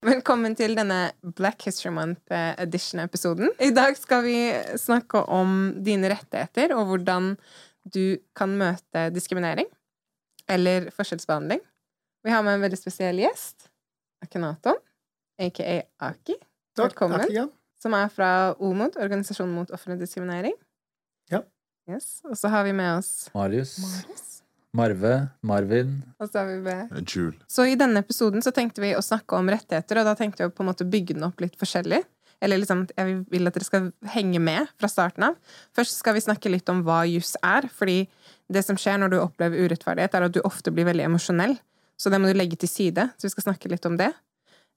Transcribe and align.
Velkommen 0.00 0.54
til 0.56 0.72
denne 0.72 1.10
Black 1.36 1.66
History 1.68 1.90
Month 1.92 2.32
edition-episoden. 2.32 3.50
I 3.60 3.68
dag 3.76 3.98
skal 4.00 4.22
vi 4.24 4.36
snakke 4.80 5.20
om 5.28 5.74
dine 5.84 6.08
rettigheter 6.08 6.72
og 6.72 6.86
hvordan 6.88 7.34
du 7.84 8.16
kan 8.32 8.54
møte 8.56 9.02
diskriminering 9.12 9.68
eller 10.48 10.88
forskjellsbehandling. 10.96 11.60
Vi 12.24 12.32
har 12.32 12.40
med 12.46 12.56
en 12.56 12.64
veldig 12.64 12.80
spesiell 12.80 13.20
gjest, 13.20 13.68
Akenaton, 14.24 14.80
aka 15.36 15.82
Aki. 16.08 16.38
Velkommen. 16.80 17.20
Takk 17.20 17.36
igjen. 17.36 17.52
Som 17.84 17.92
er 18.00 18.08
fra 18.08 18.32
OMOD, 18.56 18.96
Organisasjonen 19.04 19.52
mot 19.52 19.68
offentlig 19.76 20.00
diskriminering. 20.06 20.56
Ja. 21.28 21.44
Yes. 21.92 22.22
Og 22.24 22.40
så 22.40 22.48
har 22.48 22.64
vi 22.64 22.72
med 22.72 23.02
oss 23.02 23.28
Marius. 23.36 23.76
Marius. 23.84 24.39
Marve. 24.76 25.28
Marvin. 25.42 25.96
Og 26.20 26.30
så 26.30 26.42
har 26.42 26.46
vi 26.50 26.60
B. 26.62 27.02
Jul. 27.06 27.34
Så 27.50 27.66
i 27.66 27.76
denne 27.78 28.02
episoden 28.04 28.42
så 28.44 28.52
tenkte 28.54 28.82
vi 28.84 28.92
å 28.94 29.02
snakke 29.02 29.38
om 29.38 29.50
rettigheter, 29.50 29.98
og 30.00 30.06
da 30.06 30.14
tenkte 30.18 30.44
vi 30.44 30.50
å 30.50 30.54
på 30.54 30.62
en 30.64 30.70
måte 30.70 30.86
bygge 30.86 31.16
den 31.16 31.26
opp 31.26 31.42
litt 31.42 31.58
forskjellig. 31.58 32.04
Eller 32.40 32.60
liksom, 32.62 32.86
jeg 32.96 33.18
vil 33.28 33.50
at 33.50 33.56
dere 33.56 33.66
skal 33.66 33.90
henge 34.14 34.40
med 34.40 34.70
fra 34.80 34.88
starten 34.88 35.26
av. 35.26 35.34
Først 35.76 35.98
skal 36.00 36.16
vi 36.16 36.22
snakke 36.24 36.52
litt 36.52 36.70
om 36.72 36.80
hva 36.86 37.02
juss 37.08 37.34
er, 37.44 37.66
fordi 37.68 38.06
det 38.48 38.62
som 38.64 38.78
skjer 38.80 38.96
når 39.02 39.12
du 39.12 39.18
opplever 39.20 39.66
urettferdighet, 39.66 40.14
er 40.16 40.28
at 40.28 40.36
du 40.36 40.40
ofte 40.48 40.72
blir 40.72 40.88
veldig 40.88 41.04
emosjonell. 41.10 41.58
Så 42.00 42.08
det 42.08 42.20
må 42.22 42.30
du 42.30 42.38
legge 42.38 42.56
til 42.56 42.70
side. 42.70 43.10
Så 43.18 43.28
vi 43.28 43.34
skal 43.34 43.50
snakke 43.50 43.68
litt 43.68 43.84
om 43.84 43.98
det. 44.00 44.08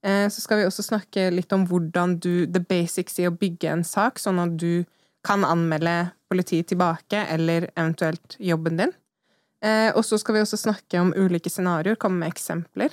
Eh, 0.04 0.28
Så 0.28 0.44
skal 0.44 0.60
vi 0.60 0.66
også 0.68 0.84
snakke 0.84 1.30
litt 1.32 1.54
om 1.56 1.64
hvordan 1.70 2.18
du 2.20 2.46
The 2.46 2.60
basics 2.60 3.16
i 3.20 3.30
å 3.30 3.32
bygge 3.32 3.72
en 3.72 3.86
sak, 3.88 4.20
sånn 4.20 4.42
at 4.44 4.58
du 4.60 4.84
kan 5.24 5.46
anmelde 5.48 6.12
politiet 6.28 6.68
tilbake, 6.68 7.16
eller 7.32 7.70
eventuelt 7.78 8.36
jobben 8.40 8.76
din. 8.82 8.92
Eh, 9.64 9.90
og 9.96 10.04
så 10.04 10.20
skal 10.20 10.36
vi 10.36 10.44
også 10.44 10.60
snakke 10.60 11.00
om 11.00 11.14
ulike 11.16 11.52
scenarioer, 11.52 11.96
komme 12.00 12.20
med 12.20 12.34
eksempler. 12.34 12.92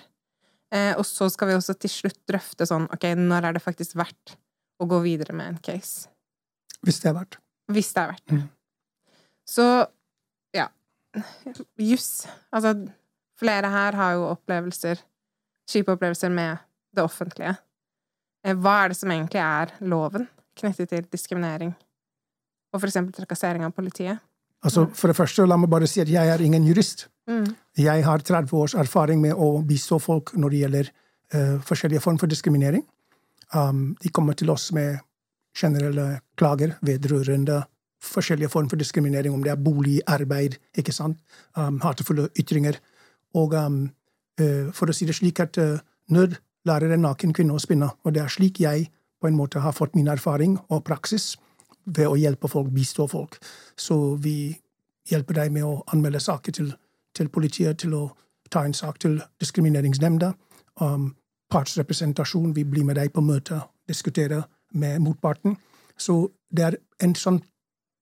Eh, 0.70 0.92
og 0.94 1.02
så 1.06 1.26
skal 1.32 1.50
vi 1.50 1.56
også 1.58 1.74
til 1.82 1.90
slutt 1.90 2.20
drøfte 2.30 2.66
sånn 2.68 2.86
ok, 2.94 3.08
når 3.18 3.48
er 3.48 3.56
det 3.56 3.64
faktisk 3.64 3.96
verdt 3.98 4.36
å 4.80 4.86
gå 4.90 5.00
videre 5.02 5.34
med 5.34 5.50
en 5.50 5.62
case? 5.64 6.06
Hvis 6.86 7.02
det 7.02 7.10
er 7.10 7.16
verdt. 7.18 7.40
Hvis 7.70 7.90
det 7.96 8.04
er 8.04 8.12
verdt. 8.12 8.36
Mm. 8.36 8.44
Så 9.50 9.66
ja. 10.56 10.68
Juss. 11.82 12.10
Altså, 12.54 12.76
flere 13.40 13.72
her 13.72 13.98
har 13.98 14.14
jo 14.14 14.28
opplevelser, 14.30 15.02
kjipe 15.70 15.96
opplevelser 15.96 16.30
med 16.32 16.62
det 16.94 17.02
offentlige. 17.02 17.56
Eh, 18.46 18.54
Hva 18.54 18.84
er 18.84 18.92
det 18.92 19.00
som 19.00 19.10
egentlig 19.10 19.42
er 19.42 19.74
loven 19.82 20.30
knyttet 20.60 20.90
til 20.92 21.06
diskriminering 21.10 21.74
og 22.70 22.78
for 22.78 22.86
eksempel 22.86 23.14
trakassering 23.16 23.64
av 23.66 23.74
politiet? 23.74 24.22
Altså, 24.64 24.86
for 24.92 25.08
det 25.08 25.16
første, 25.16 25.46
la 25.48 25.56
meg 25.56 25.70
bare 25.72 25.88
si 25.88 26.02
at 26.02 26.10
jeg 26.10 26.28
er 26.28 26.42
ingen 26.44 26.66
jurist. 26.68 27.08
Mm. 27.28 27.54
Jeg 27.78 28.04
har 28.04 28.18
30 28.20 28.56
års 28.56 28.74
erfaring 28.74 29.20
med 29.22 29.32
å 29.32 29.62
bistå 29.64 29.98
folk 30.02 30.34
når 30.36 30.52
det 30.52 30.62
gjelder 30.64 30.90
uh, 31.34 31.56
forskjellige 31.64 32.02
former 32.04 32.20
for 32.20 32.32
diskriminering. 32.32 32.84
Um, 33.54 33.96
de 34.02 34.12
kommer 34.12 34.36
til 34.36 34.50
oss 34.52 34.68
med 34.76 35.00
generelle 35.56 36.20
klager 36.38 36.76
vedrørende 36.86 37.62
forskjellige 38.04 38.48
former 38.52 38.72
for 38.72 38.80
diskriminering, 38.80 39.34
om 39.34 39.42
det 39.44 39.52
er 39.52 39.64
bolig, 39.64 40.00
arbeid, 40.06 40.56
ikke 40.78 40.92
sant, 40.92 41.18
um, 41.56 41.80
hatefulle 41.84 42.28
ytringer. 42.38 42.78
Og 43.34 43.56
um, 43.56 43.82
uh, 44.40 44.70
for 44.76 44.90
å 44.90 44.96
si 44.96 45.08
det 45.08 45.16
slik 45.16 45.40
at 45.40 45.58
uh, 45.60 45.80
nød 46.12 46.36
lærer 46.68 46.94
en 46.94 47.06
naken 47.08 47.32
kvinne 47.36 47.56
å 47.56 47.62
spinne, 47.62 47.88
og 48.04 48.14
det 48.14 48.24
er 48.24 48.32
slik 48.32 48.60
jeg 48.60 48.90
på 49.20 49.28
en 49.28 49.36
måte 49.36 49.60
har 49.60 49.76
fått 49.76 49.96
min 49.96 50.08
erfaring 50.08 50.58
og 50.68 50.84
praksis 50.84 51.34
ved 51.84 52.08
å 52.08 52.18
hjelpe 52.18 52.48
folk, 52.48 52.70
bistå 52.74 53.06
folk. 53.10 53.38
Så 53.76 54.16
vi 54.20 54.52
hjelper 55.10 55.42
deg 55.42 55.52
med 55.52 55.66
å 55.66 55.80
anmelde 55.92 56.20
saker 56.20 56.52
til, 56.52 56.72
til 57.16 57.28
politiet, 57.28 57.78
til 57.82 57.94
å 57.96 58.04
ta 58.50 58.64
en 58.64 58.74
sak 58.74 58.98
til 59.02 59.20
diskrimineringsnemnda. 59.40 60.32
Um, 60.80 61.14
partsrepresentasjon, 61.50 62.54
vi 62.54 62.64
blir 62.64 62.86
med 62.86 62.98
deg 62.98 63.12
på 63.14 63.22
møter, 63.24 63.62
diskuterer 63.88 64.46
med 64.74 65.00
motparten. 65.02 65.56
Så 65.98 66.30
det 66.50 66.66
er 66.66 66.76
en 67.02 67.14
sånn 67.18 67.40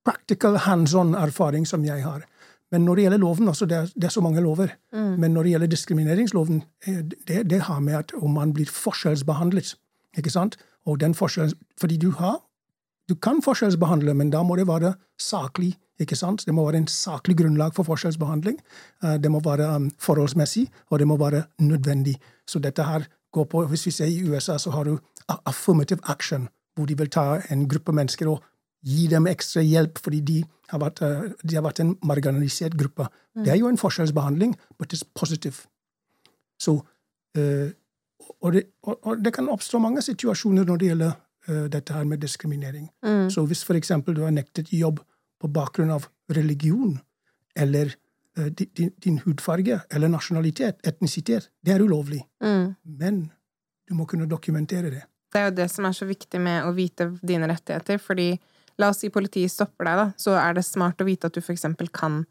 practical, 0.07 0.59
hands 0.65 0.95
on-erfaring 0.95 1.67
som 1.69 1.85
jeg 1.85 2.05
har. 2.05 2.25
Men 2.73 2.85
når 2.85 2.97
det 2.97 3.05
gjelder 3.05 3.23
loven, 3.23 3.49
altså 3.49 3.67
det 3.67 3.77
er, 3.77 3.93
det 3.97 4.09
er 4.09 4.13
så 4.13 4.21
mange 4.21 4.43
lover. 4.45 4.75
Men 4.93 5.33
når 5.33 5.43
det 5.43 5.53
gjelder 5.53 5.71
diskrimineringsloven, 5.73 6.63
eh, 6.87 7.01
det, 7.29 7.51
det 7.51 7.63
har 7.65 7.81
med 7.81 7.97
at 7.97 8.13
om 8.17 8.35
man 8.37 8.53
blir 8.53 8.69
forskjellsbehandlet. 8.69 9.75
ikke 10.17 10.31
sant? 10.31 10.59
Og 10.87 11.01
den 11.01 11.15
forskjellen, 11.15 11.57
Fordi 11.81 11.97
du 11.97 12.11
har 12.11 12.43
du 13.09 13.15
kan 13.15 13.43
forskjellsbehandle, 13.43 14.15
men 14.15 14.31
da 14.31 14.43
må 14.43 14.57
det 14.57 14.67
være 14.69 14.95
saklig. 15.21 15.75
ikke 15.99 16.17
sant? 16.17 16.45
Det 16.47 16.55
må 16.55 16.65
være 16.67 16.77
en 16.77 16.87
saklig 16.87 17.37
grunnlag 17.37 17.75
for 17.75 17.83
forskjellsbehandling. 17.83 18.59
Eh, 19.03 19.17
Det 19.19 19.31
må 19.31 19.41
være 19.41 19.77
um, 19.77 19.91
forholdsmessig, 19.99 20.69
og 20.91 20.99
det 20.99 21.07
må 21.07 21.17
være 21.17 21.43
nødvendig. 21.59 22.17
Så 22.47 22.59
dette 22.59 22.83
her 22.83 23.09
går 23.33 23.45
på 23.45 23.67
Hvis 23.67 23.87
vi 23.87 23.91
ser 23.91 24.07
i 24.07 24.23
USA, 24.31 24.59
så 24.59 24.71
har 24.71 24.85
du 24.85 24.99
affirmative 25.47 25.99
action, 26.05 26.49
hvor 26.77 26.87
de 26.87 26.99
vil 26.99 27.11
ta 27.11 27.41
en 27.51 27.69
gruppe 27.69 27.93
mennesker 27.93 28.29
og 28.29 28.43
gi 28.85 29.07
dem 29.07 29.27
ekstra 29.27 29.63
hjelp 29.63 29.99
fordi 29.99 30.21
de 30.21 30.45
har 30.69 30.79
vært, 30.79 31.03
eh, 31.03 31.33
de 31.49 31.55
har 31.55 31.63
vært 31.63 31.81
en 31.81 31.97
marginalisert 32.03 32.77
gruppe. 32.77 33.09
Det 33.35 33.53
er 33.53 33.57
jo 33.57 33.69
en 33.69 33.77
forskjellsbehandling, 33.79 34.57
but 34.79 34.93
it's 34.93 35.05
positive. 35.15 35.67
Så, 36.61 36.83
eh, 37.37 37.71
og, 38.43 38.53
det, 38.53 38.63
og, 38.83 39.25
det 39.25 39.35
kan 39.35 39.49
oppstå 39.49 39.79
mange 39.79 40.03
situasjoner 40.03 40.65
når 40.65 40.77
det 40.77 40.89
gjelder 40.89 41.13
dette 41.49 41.95
her 41.95 42.05
med 42.05 42.21
diskriminering. 42.21 42.91
Mm. 43.05 43.31
Så 43.33 43.45
hvis 43.49 43.65
for 43.65 43.79
eksempel 43.79 44.17
du 44.17 44.25
er 44.27 44.35
nektet 44.35 44.73
jobb 44.73 45.01
på 45.41 45.49
bakgrunn 45.49 45.91
av 45.95 46.09
religion, 46.35 46.99
eller 47.57 47.95
eh, 48.39 48.47
din, 48.47 48.93
din 49.05 49.19
hudfarge, 49.25 49.81
eller 49.91 50.09
nasjonalitet, 50.13 50.81
etnisitet, 50.87 51.51
det 51.65 51.75
er 51.75 51.85
ulovlig. 51.85 52.23
Mm. 52.45 52.75
Men 53.01 53.23
du 53.89 53.95
må 53.99 54.07
kunne 54.07 54.29
dokumentere 54.29 54.93
det. 54.93 55.05
Det 55.33 55.41
er 55.41 55.51
jo 55.51 55.57
det 55.59 55.69
som 55.73 55.87
er 55.89 55.97
så 55.97 56.09
viktig 56.09 56.41
med 56.41 56.65
å 56.65 56.73
vite 56.77 57.11
dine 57.27 57.49
rettigheter, 57.51 58.01
fordi 58.01 58.33
la 58.81 58.93
oss 58.93 59.03
si 59.03 59.11
politiet 59.13 59.53
stopper 59.53 59.89
deg, 59.89 60.01
da, 60.01 60.07
så 60.21 60.37
er 60.41 60.57
det 60.57 60.67
smart 60.67 61.03
å 61.03 61.09
vite 61.09 61.29
at 61.29 61.37
du 61.37 61.43
for 61.43 61.55
eksempel 61.55 61.91
kan 61.93 62.23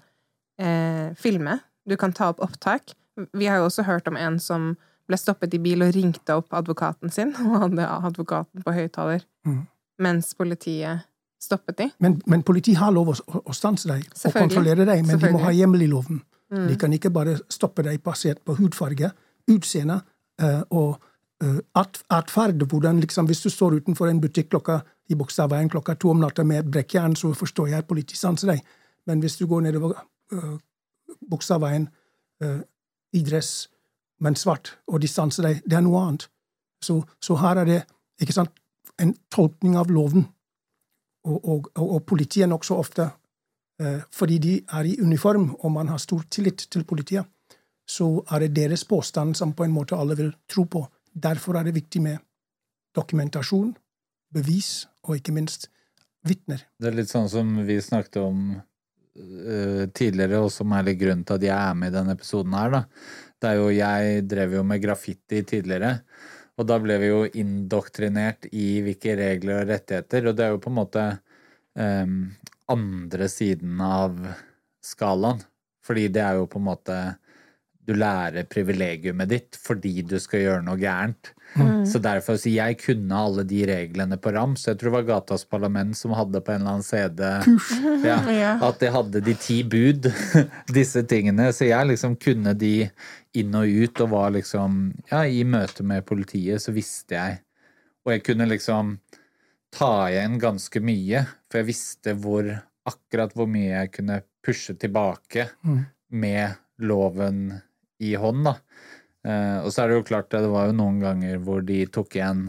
eh, 0.62 1.14
filme. 1.20 1.60
Du 1.88 1.98
kan 2.00 2.16
ta 2.16 2.32
opp 2.34 2.42
opptak. 2.44 2.96
Vi 3.38 3.50
har 3.50 3.62
jo 3.62 3.68
også 3.70 3.86
hørt 3.88 4.08
om 4.10 4.18
en 4.20 4.40
som 4.42 4.76
ble 5.08 5.18
stoppet 5.18 5.54
i 5.56 5.60
bil 5.64 5.84
og 5.86 5.94
ringte 5.96 6.36
opp 6.36 6.54
advokaten 6.58 7.12
sin, 7.14 7.34
og 7.44 7.62
hadde 7.64 7.86
advokaten 7.88 8.64
på 8.66 8.74
høyttaler, 8.76 9.24
mm. 9.48 9.62
mens 10.04 10.34
politiet 10.36 11.06
stoppet 11.40 11.78
de. 11.78 11.86
Men, 12.04 12.18
men 12.26 12.44
politiet 12.44 12.80
har 12.82 12.92
lov 12.92 13.14
å, 13.14 13.16
å- 13.30 13.44
å 13.46 13.54
stanse 13.56 13.88
deg 13.88 14.04
og 14.26 14.34
kontrollere 14.36 14.88
deg, 14.90 15.06
men 15.08 15.20
de 15.22 15.32
må 15.32 15.44
ha 15.46 15.54
hjemmel 15.56 15.86
i 15.86 15.90
loven. 15.92 16.20
Mm. 16.52 16.66
De 16.72 16.78
kan 16.80 16.94
ikke 16.96 17.12
bare 17.14 17.38
stoppe 17.52 17.84
deg 17.86 18.02
basert 18.04 18.40
på 18.44 18.56
hudfarge, 18.58 19.12
utseende 19.52 20.00
uh, 20.42 20.64
og 20.72 20.98
uh, 21.44 21.60
atferd. 22.16 22.64
Hvordan 22.68 23.00
liksom, 23.04 23.28
hvis 23.30 23.44
du 23.46 23.50
står 23.54 23.78
utenfor 23.82 24.10
en 24.10 24.22
butikk 24.24 24.50
klokka 24.56 24.82
i 25.12 25.16
Bogstadveien 25.16 25.70
klokka 25.72 25.96
to 25.96 26.12
om 26.12 26.20
natta 26.20 26.44
med 26.44 26.68
brekkjern, 26.72 27.16
så 27.16 27.32
forstår 27.38 27.70
jeg 27.72 27.84
at 27.84 27.88
politiet 27.88 28.20
stanser 28.20 28.52
deg. 28.56 28.64
Men 29.08 29.22
hvis 29.24 29.38
du 29.40 29.46
går 29.48 29.68
nedover 29.70 29.94
uh, 30.34 30.58
Bogstadveien 31.30 31.88
uh, 32.44 32.60
i 33.16 33.24
dress, 33.24 33.70
men 34.24 34.36
svart, 34.36 34.78
og 34.88 35.02
distanse 35.04 35.44
deg, 35.46 35.62
det 35.66 35.78
er 35.78 35.86
noe 35.86 36.02
annet. 36.06 36.28
Så, 36.84 37.02
så 37.24 37.38
her 37.42 37.62
er 37.62 37.70
det 37.70 37.80
ikke 38.22 38.36
sant, 38.36 38.54
en 39.02 39.14
tolkning 39.34 39.78
av 39.78 39.92
loven. 39.94 40.26
Og, 41.28 41.38
og, 41.38 41.72
og, 41.76 41.88
og 41.98 42.04
politiet 42.08 42.50
nokså 42.50 42.78
ofte, 42.80 43.10
eh, 43.82 44.00
fordi 44.16 44.38
de 44.42 44.54
er 44.80 44.88
i 44.88 44.96
uniform, 45.02 45.50
og 45.60 45.74
man 45.76 45.92
har 45.92 46.00
stor 46.02 46.24
tillit 46.32 46.68
til 46.72 46.86
politiet, 46.88 47.28
så 47.88 48.08
er 48.32 48.46
det 48.46 48.56
deres 48.56 48.84
påstand 48.88 49.36
som 49.40 49.54
på 49.56 49.66
en 49.66 49.76
måte 49.76 49.96
alle 49.96 50.16
vil 50.20 50.32
tro 50.50 50.66
på. 50.68 50.84
Derfor 51.12 51.60
er 51.60 51.68
det 51.68 51.76
viktig 51.78 52.02
med 52.04 52.24
dokumentasjon, 52.96 53.74
bevis 54.34 54.88
og 55.08 55.18
ikke 55.20 55.36
minst 55.36 55.70
vitner. 56.28 56.66
Det 56.80 56.90
er 56.90 56.98
litt 56.98 57.12
sånn 57.12 57.30
som 57.32 57.54
vi 57.68 57.78
snakket 57.84 58.20
om 58.22 58.42
uh, 58.58 59.84
tidligere, 59.96 60.42
og 60.44 60.52
som 60.54 60.74
er 60.76 60.90
litt 60.90 61.00
grunnen 61.00 61.24
til 61.28 61.40
at 61.40 61.48
jeg 61.48 61.56
er 61.56 61.78
med 61.80 61.94
i 61.94 61.96
denne 61.96 62.18
episoden 62.18 62.58
her, 62.58 62.74
da. 62.76 62.84
Det 63.38 63.50
er 63.52 63.60
jo 63.60 63.70
Jeg 63.70 64.26
drev 64.30 64.58
jo 64.58 64.64
med 64.66 64.82
graffiti 64.82 65.44
tidligere, 65.46 66.00
og 66.58 66.66
da 66.70 66.80
ble 66.82 66.98
vi 67.02 67.12
jo 67.12 67.22
indoktrinert 67.38 68.48
i 68.50 68.82
hvilke 68.86 69.14
regler 69.20 69.62
og 69.62 69.70
rettigheter, 69.70 70.26
og 70.30 70.38
det 70.38 70.46
er 70.46 70.56
jo 70.56 70.62
på 70.64 70.72
en 70.72 70.78
måte 70.80 71.04
um, 71.78 72.16
andre 72.74 73.30
siden 73.30 73.78
av 73.84 74.18
skalaen. 74.82 75.44
Fordi 75.86 76.08
det 76.12 76.24
er 76.24 76.40
jo 76.40 76.50
på 76.50 76.60
en 76.60 76.68
måte 76.68 76.98
Du 77.88 77.94
lærer 77.96 78.48
privilegiumet 78.52 79.30
ditt 79.32 79.58
fordi 79.64 80.02
du 80.04 80.18
skal 80.20 80.44
gjøre 80.44 80.66
noe 80.66 80.80
gærent. 80.82 81.32
Mm. 81.56 81.86
Så 81.88 82.00
derfor, 82.04 82.36
så 82.38 82.52
jeg 82.52 82.76
kunne 82.82 83.16
alle 83.16 83.46
de 83.48 83.62
reglene 83.70 84.18
på 84.20 84.34
rams. 84.36 84.66
Jeg 84.68 84.78
tror 84.78 84.92
det 84.92 84.96
var 84.98 85.06
Gatas 85.08 85.46
Parlament 85.48 85.98
som 85.98 86.12
hadde 86.18 86.42
på 86.44 86.54
en 86.54 86.62
eller 86.62 86.76
annen 86.76 86.86
CD 86.86 87.24
ja, 88.10 88.58
at 88.68 88.82
de 88.82 88.92
hadde 88.92 89.22
de 89.24 89.36
ti 89.40 89.62
bud, 89.64 90.10
disse 90.78 91.06
tingene. 91.08 91.50
Så 91.56 91.70
jeg 91.70 91.92
liksom 91.94 92.18
kunne 92.20 92.54
de 92.60 92.90
inn 93.40 93.56
og 93.56 93.68
ut, 93.68 94.04
og 94.04 94.12
var 94.12 94.36
liksom 94.36 94.80
Ja, 95.12 95.24
i 95.24 95.44
møte 95.48 95.86
med 95.88 96.06
politiet 96.08 96.64
så 96.64 96.74
visste 96.76 97.16
jeg 97.16 97.42
Og 98.06 98.16
jeg 98.16 98.24
kunne 98.26 98.48
liksom 98.50 98.98
ta 99.74 100.08
igjen 100.10 100.38
ganske 100.42 100.80
mye, 100.84 101.26
for 101.48 101.62
jeg 101.62 101.70
visste 101.70 102.14
hvor 102.18 102.48
akkurat 102.88 103.34
hvor 103.36 103.50
mye 103.52 103.74
jeg 103.74 103.92
kunne 103.98 104.22
pushe 104.46 104.78
tilbake 104.80 105.50
mm. 105.62 105.82
med 106.24 106.56
loven 106.88 107.58
i 108.04 108.14
hånd, 108.20 108.46
da. 108.48 108.58
Eh, 109.28 109.58
og 109.64 109.72
så 109.74 109.84
er 109.84 109.92
det 109.92 110.00
jo 110.00 110.08
klart, 110.08 110.30
det 110.32 110.48
var 110.52 110.70
jo 110.70 110.78
noen 110.78 111.02
ganger 111.04 111.42
hvor 111.44 111.66
de 111.66 111.82
tok 111.92 112.16
igjen 112.20 112.48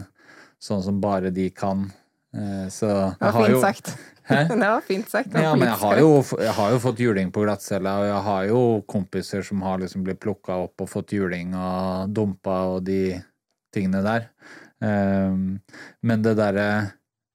sånn 0.61 0.83
som 0.85 1.01
bare 1.03 1.31
de 1.33 1.49
kan. 1.55 1.87
Eh, 2.35 2.67
så 2.71 3.15
Det 3.19 3.31
var 3.31 3.47
fint 3.47 3.61
sagt. 3.63 3.91
Hæ? 4.29 4.43
Det 4.53 4.57
var 4.61 4.85
fint 4.85 5.09
sagt. 5.09 5.33
Ja, 5.33 5.55
men 5.57 5.67
jeg 5.71 5.79
har, 5.81 5.99
jo, 6.03 6.11
jeg 6.37 6.53
har, 6.59 6.75
jo, 6.75 6.81
fått 6.83 7.01
juling 7.01 7.33
på 7.33 7.43
glattcella, 7.47 7.95
og 8.01 8.07
jeg 8.11 8.21
har 8.27 8.47
jo 8.51 8.61
kompiser 8.89 9.45
som 9.45 9.63
har 9.65 9.81
liksom 9.81 10.05
blitt 10.05 10.21
plukka 10.21 10.59
opp 10.67 10.85
og 10.85 10.91
fått 10.91 11.15
juling 11.17 11.55
og 11.57 12.13
dumpa 12.13 12.61
og 12.75 12.83
de 12.87 13.17
tingene 13.73 14.03
der. 14.05 14.29
Um, 14.79 15.59
men 16.07 16.21
det 16.23 16.37
derre 16.39 16.67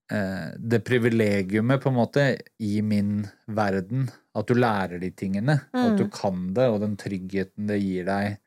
uh, 0.09 0.47
Det 0.57 0.79
privilegiumet, 0.81 1.83
på 1.83 1.91
en 1.91 1.99
måte, 1.99 2.23
i 2.57 2.79
min 2.81 3.27
verden, 3.45 4.07
at 4.35 4.49
du 4.51 4.57
lærer 4.59 4.99
de 4.99 5.11
tingene, 5.15 5.61
mm. 5.71 5.83
at 5.85 6.01
du 6.01 6.09
kan 6.13 6.49
det, 6.57 6.67
og 6.71 6.81
den 6.83 6.97
tryggheten 7.01 7.69
det 7.71 7.79
gir 7.83 8.09
deg 8.09 8.41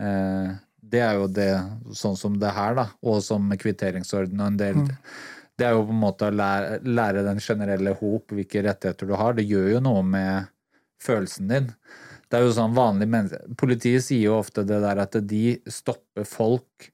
Eh, 0.00 0.54
det 0.84 1.00
er 1.00 1.18
jo 1.18 1.28
det, 1.30 1.52
sånn 1.96 2.16
som 2.18 2.36
det 2.40 2.50
her, 2.54 2.74
da, 2.76 2.88
og 3.06 3.22
som 3.24 3.52
kvitteringsorden 3.60 4.40
og 4.40 4.52
en 4.52 4.60
del 4.60 4.82
mm. 4.82 4.92
Det 5.54 5.68
er 5.68 5.76
jo 5.76 5.84
på 5.86 5.92
en 5.94 6.00
måte 6.02 6.26
å 6.26 6.34
lære, 6.34 6.80
lære 6.82 7.20
den 7.22 7.38
generelle 7.38 7.92
hop 8.00 8.32
hvilke 8.34 8.64
rettigheter 8.66 9.06
du 9.06 9.12
har. 9.14 9.36
Det 9.36 9.44
gjør 9.46 9.68
jo 9.76 9.82
noe 9.86 10.00
med 10.02 10.48
følelsen 10.98 11.46
din. 11.46 11.68
Det 12.26 12.40
er 12.40 12.42
jo 12.42 12.56
sånn 12.56 12.74
vanlig 12.74 13.06
menneske 13.06 13.54
Politiet 13.60 14.02
sier 14.02 14.32
jo 14.32 14.40
ofte 14.40 14.64
det 14.66 14.80
der 14.82 14.98
at 15.04 15.14
de 15.30 15.44
stopper 15.70 16.26
folk 16.26 16.88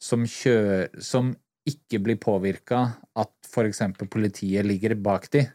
som 0.00 0.22
kjører 0.24 0.88
Som 1.04 1.34
ikke 1.68 2.00
blir 2.00 2.16
påvirka 2.22 2.78
at 3.18 3.34
f.eks. 3.44 3.82
politiet 4.08 4.64
ligger 4.64 4.94
bak 5.04 5.28
dem 5.34 5.50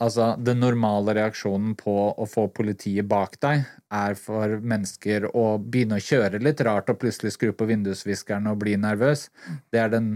Altså, 0.00 0.30
den 0.40 0.62
normale 0.62 1.12
reaksjonen 1.18 1.74
på 1.76 1.92
å 2.16 2.26
få 2.28 2.46
politiet 2.56 3.04
bak 3.08 3.34
deg, 3.44 3.66
er 3.92 4.14
for 4.16 4.56
mennesker 4.64 5.26
å 5.36 5.58
begynne 5.60 5.98
å 6.00 6.04
kjøre 6.04 6.40
litt 6.40 6.62
rart 6.64 6.88
og 6.88 7.02
plutselig 7.02 7.34
skru 7.34 7.52
på 7.52 7.68
vindusviskeren 7.68 8.48
og 8.48 8.62
bli 8.62 8.78
nervøs. 8.80 9.26
Det 9.68 9.82
er, 9.82 9.92
den, 9.92 10.14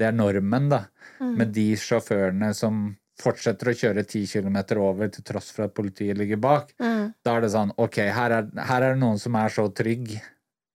det 0.00 0.08
er 0.08 0.16
normen, 0.18 0.66
da. 0.72 0.82
Mm. 1.20 1.36
Med 1.36 1.54
de 1.54 1.68
sjåførene 1.78 2.50
som 2.58 2.88
fortsetter 3.20 3.70
å 3.70 3.76
kjøre 3.76 4.06
ti 4.08 4.24
kilometer 4.28 4.80
over 4.82 5.10
til 5.12 5.24
tross 5.26 5.50
for 5.54 5.68
at 5.68 5.76
politiet 5.76 6.18
ligger 6.18 6.40
bak. 6.40 6.74
Mm. 6.80 7.12
Da 7.22 7.36
er 7.36 7.44
det 7.44 7.52
sånn 7.54 7.74
OK, 7.80 8.00
her 8.10 8.36
er, 8.40 8.50
her 8.56 8.86
er, 8.86 8.94
det 8.94 9.02
noen 9.02 9.20
som 9.20 9.36
er 9.38 9.52
så 9.54 9.68
trygg 9.70 10.16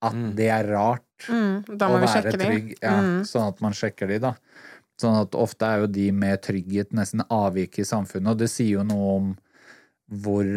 at 0.06 0.16
mm. 0.16 0.30
det 0.38 0.50
er 0.54 0.70
rart 0.70 1.28
mm. 1.28 1.76
å 1.76 1.92
være 1.98 2.36
trygg. 2.36 2.76
Ja, 2.80 2.98
mm. 3.02 3.20
sånn 3.28 3.50
at 3.50 3.64
man 3.66 3.76
sjekker 3.78 4.12
de, 4.12 4.22
da. 4.30 4.36
Sånn 5.02 5.18
at 5.20 5.36
ofte 5.36 5.68
er 5.68 5.84
jo 5.84 5.92
de 5.92 6.10
med 6.16 6.42
trygghet 6.46 6.94
nesten 6.96 7.26
avvik 7.28 7.82
i 7.82 7.88
samfunnet, 7.88 8.32
og 8.32 8.40
det 8.40 8.48
sier 8.52 8.78
jo 8.78 8.86
noe 8.88 9.16
om 9.16 9.32
hvor 10.24 10.48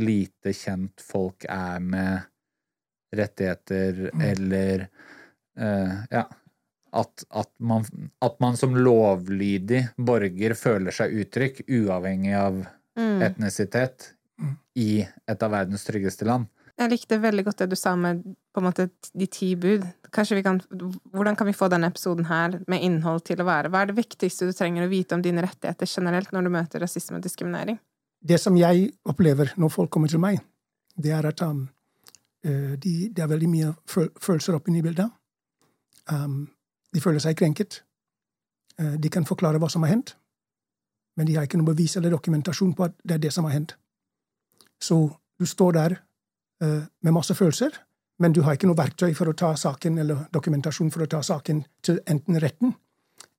lite 0.00 0.54
kjent 0.56 1.02
folk 1.04 1.46
er 1.50 1.82
med 1.84 2.24
rettigheter, 3.14 4.08
mm. 4.14 4.24
eller 4.32 4.88
uh, 5.60 6.00
Ja. 6.10 6.26
At, 6.94 7.24
at, 7.34 7.48
man, 7.58 7.82
at, 8.22 8.36
man, 8.38 8.54
som 8.54 8.76
lovlydig 8.78 9.80
borger 9.98 10.52
føler 10.54 10.94
seg 10.94 11.10
utrygg, 11.24 11.56
uavhengig 11.66 12.36
av 12.38 12.60
mm. 12.94 13.16
etnisitet, 13.26 14.12
mm. 14.38 14.52
i 14.78 14.90
et 15.02 15.42
av 15.42 15.50
verdens 15.56 15.82
tryggeste 15.88 16.28
land. 16.28 16.46
Jeg 16.74 16.90
likte 16.90 17.20
veldig 17.22 17.44
godt 17.46 17.60
det 17.62 17.68
du 17.70 17.76
sa 17.78 17.92
med 17.94 18.24
på 18.54 18.60
en 18.60 18.66
måte 18.66 18.88
de 19.14 19.26
ti 19.30 19.52
bud. 19.58 19.84
Kan, 20.14 20.60
hvordan 21.14 21.36
kan 21.38 21.46
vi 21.46 21.54
få 21.54 21.68
denne 21.70 21.86
episoden 21.90 22.26
her 22.26 22.56
med 22.70 22.82
innhold 22.82 23.22
til 23.28 23.42
å 23.42 23.46
være? 23.46 23.70
Hva 23.70 23.82
er 23.82 23.90
det 23.90 23.98
viktigste 23.98 24.48
du 24.48 24.54
trenger 24.54 24.86
å 24.86 24.90
vite 24.90 25.14
om 25.14 25.22
dine 25.22 25.42
rettigheter 25.44 25.86
generelt 25.86 26.32
når 26.34 26.46
du 26.46 26.52
møter 26.54 26.82
rasisme 26.82 27.20
og 27.20 27.22
diskriminering? 27.22 27.78
Det 28.24 28.40
som 28.42 28.56
jeg 28.58 28.88
opplever 29.06 29.52
når 29.60 29.70
folk 29.70 29.92
kommer 29.94 30.10
til 30.10 30.22
meg, 30.22 30.40
det 30.98 31.12
er 31.14 31.28
at 31.30 31.42
um, 31.46 31.66
eh, 32.42 32.74
de, 32.80 32.94
det 33.14 33.22
er 33.22 33.30
veldig 33.30 33.50
mye 33.52 33.74
følelser 33.86 34.58
oppi 34.58 34.74
bildet. 34.82 35.10
Um, 36.10 36.48
de 36.94 37.02
føler 37.02 37.22
seg 37.22 37.36
krenket. 37.38 37.82
Uh, 38.80 38.96
de 38.98 39.10
kan 39.10 39.26
forklare 39.26 39.60
hva 39.62 39.70
som 39.70 39.86
har 39.86 39.94
hendt, 39.94 40.16
men 41.16 41.26
de 41.26 41.36
har 41.36 41.46
ikke 41.46 41.60
noe 41.60 41.70
bevis 41.70 41.94
eller 41.96 42.10
dokumentasjon 42.10 42.74
på 42.74 42.88
at 42.88 42.98
det 43.04 43.18
er 43.18 43.22
det 43.28 43.32
som 43.34 43.46
har 43.46 43.54
hendt. 43.54 43.76
Så 44.82 45.06
du 45.38 45.46
står 45.46 45.78
der 45.78 45.96
med 46.62 47.12
masse 47.12 47.34
følelser, 47.34 47.74
men 48.22 48.32
du 48.32 48.42
har 48.46 48.54
ikke 48.54 48.68
noe 48.70 48.78
verktøy 48.78 49.10
for 49.18 49.28
å 49.28 49.34
ta 49.36 49.50
saken, 49.58 49.98
eller 49.98 50.26
dokumentasjon 50.32 50.92
for 50.94 51.02
å 51.02 51.08
ta 51.10 51.18
saken 51.26 51.64
til 51.82 51.98
enten 52.06 52.38
retten 52.40 52.76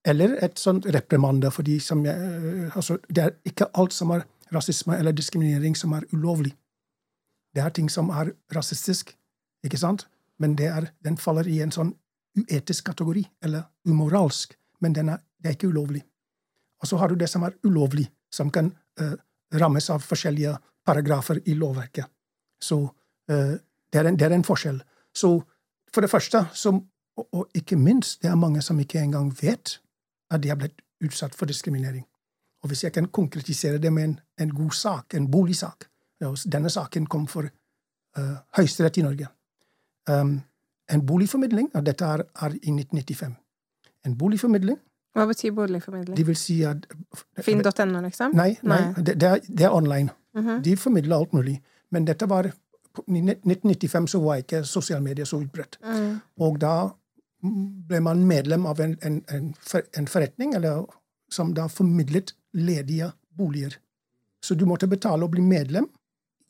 eller 0.06 0.38
et 0.46 0.60
sånt 0.62 0.86
reprimande 0.94 1.50
for 1.52 1.66
de 1.66 1.80
som 1.82 2.04
jeg, 2.06 2.70
altså, 2.76 2.98
Det 3.10 3.24
er 3.24 3.32
ikke 3.46 3.72
alt 3.74 3.94
som 3.94 4.12
er 4.12 4.26
rasisme 4.54 4.98
eller 4.98 5.12
diskriminering 5.12 5.76
som 5.76 5.94
er 5.94 6.06
ulovlig. 6.14 6.54
Det 7.56 7.64
er 7.64 7.70
ting 7.70 7.90
som 7.90 8.10
er 8.10 8.34
rasistisk, 8.56 9.16
ikke 9.64 9.78
sant? 9.78 10.08
Men 10.38 10.60
er, 10.60 10.92
den 11.04 11.18
faller 11.18 11.48
i 11.48 11.62
en 11.62 11.72
sånn 11.72 11.96
uetisk 12.38 12.86
kategori, 12.86 13.24
eller 13.42 13.64
umoralsk. 13.88 14.54
Men 14.82 14.96
er, 14.96 15.18
det 15.40 15.50
er 15.50 15.56
ikke 15.56 15.72
ulovlig. 15.72 16.04
Og 16.82 16.88
så 16.88 16.98
har 16.98 17.10
du 17.10 17.16
det 17.16 17.30
som 17.30 17.44
er 17.44 17.56
ulovlig, 17.64 18.10
som 18.30 18.52
kan 18.52 18.74
uh, 19.02 19.16
rammes 19.54 19.90
av 19.90 20.04
forskjellige 20.04 20.58
paragrafer 20.86 21.40
i 21.46 21.56
lovverket. 21.56 22.06
Så 22.62 22.84
Eh, 22.86 23.05
det 23.28 24.00
er, 24.00 24.08
en, 24.08 24.18
det 24.20 24.26
er 24.28 24.36
en 24.36 24.44
forskjell. 24.44 24.82
Så 25.16 25.30
for 25.94 26.02
det 26.02 26.10
første, 26.10 26.46
så, 26.54 26.72
og, 27.18 27.28
og, 27.32 27.48
ikke 27.56 27.76
minst, 27.76 28.22
det 28.22 28.30
er 28.30 28.36
mange 28.36 28.62
som 28.62 28.80
ikke 28.80 29.00
engang 29.00 29.32
vet 29.42 29.80
at 30.32 30.44
de 30.44 30.50
har 30.50 30.60
blitt 30.60 30.82
utsatt 31.06 31.36
for 31.36 31.46
diskriminering. 31.46 32.06
Og 32.64 32.68
hvis 32.68 32.84
jeg 32.84 32.94
kan 32.94 33.08
konkretisere 33.08 33.78
det 33.78 33.94
med 33.94 34.04
en, 34.04 34.20
en 34.40 34.50
god 34.50 34.72
sak, 34.72 35.14
en 35.14 35.32
boligsak 35.32 35.90
Denne 36.52 36.70
saken 36.70 37.06
kom 37.06 37.28
for 37.28 37.44
uh, 38.18 38.36
Høyesterett 38.58 38.98
i 38.98 39.02
Norge. 39.04 39.28
Um, 40.10 40.42
en 40.90 41.06
boligformidling, 41.06 41.70
og 41.76 41.86
dette 41.86 42.06
er, 42.06 42.24
er, 42.42 42.56
i 42.56 42.72
1995. 42.72 43.36
En 44.06 44.18
boligformidling 44.18 44.80
Hva 45.14 45.26
betyr 45.26 45.52
boligformidling? 45.52 46.18
De 46.18 46.26
vil 46.26 46.38
si 46.40 46.62
at 46.64 46.88
Finn.no, 47.44 48.02
liksom? 48.08 48.34
Nei, 48.36 48.56
nei, 48.62 48.80
nei. 48.80 49.04
Det, 49.04 49.20
det, 49.22 49.30
er, 49.30 49.44
det, 49.48 49.66
er, 49.66 49.76
online. 49.76 50.10
Mm 50.34 50.48
-hmm. 50.48 50.64
De 50.64 50.78
formidler 50.78 51.16
alt 51.16 51.34
mulig. 51.34 51.62
Men 51.92 52.06
dette 52.06 52.30
var 52.30 52.52
i 53.08 53.22
1995 53.22 54.08
så 54.12 54.22
var 54.24 54.42
ikke 54.42 54.64
sosiale 54.68 55.04
medier 55.04 55.26
så 55.26 55.40
utbredt. 55.42 55.80
Mm. 55.84 56.20
Og 56.46 56.60
da 56.62 56.76
ble 57.90 58.02
man 58.02 58.24
medlem 58.28 58.66
av 58.66 58.82
en, 58.82 58.96
en, 59.02 59.22
en, 59.30 60.08
forretning 60.08 60.56
eller, 60.58 60.86
som 61.32 61.54
da 61.54 61.68
formidlet 61.70 62.34
ledige 62.54 63.12
boliger. 63.38 63.78
Så 64.44 64.56
du 64.56 64.66
måtte 64.66 64.88
betale 64.88 65.26
og 65.26 65.34
bli 65.34 65.44
medlem 65.46 65.88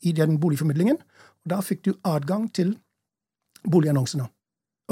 i 0.04 0.12
den 0.12 0.40
boligformidlingen. 0.40 0.98
Og 1.44 1.50
da 1.52 1.60
fikk 1.64 1.84
du 1.84 1.94
adgang 2.04 2.48
til 2.52 2.76
boligannonsene. 3.64 4.28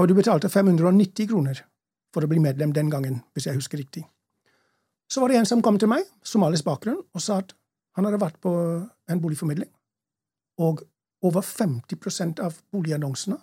Og 0.00 0.08
du 0.08 0.14
betalte 0.16 0.50
590 0.50 1.28
kroner 1.30 1.61
for 2.14 2.25
å 2.25 2.30
bli 2.30 2.40
medlem 2.42 2.73
den 2.75 2.90
gangen, 2.90 3.20
hvis 3.34 3.46
jeg 3.49 3.58
husker 3.58 3.78
riktig. 3.78 4.04
Så 5.11 5.20
var 5.20 5.30
det 5.30 5.38
en 5.38 5.49
som 5.49 5.62
kom 5.62 5.78
til 5.78 5.90
meg, 5.90 6.06
somalisk 6.25 6.66
bakgrunn, 6.66 7.02
og 7.14 7.23
sa 7.23 7.38
at 7.42 7.52
han 7.94 8.06
hadde 8.08 8.23
vært 8.23 8.40
på 8.42 8.52
en 9.11 9.20
boligformidling. 9.23 9.70
Og 10.64 10.82
over 11.25 11.40
50% 11.40 12.40
av 12.45 12.59
boligannonsene 12.73 13.38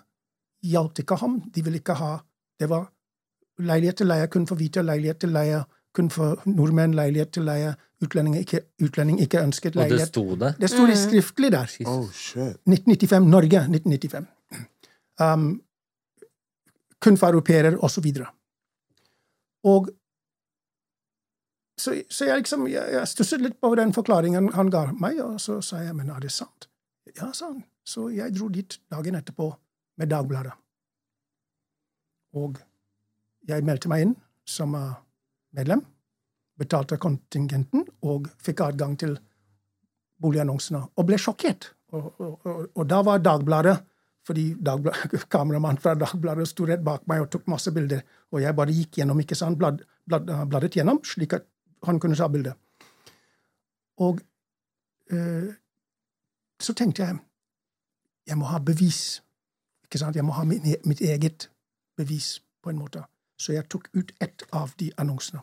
gjaldt 0.62 1.02
ikke 1.02 1.18
ham. 1.22 1.40
De 1.54 1.64
ville 1.66 1.82
ikke 1.82 1.98
ha 1.98 2.20
Det 2.62 2.68
var 2.70 2.92
leilighet 3.58 3.98
til 3.98 4.08
leie 4.08 4.28
kun 4.30 4.44
for 4.46 4.56
hvite, 4.60 4.84
leilighet 4.86 5.24
til 5.24 5.32
leie 5.34 5.64
kun 5.98 6.12
for 6.14 6.44
nordmenn, 6.46 6.94
leilighet 6.94 7.32
til 7.34 7.48
leie 7.50 7.72
utlending 8.02 8.36
ikke, 8.38 8.62
utlending 8.82 9.18
ikke 9.22 9.42
ønsket 9.42 9.78
Og 9.78 9.90
det 9.90 10.08
sto 10.08 10.36
det? 10.36 10.54
Det 10.62 10.70
sto 10.70 10.86
det 10.86 10.98
skriftlig 10.98 11.52
der. 11.52 11.74
Oh 11.90 12.06
shit. 12.12 12.62
1995. 12.70 13.30
Norge 13.30 13.64
1995. 13.66 14.28
Um, 15.22 15.62
kun 17.02 17.18
for 17.18 17.28
europeere, 17.28 17.78
og 17.80 17.92
så 17.92 18.02
videre. 18.02 18.26
Og 19.64 19.90
så, 21.78 22.04
så 22.10 22.26
jeg 22.26 22.38
liksom, 22.38 22.68
jeg, 22.68 22.94
jeg 22.94 23.08
stusset 23.08 23.42
litt 23.42 23.58
på 23.62 23.74
den 23.76 23.94
forklaringen 23.94 24.52
han 24.54 24.70
ga 24.70 24.92
meg, 24.94 25.22
og 25.22 25.42
så 25.42 25.62
sa 25.66 25.82
jeg 25.82 25.96
men 25.98 26.10
er 26.14 26.22
det 26.22 26.32
sant? 26.34 26.71
Ja, 27.18 27.32
sa 27.34 27.52
han. 27.52 27.64
Så 27.84 28.10
jeg 28.14 28.36
dro 28.36 28.48
dit 28.54 28.78
dagen 28.92 29.18
etterpå 29.18 29.50
med 30.00 30.12
Dagbladet. 30.12 30.54
Og 32.38 32.60
jeg 33.48 33.66
meldte 33.68 33.90
meg 33.92 34.06
inn 34.06 34.14
som 34.48 34.76
uh, 34.78 34.94
medlem, 35.58 35.82
betalte 36.60 37.00
kontingenten 37.02 37.84
og 38.08 38.30
fikk 38.42 38.64
adgang 38.68 38.96
til 39.00 39.18
boligannonsene, 40.22 40.84
og 40.96 41.08
ble 41.08 41.18
sjokkert. 41.20 41.72
Og, 41.92 42.12
og, 42.22 42.46
og, 42.46 42.60
og 42.78 42.86
da 42.88 43.02
var 43.04 43.24
Dagbladet 43.24 43.80
fordi 44.28 44.52
kameramannen 45.34 45.82
fra 45.82 45.96
Dagbladet 45.98 46.46
sto 46.50 46.68
rett 46.70 46.84
bak 46.86 47.08
meg 47.10 47.24
og 47.24 47.32
tok 47.34 47.48
masse 47.50 47.74
bilder. 47.74 48.04
Og 48.32 48.44
jeg 48.44 48.56
bare 48.56 48.76
gikk 48.76 49.00
gjennom, 49.02 49.20
ikke 49.24 49.38
sant, 49.38 49.58
blad, 49.60 49.82
blad, 50.06 50.30
bladet 50.52 50.76
gjennom, 50.78 51.02
slik 51.08 51.34
at 51.40 51.48
han 51.88 52.00
kunne 52.00 52.18
ta 52.18 52.28
bilde. 52.30 52.54
Og 54.06 54.22
eh, 55.10 55.50
så 56.62 56.74
tenkte 56.78 57.04
jeg 57.04 57.20
jeg 58.28 58.38
må 58.38 58.46
ha 58.52 58.60
bevis. 58.60 59.22
ikke 59.84 60.00
sant, 60.00 60.16
Jeg 60.16 60.26
må 60.26 60.32
ha 60.32 60.44
min, 60.44 60.66
e- 60.66 60.82
mitt 60.86 61.02
eget 61.02 61.50
bevis, 61.98 62.42
på 62.64 62.70
en 62.70 62.78
måte. 62.78 63.04
Så 63.38 63.54
jeg 63.54 63.70
tok 63.70 63.90
ut 63.94 64.12
ett 64.22 64.44
av 64.54 64.74
de 64.78 64.92
annonsene. 64.98 65.42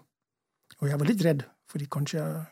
Og 0.81 0.89
jeg 0.89 0.99
var 0.99 1.07
litt 1.07 1.25
redd, 1.25 1.45
fordi 1.69 1.87
kanskje 1.87 2.47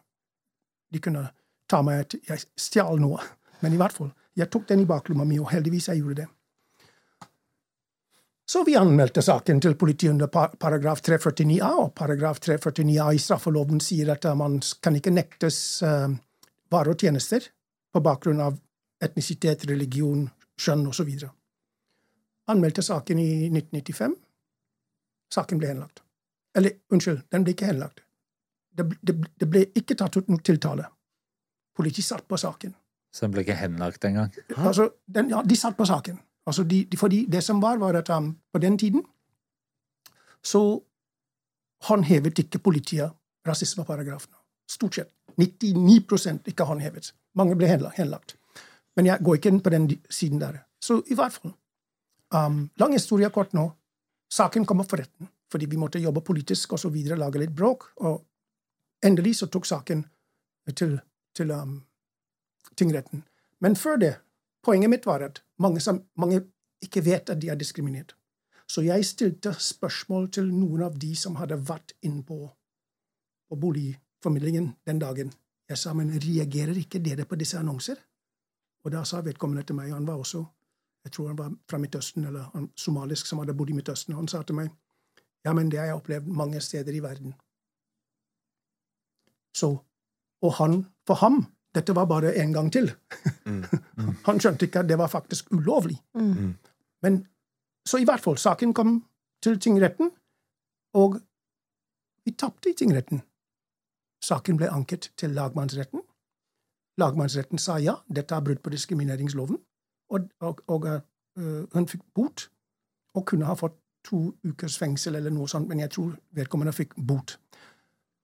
de 0.93 0.99
kunne 0.99 1.31
ta 1.69 1.83
meg 1.83 2.01
at 2.01 2.15
jeg 2.29 2.45
stjal 2.57 2.99
noe. 3.01 3.23
Men 3.63 3.73
i 3.73 3.77
hvert 3.77 3.93
fall, 3.93 4.11
jeg 4.37 4.51
tok 4.51 4.67
den 4.69 4.81
i 4.81 4.85
baklomma 4.89 5.25
mi, 5.25 5.39
og 5.39 5.51
heldigvis 5.51 5.89
jeg 5.89 6.03
gjorde 6.03 6.25
det. 6.25 6.29
Så 8.47 8.63
vi 8.65 8.77
anmeldte 8.77 9.23
saken 9.23 9.61
til 9.61 9.75
politiet 9.75 10.11
under 10.11 10.29
paragraf 10.29 11.01
349a, 11.03 11.71
og 11.83 11.95
paragraf 11.95 12.39
349a 12.41 13.09
i 13.15 13.19
straffeloven 13.19 13.81
sier 13.81 14.13
at 14.15 14.25
eh, 14.25 14.37
man 14.39 14.61
kan 14.83 14.95
ikke 14.95 15.11
nektes 15.11 15.83
uh, 15.83 16.13
varer 16.71 16.95
og 16.95 17.01
tjenester 17.01 17.49
på 17.97 18.05
bakgrunn 18.05 18.43
av 18.45 18.59
etnisitet, 19.03 19.65
religion, 19.71 20.27
skjønn 20.61 20.87
osv. 20.91 21.11
Anmeldte 22.53 22.85
saken 22.85 23.21
i 23.21 23.31
1995. 23.49 24.17
Saken 25.33 25.61
ble 25.61 25.73
henlagt. 25.73 26.03
Eller, 26.57 26.79
unnskyld, 26.93 27.25
den 27.33 27.45
ble 27.45 27.57
ikke 27.57 27.71
henlagt. 27.71 28.05
Det, 28.77 28.87
det, 29.01 29.17
det 29.41 29.49
ble 29.49 29.65
ikke 29.77 29.97
tatt 29.97 30.17
ut 30.17 30.29
noen 30.29 30.45
tiltale. 30.45 30.87
Politiet 31.77 32.07
satt 32.07 32.29
på 32.29 32.39
saken. 32.41 32.75
Så 33.13 33.25
den 33.25 33.35
ble 33.35 33.45
ikke 33.45 33.57
henlagt 33.57 34.05
engang? 34.05 34.33
Altså, 34.57 34.91
den, 35.09 35.33
ja, 35.33 35.43
de 35.45 35.57
satt 35.57 35.77
på 35.77 35.89
saken. 35.89 36.19
Altså, 36.47 36.65
de, 36.69 36.85
de, 36.91 37.01
fordi 37.01 37.25
det 37.33 37.43
som 37.45 37.61
var, 37.63 37.81
var 37.81 37.97
at 37.99 38.11
um, 38.13 38.35
på 38.53 38.61
den 38.63 38.79
tiden 38.79 39.05
så 40.45 40.63
håndhevet 41.89 42.39
ikke 42.45 42.61
politiet 42.63 43.17
rasismeparagrafene. 43.49 44.37
Stort 44.71 45.01
sett. 45.01 45.16
99% 45.41 46.49
ikke 46.51 46.65
håndhevet. 46.65 47.13
Mange 47.35 47.57
ble 47.57 47.69
henlagt. 47.69 48.37
Men 48.97 49.07
jeg 49.07 49.23
går 49.25 49.39
ikke 49.39 49.53
inn 49.53 49.63
på 49.63 49.71
den 49.71 49.89
siden 50.11 50.41
der. 50.41 50.63
Så 50.81 51.03
i 51.11 51.15
hvert 51.15 51.33
fall. 51.33 51.53
Um, 52.35 52.71
lang 52.81 52.93
historie 52.97 53.29
kort 53.31 53.53
nå. 53.55 53.69
Saken 54.33 54.67
kommer 54.67 54.85
for 54.85 55.03
retten 55.03 55.29
fordi 55.47 55.69
vi 55.71 55.79
måtte 55.79 56.01
jobbe 56.03 56.21
politisk 56.27 56.73
og 56.75 56.81
så 56.83 56.89
videre, 56.91 57.17
lage 57.17 57.39
litt 57.39 57.53
bråk. 57.55 57.85
Og 58.03 58.25
endelig 59.07 59.37
så 59.39 59.47
tok 59.47 59.67
saken 59.67 60.03
til, 60.75 60.97
til 61.37 61.53
um, 61.55 61.77
tingretten. 62.77 63.23
Men 63.63 63.77
før 63.77 63.97
det, 63.97 64.13
poenget 64.67 64.91
mitt 64.91 65.07
var 65.07 65.23
at 65.23 65.43
mange, 65.63 65.81
mange 66.19 66.43
ikke 66.83 67.05
vet 67.07 67.31
at 67.31 67.41
de 67.41 67.49
er 67.49 67.55
diskriminert. 67.61 68.17
Så 68.69 68.83
jeg 68.83 69.07
stilte 69.07 69.55
spørsmål 69.55 70.31
til 70.35 70.51
noen 70.51 70.83
av 70.83 70.99
de 70.99 71.13
som 71.17 71.39
hadde 71.39 71.61
vært 71.69 71.95
inne 72.03 72.25
på, 72.27 72.41
på 73.49 73.59
boligformidlingen 74.27 74.75
den 74.87 74.99
dagen. 74.99 75.33
Jeg 75.69 75.79
sa, 75.79 75.93
men 75.95 76.11
reagerer 76.11 76.77
ikke 76.77 77.03
dere 77.03 77.25
på 77.25 77.37
disse 77.37 77.59
annonser? 77.59 77.97
Og 78.85 78.93
da 78.93 79.05
sa 79.05 79.21
vedkommende 79.21 79.65
til 79.67 79.77
meg, 79.77 79.93
han 79.93 80.07
var 80.07 80.19
også, 80.19 80.45
jeg 81.05 81.13
tror 81.13 81.29
han 81.29 81.39
var 81.39 81.53
fra 81.69 81.79
Midtøsten, 81.79 82.25
eller 82.25 82.51
han, 82.55 82.71
somalisk 82.77 83.27
som 83.27 83.39
hadde 83.39 83.55
bodd 83.55 83.71
i 83.71 83.73
Midtøsten, 83.75 84.15
og 84.15 84.21
han 84.21 84.29
sa 84.29 84.43
til 84.43 84.55
meg, 84.55 84.71
ja, 85.45 85.53
men 85.53 85.71
det 85.71 85.79
har 85.79 85.87
jeg 85.87 85.97
opplevd 85.97 86.27
mange 86.27 86.61
steder 86.61 86.93
i 86.93 87.03
verden. 87.03 87.35
Så, 89.57 89.77
og 90.43 90.53
han, 90.59 90.87
for 91.07 91.15
ham, 91.15 91.47
dette 91.75 91.95
var 91.95 92.07
bare 92.07 92.35
en 92.37 92.53
gang 92.53 92.73
til. 92.73 92.91
han 94.27 94.41
skjønte 94.41 94.67
ikke 94.67 94.83
at 94.83 94.89
det 94.89 94.99
var 94.99 95.09
faktisk 95.09 95.53
ulovlig. 95.53 95.99
Men 97.03 97.27
så 97.87 97.99
i 97.99 98.05
hvert 98.05 98.23
fall, 98.23 98.39
saken 98.39 98.75
kom 98.75 99.01
til 99.43 99.59
tingretten, 99.61 100.11
og 100.95 101.21
vi 102.25 102.35
tapte 102.35 102.71
i 102.71 102.75
tingretten. 102.75 103.23
Saken 104.27 104.59
ble 104.59 104.71
anket 104.73 105.11
til 105.21 105.35
lagmannsretten. 105.37 106.03
Lagmannsretten 106.99 107.61
sa 107.63 107.77
ja, 107.83 107.99
dette 108.09 108.35
er 108.35 108.45
brudd 108.45 108.63
på 108.65 108.73
diskrimineringsloven, 108.73 109.59
og, 110.17 110.31
og, 110.41 110.63
og 110.73 110.87
uh, 110.89 111.65
hun 111.75 111.89
fikk 111.91 112.03
bot, 112.17 112.49
og 113.17 113.27
kunne 113.29 113.49
ha 113.49 113.57
fått 113.59 113.77
to 114.07 114.21
ukers 114.47 114.79
fengsel 114.81 115.19
eller 115.19 115.35
noe 115.35 115.51
sånt, 115.51 115.69
men 115.69 115.83
jeg 115.83 115.93
tror 115.97 116.15
vedkommende 116.39 116.75
fikk 116.75 116.95
bot. 116.97 117.37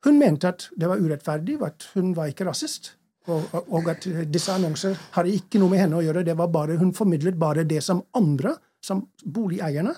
Hun 0.06 0.18
mente 0.18 0.50
at 0.50 0.68
det 0.78 0.88
var 0.90 1.02
urettferdig, 1.02 1.58
at 1.62 1.86
hun 1.94 2.14
var 2.16 2.30
ikke 2.30 2.46
rasist, 2.48 2.96
og, 3.30 3.52
og, 3.68 3.86
at 3.86 4.06
disse 4.34 4.50
annonser 4.50 4.96
hadde 5.14 5.30
ikke 5.36 5.60
noe 5.62 5.70
med 5.70 5.84
henne 5.84 5.98
å 6.00 6.02
gjøre. 6.02 6.24
det 6.26 6.34
var 6.38 6.48
bare, 6.50 6.74
Hun 6.76 6.90
formidlet 6.94 7.38
bare 7.38 7.62
det 7.62 7.82
som 7.82 8.02
andre, 8.18 8.56
som 8.82 9.04
boligeierne, 9.22 9.94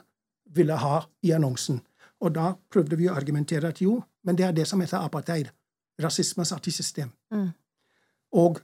ville 0.55 0.77
ha 0.77 0.99
i 1.23 1.33
annonsen. 1.33 1.81
Og 2.21 2.35
da 2.35 2.53
prøvde 2.71 2.97
vi 3.01 3.09
å 3.09 3.15
argumentere 3.17 3.73
at 3.73 3.81
jo, 3.81 4.03
men 4.25 4.37
det 4.37 4.45
er 4.45 4.53
det 4.53 4.67
som 4.69 4.81
heter 4.81 5.01
apartheid. 5.01 5.49
Rasisme 6.03 6.45
satt 6.45 6.67
i 6.67 6.75
system. 6.75 7.11
Og 8.35 8.59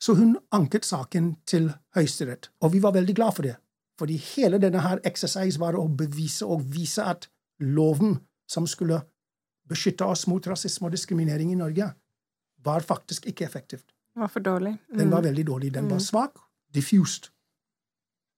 så 0.00 0.14
hun 0.14 0.36
anket 0.52 0.84
saken 0.84 1.36
til 1.48 1.70
Høyesterett, 1.96 2.50
og 2.60 2.72
vi 2.74 2.82
var 2.82 2.92
veldig 2.92 3.14
glad 3.16 3.32
for 3.32 3.42
det. 3.42 3.56
Fordi 3.98 4.16
hele 4.16 4.58
denne 4.58 4.82
her 4.82 5.00
exercise 5.06 5.60
var 5.60 5.78
å 5.78 5.86
bevise 5.88 6.46
og 6.46 6.64
vise 6.74 7.04
at 7.06 7.28
loven 7.62 8.18
som 8.50 8.66
skulle 8.66 9.00
beskytte 9.68 10.04
oss 10.04 10.26
mot 10.28 10.46
rasisme 10.46 10.90
og 10.90 10.92
diskriminering 10.92 11.52
i 11.52 11.58
Norge, 11.58 11.86
var 12.64 12.80
faktisk 12.84 13.26
ikke 13.26 13.44
effektivt. 13.44 13.94
Den 14.14 14.20
var 14.20 14.28
for 14.28 14.40
dårlig. 14.40 14.74
Den 14.98 15.10
var 15.10 15.22
veldig 15.22 15.46
dårlig. 15.46 15.74
Den 15.74 15.90
var 15.90 15.98
svak, 15.98 16.36
diffused. 16.74 17.30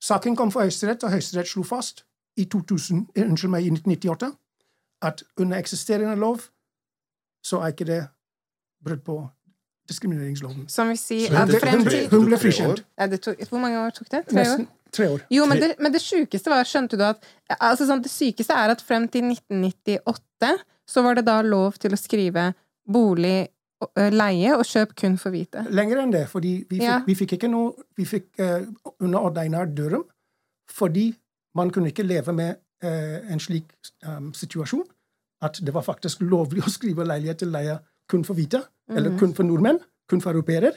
Saken 0.02 0.37
kom 0.37 0.52
for 0.52 0.62
Høyesterett, 0.62 1.02
og 1.04 1.11
Høyesterett 1.11 1.49
slo 1.49 1.62
fast 1.62 2.04
i 2.37 2.44
2000, 2.44 3.06
eh, 3.16 3.25
unnskyld 3.25 3.50
meg, 3.50 3.66
i 3.66 3.70
1998 3.70 4.32
at 5.02 5.23
under 5.37 5.58
eksisterende 5.58 6.16
lov 6.16 6.46
så 7.47 7.61
er 7.62 7.75
ikke 7.75 7.87
det 7.88 8.00
brudd 8.87 9.03
på 9.07 9.17
diskrimineringsloven. 9.91 10.65
Som 10.73 10.88
vil 10.91 10.99
si 10.99 11.21
at 11.31 11.53
frem 11.62 11.79
hun 11.81 11.87
ble- 11.87 12.00
til 12.09 12.09
Hun 12.19 12.26
ble 12.26 12.38
frikjent. 12.43 12.83
Hvor 13.53 13.61
mange 13.62 13.79
år 13.79 13.95
tok 13.95 14.09
det? 14.11 14.25
Tre 14.26 14.41
år? 14.41 14.43
Nesten 14.43 14.69
tre 14.97 15.09
år. 15.12 15.21
Jo, 15.31 15.47
men 15.47 15.61
det, 15.62 15.75
men 15.83 15.93
det 15.95 16.00
sjukeste 16.03 16.50
var, 16.50 16.67
skjønte 16.67 16.99
du 16.99 17.05
at 17.07 17.23
altså 17.61 17.87
sånn, 17.87 18.03
Det 18.03 18.11
sykeste 18.11 18.55
er 18.55 18.73
at 18.75 18.83
frem 18.83 19.07
til 19.12 19.29
1998 19.31 20.57
så 20.87 21.03
var 21.03 21.19
det 21.19 21.26
da 21.26 21.41
lov 21.43 21.79
til 21.83 21.95
å 21.95 21.99
skrive 21.99 22.53
bolig, 22.87 23.49
leie 24.15 24.55
og 24.57 24.65
kjøp 24.65 24.95
kun 24.97 25.17
for 25.21 25.35
hvite. 25.35 25.67
Lenger 25.75 26.00
enn 26.03 26.12
det, 26.15 26.25
fordi 26.33 26.53
vi 26.71 26.79
fikk, 26.79 26.83
Ja. 26.87 26.99
vi 27.07 27.15
fikk 27.15 27.33
ikke 27.37 27.50
noe 27.53 27.75
Vi 27.99 28.05
fikk 28.09 28.26
uh, 28.41 28.62
under 29.00 29.26
Odd 29.26 29.38
Einar 29.38 29.67
Dørum 29.67 30.05
fordi 30.73 31.15
man 31.55 31.71
kunne 31.71 31.93
ikke 31.93 32.03
leve 32.07 32.33
med 32.35 32.57
uh, 32.85 33.33
en 33.33 33.38
slik 33.41 33.69
um, 34.07 34.33
situasjon 34.35 34.83
at 35.43 35.61
det 35.62 35.75
var 35.75 35.85
faktisk 35.85 36.23
lovlig 36.25 36.64
å 36.64 36.73
skrive 36.73 37.05
leilighet 37.07 37.43
til 37.45 37.52
leie 37.52 37.78
kun 38.09 38.25
for 38.25 38.38
hvite, 38.38 38.62
eller 38.88 39.16
kun 39.19 39.35
for 39.35 39.47
nordmenn, 39.47 39.81
kun 40.09 40.23
for 40.23 40.31
europeere. 40.31 40.73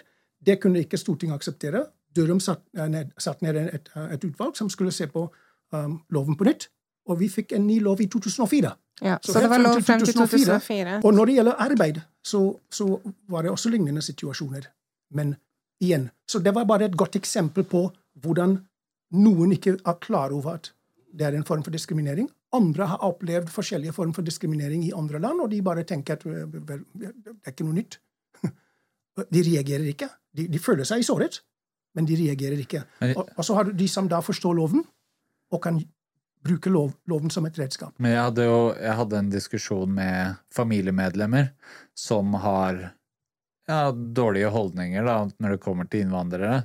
Det 0.46 0.58
kunne 0.62 0.82
ikke 0.84 0.98
Stortinget 0.98 1.40
akseptere. 1.40 1.84
Dørum 2.16 2.40
satt 2.42 2.64
eh, 2.78 2.90
ned, 2.90 3.14
satt 3.22 3.44
ned 3.46 3.60
et, 3.62 3.90
et 3.96 4.24
utvalg 4.26 4.58
som 4.58 4.70
skulle 4.70 4.92
se 4.92 5.08
på 5.08 5.28
um, 5.76 6.00
loven 6.10 6.38
på 6.40 6.48
nytt, 6.48 6.70
og 7.10 7.20
vi 7.20 7.30
fikk 7.30 7.54
en 7.58 7.68
ny 7.68 7.80
lov 7.86 8.02
i 8.02 8.08
2004. 8.10 8.72
Ja, 9.02 9.18
Så 9.24 9.34
så, 9.34 9.40
det 9.40 9.50
var 9.50 9.62
lov 9.62 9.82
frem 9.82 10.02
til 10.04 10.14
2004. 10.14 10.58
2004. 10.60 10.96
Og 11.04 11.14
når 11.14 11.30
det 11.30 11.36
gjelder 11.38 11.62
arbeid, 11.68 12.02
så, 12.26 12.42
så 12.72 12.88
var 13.30 13.46
det 13.46 13.52
også 13.52 13.70
lignende 13.70 14.02
situasjoner. 14.02 14.68
Men 15.16 15.36
igjen, 15.82 16.10
så 16.28 16.42
det 16.44 16.54
var 16.56 16.66
bare 16.66 16.90
et 16.90 16.98
godt 16.98 17.16
eksempel 17.16 17.64
på 17.64 17.86
hvordan 18.20 18.58
noen 19.16 19.56
ikke 19.56 19.78
er 19.78 19.98
klar 20.02 20.34
over 20.36 20.60
at 20.60 20.74
det 21.14 21.26
er 21.26 21.36
en 21.38 21.46
form 21.48 21.64
for 21.66 21.74
diskriminering. 21.74 22.30
Andre 22.56 22.88
har 22.92 23.04
opplevd 23.06 23.50
forskjellige 23.54 23.94
former 23.96 24.16
for 24.18 24.26
diskriminering 24.26 24.84
i 24.86 24.94
andre 24.96 25.22
land, 25.22 25.42
og 25.44 25.52
de 25.52 25.62
bare 25.66 25.86
tenker 25.88 26.18
at 26.18 26.26
vel, 26.26 26.84
det 26.94 27.12
er 27.34 27.54
ikke 27.54 27.68
noe 27.68 27.78
nytt. 27.78 28.00
De 29.36 29.42
reagerer 29.44 29.90
ikke. 29.92 30.08
De, 30.32 30.46
de 30.48 30.60
føler 30.62 30.88
seg 30.88 31.04
såret, 31.04 31.42
men 31.98 32.06
de 32.08 32.16
reagerer 32.16 32.62
ikke. 32.62 32.86
Og, 33.10 33.26
og 33.36 33.44
så 33.44 33.58
har 33.58 33.68
du 33.68 33.74
de 33.76 33.88
som 33.92 34.08
da 34.08 34.22
forstår 34.24 34.56
loven, 34.56 34.86
og 35.50 35.62
kan 35.64 35.80
bruke 36.46 36.72
lov, 36.72 36.94
loven 37.10 37.34
som 37.34 37.48
et 37.50 37.58
redskap. 37.60 37.92
Men 38.00 38.14
jeg 38.14 38.28
hadde 38.30 38.46
jo 38.48 38.60
jeg 38.78 38.96
hadde 39.02 39.20
en 39.20 39.34
diskusjon 39.34 39.92
med 39.98 40.40
familiemedlemmer 40.56 41.50
som 41.98 42.38
har 42.40 42.80
ja, 43.70 43.92
dårlige 43.92 44.52
holdninger 44.54 45.06
da, 45.06 45.18
når 45.38 45.56
det 45.56 45.64
kommer 45.64 45.90
til 45.90 46.06
innvandrere. 46.06 46.64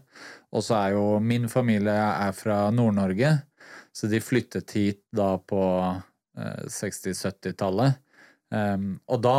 Og 0.54 0.64
så 0.64 0.78
er 0.78 0.94
jo 0.94 1.18
min 1.20 1.48
familie 1.52 1.96
er 1.96 2.32
fra 2.36 2.68
Nord-Norge, 2.74 3.34
så 3.94 4.10
de 4.10 4.20
flyttet 4.20 4.72
hit 4.74 5.02
da 5.14 5.36
på 5.38 5.62
eh, 6.38 6.64
60-70-tallet. 6.66 8.00
Um, 8.54 9.00
og 9.10 9.22
da 9.24 9.38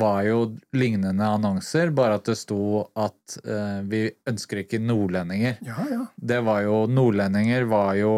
var 0.00 0.22
jo 0.26 0.38
lignende 0.74 1.26
annonser, 1.28 1.92
bare 1.94 2.16
at 2.18 2.26
det 2.26 2.34
sto 2.40 2.86
at 2.98 3.36
uh, 3.46 3.82
vi 3.86 4.08
ønsker 4.26 4.62
ikke 4.64 4.80
nordlendinger. 4.82 5.60
Ja, 5.66 5.84
ja. 5.90 6.00
Det 6.16 6.40
var 6.46 6.64
jo 6.64 6.80
Nordlendinger 6.90 7.68
var 7.70 7.92
jo 8.00 8.14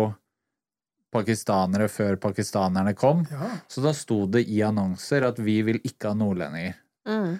pakistanere 1.12 1.88
før 1.92 2.16
pakistanerne 2.20 2.94
kom. 2.96 3.26
ja. 3.30 3.50
Så 3.68 3.84
da 3.84 3.92
sto 3.96 4.22
det 4.30 4.46
i 4.48 4.62
annonser 4.64 5.26
at 5.28 5.40
vi 5.42 5.60
vil 5.66 5.80
ikke 5.82 6.12
ha 6.12 6.16
nordlendinger. 6.16 6.78
Mm. 7.08 7.38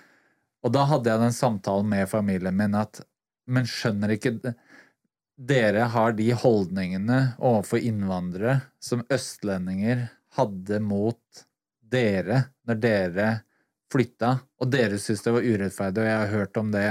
Og 0.65 0.75
da 0.75 0.85
hadde 0.91 1.13
jeg 1.13 1.23
den 1.23 1.37
samtalen 1.37 1.89
med 1.89 2.09
familien 2.11 2.57
min 2.57 2.77
at 2.77 3.03
Men 3.49 3.65
skjønner 3.65 4.11
ikke 4.13 4.35
Dere 5.39 5.87
har 5.95 6.17
de 6.19 6.33
holdningene 6.35 7.19
overfor 7.39 7.79
innvandrere 7.79 8.57
som 8.83 9.05
østlendinger 9.07 10.09
hadde 10.35 10.81
mot 10.83 11.45
dere 11.79 12.41
når 12.67 12.81
dere 12.83 13.29
flytta, 13.93 14.33
og 14.59 14.73
dere 14.73 14.99
syntes 14.99 15.23
det 15.25 15.35
var 15.37 15.47
urettferdig, 15.47 16.03
og 16.03 16.09
jeg 16.11 16.19
har 16.19 16.33
hørt 16.35 16.59
om 16.61 16.73
det 16.75 16.89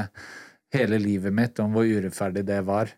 hele 0.73 0.99
livet 1.01 1.35
mitt, 1.35 1.59
om 1.59 1.75
hvor 1.75 1.85
urettferdig 1.85 2.45
det 2.47 2.63
var. 2.67 2.93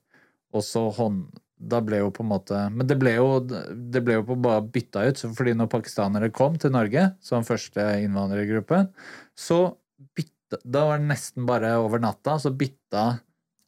Og 0.54 0.66
så 0.66 0.88
hånd... 1.02 1.28
Da 1.60 1.82
ble 1.84 1.98
jo 2.00 2.06
på 2.16 2.24
en 2.24 2.30
måte 2.30 2.56
Men 2.72 2.88
det 2.88 2.96
ble 2.96 3.12
jo, 3.18 3.42
det 3.44 4.00
ble 4.08 4.14
jo 4.16 4.38
bare 4.40 4.62
bytta 4.64 5.02
ut, 5.10 5.24
fordi 5.36 5.52
når 5.60 5.68
pakistanere 5.68 6.30
kom 6.32 6.54
til 6.56 6.72
Norge 6.72 7.02
som 7.20 7.44
første 7.44 7.84
innvandrergruppe, 8.00 8.86
så 9.36 9.58
bytta 10.16 10.62
Da 10.64 10.86
var 10.88 11.02
det 11.02 11.10
nesten 11.10 11.44
bare 11.50 11.74
over 11.82 12.00
natta, 12.00 12.38
så 12.40 12.54
bytta 12.56 13.04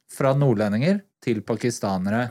fra 0.08 0.32
nordlendinger 0.32 1.02
til 1.22 1.40
pakistanere. 1.46 2.24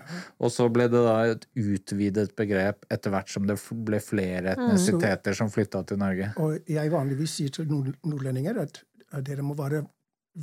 Og 0.43 0.51
så 0.51 0.67
ble 0.74 0.89
det 0.91 1.01
da 1.05 1.15
et 1.31 1.45
utvidet 1.57 2.33
begrep 2.38 2.86
etter 2.91 3.13
hvert 3.13 3.31
som 3.31 3.48
det 3.48 3.55
ble 3.88 4.00
flere 4.03 4.53
etnisiteter 4.57 5.38
som 5.38 5.50
flytta 5.53 5.83
til 5.88 6.01
Norge. 6.01 6.33
Og 6.43 6.67
jeg 6.69 6.91
vanligvis 6.91 7.38
sier 7.39 7.53
til 7.55 7.69
nord 7.71 7.93
nordlendinger 8.03 8.60
at 8.65 8.81
dere 9.27 9.43
må 9.48 9.55
være 9.60 9.83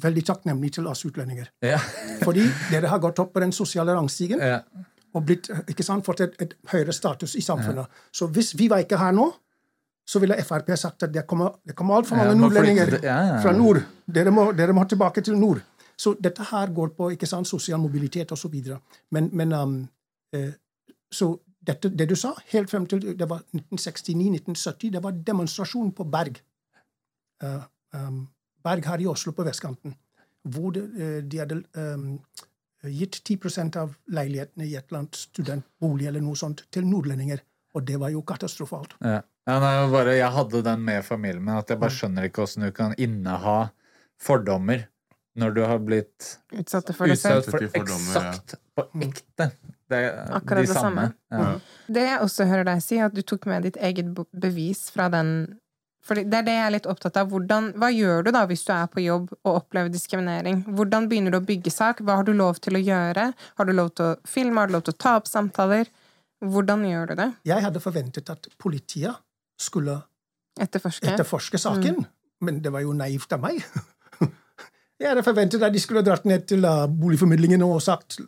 veldig 0.03 0.23
takknemlige 0.29 0.79
til 0.79 0.89
oss 0.91 1.05
utlendinger. 1.09 1.51
Ja. 1.65 1.79
Fordi 2.27 2.45
dere 2.73 2.91
har 2.93 3.01
gått 3.05 3.21
opp 3.23 3.35
på 3.37 3.41
den 3.45 3.53
sosiale 3.57 3.95
rangstigen 3.97 4.41
Ja. 4.45 4.63
og 5.17 5.25
blitt, 5.29 5.49
ikke 5.69 5.85
sant, 5.87 6.05
fått 6.05 6.21
et, 6.27 6.35
et 6.45 6.53
høyere 6.73 6.93
status 6.93 7.37
i 7.41 7.45
samfunnet. 7.45 7.87
Så 8.13 8.29
hvis 8.33 8.55
vi 8.59 8.69
var 8.69 8.85
ikke 8.85 8.99
her 9.01 9.13
nå, 9.17 9.31
så 10.09 10.21
ville 10.23 10.37
Frp 10.41 10.71
sagt 10.81 11.03
at 11.05 11.13
det 11.13 11.27
kommer, 11.29 11.59
det 11.69 11.75
kommer 11.77 11.99
altfor 12.01 12.17
mange 12.17 12.33
Ja, 12.33 12.41
nordlendinger 12.41 12.95
ja, 12.97 13.01
ja, 13.05 13.17
ja. 13.35 13.41
fra 13.45 13.53
nord. 13.53 13.83
Dere 14.09 14.31
må, 14.33 14.47
dere 14.57 14.73
må 14.77 14.85
tilbake 14.89 15.21
til 15.25 15.37
nord. 15.37 15.61
Så 15.99 16.15
dette 16.23 16.47
her 16.51 16.71
går 16.75 16.93
på 16.97 17.11
ikke 17.15 17.27
sant, 17.27 17.49
sosial 17.49 17.81
mobilitet 17.83 18.33
osv. 18.33 18.55
Men, 19.11 19.31
men 19.33 19.53
um, 19.53 19.79
eh, 20.35 20.53
så 21.11 21.33
dette, 21.69 21.91
det 21.91 22.07
du 22.09 22.15
sa, 22.17 22.35
helt 22.53 22.71
frem 22.71 22.87
til 22.89 23.03
det 23.19 23.29
var 23.29 23.43
1969-1970, 23.57 24.93
det 24.95 25.03
var 25.03 25.17
demonstrasjon 25.27 25.91
på 25.97 26.07
Berg. 26.09 26.39
Uh, 27.43 27.65
um, 27.95 28.23
Berg 28.65 28.87
her 28.87 29.03
i 29.03 29.09
Oslo, 29.11 29.33
på 29.35 29.47
vestkanten, 29.47 29.97
hvor 30.49 30.71
det, 30.75 30.85
eh, 30.99 31.19
de 31.25 31.41
hadde 31.43 31.59
um, 31.75 32.21
gitt 32.83 33.21
10 33.25 33.79
av 33.79 33.95
leilighetene 34.15 34.67
i 34.67 34.77
et 34.79 34.87
eller 34.89 35.03
annet 35.03 35.19
studentbolig 35.19 36.09
eller 36.11 36.23
noe 36.23 36.39
sånt 36.39 36.65
til 36.75 36.87
nordlendinger. 36.87 37.43
Og 37.75 37.85
det 37.87 37.99
var 38.01 38.15
jo 38.15 38.23
katastrofalt. 38.27 38.97
Ja. 39.05 39.23
Ja, 39.49 39.55
nei, 39.63 39.73
bare, 39.89 40.13
jeg 40.19 40.29
hadde 40.29 40.61
den 40.61 40.83
med 40.85 41.05
familien 41.07 41.41
min, 41.41 41.57
at 41.57 41.71
jeg 41.73 41.81
bare 41.81 41.95
skjønner 41.95 42.27
ikke 42.29 42.43
åssen 42.45 42.67
du 42.67 42.73
kan 42.77 42.93
inneha 43.01 43.71
fordommer 44.21 44.83
når 45.37 45.55
du 45.55 45.61
har 45.67 45.79
blitt 45.79 46.39
utsatt 46.53 46.95
for 46.97 47.07
Utsatt 47.13 47.45
for 47.45 47.59
fordommer, 47.75 48.17
eksakt 48.17 48.55
på 48.75 48.85
ekte 49.05 49.51
det, 49.89 50.01
Akkurat 50.35 50.65
de 50.65 50.67
det 50.67 50.75
samme. 50.75 51.05
samme. 51.31 51.45
Ja. 51.45 51.85
Det 51.89 52.03
jeg 52.09 52.21
også 52.21 52.45
hører 52.49 52.65
deg 52.69 52.83
si, 52.85 52.97
er 52.99 53.07
at 53.07 53.15
du 53.15 53.23
tok 53.23 53.47
med 53.47 53.63
ditt 53.69 53.77
eget 53.81 54.11
bevis 54.33 54.91
fra 54.91 55.09
den 55.13 55.59
For 56.05 56.15
det 56.17 56.33
er 56.39 56.43
det 56.47 56.53
jeg 56.55 56.65
er 56.67 56.73
litt 56.73 56.87
opptatt 56.89 57.17
av. 57.21 57.29
Hvordan, 57.29 57.73
hva 57.77 57.89
gjør 57.93 58.23
du 58.25 58.31
da 58.33 58.47
hvis 58.49 58.63
du 58.65 58.73
er 58.73 58.87
på 58.89 59.03
jobb 59.05 59.33
og 59.45 59.51
opplever 59.59 59.91
diskriminering? 59.93 60.63
Hvordan 60.77 61.09
begynner 61.11 61.31
du 61.35 61.39
å 61.39 61.45
bygge 61.45 61.71
sak? 61.75 62.01
Hva 62.01 62.17
har 62.21 62.25
du 62.25 62.33
lov 62.33 62.61
til 62.65 62.79
å 62.79 62.81
gjøre? 62.81 63.27
Har 63.59 63.65
du 63.69 63.73
lov 63.75 63.91
til 63.99 64.05
å 64.07 64.17
filme? 64.29 64.61
Har 64.61 64.69
du 64.71 64.73
lov 64.79 64.85
til 64.87 64.95
å 64.95 65.01
ta 65.05 65.17
opp 65.21 65.29
samtaler? 65.29 65.91
Hvordan 66.41 66.85
gjør 66.89 67.11
du 67.11 67.15
det? 67.19 67.27
Jeg 67.51 67.61
hadde 67.65 67.81
forventet 67.83 68.31
at 68.33 68.49
politiet 68.59 69.21
skulle 69.61 69.99
Etterforske? 70.59 71.13
etterforske 71.13 71.59
saken, 71.61 72.01
men 72.41 72.61
det 72.63 72.73
var 72.73 72.81
jo 72.87 72.93
naivt 72.97 73.33
av 73.37 73.41
meg. 73.45 73.61
Jeg 74.99 75.13
hadde 75.13 75.23
forventet 75.23 75.63
at 75.63 75.73
de 75.75 75.81
skulle 75.81 76.03
dratt 76.03 76.25
ned 76.27 76.47
til 76.51 76.65
boligformidlingen 77.01 77.63
og 77.63 77.81
sagt 77.83 78.19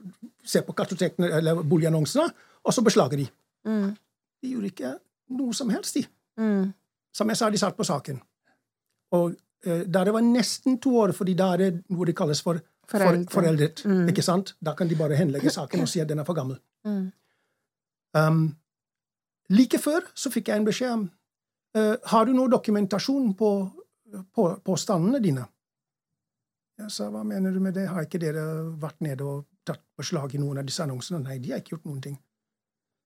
se 0.46 0.62
på 0.62 0.74
kartotekene 0.76 1.30
eller 1.40 1.62
boligannonsene, 1.62 2.28
og 2.64 2.74
så 2.74 2.84
beslager 2.86 3.18
de. 3.18 3.26
Mm. 3.66 3.96
De 4.42 4.52
gjorde 4.52 4.70
ikke 4.70 4.92
noe 5.36 5.54
som 5.54 5.70
helst, 5.70 5.98
de. 5.98 6.04
Mm. 6.40 6.70
Som 7.14 7.30
jeg 7.32 7.40
sa, 7.40 7.50
de 7.50 7.58
satt 7.58 7.76
på 7.76 7.86
saken. 7.86 8.20
Og 9.18 9.34
eh, 9.66 9.82
da 9.86 10.04
det 10.06 10.14
var 10.14 10.24
nesten 10.24 10.78
to 10.82 10.94
år, 11.02 11.12
fordi 11.16 11.34
da 11.38 11.52
er 11.54 11.64
det 11.64 11.70
noe 11.90 12.06
det 12.06 12.16
kalles 12.18 12.42
for 12.44 12.62
for, 12.90 12.98
Foreldre. 12.98 13.30
foreldet. 13.30 13.84
Mm. 13.84 14.08
Ikke 14.08 14.22
sant? 14.22 14.54
Da 14.58 14.74
kan 14.74 14.88
de 14.90 14.96
bare 14.98 15.14
henlegge 15.14 15.50
saken 15.50 15.84
og 15.84 15.88
si 15.88 16.00
at 16.02 16.08
den 16.10 16.18
er 16.18 16.26
for 16.26 16.34
gammel. 16.34 16.58
Mm. 16.84 17.12
Um, 18.18 18.40
like 19.50 19.78
før 19.78 20.08
så 20.18 20.32
fikk 20.34 20.50
jeg 20.50 20.58
en 20.58 20.66
beskjed 20.66 20.90
om 20.90 21.04
uh, 21.76 21.94
Har 22.10 22.26
du 22.26 22.32
noe 22.34 22.50
dokumentasjon 22.50 23.28
på, 23.38 23.50
på 24.34 24.46
påstandene 24.66 25.20
dine? 25.22 25.44
Jeg 26.80 26.90
sa 26.94 27.08
hva 27.12 27.22
mener 27.26 27.52
du 27.52 27.60
med 27.60 27.74
det? 27.76 27.86
Har 27.90 28.06
ikke 28.06 28.20
dere 28.22 28.42
vært 28.80 29.00
nede 29.04 29.24
og 29.26 29.46
tatt 29.68 29.82
på 29.96 30.04
slag 30.06 30.34
i 30.34 30.40
noen 30.40 30.58
av 30.62 30.66
disse 30.68 30.82
annonsene? 30.84 31.20
Nei, 31.24 31.38
de 31.42 31.52
har 31.52 31.60
ikke 31.62 31.76
gjort 31.76 31.88
noen 31.90 32.00
ting. 32.04 32.16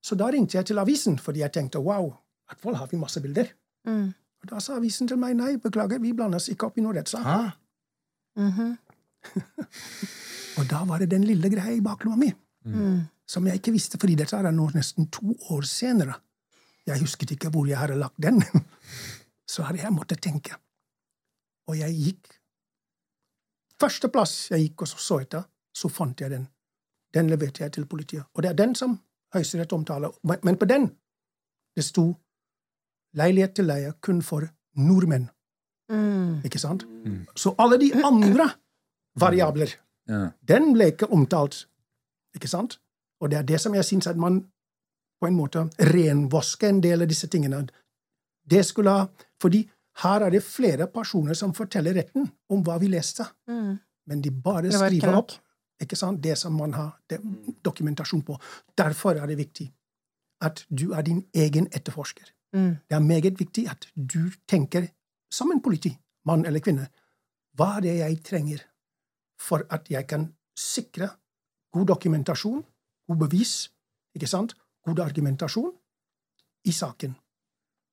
Så 0.04 0.16
da 0.20 0.28
ringte 0.30 0.58
jeg 0.58 0.68
til 0.68 0.78
avisen, 0.78 1.16
fordi 1.18 1.40
jeg 1.42 1.52
tenkte 1.56 1.80
wow, 1.82 2.10
i 2.12 2.50
hvert 2.52 2.60
fall 2.62 2.76
har 2.78 2.90
vi 2.90 3.00
masse 3.00 3.20
bilder. 3.24 3.50
Mm. 3.88 4.12
Og 4.44 4.50
da 4.50 4.60
sa 4.60 4.76
avisen 4.78 5.08
til 5.10 5.18
meg 5.20 5.34
nei, 5.38 5.54
beklager, 5.60 5.98
vi 6.02 6.12
blander 6.16 6.38
oss 6.42 6.50
ikke 6.52 6.68
opp 6.68 6.78
i 6.78 6.84
noen 6.86 7.00
rettssak. 7.02 7.26
Mm 7.26 7.60
Mhm. 8.34 8.72
Og 10.58 10.64
da 10.70 10.80
var 10.88 10.98
det 10.98 11.06
den 11.12 11.22
lille 11.26 11.46
greia 11.52 11.70
i 11.76 11.80
baklomma 11.84 12.16
mi 12.18 12.32
Mm. 12.66 13.02
som 13.28 13.46
jeg 13.46 13.58
ikke 13.60 13.72
visste, 13.74 13.98
fordi 14.00 14.14
dette 14.16 14.36
er 14.36 14.50
nå 14.50 14.70
nesten 14.74 15.06
to 15.12 15.34
år 15.52 15.62
senere. 15.68 16.14
Jeg 16.86 16.98
husket 17.00 17.30
ikke 17.34 17.50
hvor 17.52 17.66
jeg 17.68 17.76
hadde 17.76 17.94
lagt 18.00 18.16
den. 18.18 18.42
Så 19.52 19.62
hadde 19.62 19.82
jeg 19.82 19.92
måttet 19.92 20.22
tenke. 20.24 20.56
Og 21.68 21.76
jeg 21.78 21.92
gikk 21.94 22.32
Første 23.80 24.08
plass 24.08 24.50
jeg 24.50 24.60
gikk 24.68 24.82
og 24.82 24.88
så 24.88 24.98
så 24.98 25.18
etter, 25.20 25.42
så 25.74 25.88
fant 25.90 26.20
jeg 26.20 26.30
den. 26.30 26.48
Den 27.14 27.28
leverte 27.30 27.62
jeg 27.64 27.72
til 27.72 27.86
politiet. 27.86 28.24
Og 28.34 28.42
det 28.42 28.50
er 28.50 28.54
den 28.54 28.74
som 28.74 29.00
Høyesterett 29.34 29.72
omtaler. 29.72 30.10
Men- 30.22 30.38
Men 30.42 30.56
på 30.56 30.64
den 30.64 30.90
det 31.76 31.84
sto 31.84 32.16
leilighet 33.14 33.54
til 33.54 33.64
leie 33.64 33.92
kun 34.00 34.22
for 34.22 34.42
nordmenn. 34.76 35.28
Mm. 35.90 36.40
Ikke 36.44 36.58
sant? 36.58 36.84
Så 37.36 37.54
alle 37.58 37.78
de 37.78 37.92
andre 38.04 38.50
variabler 39.16 39.68
Ja. 40.08 40.30
den 40.48 40.72
ble 40.74 40.84
ikke 40.92 41.10
omtalt. 41.10 41.66
Ikke 42.34 42.48
sant? 42.48 42.78
Og 43.20 43.30
det 43.30 43.38
er 43.38 43.42
det 43.42 43.60
som 43.60 43.74
jeg 43.74 43.84
syns 43.84 44.06
at 44.06 44.16
man 44.16 44.40
på 45.20 45.26
en 45.26 45.34
måte 45.36 45.58
renvasker 45.80 46.68
en 46.68 46.80
del 46.80 47.02
av 47.02 47.08
disse 47.08 47.26
tingene. 47.26 47.68
Det 48.50 48.64
skulle 48.66 48.90
ha 48.90 49.06
Fordi 49.40 49.70
her 50.02 50.24
er 50.26 50.30
det 50.30 50.42
flere 50.42 50.86
personer 50.90 51.34
som 51.38 51.54
forteller 51.54 51.94
retten 51.94 52.26
om 52.50 52.62
hva 52.66 52.78
vi 52.80 52.88
leste, 52.88 53.24
Mm. 53.48 53.78
men 54.06 54.20
de 54.22 54.30
bare 54.30 54.72
skriver 54.72 55.14
opp 55.16 55.32
ikke 55.80 55.96
sant? 55.96 56.22
det 56.22 56.38
som 56.38 56.52
man 56.52 56.72
har 56.72 56.98
det, 57.08 57.20
dokumentasjon 57.64 58.22
på. 58.22 58.38
Derfor 58.78 59.14
er 59.14 59.26
det 59.26 59.38
viktig 59.38 59.72
at 60.40 60.66
du 60.70 60.92
er 60.92 61.02
din 61.02 61.24
egen 61.34 61.66
etterforsker. 61.72 62.24
Mm. 62.54 62.76
Det 62.88 62.94
er 62.96 63.00
meget 63.00 63.38
viktig 63.38 63.68
at 63.70 63.86
du 63.94 64.30
tenker 64.48 64.88
som 65.32 65.50
en 65.50 65.60
politi, 65.62 65.98
mann 66.26 66.44
eller 66.46 66.60
kvinne. 66.60 66.88
Hva 67.56 67.76
er 67.76 67.80
det 67.80 67.98
jeg 67.98 68.22
trenger 68.24 68.62
for 69.40 69.62
at 69.70 69.90
jeg 69.90 70.06
kan 70.06 70.34
sikre 70.58 71.08
god 71.72 71.86
dokumentasjon, 71.86 72.64
god 73.08 73.16
bevis, 73.18 73.70
ikke 74.14 74.26
sant, 74.26 74.54
god 74.86 74.98
argumentasjon 75.00 75.72
i 76.64 76.72
saken? 76.72 77.16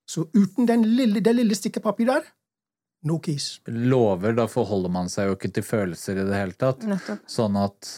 Så 0.09 0.27
uten 0.33 0.67
den 0.67 0.85
lille, 0.95 1.21
det 1.23 1.33
lille 1.37 1.55
stykket 1.55 1.83
papir 1.83 2.09
der, 2.09 2.25
no 3.07 3.19
case. 3.23 3.61
Lover, 3.65 4.33
da 4.37 4.47
forholder 4.51 4.91
man 4.93 5.09
seg 5.09 5.29
jo 5.29 5.37
ikke 5.37 5.51
til 5.55 5.65
følelser 5.65 6.21
i 6.21 6.25
det 6.27 6.37
hele 6.37 6.57
tatt. 6.57 6.83
Nettopp. 6.87 7.23
Sånn 7.29 7.57
at 7.59 7.89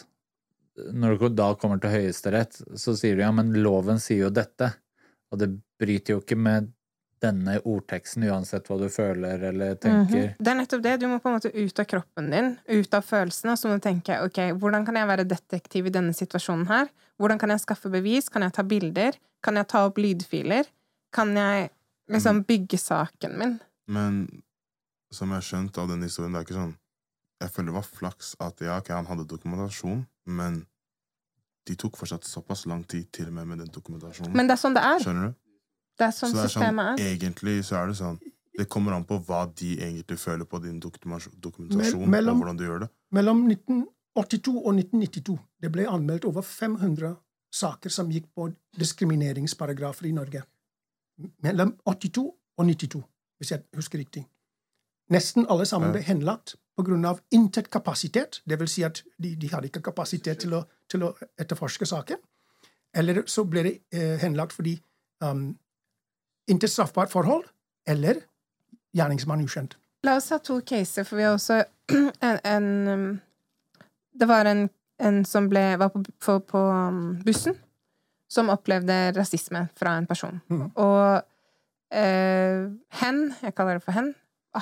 når 0.94 1.18
du 1.20 1.28
da 1.38 1.52
kommer 1.60 1.82
til 1.82 1.94
Høyesterett, 1.94 2.62
så 2.80 2.96
sier 2.98 3.18
du 3.18 3.26
ja, 3.26 3.34
men 3.36 3.54
loven 3.62 4.00
sier 4.02 4.28
jo 4.28 4.32
dette. 4.34 4.72
Og 5.34 5.42
det 5.42 5.52
bryter 5.82 6.16
jo 6.16 6.24
ikke 6.24 6.38
med 6.40 6.72
denne 7.24 7.56
ordteksten, 7.60 8.26
uansett 8.28 8.68
hva 8.68 8.78
du 8.82 8.90
føler 8.92 9.46
eller 9.50 9.78
tenker. 9.80 10.34
Det 10.40 10.52
er 10.52 10.58
nettopp 10.60 10.82
det. 10.84 10.98
Du 11.00 11.06
må 11.08 11.20
på 11.24 11.32
en 11.32 11.38
måte 11.38 11.54
ut 11.54 11.80
av 11.80 11.88
kroppen 11.88 12.28
din, 12.34 12.50
ut 12.68 12.98
av 12.98 13.06
følelsene, 13.08 13.54
og 13.54 13.62
så 13.62 13.70
må 13.70 13.78
du 13.80 13.86
tenke 13.86 14.18
ok, 14.26 14.42
hvordan 14.60 14.88
kan 14.88 15.00
jeg 15.00 15.10
være 15.10 15.28
detektiv 15.30 15.88
i 15.88 15.94
denne 15.94 16.16
situasjonen 16.18 16.68
her? 16.72 16.92
Hvordan 17.22 17.40
kan 17.40 17.54
jeg 17.54 17.64
skaffe 17.64 17.92
bevis? 17.94 18.28
Kan 18.34 18.44
jeg 18.44 18.56
ta 18.58 18.66
bilder? 18.68 19.20
Kan 19.44 19.60
jeg 19.60 19.70
ta 19.72 19.86
opp 19.88 20.02
lydfiler? 20.04 20.68
Kan 21.16 21.32
jeg 21.38 21.72
liksom 22.12 22.44
bygge 22.48 22.78
saken 22.78 23.38
min? 23.40 23.60
Men 23.88 24.26
som 25.14 25.30
jeg 25.30 25.42
har 25.42 25.48
skjønt 25.48 25.78
av 25.78 25.90
den 25.92 26.04
historien, 26.04 26.34
det 26.34 26.42
er 26.42 26.48
ikke 26.48 26.60
sånn 26.60 26.78
Jeg 27.44 27.52
føler 27.52 27.74
det 27.74 27.76
var 27.76 27.88
flaks 27.88 28.36
at 28.40 28.62
ja, 28.64 28.78
okay, 28.80 28.96
han 28.96 29.08
hadde 29.10 29.26
dokumentasjon, 29.28 30.06
men 30.32 30.62
de 31.68 31.76
tok 31.76 31.98
fortsatt 32.00 32.24
såpass 32.24 32.66
lang 32.72 32.86
tid 32.88 33.10
til 33.12 33.28
og 33.28 33.34
med 33.36 33.50
med 33.50 33.60
den 33.64 33.72
dokumentasjonen. 33.74 34.32
Men 34.36 34.48
det 34.48 34.56
er 34.56 34.62
sånn 34.62 34.78
det 34.78 34.84
er. 34.88 35.02
Skjønner 35.04 35.28
du? 35.28 35.36
Det 36.00 36.06
er 36.08 36.14
sånn 36.16 36.32
så 36.32 36.38
det 36.38 36.44
er 36.44 36.54
sånn, 36.54 36.64
systemet 36.64 37.02
er. 37.02 37.12
egentlig 37.12 37.58
så 37.68 37.82
er 37.82 37.92
det 37.92 37.98
sånn 38.00 38.22
Det 38.54 38.68
kommer 38.70 38.94
an 38.94 39.04
på 39.10 39.18
hva 39.26 39.44
de 39.50 39.72
egentlig 39.82 40.20
føler 40.22 40.46
på 40.46 40.60
din 40.62 40.80
dokumentasjon, 40.80 41.34
dokumentasjon 41.42 42.06
mellom- 42.06 42.38
og 42.38 42.44
hvordan 42.44 42.58
du 42.58 42.64
gjør 42.68 42.84
det. 42.84 42.90
Mellom 43.18 43.40
1982 43.50 44.54
og 44.62 44.76
1992 44.78 45.38
det 45.60 45.72
ble 45.74 45.88
anmeldt 45.90 46.28
over 46.30 46.46
500 46.46 47.16
saker 47.54 47.90
som 47.90 48.12
gikk 48.14 48.28
på 48.36 48.52
diskrimineringsparagrafer 48.78 50.06
i 50.06 50.14
Norge. 50.14 50.44
Mellom 51.44 51.76
82 51.86 52.24
og 52.58 52.66
92, 52.66 53.04
hvis 53.38 53.52
jeg 53.52 53.64
husker 53.76 54.00
riktig. 54.00 54.26
Nesten 55.12 55.46
alle 55.50 55.66
sammen 55.66 55.92
ble 55.92 56.02
henlagt 56.06 56.56
på 56.76 56.86
grunn 56.88 57.06
av 57.06 57.20
intet 57.36 57.70
kapasitet. 57.74 58.42
Det 58.50 58.58
vil 58.60 58.70
si 58.72 58.84
at 58.86 59.04
de, 59.22 59.36
de 59.36 59.50
hadde 59.52 59.70
ikke 59.70 59.84
kapasitet 59.90 60.42
til 60.46 60.56
å, 60.58 60.64
til 60.90 61.06
å 61.06 61.12
etterforske 61.40 61.86
saken. 61.86 62.22
Eller 62.96 63.24
så 63.30 63.46
ble 63.50 63.66
det 63.66 63.74
eh, 63.94 64.16
henlagt 64.22 64.56
fordi 64.56 64.78
um, 65.24 65.52
intet 66.50 66.72
straffbart 66.72 67.12
forhold, 67.12 67.46
eller 67.90 68.22
gjerningsmann 68.94 69.44
ukjent. 69.44 69.78
La 70.04 70.18
oss 70.20 70.30
ha 70.34 70.40
to 70.44 70.60
caser, 70.68 71.08
for 71.08 71.20
vi 71.20 71.26
har 71.26 71.38
også 71.38 71.64
en, 72.28 72.40
en 72.44 72.68
um, 72.88 73.06
Det 74.14 74.28
var 74.30 74.46
en, 74.46 74.68
en 75.02 75.24
som 75.26 75.50
ble, 75.50 75.62
var 75.82 75.90
på, 75.90 76.04
på, 76.22 76.40
på 76.40 76.60
um, 76.70 77.18
bussen, 77.26 77.58
som 78.34 78.50
opplevde 78.50 78.96
rasisme 79.16 79.68
fra 79.78 79.94
en 80.00 80.08
person. 80.10 80.40
Mm. 80.50 80.66
Og 80.82 81.22
eh, 81.94 82.64
hen, 83.04 83.20
jeg 83.44 83.54
kaller 83.58 83.78
det 83.80 83.86
for 83.86 83.94
hen, 83.96 84.12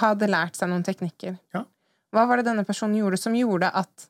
hadde 0.02 0.28
lært 0.32 0.60
seg 0.60 0.70
noen 0.72 0.84
teknikker. 0.88 1.38
Ja. 1.56 1.64
Hva 2.12 2.26
var 2.28 2.42
det 2.42 2.48
denne 2.50 2.66
personen 2.68 2.98
gjorde 3.00 3.20
som 3.22 3.36
gjorde 3.40 3.70
at 3.72 4.08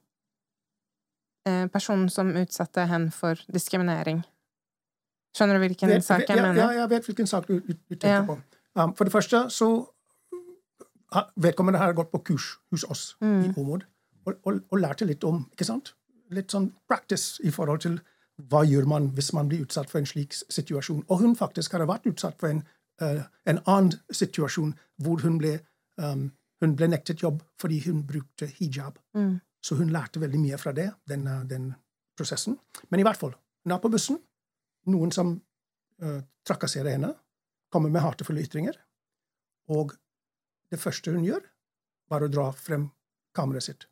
eh, 1.45 1.67
personen 1.73 2.09
som 2.09 2.33
utsatte 2.41 2.87
hen 2.89 3.09
for 3.13 3.39
diskriminering 3.53 4.23
Skjønner 5.31 5.55
du 5.55 5.61
hvilken 5.63 5.87
Vet- 5.87 6.03
sak 6.03 6.25
jeg 6.27 6.35
ja, 6.35 6.43
mener? 6.43 6.59
Ja, 6.59 6.81
jeg 6.81 6.89
vet 6.91 7.05
hvilken 7.07 7.27
sak 7.29 7.45
du, 7.47 7.61
du, 7.63 7.71
du 7.87 7.93
tenker 7.95 8.17
Ja. 8.17 8.23
på. 8.27 8.33
Um, 8.75 8.91
for 8.97 9.07
det 9.07 9.13
første 9.15 9.45
så 9.53 9.67
Vedkommende 11.39 11.79
har 11.79 11.93
gått 11.95 12.11
på 12.11 12.19
kurs 12.23 12.49
hos 12.71 12.83
oss 12.87 13.03
Mm. 13.21 13.45
i 13.45 13.53
Omod 13.59 13.85
og, 14.25 14.35
og, 14.47 14.59
og 14.71 14.79
lærte 14.79 15.05
litt 15.07 15.23
om 15.27 15.41
ikke 15.51 15.65
sant? 15.67 15.93
Litt 16.31 16.51
sånn 16.51 16.69
practice 16.87 17.39
i 17.43 17.51
forhold 17.51 17.81
til 17.83 17.97
hva 18.49 18.63
gjør 18.67 18.87
man 18.89 19.09
hvis 19.15 19.31
man 19.33 19.49
blir 19.49 19.65
utsatt 19.65 19.89
for 19.91 20.01
en 20.01 20.09
slik 20.09 20.33
situasjon. 20.33 21.03
Og 21.09 21.23
hun 21.23 21.35
faktisk 21.37 21.75
hadde 21.75 21.89
vært 21.89 22.07
utsatt 22.09 22.39
for 22.39 22.51
en, 22.51 22.63
uh, 23.03 23.23
en 23.45 23.61
annen 23.65 23.93
situasjon 24.13 24.73
hvor 25.03 25.21
hun 25.25 25.37
ble, 25.41 25.57
um, 26.01 26.29
hun 26.61 26.75
ble 26.77 26.89
nektet 26.91 27.23
jobb 27.23 27.41
fordi 27.61 27.81
hun 27.87 28.03
brukte 28.07 28.49
hijab. 28.57 28.99
Mm. 29.17 29.39
Så 29.61 29.77
hun 29.77 29.93
lærte 29.93 30.21
veldig 30.21 30.41
mye 30.41 30.57
fra 30.57 30.73
det, 30.73 30.87
den, 31.05 31.27
eh, 31.27 31.43
den 31.45 31.67
prosessen. 32.17 32.55
Men 32.89 32.99
i 32.99 33.03
hvert 33.05 33.19
fall, 33.19 33.35
hun 33.63 33.75
er 33.75 33.81
på 33.81 33.91
bussen. 33.93 34.17
Noen 34.89 35.11
som 35.13 35.35
uh, 36.01 36.21
trakasserer 36.47 36.95
henne, 36.95 37.11
kommer 37.69 37.93
med 37.93 38.01
hatefulle 38.01 38.41
ytringer. 38.41 38.79
Og 39.69 39.93
det 40.73 40.79
første 40.81 41.13
hun 41.13 41.27
gjør, 41.27 41.43
var 42.09 42.25
å 42.25 42.31
dra 42.31 42.47
frem 42.57 42.89
kameraet 43.37 43.67
sitt. 43.69 43.85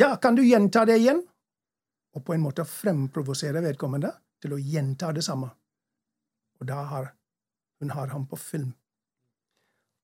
Ja, 0.00 0.16
kan 0.16 0.36
du 0.36 0.42
gjenta 0.44 0.84
det 0.88 0.98
igjen? 1.02 1.22
Og 2.16 2.24
på 2.24 2.34
en 2.34 2.42
måte 2.42 2.64
fremprovosere 2.64 3.60
vedkommende 3.64 4.10
til 4.40 4.56
å 4.56 4.60
gjenta 4.60 5.12
det 5.12 5.24
samme. 5.24 5.50
Og 6.60 6.68
da 6.68 6.80
har 6.90 7.12
hun 7.80 7.90
har 7.90 8.06
ham 8.08 8.26
på 8.26 8.36
film. 8.36 8.74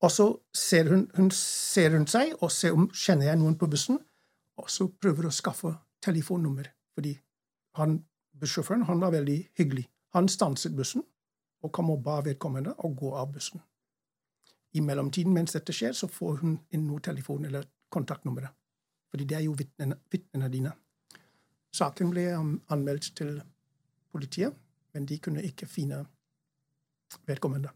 Og 0.02 0.10
så 0.10 0.26
ser 0.52 0.90
hun, 0.90 1.10
hun 1.16 1.30
ser 1.30 1.92
rundt 1.94 2.10
seg 2.10 2.34
og 2.40 2.50
ser 2.52 2.74
om 2.76 2.88
kjenner 2.90 3.30
jeg 3.30 3.38
noen 3.40 3.56
på 3.58 3.68
bussen, 3.70 4.00
og 4.58 4.70
så 4.70 4.88
prøver 5.00 5.28
å 5.28 5.34
skaffe 5.34 5.72
telefonnummer. 6.04 6.68
Fordi 6.92 7.14
han, 7.78 8.00
bussjåføren 8.36 8.84
han 8.88 9.00
var 9.00 9.14
veldig 9.14 9.38
hyggelig. 9.58 9.86
Han 10.12 10.28
stanset 10.28 10.74
bussen 10.76 11.04
og 11.62 11.72
kom 11.72 11.92
og 11.94 12.02
ba 12.04 12.18
vedkommende 12.26 12.74
å 12.82 12.90
gå 12.92 13.14
av 13.16 13.30
bussen. 13.32 13.62
I 14.74 14.82
mellomtiden 14.82 15.32
mens 15.32 15.54
dette 15.54 15.72
skjer, 15.76 15.94
så 15.94 16.08
får 16.10 16.42
hun 16.42 16.56
inn 16.74 16.86
noe 16.88 17.00
telefon 17.04 17.46
eller 17.46 17.68
kontaktnummeret. 17.92 18.50
Fordi 19.12 19.26
det 19.28 19.36
er 19.36 19.44
jo 19.46 19.54
vitnene, 19.56 20.48
dine. 20.50 20.72
Saken 21.72 22.10
ble 22.12 22.26
anmeldt 22.68 23.12
til 23.16 23.38
politiet, 24.12 24.54
men 24.92 25.06
de 25.08 25.18
kunne 25.18 25.42
ikke 25.42 25.66
finne 25.66 26.04
vedkommende. 27.26 27.70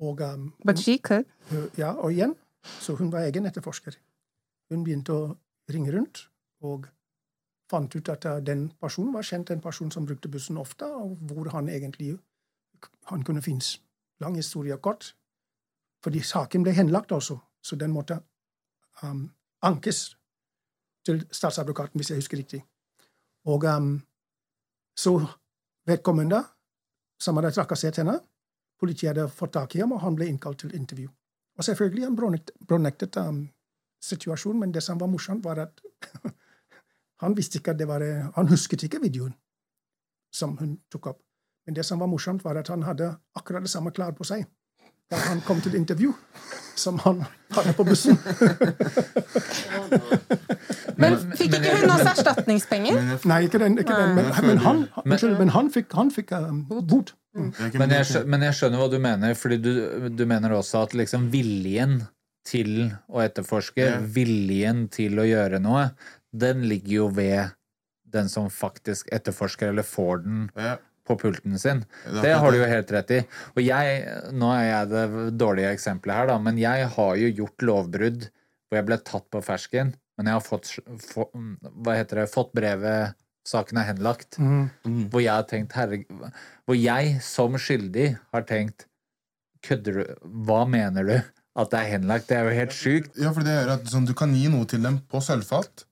Og 0.00 0.20
um. 0.20 0.54
Uh, 1.50 1.66
Ja, 1.78 1.92
og 1.92 2.12
igjen, 2.12 2.34
så 2.80 2.94
hun 2.94 3.12
var 3.12 3.26
egen 3.26 3.46
etterforsker. 3.46 3.98
Hun 4.70 4.84
begynte 4.84 5.12
å 5.12 5.26
ringe 5.70 5.92
rundt, 5.92 6.28
og 6.62 6.86
fant 7.70 7.94
ut 7.94 8.08
at 8.08 8.24
uh, 8.24 8.38
den 8.40 8.70
personen 8.80 9.12
var 9.14 9.26
kjent 9.26 9.50
en 9.50 9.60
person 9.60 9.90
som 9.90 10.06
brukte 10.06 10.30
bussen 10.30 10.56
ofte, 10.56 10.86
og 10.86 11.18
hvor 11.28 11.50
han 11.52 11.68
egentlig 11.68 12.14
han 13.10 13.24
kunne 13.24 13.42
finnes. 13.42 13.80
Lang 14.20 14.36
historie 14.36 14.76
kort. 14.76 15.16
Fordi 16.04 16.22
saken 16.24 16.62
ble 16.62 16.72
henlagt 16.72 17.12
også, 17.12 17.36
så 17.62 17.76
den 17.76 17.92
måtte 17.92 18.20
um, 19.02 19.26
ankes 19.62 20.16
til 21.06 21.22
statsadvokaten, 21.32 21.98
hvis 21.98 22.10
jeg 22.10 22.18
husker 22.20 22.38
riktig. 22.38 22.64
Og 23.48 23.64
um, 23.64 23.94
så 24.96 25.14
vedkommende, 25.86 26.42
som 27.20 27.36
hadde 27.36 27.52
trakassert 27.56 27.96
henne, 28.02 28.20
Politiet 28.80 29.10
hadde 29.10 29.28
fått 29.28 29.52
tak 29.52 29.74
i 29.76 29.82
ham, 29.82 29.92
og 29.92 30.00
han 30.00 30.14
ble 30.16 30.30
innkalt 30.30 30.62
til 30.62 30.72
intervju. 30.72 31.10
Og 31.58 31.64
selvfølgelig 31.64 32.06
han 32.06 32.14
brånektet, 32.16 32.54
brånektet 32.68 33.16
um, 33.20 33.42
situasjonen, 34.00 34.60
men 34.60 34.72
det 34.72 34.82
som 34.82 35.00
var 35.00 35.10
morsomt, 35.12 35.44
var 35.44 35.60
at 35.66 35.82
han 37.22 37.36
visste 37.36 37.60
ikke 37.60 37.74
at 37.74 37.78
det 37.78 37.88
var 37.88 38.00
Han 38.36 38.48
husket 38.48 38.82
ikke 38.82 39.02
videoen 39.02 39.34
som 40.32 40.56
hun 40.56 40.78
tok 40.90 41.06
opp. 41.12 41.20
Men 41.66 41.76
det 41.76 41.84
som 41.84 42.00
var 42.00 42.08
morsomt, 42.08 42.44
var 42.44 42.56
at 42.56 42.68
han 42.68 42.82
hadde 42.82 43.12
akkurat 43.36 43.62
det 43.62 43.70
samme 43.70 43.90
klær 43.90 44.16
på 44.16 44.24
seg 44.24 44.46
da 45.10 45.18
han 45.26 45.40
kom 45.42 45.58
til 45.60 45.74
intervju, 45.74 46.12
som 46.78 46.98
han 47.02 47.24
hadde 47.56 47.72
på 47.76 47.84
bussen. 47.88 48.18
Men 51.00 51.16
fikk 51.38 51.56
ikke 51.56 51.76
hun 51.80 51.94
også 51.94 52.12
erstatningspenger? 52.12 53.00
Nei, 53.28 53.40
ikke 53.46 53.60
den, 53.62 53.78
ikke 53.80 53.96
den 53.96 54.14
men, 54.18 54.28
men 54.44 54.62
han, 54.64 54.82
unnskyld, 55.04 55.36
men 55.40 55.52
han 55.54 55.70
fikk, 55.72 55.92
han 55.96 56.10
fikk 56.12 56.34
um, 56.36 56.62
bot. 56.68 57.14
er 57.36 57.78
Men 57.80 57.94
jeg, 57.94 58.24
men 58.28 58.44
jeg 58.44 58.58
skjønner 58.58 58.82
hva 58.82 58.88
du 58.92 58.98
mener, 59.02 59.36
fordi 59.38 59.60
du, 59.64 59.72
du 60.12 60.24
mener 60.28 60.56
også 60.58 60.84
at 60.84 60.96
liksom 60.98 61.30
viljen 61.32 62.02
til 62.46 62.90
å 63.08 63.22
etterforske, 63.24 63.80
yeah. 63.80 64.04
viljen 64.16 64.86
til 64.92 65.20
å 65.20 65.26
gjøre 65.28 65.60
noe, 65.62 65.90
den 66.30 66.66
ligger 66.68 66.94
jo 66.94 67.08
ved 67.16 67.56
den 68.10 68.28
som 68.32 68.48
faktisk 68.50 69.10
etterforsker, 69.14 69.70
eller 69.70 69.86
får 69.86 70.24
den 70.24 70.46
Ja, 70.58 70.76
på 71.10 71.18
pulten 71.20 71.58
sin. 71.60 71.84
Det 72.22 72.34
har 72.38 72.52
du 72.52 72.60
jo 72.60 72.68
helt 72.70 72.92
rett 72.94 73.14
i. 73.18 73.22
Og 73.56 73.62
jeg, 73.64 74.02
nå 74.32 74.50
er 74.54 74.66
jeg 74.68 74.90
det 74.92 75.06
dårlige 75.40 75.72
eksempelet 75.76 76.22
her, 76.22 76.30
da, 76.32 76.38
men 76.42 76.60
jeg 76.60 76.90
har 76.96 77.16
jo 77.20 77.32
gjort 77.42 77.66
lovbrudd 77.70 78.28
hvor 78.70 78.78
jeg 78.78 78.86
ble 78.86 79.00
tatt 79.02 79.26
på 79.34 79.42
fersken, 79.42 79.90
men 80.16 80.30
jeg 80.30 80.36
har 80.36 80.44
fått, 80.46 80.70
få, 81.02 81.26
hva 81.82 81.96
heter 81.98 82.22
det, 82.22 82.30
fått 82.30 82.54
brevet 82.56 83.18
Saken 83.50 83.78
er 83.80 83.86
henlagt. 83.88 84.36
Mm. 84.38 85.08
Hvor 85.10 85.22
jeg 85.24 85.32
har 85.32 85.46
tenkt, 85.48 85.72
herre 85.72 86.02
Hvor 86.68 86.76
jeg 86.76 87.14
som 87.24 87.56
skyldig 87.58 88.12
har 88.34 88.44
tenkt 88.48 88.84
Kødder 89.64 89.96
du? 89.96 90.02
Hva 90.46 90.64
mener 90.68 91.08
du? 91.08 91.14
At 91.58 91.72
det 91.72 91.80
er 91.80 91.88
henlagt? 91.96 92.28
Det 92.28 92.36
er 92.36 92.46
jo 92.46 92.56
helt 92.56 92.76
sjukt. 92.76 93.16
Ja, 93.20 93.32
for 93.36 93.44
det 93.44 93.56
gjør 93.56 93.72
at 93.74 93.88
sånn, 93.92 94.06
Du 94.08 94.14
kan 94.16 94.32
gi 94.36 94.46
noe 94.52 94.68
til 94.70 94.84
dem 94.84 95.00
på 95.10 95.20
sølvfat, 95.24 95.84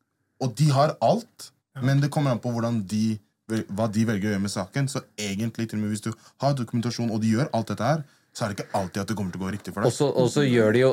og 0.44 0.54
de 0.61 0.68
har 0.72 0.94
alt, 1.04 1.50
men 1.83 2.00
det 2.00 2.12
kommer 2.14 2.33
an 2.33 2.40
på 2.42 2.52
hvordan 2.54 2.78
de, 2.88 3.18
hva 3.49 3.89
de 3.93 4.05
velger 4.09 4.31
å 4.31 4.33
gjøre 4.35 4.45
med 4.45 4.53
saken. 4.53 4.89
Så 4.93 5.03
egentlig, 5.17 5.69
til 5.71 5.81
og 5.81 5.85
med 5.85 5.95
hvis 5.95 6.05
du 6.05 6.13
har 6.43 6.57
dokumentasjon, 6.59 7.13
og 7.15 7.23
de 7.23 7.35
gjør 7.35 7.51
alt 7.57 7.73
dette 7.73 7.91
her, 7.91 8.07
så 8.37 8.45
er 8.45 8.53
det 8.53 8.59
ikke 8.59 8.79
alltid 8.79 9.03
at 9.03 9.11
det 9.11 9.17
kommer 9.19 9.35
til 9.35 9.41
å 9.41 9.45
gå 9.47 9.53
riktig 9.57 9.75
for 9.75 9.83
deg. 9.83 9.91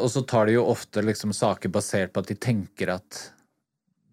og 0.02 0.10
så 0.12 0.24
de 0.24 0.28
tar 0.30 0.50
de 0.50 0.56
jo 0.56 0.66
ofte 0.72 1.04
liksom 1.04 1.34
saker 1.36 1.74
basert 1.74 2.14
på 2.14 2.24
at 2.24 2.32
de 2.32 2.38
tenker 2.42 2.94
at 2.96 3.22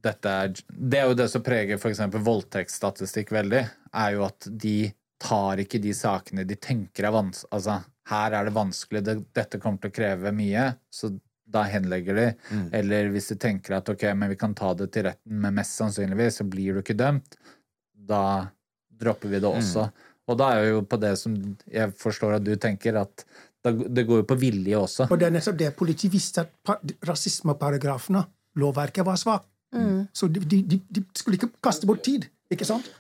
dette 0.03 0.27
er 0.27 0.51
Det 0.67 0.99
er 0.99 1.07
jo 1.07 1.15
det 1.15 1.29
som 1.31 1.45
preger 1.47 1.79
f.eks. 1.79 2.01
voldtektsstatistikk 2.11 3.31
veldig, 3.33 3.63
er 4.03 4.15
jo 4.17 4.25
at 4.27 4.49
de 4.51 4.91
tar 5.23 5.63
ikke 5.63 5.79
de 5.79 5.93
sakene 5.95 6.45
de 6.45 6.59
tenker 6.59 7.07
er 7.07 7.15
vanskelig 7.15 7.55
Altså, 7.55 7.77
her 8.11 8.35
er 8.35 8.49
det 8.49 8.55
vanskelig, 8.57 9.05
det, 9.07 9.15
dette 9.31 9.61
kommer 9.63 9.79
til 9.79 9.93
å 9.93 9.95
kreve 9.95 10.33
mye, 10.35 10.65
så 10.91 11.13
da 11.53 11.63
henlegger 11.71 12.19
de. 12.19 12.27
Mm. 12.51 12.65
Eller 12.75 13.11
hvis 13.15 13.31
de 13.31 13.37
tenker 13.41 13.77
at 13.77 13.89
ok, 13.93 14.09
men 14.19 14.33
vi 14.33 14.39
kan 14.41 14.57
ta 14.59 14.73
det 14.75 14.89
til 14.95 15.07
retten, 15.07 15.39
men 15.45 15.55
mest 15.55 15.79
sannsynligvis 15.79 16.41
så 16.41 16.47
blir 16.49 16.75
du 16.75 16.83
ikke 16.83 16.99
dømt, 16.99 17.37
da 18.09 18.23
dropper 19.03 19.33
vi 19.33 19.41
det 19.43 19.49
også. 19.49 19.87
Og 20.31 20.39
da 20.39 20.53
er 20.57 20.69
jo 20.71 20.83
på 20.87 20.99
det 21.03 21.17
som 21.21 21.35
jeg 21.67 21.95
forstår 21.99 22.39
at 22.39 22.45
du 22.47 22.55
tenker, 22.61 23.01
at 23.01 23.25
det 23.63 24.07
går 24.07 24.23
jo 24.23 24.27
på 24.27 24.39
vilje 24.39 24.79
også. 24.79 25.09
Og 25.11 25.19
det 25.19 25.29
er 25.29 25.35
nettopp 25.35 25.59
det 25.59 25.73
politiet 25.79 26.13
visste 26.13 26.43
at 26.43 26.95
rasismeparagrafene, 27.09 28.25
lovverket, 28.59 29.07
var 29.07 29.19
svakt. 29.21 29.49
Mm. 29.73 30.09
Så 30.13 30.29
de, 30.29 30.41
de, 30.45 30.81
de, 30.89 31.05
skulle 31.17 31.39
ikke 31.39 31.53
kaste 31.65 31.87
bort 31.87 32.03
tid, 32.05 32.27
ikke 32.51 32.67
sant? 32.69 32.91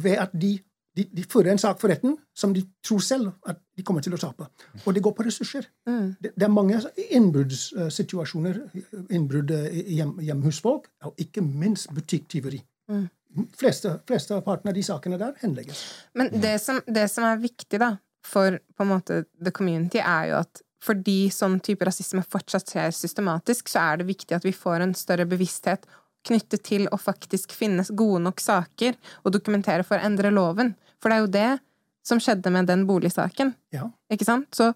Ved 0.00 0.16
at 0.22 0.30
de, 0.32 0.54
de, 0.96 1.24
fører 1.28 1.52
en 1.52 1.60
sak 1.60 1.80
for 1.80 1.92
retten 1.92 2.14
som 2.34 2.54
de 2.54 2.62
tror 2.84 3.02
selv 3.04 3.32
at 3.48 3.58
de 3.76 3.84
kommer 3.84 4.04
til 4.04 4.14
å 4.16 4.20
tape. 4.20 4.46
Og 4.86 4.94
det 4.94 5.02
går 5.04 5.12
på 5.16 5.26
ressurser. 5.26 5.66
Mm. 5.88 6.14
Det, 6.22 6.32
det, 6.32 6.46
er 6.46 6.54
mange 6.54 6.80
innbruddssituasjoner, 7.10 8.62
innbrudd 9.10 9.52
hjem, 9.68 10.16
hjemme 10.22 10.48
hos 10.48 10.62
folk, 10.64 10.88
og 11.04 11.18
ikke 11.20 11.44
minst 11.44 11.92
butikktyveri. 11.92 12.62
Mm. 12.92 13.08
Fleste, 13.56 13.94
flesteparten 14.08 14.68
av 14.68 14.76
de 14.76 14.82
sakene 14.84 15.18
der 15.20 15.36
henlegges. 15.40 15.84
Men 16.18 16.28
det 16.42 16.58
som, 16.60 16.82
det 16.86 17.06
som 17.12 17.24
er 17.28 17.40
viktig 17.40 17.80
da, 17.80 17.94
for 18.26 18.58
på 18.76 18.84
en 18.84 18.92
måte 18.92 19.22
the 19.42 19.52
community, 19.54 20.02
er 20.02 20.28
jo 20.32 20.42
at 20.42 20.62
fordi 20.82 21.30
sånn 21.30 21.60
type 21.62 21.86
rasisme 21.86 22.24
fortsatt 22.26 22.72
skjer 22.72 22.94
systematisk, 22.96 23.70
så 23.70 23.84
er 23.86 24.00
det 24.00 24.08
viktig 24.08 24.34
at 24.36 24.46
vi 24.46 24.54
får 24.54 24.82
en 24.82 24.94
større 24.98 25.28
bevissthet 25.30 25.86
knyttet 26.26 26.64
til 26.66 26.88
å 26.90 26.98
faktisk 27.00 27.54
finne 27.54 27.84
gode 27.98 28.22
nok 28.26 28.42
saker 28.42 28.96
og 29.22 29.34
dokumentere 29.34 29.86
for 29.86 29.98
å 29.98 30.06
endre 30.06 30.32
loven. 30.34 30.74
For 31.02 31.10
det 31.10 31.16
er 31.16 31.22
jo 31.22 31.30
det 31.36 31.50
som 32.06 32.18
skjedde 32.22 32.50
med 32.54 32.66
den 32.70 32.84
boligsaken. 32.86 33.54
Ja. 33.74 33.88
Ikke 34.12 34.26
sant? 34.26 34.50
Så 34.54 34.72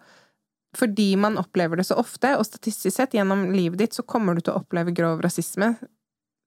fordi 0.77 1.15
man 1.19 1.39
opplever 1.41 1.79
det 1.79 1.87
så 1.89 1.97
ofte, 1.99 2.35
og 2.37 2.47
statistisk 2.47 2.95
sett 2.95 3.15
gjennom 3.17 3.49
livet 3.55 3.81
ditt, 3.81 3.97
så 3.97 4.05
kommer 4.07 4.37
du 4.37 4.45
til 4.45 4.55
å 4.55 4.61
oppleve 4.61 4.95
grov 4.95 5.23
rasisme 5.25 5.75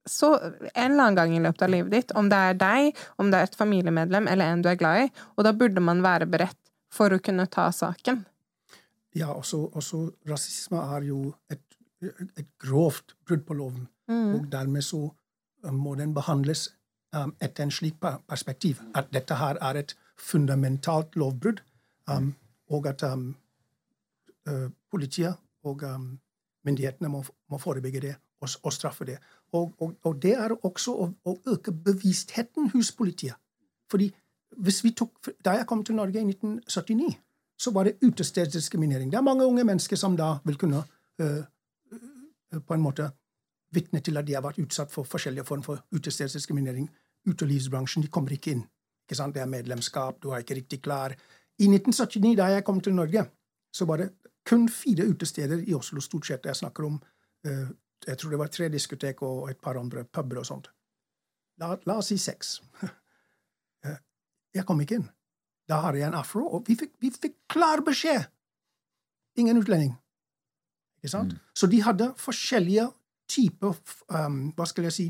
så 0.10 0.34
en 0.40 0.92
eller 0.92 1.04
annen 1.04 1.20
gang 1.20 1.36
i 1.38 1.44
løpet 1.44 1.66
av 1.66 1.72
livet 1.74 1.94
ditt. 1.94 2.16
Om 2.18 2.32
det 2.32 2.40
er 2.50 2.58
deg, 2.60 3.04
om 3.22 3.30
det 3.32 3.40
er 3.40 3.50
et 3.50 3.60
familiemedlem 3.60 4.28
eller 4.32 4.54
en 4.54 4.66
du 4.66 4.70
er 4.72 4.80
glad 4.80 5.06
i. 5.06 5.08
Og 5.38 5.46
da 5.48 5.54
burde 5.56 5.84
man 5.84 6.04
være 6.06 6.28
beredt 6.30 6.60
for 6.94 7.14
å 7.14 7.22
kunne 7.24 7.46
ta 7.52 7.70
saken. 7.76 8.24
Ja, 9.18 9.34
også, 9.34 9.62
også 9.74 10.04
rasisme 10.30 10.82
er 10.96 11.06
jo 11.08 11.22
et, 11.50 11.64
et 12.02 12.50
grovt 12.62 13.16
brudd 13.26 13.46
på 13.48 13.58
loven. 13.58 13.88
Mm. 14.10 14.36
Og 14.36 14.52
dermed 14.52 14.86
så 14.86 15.02
um, 15.64 15.76
må 15.76 15.96
den 16.00 16.14
behandles 16.14 16.70
um, 17.16 17.34
etter 17.42 17.66
en 17.66 17.74
slik 17.74 18.00
perspektiv. 18.02 18.82
At 18.96 19.12
dette 19.14 19.38
her 19.40 19.60
er 19.62 19.82
et 19.82 19.96
fundamentalt 20.20 21.16
lovbrudd, 21.16 21.62
um, 22.10 22.34
og 22.70 22.88
at 22.90 23.04
um, 23.08 23.32
uh, 24.50 24.70
politiet 24.92 25.38
og 25.64 25.84
myndighetene 26.66 27.10
må, 27.12 27.24
må, 27.52 27.58
forebygge 27.58 28.02
det 28.02 28.16
og, 28.42 28.50
og 28.64 28.74
straffe 28.74 29.06
det. 29.06 29.18
Og, 29.54 29.74
og, 29.80 29.96
og, 30.04 30.22
det 30.22 30.34
er 30.34 30.54
også 30.66 30.94
å, 30.94 31.06
å, 31.26 31.36
øke 31.54 31.72
bevisstheten 31.72 32.70
hos 32.74 32.92
politiet. 32.92 33.36
Fordi 33.90 34.12
hvis 34.58 34.84
vi 34.84 34.92
tok, 34.92 35.30
Da 35.46 35.52
jeg 35.58 35.68
kom 35.68 35.84
til 35.84 35.96
Norge 35.96 36.20
i 36.20 36.26
1979, 36.26 37.16
så 37.60 37.72
var 37.72 37.84
det 37.84 37.98
utestedsdiskriminering. 38.02 39.12
Det 39.12 39.18
er 39.18 39.22
mange 39.22 39.46
unge 39.46 39.64
mennesker 39.64 39.96
som 39.96 40.18
da 40.18 40.38
vil 40.46 40.58
kunne 40.58 40.84
øh, 41.20 41.44
øh, 41.92 42.62
på 42.68 42.74
en 42.74 42.82
måte 42.82 43.10
vitne 43.72 44.00
til 44.00 44.18
at 44.18 44.28
de 44.28 44.34
har 44.34 44.42
vært 44.42 44.60
utsatt 44.60 44.92
for 44.92 45.04
forskjellige 45.04 45.44
former 45.46 45.64
for 45.64 45.84
utestedsdiskriminering. 45.92 46.90
Utelivsbransjen 47.28 48.04
de 48.04 48.08
kommer 48.08 48.32
ikke 48.32 48.52
inn. 48.52 48.64
Ikke 49.06 49.16
sant? 49.16 49.36
Det 49.36 49.42
er 49.42 49.52
medlemskap, 49.52 50.24
du 50.24 50.30
er 50.30 50.46
ikke 50.46 50.56
riktig 50.56 50.82
klar. 50.82 51.14
I 51.60 51.68
1979, 51.68 52.36
da 52.38 52.46
jeg 52.54 52.64
kom 52.64 52.82
til 52.82 52.96
Norge, 52.96 53.26
så 53.74 53.86
var 53.86 53.98
det 53.98 54.10
kun 54.50 54.70
fire 54.70 55.06
utesteder 55.10 55.64
i 55.68 55.74
Oslo, 55.74 56.02
stort 56.02 56.26
sett. 56.26 56.46
Jeg 56.46 56.56
snakker 56.56 56.86
om 56.86 57.02
uh, 57.48 57.68
jeg 58.08 58.18
tror 58.18 58.34
det 58.34 58.40
var 58.40 58.52
tre 58.54 58.70
diskotek 58.72 59.24
og 59.28 59.50
et 59.52 59.60
par 59.62 59.80
andre 59.80 60.06
puber 60.06 60.42
og 60.42 60.48
sånt. 60.48 60.70
La, 61.60 61.74
la 61.86 62.00
oss 62.00 62.14
si 62.14 62.20
seks. 62.22 62.60
Eh, 63.80 63.96
jeg 64.52 64.66
kom 64.68 64.82
ikke 64.84 64.98
inn. 65.00 65.06
Da 65.72 65.78
hadde 65.86 66.02
jeg 66.02 66.10
en 66.10 66.18
afro, 66.20 66.42
og 66.44 66.66
vi 66.68 66.76
fikk, 66.76 66.98
vi 67.00 67.14
fikk 67.16 67.38
klar 67.48 67.80
beskjed! 67.88 68.26
Ingen 69.40 69.62
utlending. 69.62 69.94
Ikke 71.00 71.14
sant? 71.14 71.32
Mm. 71.32 71.46
Så 71.56 71.70
de 71.72 71.80
hadde 71.86 72.10
forskjellige 72.20 72.90
typer 73.32 73.78
um, 74.12 74.42
Hva 74.58 74.68
skal 74.68 74.90
jeg 74.90 74.96
si 74.98 75.06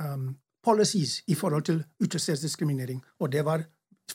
um, 0.00 0.30
policies 0.64 1.22
i 1.26 1.34
forhold 1.34 1.62
til 1.68 1.84
utestedsdiskriminering. 2.00 3.02
Og 3.20 3.32
det 3.32 3.44
var 3.44 3.64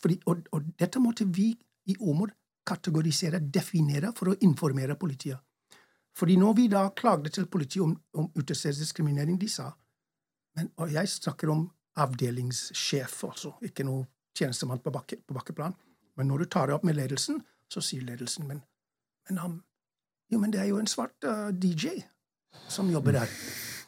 fordi, 0.01 0.17
og, 0.25 0.37
og, 0.51 0.63
dette 0.79 0.99
måtte 0.99 1.27
vi 1.27 1.51
i 1.85 1.95
Omod 1.99 2.31
kategorisere, 2.67 3.39
definere, 3.53 4.13
for 4.15 4.31
å 4.31 4.35
informere 4.45 4.95
politiet. 4.95 5.39
Fordi 6.17 6.35
når 6.35 6.53
vi 6.53 6.67
da 6.71 6.89
klagde 6.95 7.29
til 7.29 7.47
politiet 7.47 7.83
om, 7.83 7.95
om 8.13 8.31
utestedsdiskriminering, 8.35 9.39
de 9.41 9.49
sa 9.49 9.71
men, 10.55 10.71
Og 10.77 10.91
jeg 10.91 11.09
snakker 11.09 11.49
om 11.49 11.69
avdelingssjef, 11.95 13.23
altså, 13.23 13.53
ikke 13.63 13.85
noe 13.87 14.05
tjenestemann 14.35 14.81
på, 14.83 14.91
bakke, 14.91 15.21
på 15.27 15.35
bakkeplan. 15.35 15.75
Men 16.17 16.27
når 16.27 16.43
du 16.43 16.45
tar 16.51 16.67
det 16.67 16.75
opp 16.75 16.83
med 16.87 16.97
ledelsen, 16.97 17.41
så 17.71 17.83
sier 17.83 18.03
ledelsen 18.03 18.47
men, 18.47 18.61
men, 19.29 19.39
um, 19.39 19.57
jo, 20.31 20.39
men 20.39 20.51
det 20.51 20.59
er 20.59 20.69
jo 20.71 20.79
en 20.79 20.91
svart 20.91 21.15
uh, 21.27 21.51
DJ 21.55 22.01
som 22.67 22.89
jobber 22.91 23.15
der. 23.15 23.31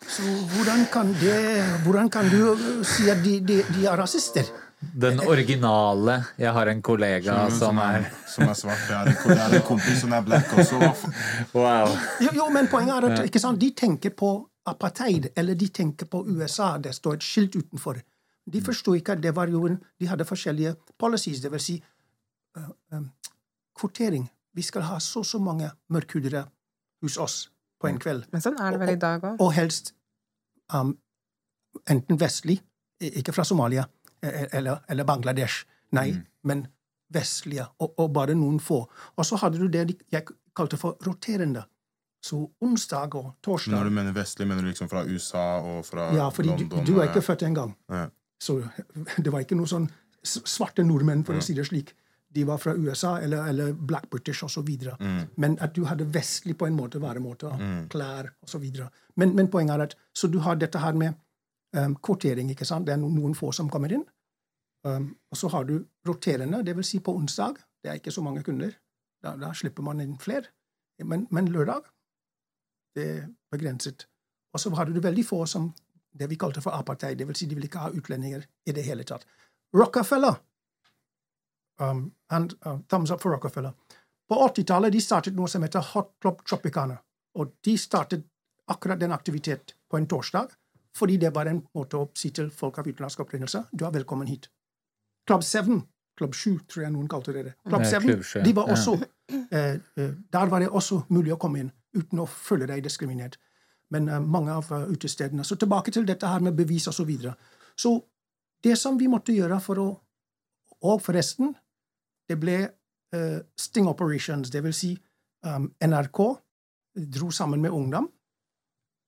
Så 0.07 0.23
hvordan 0.55 0.85
kan, 0.91 1.11
det, 1.19 1.35
hvordan 1.83 2.09
kan 2.11 2.31
du 2.31 2.53
uh, 2.53 2.83
si 2.87 3.09
at 3.11 3.23
de, 3.23 3.39
de, 3.43 3.59
de 3.75 3.85
er 3.87 3.99
rasister? 3.99 4.47
Den 4.93 5.19
originale. 5.19 6.17
Jeg 6.37 6.53
har 6.53 6.67
en 6.67 6.81
kollega 6.81 7.49
som, 7.49 7.77
er 7.77 8.07
Som 8.27 8.47
er 8.49 8.57
svart. 8.57 8.87
Jeg 8.89 8.97
har 8.97 9.11
en, 9.11 9.29
jeg 9.29 9.41
har 9.41 9.55
en 9.55 9.67
kompis 9.67 10.01
som 10.01 10.13
er 10.13 10.25
black 10.25 10.53
også. 10.57 10.79
Wow. 11.53 11.93
Jo, 12.21 12.33
jo, 12.35 12.49
men 12.53 12.67
poenget 12.71 12.95
er 12.95 13.09
at 13.11 13.29
ikke 13.29 13.39
sant, 13.39 13.61
de 13.61 13.71
tenker 13.77 14.15
på 14.17 14.33
apartheid, 14.65 15.29
eller 15.35 15.55
de 15.55 15.67
tenker 15.67 16.09
på 16.09 16.23
USA. 16.27 16.77
Det 16.77 16.95
står 16.95 17.19
et 17.19 17.23
skilt 17.23 17.55
utenfor. 17.55 17.99
De 18.53 18.61
forsto 18.61 18.93
ikke 18.97 19.15
at 19.15 19.23
det 19.23 19.35
var 19.35 19.51
jo 19.51 19.65
en, 19.67 19.77
de 19.99 20.07
hadde 20.07 20.25
forskjellige 20.27 20.75
policies, 20.99 21.39
det 21.41 21.51
vil 21.51 21.61
si 21.63 21.77
uh, 22.57 22.69
um, 22.91 23.07
kvotering. 23.79 24.27
Vi 24.53 24.61
skal 24.61 24.85
ha 24.87 24.99
så 24.99 25.23
og 25.23 25.25
så 25.25 25.39
mange 25.39 25.69
mørkhudede 25.89 26.43
hos 27.01 27.17
oss 27.17 27.37
på 27.81 27.87
en 27.87 27.99
kveld. 27.99 28.27
Men 28.31 28.43
sånn 28.43 28.59
er 28.59 28.75
det 28.75 28.81
vel 28.83 28.93
i 28.95 28.99
dag 28.99 29.23
òg. 29.23 29.39
Og, 29.39 29.47
og 29.47 29.55
helst 29.55 29.93
um, 30.73 30.93
enten 31.89 32.19
vestlig, 32.19 32.59
ikke 33.03 33.33
fra 33.35 33.45
Somalia, 33.47 33.87
eller, 34.23 34.79
eller 34.89 35.07
Bangladesh. 35.07 35.67
Nei, 35.93 36.11
mm. 36.13 36.23
men 36.49 36.65
vestlige, 37.13 37.67
og, 37.79 37.93
og, 37.99 38.09
bare 38.13 38.35
noen 38.37 38.59
få. 38.63 38.79
Og 39.17 39.27
så 39.27 39.37
hadde 39.43 39.61
du 39.61 39.67
det 39.71 39.99
jeg 40.11 40.25
kalte 40.55 40.79
for 40.81 40.97
roterende. 41.05 41.65
Så 42.23 42.39
onsdag 42.63 43.15
og 43.19 43.33
torsdag 43.43 43.75
Når 43.75 43.89
du 43.89 43.95
mener 43.97 44.13
vestlig, 44.15 44.47
mener 44.47 44.63
du 44.63 44.69
liksom 44.71 44.87
fra 44.89 45.03
USA 45.03 45.59
og 45.59 45.81
fra 45.85 46.05
London? 46.07 46.21
Ja, 46.21 46.29
fordi 46.31 46.49
London, 46.53 46.85
du, 46.85 46.93
du 46.93 46.99
er 47.01 47.09
ikke 47.11 47.21
født 47.21 47.43
engang. 47.43 47.75
Ja. 47.91 48.07
Så 48.39 48.61
det 49.23 49.33
var 49.33 49.43
ikke 49.43 49.57
noe 49.59 49.67
sånn 49.69 49.89
svarte 50.23 50.85
nordmenn, 50.87 51.25
for 51.27 51.35
ja. 51.35 51.43
å 51.43 51.45
si 51.45 51.55
det 51.57 51.67
slik. 51.67 51.91
De 52.33 52.45
var 52.47 52.57
fra 52.57 52.73
USA 52.73 53.17
eller, 53.21 53.43
eller 53.51 53.73
Black 53.77 54.07
British 54.09 54.45
osv. 54.47 54.69
Mm. 54.99 55.19
Men 55.35 55.57
at 55.61 55.75
du 55.75 55.83
hadde 55.85 56.07
vestlig 56.15 56.55
på 56.57 56.65
en 56.65 56.77
måte 56.77 57.01
væremåte, 57.03 57.51
mm. 57.59 57.83
klær 57.93 58.31
osv. 58.47 58.63
Men, 59.19 59.35
men 59.35 59.51
poenget 59.53 59.75
er 59.75 59.85
at 59.89 59.97
så 60.15 60.31
du 60.31 60.39
har 60.47 60.57
dette 60.57 60.81
her 60.81 60.97
med 60.97 61.19
um, 61.77 61.95
kvotering. 61.95 62.51
ikke 62.51 62.65
sant? 62.65 62.87
Det 62.87 62.93
er 62.95 63.01
noen 63.01 63.35
få 63.35 63.51
som 63.51 63.69
kommer 63.69 63.93
inn. 63.93 64.05
Um, 64.83 65.13
og 65.31 65.39
så 65.39 65.49
har 65.53 65.63
du 65.67 65.77
roterende, 66.07 66.63
vil 66.75 66.83
si 66.83 66.99
på 66.99 67.15
onsdag. 67.15 67.59
Det 67.83 67.91
er 67.91 67.99
ikke 67.99 68.11
så 68.11 68.21
mange 68.21 68.43
kunder. 68.43 68.73
Da, 69.23 69.35
da 69.39 69.53
slipper 69.55 69.83
man 69.83 70.01
inn 70.03 70.17
flere. 70.19 70.51
Men, 71.03 71.27
men, 71.31 71.47
lørdag 71.51 71.87
det 72.95 73.05
er 73.09 73.27
begrenset. 73.51 74.07
Og 74.53 74.59
så 74.59 74.69
hadde 74.77 74.93
du 74.93 75.01
veldig 75.01 75.25
få 75.25 75.45
som 75.49 75.71
det 76.13 76.29
vi 76.29 76.37
kalte 76.37 76.61
for 76.61 76.75
apartheid. 76.77 77.21
Vil 77.25 77.35
si 77.35 77.47
de 77.49 77.55
vil 77.55 77.65
ikke 77.65 77.81
ha 77.81 77.89
utlendinger 77.89 78.45
i 78.69 78.75
det 78.75 78.83
hele 78.85 79.03
tatt. 79.03 79.25
Rockefeller 79.73 80.35
um, 81.81 82.11
and, 82.29 82.53
uh, 82.65 82.77
Thumbs 82.87 83.11
up 83.11 83.21
for 83.21 83.33
Rockefeller. 83.33 83.73
På 84.29 84.35
80-tallet 84.47 84.93
de 84.93 85.01
startet 85.01 85.35
noe 85.35 85.49
som 85.49 85.63
heter 85.65 85.81
Hot 85.93 86.13
Club 86.21 86.43
Tropicana. 86.45 86.99
Og 87.39 87.55
de 87.65 87.77
startet 87.77 88.27
akkurat 88.69 88.99
den 88.99 89.11
aktivitet 89.11 89.73
på 89.89 89.97
en 89.97 90.07
torsdag 90.07 90.53
fordi 90.97 91.17
det 91.17 91.33
var 91.35 91.49
en 91.49 91.63
måte 91.75 91.97
å 91.97 92.09
si 92.17 92.29
til 92.35 92.51
folk 92.53 92.77
av 92.79 92.87
utenlandsk 92.87 93.23
opprinnelse 93.25 93.65
du 93.71 93.85
er 93.85 93.95
velkommen 93.95 94.27
hit. 94.29 94.49
Club 95.27 95.43
7, 95.43 95.79
Club 96.17 96.35
7 96.35 96.59
tror 96.69 96.83
jeg 96.83 96.93
noen 96.93 97.07
kalte 97.09 97.33
det. 97.33 97.55
Club 97.69 97.85
7, 97.87 98.43
de 98.43 98.53
var 98.53 98.69
også, 98.69 98.97
eh, 99.51 99.79
eh, 99.97 100.11
Der 100.31 100.49
var 100.51 100.59
det 100.59 100.69
også 100.69 101.03
mulig 101.09 101.33
å 101.33 101.39
komme 101.39 101.59
inn 101.59 101.71
uten 101.93 102.19
å 102.19 102.27
føle 102.27 102.67
deg 102.67 102.83
diskriminert. 102.83 103.37
Men 103.93 104.09
eh, 104.09 104.19
mange 104.19 104.51
av 104.51 104.71
uh, 104.71 104.85
utestedene 104.89 105.43
Så 105.43 105.55
tilbake 105.55 105.91
til 105.91 106.05
dette 106.05 106.27
her 106.27 106.39
med 106.39 106.55
bevis 106.57 106.87
og 106.87 106.93
Så, 106.93 107.05
videre. 107.05 107.35
så 107.75 108.01
det 108.63 108.77
som 108.77 108.97
vi 108.97 109.07
måtte 109.07 109.33
gjøre 109.35 109.59
for 109.61 109.79
å 109.79 109.87
Og 110.83 111.01
forresten, 111.01 111.53
det 112.27 112.35
ble 112.39 112.57
eh, 113.15 113.39
sting 113.55 113.87
operations, 113.87 114.49
det 114.49 114.63
vil 114.63 114.73
si 114.75 114.89
um, 115.45 115.69
NRK 115.79 116.19
dro 117.15 117.29
sammen 117.31 117.61
med 117.61 117.71
ungdom 117.71 118.09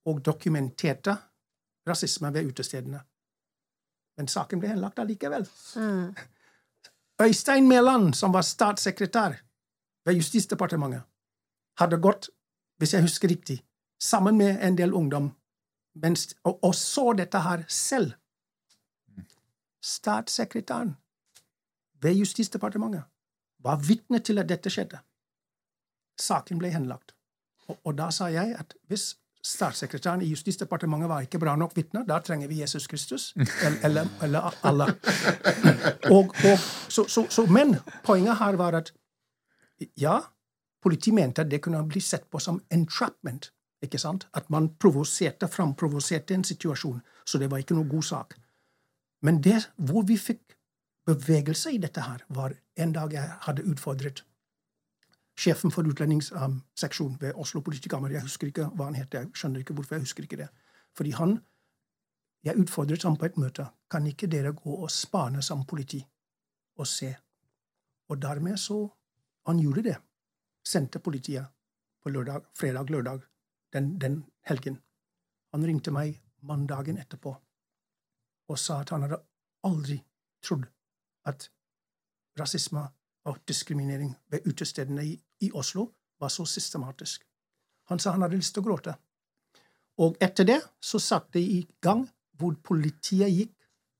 og 0.07 0.21
dokumenterte 0.23 1.17
rasisme 1.87 2.33
ved 2.33 2.45
utestedene. 2.45 2.99
Men 4.17 4.27
saken 4.27 4.59
ble 4.59 4.71
henlagt 4.71 4.99
allikevel. 4.99 5.47
Mm. 5.75 6.15
Øystein 7.25 7.67
Mæland, 7.67 8.13
som 8.13 8.33
var 8.33 8.41
statssekretær 8.41 9.33
ved 10.05 10.13
Justisdepartementet, 10.13 11.01
hadde 11.77 11.97
gått, 11.97 12.29
hvis 12.77 12.93
jeg 12.93 13.01
husker 13.01 13.29
riktig, 13.29 13.63
sammen 13.99 14.37
med 14.37 14.67
en 14.67 14.77
del 14.77 14.93
ungdom 14.93 15.31
mens, 15.95 16.35
og, 16.43 16.63
og, 16.63 16.75
så 16.75 17.13
dette 17.13 17.39
her 17.39 17.63
selv. 17.67 18.11
Statssekretæren 19.83 20.95
ved 22.01 22.13
Justisdepartementet 22.13 23.03
var 23.59 23.79
vitne 23.87 24.19
til 24.19 24.39
at 24.39 24.49
dette 24.49 24.69
skjedde. 24.69 24.99
Saken 26.19 26.59
ble 26.59 26.69
henlagt. 26.73 27.15
Og, 27.67 27.79
og 27.83 27.97
da 27.97 28.09
sa 28.11 28.27
jeg 28.33 28.55
at 28.59 28.75
hvis 28.89 29.15
statssekretæren 29.45 30.21
i 30.21 30.29
Justisdepartementet 30.29 31.09
var 31.09 31.25
ikke 31.25 31.39
bra 31.39 31.55
nok 31.55 31.75
vitner. 31.77 32.03
da 32.03 32.19
trenger 32.19 32.47
vi 32.47 32.61
Jesus 32.61 32.87
Kristus. 32.87 33.33
Eller, 33.85 34.07
eller, 34.21 34.55
Allah. 34.63 34.89
Og, 36.11 36.33
og, 36.45 36.57
så, 36.89 37.05
så, 37.07 37.25
så, 37.29 37.45
men 37.45 37.75
poenget 38.03 38.37
her 38.37 38.55
var 38.55 38.73
at 38.73 38.93
ja, 39.97 40.19
politiet 40.81 41.15
mente 41.15 41.41
at 41.41 41.51
det 41.51 41.61
kunne 41.61 41.83
bli 41.87 42.01
sett 42.01 42.29
på 42.31 42.39
som 42.39 42.61
entrapment. 42.71 43.51
ikke 43.81 43.97
sant? 43.97 44.27
At 44.33 44.49
man 44.49 44.69
provoserte 44.79 45.47
framprovoserte 45.47 46.33
en 46.33 46.43
situasjon. 46.43 47.01
Så 47.25 47.37
det 47.37 47.51
var 47.51 47.57
ikke 47.57 47.75
noe 47.75 47.89
god 47.89 48.03
sak. 48.03 48.37
Men 49.21 49.41
det 49.43 49.69
hvor 49.75 50.01
vi 50.07 50.17
fikk 50.17 50.57
bevegelse 51.05 51.71
i 51.71 51.77
dette 51.77 52.01
her, 52.01 52.23
var 52.29 52.53
en 52.77 52.93
dag 52.93 53.13
jeg 53.13 53.29
hadde 53.41 53.65
utfordret 53.69 54.23
sjefen 55.35 55.71
for 55.71 55.87
utlendingsseksjonen 55.87 57.17
ved 57.21 57.35
Oslo 57.35 57.61
politikammer. 57.61 58.11
Jeg 58.11 58.25
husker 58.25 58.47
ikke 58.47 58.69
hva 58.75 58.89
han 58.89 58.97
het. 58.99 59.13
Jeg 59.13 59.31
skjønner 59.35 59.63
ikke 59.63 59.75
hvorfor 59.75 59.95
jeg 59.95 60.05
husker 60.07 60.23
ikke 60.23 60.41
det. 60.43 60.49
Fordi 60.95 61.11
han 61.11 61.41
Jeg 62.45 62.59
utfordret 62.61 63.03
ham 63.03 63.15
på 63.17 63.25
et 63.25 63.37
møte. 63.41 63.63
Kan 63.89 64.05
ikke 64.05 64.27
dere 64.27 64.51
gå 64.53 64.69
og 64.69 64.91
spane 64.91 65.41
som 65.41 65.65
politi 65.65 66.05
og 66.77 66.87
se? 66.87 67.15
Og 68.09 68.21
dermed 68.21 68.57
så 68.57 68.89
Han 69.47 69.59
gjorde 69.59 69.83
det. 69.83 69.95
Sendte 70.65 70.99
politiet 70.99 71.45
på 72.03 72.09
lørdag, 72.09 72.41
fredag, 72.53 72.89
lørdag 72.89 73.19
den, 73.73 73.99
den 74.01 74.25
helgen. 74.41 74.81
Han 75.51 75.65
ringte 75.65 75.91
meg 75.91 76.21
mandagen 76.41 76.97
etterpå 76.97 77.35
og 78.47 78.59
sa 78.59 78.79
at 78.81 78.89
han 78.89 79.05
hadde 79.05 79.21
aldri 79.63 79.99
trodd 80.45 80.65
at 81.25 81.49
rasisme 82.39 82.83
og 83.25 83.37
diskriminering 83.47 84.15
ved 84.29 84.45
utestedene 84.45 85.05
i, 85.05 85.13
i 85.41 85.51
Oslo 85.53 85.89
var 86.19 86.29
så 86.29 86.45
systematisk. 86.45 87.23
Han 87.89 87.99
sa 87.99 88.11
han 88.11 88.21
hadde 88.25 88.39
lyst 88.39 88.55
til 88.55 88.63
å 88.63 88.67
gråte. 88.67 88.95
Og 90.01 90.17
etter 90.23 90.47
det 90.47 90.59
så 90.83 90.99
satte 90.99 91.37
de 91.37 91.43
i 91.59 91.61
gang 91.81 92.03
hvor 92.39 92.55
politiet 92.63 93.31
gikk 93.31 93.53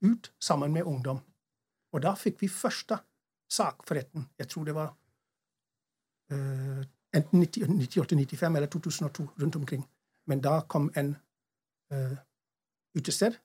ut 0.04 0.32
sammen 0.40 0.72
med 0.72 0.84
ungdom. 0.84 1.20
Og 1.92 2.02
da 2.02 2.12
fikk 2.18 2.42
vi 2.42 2.52
første 2.52 2.98
sak 3.48 3.86
for 3.86 3.96
retten. 3.96 4.26
Jeg 4.38 4.48
tror 4.52 4.64
det 4.68 4.74
var 4.76 4.90
uh, 6.32 6.82
enten 7.16 7.42
98-95 7.42 8.56
eller 8.56 8.66
2002, 8.66 9.28
rundt 9.40 9.56
omkring. 9.56 9.86
Men 10.26 10.42
da 10.44 10.60
kom 10.68 10.90
en 10.96 11.14
uh, 11.94 12.16
utested. 12.98 13.38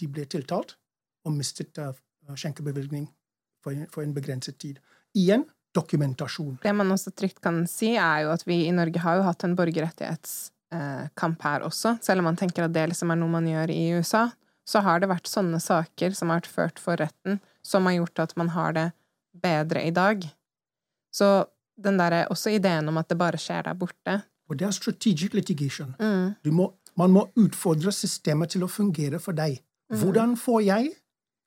De 0.00 0.08
ble 0.08 0.24
tiltalt 0.26 0.76
og 1.24 1.36
mistet 1.36 1.78
uh, 1.78 1.92
skjenkebevilgning 2.34 3.06
for 3.62 3.86
for 3.92 4.02
en 4.02 4.14
begrenset 4.14 4.58
tid. 4.58 4.80
Igjen 5.14 5.44
dokumentasjon. 5.74 6.58
Det 6.62 6.72
man 6.76 6.92
også 6.94 7.12
trygt 7.16 7.40
kan 7.44 7.62
si, 7.70 7.94
er 7.96 8.26
jo 8.26 8.32
at 8.34 8.44
vi 8.46 8.64
i 8.66 8.74
Norge 8.74 9.00
har 9.02 9.18
jo 9.18 9.26
hatt 9.26 9.44
en 9.46 9.56
borgerrettighetskamp 9.58 11.46
her 11.48 11.66
også. 11.68 11.96
Selv 12.04 12.22
om 12.22 12.30
man 12.30 12.38
tenker 12.40 12.66
at 12.66 12.74
det 12.74 12.90
liksom 12.92 13.12
er 13.12 13.20
noe 13.20 13.32
man 13.32 13.48
gjør 13.48 13.72
i 13.74 13.82
USA, 13.96 14.28
så 14.68 14.82
har 14.84 15.02
det 15.02 15.10
vært 15.10 15.30
sånne 15.30 15.58
saker 15.62 16.14
som 16.16 16.30
har 16.30 16.42
vært 16.42 16.52
ført 16.52 16.82
for 16.82 17.00
retten, 17.00 17.40
som 17.66 17.88
har 17.88 17.98
gjort 17.98 18.26
at 18.26 18.36
man 18.38 18.52
har 18.54 18.76
det 18.76 18.88
bedre 19.42 19.82
i 19.86 19.94
dag. 19.94 20.24
Så 21.12 21.32
den 21.82 21.98
derre 21.98 22.26
også 22.30 22.52
ideen 22.52 22.88
om 22.88 23.00
at 23.00 23.08
det 23.10 23.18
bare 23.20 23.40
skjer 23.40 23.64
der 23.66 23.76
borte 23.78 24.20
Og 24.50 24.58
det 24.58 24.66
er 24.66 24.74
strategic 24.76 25.34
litigation. 25.34 25.94
mm. 25.98 26.52
Må, 26.52 26.72
man 26.94 27.10
må 27.10 27.26
utfordre 27.40 27.92
systemet 27.92 28.52
til 28.52 28.64
å 28.64 28.68
fungere 28.68 29.18
for 29.18 29.32
deg. 29.32 29.62
Mm. 29.88 29.98
Hvordan 29.98 30.34
får 30.36 30.60
jeg 30.66 30.90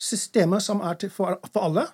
systemet 0.02 0.64
som 0.66 0.82
er 0.82 0.98
til 1.00 1.12
for, 1.14 1.38
for 1.54 1.68
alle, 1.70 1.86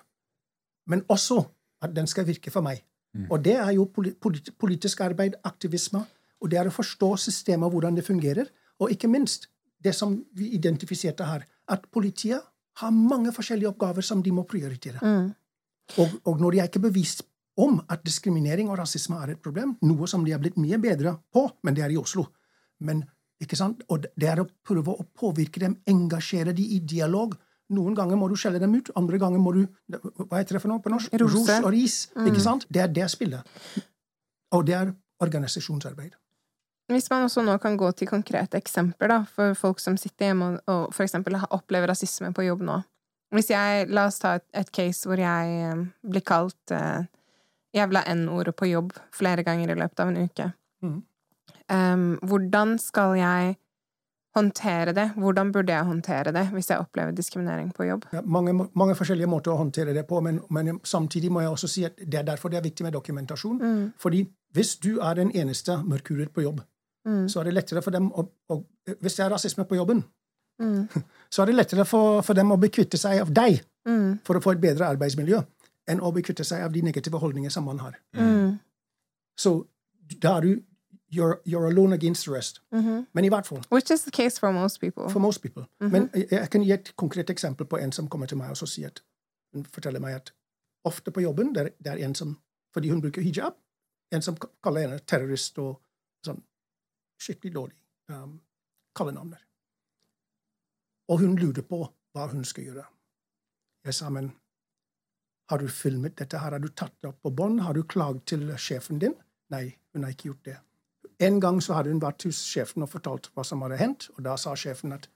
men 0.88 1.04
også 1.08 1.42
at 1.82 1.94
den 1.94 2.08
skal 2.10 2.26
virke 2.28 2.52
for 2.54 2.64
meg? 2.64 2.82
Mm. 3.12 3.28
Og 3.28 3.42
det 3.44 3.56
er 3.60 3.72
jo 3.76 3.88
polit, 3.92 4.52
politisk 4.58 5.02
arbeid, 5.04 5.36
aktivisme, 5.44 6.04
og 6.42 6.50
det 6.50 6.58
er 6.58 6.68
å 6.68 6.74
forstå 6.74 7.10
systemet, 7.28 7.70
hvordan 7.70 7.98
det 7.98 8.06
fungerer, 8.06 8.48
og 8.82 8.90
ikke 8.90 9.10
minst 9.10 9.48
det 9.82 9.94
som 9.94 10.14
vi 10.38 10.52
identifiserte 10.56 11.26
her, 11.26 11.44
at 11.70 11.86
politiet 11.92 12.42
har 12.80 12.94
mange 12.94 13.32
forskjellige 13.34 13.72
oppgaver 13.74 14.04
som 14.06 14.22
de 14.22 14.32
må 14.34 14.46
prioritere. 14.48 15.02
Mm. 15.02 15.30
Og, 16.00 16.18
og 16.30 16.40
når 16.40 16.54
de 16.54 16.62
er 16.62 16.70
ikke 16.70 16.86
bevist 16.86 17.24
om 17.60 17.80
at 17.92 18.04
diskriminering 18.06 18.70
og 18.72 18.78
rasisme 18.80 19.18
er 19.20 19.34
et 19.34 19.42
problem, 19.42 19.74
noe 19.84 20.08
som 20.08 20.24
de 20.24 20.32
er 20.32 20.40
blitt 20.40 20.56
mye 20.60 20.78
bedre 20.80 21.16
på, 21.34 21.44
men 21.62 21.76
det 21.76 21.84
er 21.84 21.92
i 21.92 22.00
Oslo. 22.00 22.24
Men, 22.86 23.02
ikke 23.42 23.58
sant? 23.58 23.82
Og 23.92 24.06
det 24.16 24.30
er 24.30 24.40
å 24.40 24.48
prøve 24.64 24.94
å 24.94 25.06
påvirke 25.18 25.60
dem, 25.60 25.76
engasjere 25.88 26.54
dem 26.56 26.76
i 26.78 26.80
dialog. 26.80 27.36
Noen 27.72 27.94
ganger 27.96 28.18
må 28.20 28.28
du 28.28 28.36
skjelle 28.36 28.60
dem 28.60 28.74
ut, 28.76 28.90
andre 28.98 29.18
ganger 29.20 29.40
må 29.40 29.54
du 29.56 29.62
Hva 29.88 30.40
heter 30.40 30.58
det 30.58 30.62
for 30.64 30.72
noe 30.72 30.82
på 30.84 30.92
norsk? 30.92 31.14
Rose. 31.22 31.38
Ros 31.38 31.52
og 31.62 31.70
ris. 31.72 31.96
Mm. 32.16 32.26
Ikke 32.32 32.44
sant? 32.44 32.66
Det 32.68 32.82
er 32.84 32.92
det 32.92 33.08
spillet. 33.12 33.54
Og 34.52 34.66
det 34.68 34.76
er 34.76 34.92
organisasjonsarbeid. 35.22 36.16
Hvis 36.92 37.08
man 37.10 37.24
også 37.24 37.44
nå 37.46 37.54
kan 37.62 37.76
gå 37.80 37.88
til 37.96 38.10
konkrete 38.10 38.58
eksempler 38.60 39.08
da, 39.08 39.18
for 39.24 39.56
folk 39.56 39.80
som 39.80 39.96
sitter 39.96 40.30
hjemme 40.30 40.48
og, 40.50 40.58
og 40.68 40.82
for 40.92 41.06
eksempel 41.06 41.38
opplever 41.50 41.88
rasisme 41.88 42.32
på 42.34 42.44
jobb 42.44 42.64
nå. 42.68 42.80
Hvis 43.32 43.48
jeg, 43.54 43.86
La 43.88 44.06
oss 44.10 44.20
ta 44.20 44.34
et, 44.36 44.44
et 44.52 44.72
case 44.74 45.08
hvor 45.08 45.20
jeg 45.20 45.72
um, 45.72 45.86
blir 46.04 46.24
kalt 46.26 46.74
uh, 46.74 47.06
jævla 47.72 48.04
N-ordet 48.12 48.54
på 48.58 48.68
jobb 48.68 48.92
flere 49.14 49.44
ganger 49.46 49.72
i 49.72 49.78
løpet 49.78 50.04
av 50.04 50.12
en 50.12 50.20
uke. 50.26 50.50
Mm. 50.84 50.98
Um, 51.72 52.18
hvordan 52.28 52.76
skal 52.82 53.16
jeg 53.16 53.56
håndtere 54.34 54.92
det? 54.96 55.10
Hvordan 55.16 55.52
burde 55.52 55.72
jeg 55.72 55.84
håndtere 55.84 56.32
det 56.32 56.46
hvis 56.52 56.70
jeg 56.70 56.78
opplever 56.80 57.12
diskriminering 57.12 57.72
på 57.74 57.84
jobb? 57.84 58.06
Ja, 58.12 58.20
mange, 58.24 58.54
mange, 58.74 58.94
forskjellige 58.96 59.28
måter 59.28 59.52
å 59.52 59.58
håndtere 59.60 59.94
det 59.94 60.06
på, 60.08 60.20
men, 60.24 60.40
men, 60.50 60.80
samtidig 60.84 61.30
må 61.32 61.40
jeg 61.40 61.50
også 61.50 61.68
si 61.68 61.84
at 61.84 61.96
det 61.98 62.20
er 62.20 62.22
derfor 62.30 62.48
det 62.48 62.58
er 62.58 62.66
viktig 62.66 62.84
med 62.86 62.92
dokumentasjon. 62.96 63.58
Mm. 63.62 63.92
Fordi 63.98 64.24
hvis 64.52 64.76
du 64.76 64.98
er 65.00 65.14
den 65.14 65.30
eneste 65.34 65.78
mørkhudet 65.84 66.30
på 66.34 66.42
jobb, 66.48 66.60
Mm. 67.04 67.24
så 67.28 67.40
er 67.40 67.44
det 67.44 67.54
lettere 67.54 67.82
for 67.82 67.90
dem 67.90 68.12
å, 68.14 68.22
å 68.48 68.64
Hvis 69.00 69.16
det 69.16 69.24
er 69.24 69.30
rasisme 69.30 69.64
på 69.64 69.74
jobben, 69.74 70.04
Mm. 70.60 70.86
så 71.32 71.42
er 71.42 71.46
det 71.46 71.54
lettere 71.54 71.84
for, 71.84 72.20
for 72.22 72.34
dem 72.34 72.52
å 72.52 72.56
bekvitte 72.60 72.98
seg 72.98 73.20
av 73.20 73.32
deg 73.34 73.62
Mm. 73.86 74.20
for 74.24 74.38
å 74.38 74.40
få 74.40 74.52
et 74.52 74.60
bedre 74.60 74.86
arbeidsmiljø, 74.86 75.40
enn 75.90 76.00
å 76.00 76.12
bekvitte 76.14 76.44
seg 76.44 76.62
av 76.62 76.72
de 76.72 76.82
negative 76.82 77.18
holdningene 77.18 77.50
som 77.50 77.64
man 77.64 77.78
har. 77.82 77.96
Mm. 78.14 78.60
Så 79.36 79.66
da 80.22 80.36
er 80.36 80.40
du 80.40 80.62
you're, 81.12 81.40
you're 81.44 81.66
alone 81.66 81.92
against 81.94 82.24
the 82.24 82.32
rest. 82.32 82.60
Mhm. 82.72 83.06
Men 83.12 83.24
i 83.24 83.28
hvert 83.28 83.46
fall 83.46 83.62
Which 83.70 83.90
is 83.90 84.04
the 84.04 84.10
case 84.10 84.40
for 84.40 84.52
most 84.52 84.80
people. 84.80 85.08
for 85.10 85.20
most 85.20 85.42
people. 85.42 85.66
Mhm. 85.80 85.90
Men 85.92 86.10
jeg, 86.14 86.26
jeg 86.30 86.50
kan 86.50 86.62
gi 86.62 86.72
et 86.72 86.92
konkret 86.96 87.30
eksempel 87.30 87.66
på 87.66 87.76
en 87.76 87.92
som 87.92 88.08
kommer 88.08 88.26
til 88.26 88.36
meg 88.36 88.50
og 88.50 88.56
så 88.56 88.66
sier 88.66 88.86
at, 88.86 89.02
hun 89.54 89.64
forteller 89.64 90.00
meg 90.00 90.14
at 90.14 90.32
ofte 90.84 91.10
på 91.10 91.20
jobben 91.20 91.54
det 91.54 91.60
er, 91.62 91.70
det 91.78 91.92
er 91.92 92.04
en 92.06 92.14
som 92.14 92.38
fordi 92.72 92.88
hun 92.88 93.00
bruker 93.00 93.22
hijab, 93.22 93.52
en 94.12 94.22
som 94.22 94.36
kaller 94.64 94.80
henne 94.80 94.98
terrorist 94.98 95.58
og 95.58 95.74
sånn 96.24 96.38
skikkelig 97.20 97.52
dårlig 97.54 97.76
um, 98.08 98.40
kallenavner. 98.96 99.42
Og 101.08 101.20
hun 101.20 101.36
lurer 101.36 101.62
på 101.62 101.82
hva 102.14 102.26
hun 102.32 102.44
skal 102.44 102.64
gjøre. 102.64 102.84
Jeg 103.84 103.94
sa, 103.94 104.08
men 104.08 104.32
har 105.50 105.58
du 105.58 105.68
filmet 105.68 106.16
dette 106.16 106.38
her? 106.38 106.50
Har 106.56 106.58
du 106.64 106.68
tatt 106.68 106.94
det 107.02 107.10
opp 107.10 107.20
på 107.22 107.30
bånd? 107.30 107.60
Har 107.60 107.74
du 107.74 107.82
klaget 107.84 108.24
til 108.26 108.48
sjefen 108.56 108.98
din? 109.02 109.14
Nei, 109.52 109.76
hun 109.92 110.06
har 110.06 110.14
ikke 110.14 110.30
gjort 110.30 110.44
det. 110.48 110.56
En 111.20 111.40
gang 111.40 111.60
så 111.62 111.76
hadde 111.76 111.92
hun 111.92 112.02
vært 112.02 112.24
hos 112.28 112.40
sjefen 112.48 112.84
og 112.84 112.90
fortalt 112.92 113.30
hva 113.34 113.44
som 113.46 113.62
hadde 113.64 113.80
hendt, 113.80 114.08
og 114.16 114.24
da 114.26 114.36
sa 114.40 114.54
sjefen 114.58 114.94
at 114.96 115.08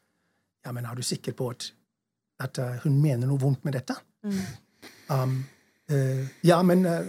ja, 0.67 0.73
men 0.75 0.87
er 0.87 0.99
du 0.99 1.03
sikker 1.07 1.37
på 1.39 1.51
at, 1.53 1.69
at 2.43 2.59
uh, 2.59 2.79
hun 2.83 2.99
mener 3.03 3.29
noe 3.29 3.41
vondt 3.41 3.63
med 3.65 3.77
dette? 3.79 3.95
Mm. 4.27 4.41
Um, 5.15 5.35
uh, 5.93 6.25
ja, 6.43 6.59
men 6.67 6.83
uh, 6.87 7.07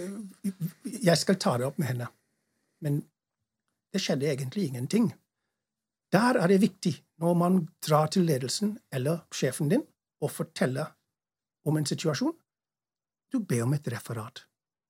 jeg 0.85 1.17
skal 1.17 1.39
ta 1.41 1.55
det 1.57 1.65
opp 1.65 1.79
med 1.81 1.89
henne. 1.89 2.09
Men 2.85 2.99
det 3.93 4.03
skjedde 4.03 4.29
egentlig 4.29 4.67
ingenting. 4.67 5.09
Der 6.13 6.37
er 6.39 6.47
det 6.47 6.61
viktig, 6.61 6.93
når 7.17 7.33
man 7.33 7.63
drar 7.83 8.11
til 8.13 8.27
ledelsen 8.29 8.77
eller 8.93 9.25
sjefen 9.33 9.71
din 9.73 9.83
og 10.21 10.31
forteller 10.31 10.93
om 11.67 11.77
en 11.77 11.85
situasjon, 11.85 12.35
du 13.33 13.39
ber 13.43 13.65
om 13.65 13.73
et 13.75 13.89
referat. 13.91 14.45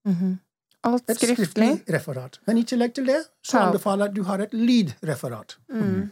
Mhm. 0.06 0.38
Alt 0.86 1.10
Et 1.10 1.18
skriftlig. 1.18 1.48
skriftlig 1.48 1.94
referat. 1.96 2.40
Men 2.46 2.58
i 2.58 2.64
tillegg 2.64 2.94
til 2.96 3.10
det 3.10 3.24
så 3.44 3.66
anbefaler 3.66 4.06
jeg 4.06 4.10
at 4.12 4.16
du 4.16 4.24
har 4.24 4.44
et 4.46 4.54
lydreferat. 4.54 5.58
Mm. 5.74 6.12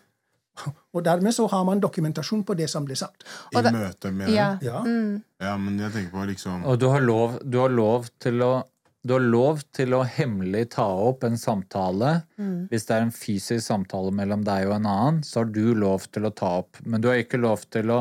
Og 0.95 1.04
dermed 1.04 1.36
så 1.36 1.47
har 1.51 1.65
man 1.67 1.82
dokumentasjon 1.84 2.45
på 2.47 2.56
det 2.58 2.69
som 2.71 2.86
blir 2.88 2.95
sagt. 2.95 3.25
I 3.51 3.62
møte 3.62 4.12
med 4.12 4.32
Ja. 4.32 4.58
Ja. 4.62 4.84
Mm. 4.84 5.23
Ja, 5.41 5.58
men 5.58 5.78
jeg 5.80 5.91
tenker 5.91 6.12
på 6.12 6.25
liksom 6.30 6.63
Og 6.65 6.80
du 6.80 6.88
har 6.88 7.01
lov, 7.01 7.39
du 7.43 7.60
har 7.60 7.69
lov 7.69 8.08
til 8.19 8.41
å 8.41 8.63
du 9.06 9.13
har 9.13 9.21
lov 9.21 9.60
til 9.75 9.93
å 9.93 9.99
hemmelig 10.01 10.71
ta 10.73 10.86
opp 10.88 11.23
en 11.28 11.38
samtale. 11.38 12.23
Mm. 12.41 12.69
Hvis 12.71 12.88
det 12.88 12.95
er 12.95 13.04
en 13.06 13.12
fysisk 13.13 13.62
samtale 13.62 14.10
mellom 14.10 14.41
deg 14.41 14.65
og 14.65 14.80
en 14.80 14.88
annen, 14.89 15.19
så 15.21 15.43
har 15.43 15.51
du 15.54 15.75
lov 15.78 16.08
til 16.10 16.25
å 16.25 16.32
ta 16.34 16.56
opp. 16.63 16.80
Men 16.82 17.04
du 17.04 17.11
har 17.11 17.22
ikke 17.22 17.38
lov 17.38 17.68
til 17.70 17.93
å 17.93 17.99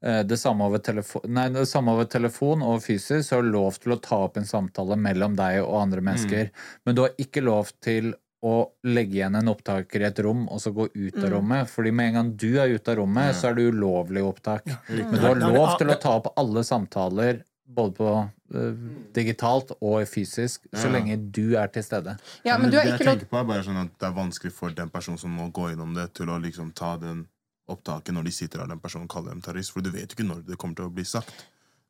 det 0.00 0.38
samme, 0.40 0.64
over 0.64 0.78
telefon, 0.80 1.22
nei, 1.28 1.48
det 1.52 1.66
samme 1.68 1.92
over 1.92 2.06
telefon 2.08 2.62
og 2.64 2.80
fysisk, 2.82 3.28
så 3.28 3.36
har 3.36 3.42
du 3.42 3.50
lov 3.52 3.76
til 3.82 3.92
å 3.92 4.00
ta 4.00 4.16
opp 4.24 4.38
en 4.40 4.46
samtale 4.48 4.96
mellom 4.96 5.34
deg 5.36 5.58
og 5.62 5.74
andre 5.82 6.00
mennesker. 6.00 6.48
Men 6.86 6.94
du 6.96 7.02
har 7.02 7.10
ikke 7.20 7.42
lov 7.44 7.68
til 7.84 8.14
å 8.42 8.70
legge 8.88 9.18
igjen 9.18 9.36
en 9.36 9.50
opptaker 9.52 10.00
i 10.00 10.06
et 10.08 10.18
rom 10.24 10.46
og 10.48 10.62
så 10.64 10.72
gå 10.72 10.86
ut 10.94 11.18
av 11.18 11.26
Mm. 11.28 11.32
rommet. 11.34 11.68
Fordi 11.68 11.90
med 11.92 12.06
en 12.08 12.14
gang 12.14 12.30
du 12.36 12.58
er 12.58 12.68
ute 12.72 12.88
av 12.88 12.96
rommet, 12.96 13.26
Ja. 13.26 13.32
så 13.36 13.50
er 13.50 13.54
det 13.54 13.66
ulovlig 13.74 14.22
opptak. 14.24 14.64
Men 14.88 15.10
du 15.12 15.20
har 15.20 15.34
lov 15.34 15.76
til 15.76 15.88
å 15.88 16.00
ta 16.00 16.16
opp 16.16 16.32
alle 16.38 16.64
samtaler 16.64 17.42
både 17.68 17.92
på 17.94 18.30
eh, 18.54 18.72
digitalt 19.12 19.70
og 19.82 20.00
fysisk, 20.08 20.62
så 20.72 20.86
Ja. 20.88 20.92
lenge 20.96 21.30
du 21.30 21.54
er 21.56 21.68
til 21.68 21.82
stede. 21.82 22.18
Ja, 22.42 22.56
men 22.56 22.70
du 22.70 22.78
har 22.78 22.84
det 22.84 22.98
jeg 22.98 23.06
tenker 23.06 23.26
på 23.28 23.38
er 23.38 23.44
bare 23.44 23.62
sånn 23.62 23.76
at 23.84 23.98
Det 23.98 24.08
er 24.08 24.12
vanskelig 24.16 24.52
for 24.52 24.70
den 24.70 24.88
personen 24.88 25.18
som 25.18 25.30
må 25.36 25.52
gå 25.52 25.72
innom 25.74 25.94
det, 25.94 26.14
til 26.14 26.26
å 26.26 26.40
liksom 26.40 26.72
ta 26.74 26.96
den 26.96 27.26
opptaket 27.70 28.14
når 28.14 28.24
de 28.28 28.32
sitter 28.36 28.58
der 28.62 28.66
den 28.74 28.80
personen 28.82 29.08
kaller 29.08 29.30
dem 29.34 29.40
terrorist. 29.42 29.72
For 29.72 29.80
du 29.80 29.90
vet 29.90 30.10
jo 30.12 30.18
ikke 30.18 30.28
når 30.28 30.44
det 30.46 30.58
kommer 30.58 30.76
til 30.76 30.86
å 30.90 30.94
bli 30.94 31.04
sagt. 31.04 31.32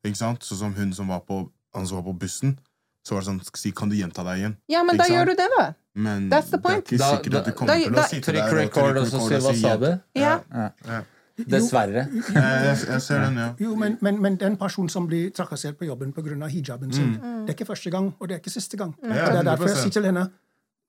Ikke 0.05 0.17
sant? 0.17 0.41
Sånn 0.47 0.57
som 0.57 0.73
hun 0.77 0.93
som 0.93 1.07
var 1.11 1.19
på, 1.27 1.43
han 1.75 1.87
som 1.87 1.97
var 2.01 2.07
på 2.13 2.17
bussen. 2.19 2.57
Så 3.05 3.15
var 3.15 3.21
det 3.23 3.27
sånn 3.31 3.41
Si, 3.57 3.71
kan 3.71 3.89
du 3.89 3.95
gjenta 3.97 4.23
deg 4.23 4.37
igjen? 4.43 4.57
Ja, 4.69 4.83
men 4.83 4.95
Ikke 4.95 5.01
da 5.01 5.07
sant? 5.07 5.15
gjør 5.17 5.25
du 5.25 5.35
det, 5.35 5.47
da. 5.57 5.73
Men 5.95 6.29
That's 6.29 6.51
the 6.51 6.57
det 6.57 6.65
er 6.65 6.69
point. 6.69 6.87
sikkert 6.87 6.99
Da- 6.99 7.31
da, 7.31 7.39
at 7.39 7.45
du 7.45 7.51
kommer 7.51 7.67
da- 7.73 7.79
til 7.81 7.93
å 7.93 8.03
sitte 8.09 8.31
der 8.31 8.43
og 8.43 8.49
trykke 8.51 8.61
record, 8.61 8.97
og 8.97 9.07
si 9.07 9.17
hva 9.17 9.55
sa 9.61 9.77
du? 9.77 9.99
Ja. 10.15 10.39
Ja. 10.85 11.01
Dessverre. 11.47 12.03
Jeg, 12.11 12.33
jeg, 12.35 12.77
jeg 12.91 13.01
ser 13.01 13.21
den, 13.23 13.37
ja. 13.39 13.47
Jo, 13.59 13.75
men, 13.79 13.97
men, 14.05 14.19
men 14.21 14.35
den 14.37 14.57
personen 14.59 14.89
som 14.93 15.07
blir 15.09 15.31
trakassert 15.33 15.77
på 15.79 15.85
jobben 15.87 16.11
pga. 16.13 16.47
hijaben 16.47 16.93
sin, 16.93 17.15
Mm. 17.17 17.45
det 17.47 17.49
er 17.49 17.63
ikke 17.63 17.65
første 17.73 17.89
gang, 17.89 18.13
og 18.19 18.27
det 18.27 18.35
er 18.35 18.39
ikke 18.41 18.51
siste 18.53 18.77
gang. 18.77 18.93
Ja, 19.01 19.09
og 19.09 19.31
det 19.31 19.39
er 19.39 19.43
derfor 19.43 19.67
jeg 19.67 19.77
sier 19.77 19.89
til 19.91 20.03
henne 20.05 20.29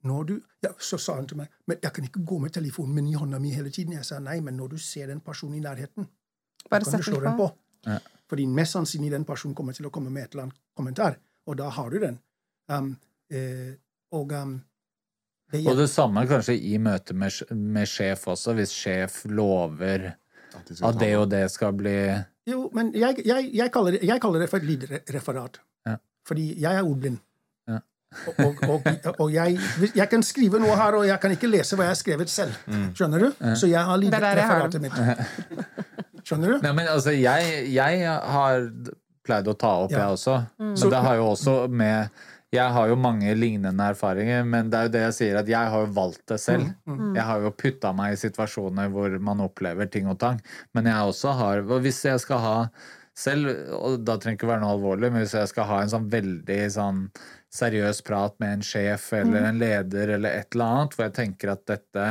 når 0.03 0.25
du, 0.25 0.35
ja, 0.63 0.73
Så 0.79 0.99
sa 0.99 1.15
han 1.15 1.27
til 1.31 1.39
meg 1.39 1.51
men 1.67 1.79
jeg 1.83 1.93
kan 1.95 2.05
ikke 2.05 2.25
gå 2.27 2.39
med 2.43 2.53
telefonen 2.55 2.95
min 2.95 3.13
i 3.13 3.15
hånda 3.15 3.39
mi 3.39 3.53
hele 3.55 3.71
tiden. 3.71 3.95
Jeg 3.95 4.05
sa 4.05 4.19
nei, 4.19 4.41
men 4.41 4.57
når 4.59 4.75
du 4.75 4.79
ser 4.79 5.07
den 5.07 5.21
personen 5.21 5.55
i 5.59 5.63
nærheten, 5.63 6.09
Bare 6.71 6.85
kan 6.85 6.99
du 6.99 7.07
slå 7.07 7.21
den 7.21 7.37
på. 7.37 7.49
på. 7.49 7.91
Ja. 7.91 7.99
Fordi 8.31 8.47
mest 8.47 8.77
sannsynlig 8.77 9.11
den 9.13 9.25
personen 9.29 9.55
kommer 9.55 9.77
til 9.77 9.87
å 9.87 9.93
komme 9.95 10.11
med 10.11 10.25
et 10.25 10.35
eller 10.35 10.49
annet 10.49 10.61
kommentar, 10.79 11.19
og 11.47 11.57
da 11.59 11.69
har 11.75 11.91
du 11.91 11.99
den. 12.03 12.19
Um, 12.71 12.95
eh, 13.31 13.75
og 14.13 14.33
um, 14.33 14.61
det 15.53 15.67
Og 15.69 15.77
det 15.77 15.89
samme 15.91 16.25
kanskje 16.27 16.55
i 16.57 16.79
møte 16.81 17.15
med, 17.15 17.43
med 17.51 17.89
sjef 17.91 18.25
også, 18.33 18.55
hvis 18.57 18.73
sjef 18.73 19.23
lover 19.29 20.13
At 20.55 20.71
de 20.71 20.79
at 20.87 21.01
det 21.01 21.11
og 21.19 21.27
det 21.33 21.43
skal 21.53 21.75
bli 21.77 21.97
Jo, 22.49 22.71
men 22.73 22.95
jeg, 22.95 23.21
jeg, 23.27 23.51
jeg, 23.53 23.73
kaller, 23.73 23.97
det, 23.97 24.01
jeg 24.09 24.23
kaller 24.23 24.43
det 24.43 24.49
for 24.51 24.63
et 24.63 24.67
lydreferat. 24.67 25.61
Ja. 25.87 25.99
Fordi 26.27 26.47
jeg 26.61 26.73
er 26.79 26.83
ordblind. 26.83 27.21
Og, 28.29 28.41
og, 28.47 28.63
og, 28.69 29.21
og 29.27 29.31
jeg, 29.35 29.59
jeg 29.97 30.09
kan 30.13 30.23
skrive 30.27 30.61
noe 30.63 30.75
her, 30.79 30.97
og 31.01 31.07
jeg 31.09 31.19
kan 31.23 31.35
ikke 31.37 31.51
lese 31.51 31.77
hva 31.79 31.87
jeg 31.89 31.95
har 31.95 32.01
skrevet 32.01 32.33
selv. 32.33 32.57
Skjønner 32.97 33.27
du? 33.27 33.31
Så 33.59 33.71
jeg 33.71 33.83
har 33.89 34.01
litt 34.03 34.15
er 34.15 34.27
lydreferatet 34.27 34.83
mitt. 34.85 34.99
Skjønner 36.23 36.55
du? 36.55 36.59
Nei, 36.67 36.75
men 36.77 36.91
altså, 36.93 37.15
jeg, 37.17 37.65
jeg 37.73 38.05
har 38.09 38.69
pleid 39.27 39.49
å 39.51 39.55
ta 39.59 39.73
opp, 39.85 39.93
Ja. 39.95 40.05
jeg 40.05 40.19
også. 40.19 40.37
Mm. 40.59 40.75
Men 40.77 40.93
det 40.95 41.01
har 41.07 41.19
jo 41.19 41.27
også 41.33 41.57
med 41.71 42.23
Jeg 42.53 42.69
har 42.69 42.89
jo 42.91 42.97
mange 43.01 43.33
lignende 43.33 43.85
erfaringer, 43.95 44.43
men 44.45 44.69
det 44.69 44.77
er 44.77 44.89
jo 44.89 44.91
det 44.93 45.03
jeg 45.07 45.15
sier, 45.17 45.37
at 45.41 45.47
jeg 45.49 45.71
har 45.73 45.87
jo 45.87 45.93
valgt 45.97 46.27
det 46.29 46.37
selv. 46.43 46.67
Mm. 46.85 47.15
Jeg 47.17 47.25
har 47.25 47.41
jo 47.47 47.51
putta 47.57 47.95
meg 47.97 48.13
i 48.13 48.19
situasjoner 48.21 48.91
hvor 48.93 49.15
man 49.25 49.41
opplever 49.41 49.89
ting 49.89 50.11
og 50.13 50.19
tang. 50.21 50.37
Men 50.77 50.91
jeg 50.91 51.09
også 51.15 51.33
har 51.39 51.63
Hvis 51.65 52.03
jeg 52.05 52.21
skal 52.21 52.43
ha 52.45 52.57
selv, 53.23 53.53
og 53.79 54.01
da 54.05 54.17
trenger 54.19 54.37
det 54.37 54.41
ikke 54.41 54.51
være 54.51 54.63
noe 54.65 54.75
alvorlig, 54.77 55.13
men 55.15 55.23
hvis 55.25 55.37
jeg 55.39 55.51
skal 55.53 55.69
ha 55.71 55.79
en 55.85 55.93
sånn 55.93 56.09
veldig 56.13 56.59
sånn 56.75 57.01
seriøs 57.53 58.03
prat 58.07 58.35
med 58.43 58.59
en 58.59 58.67
sjef 58.67 59.11
Mm. 59.13 59.21
eller 59.23 59.49
en 59.49 59.59
leder 59.63 60.15
eller 60.17 60.39
et 60.43 60.55
eller 60.57 60.65
annet, 60.77 60.95
hvor 60.97 61.07
jeg 61.07 61.15
tenker 61.21 61.53
at 61.55 61.65
dette 61.71 62.07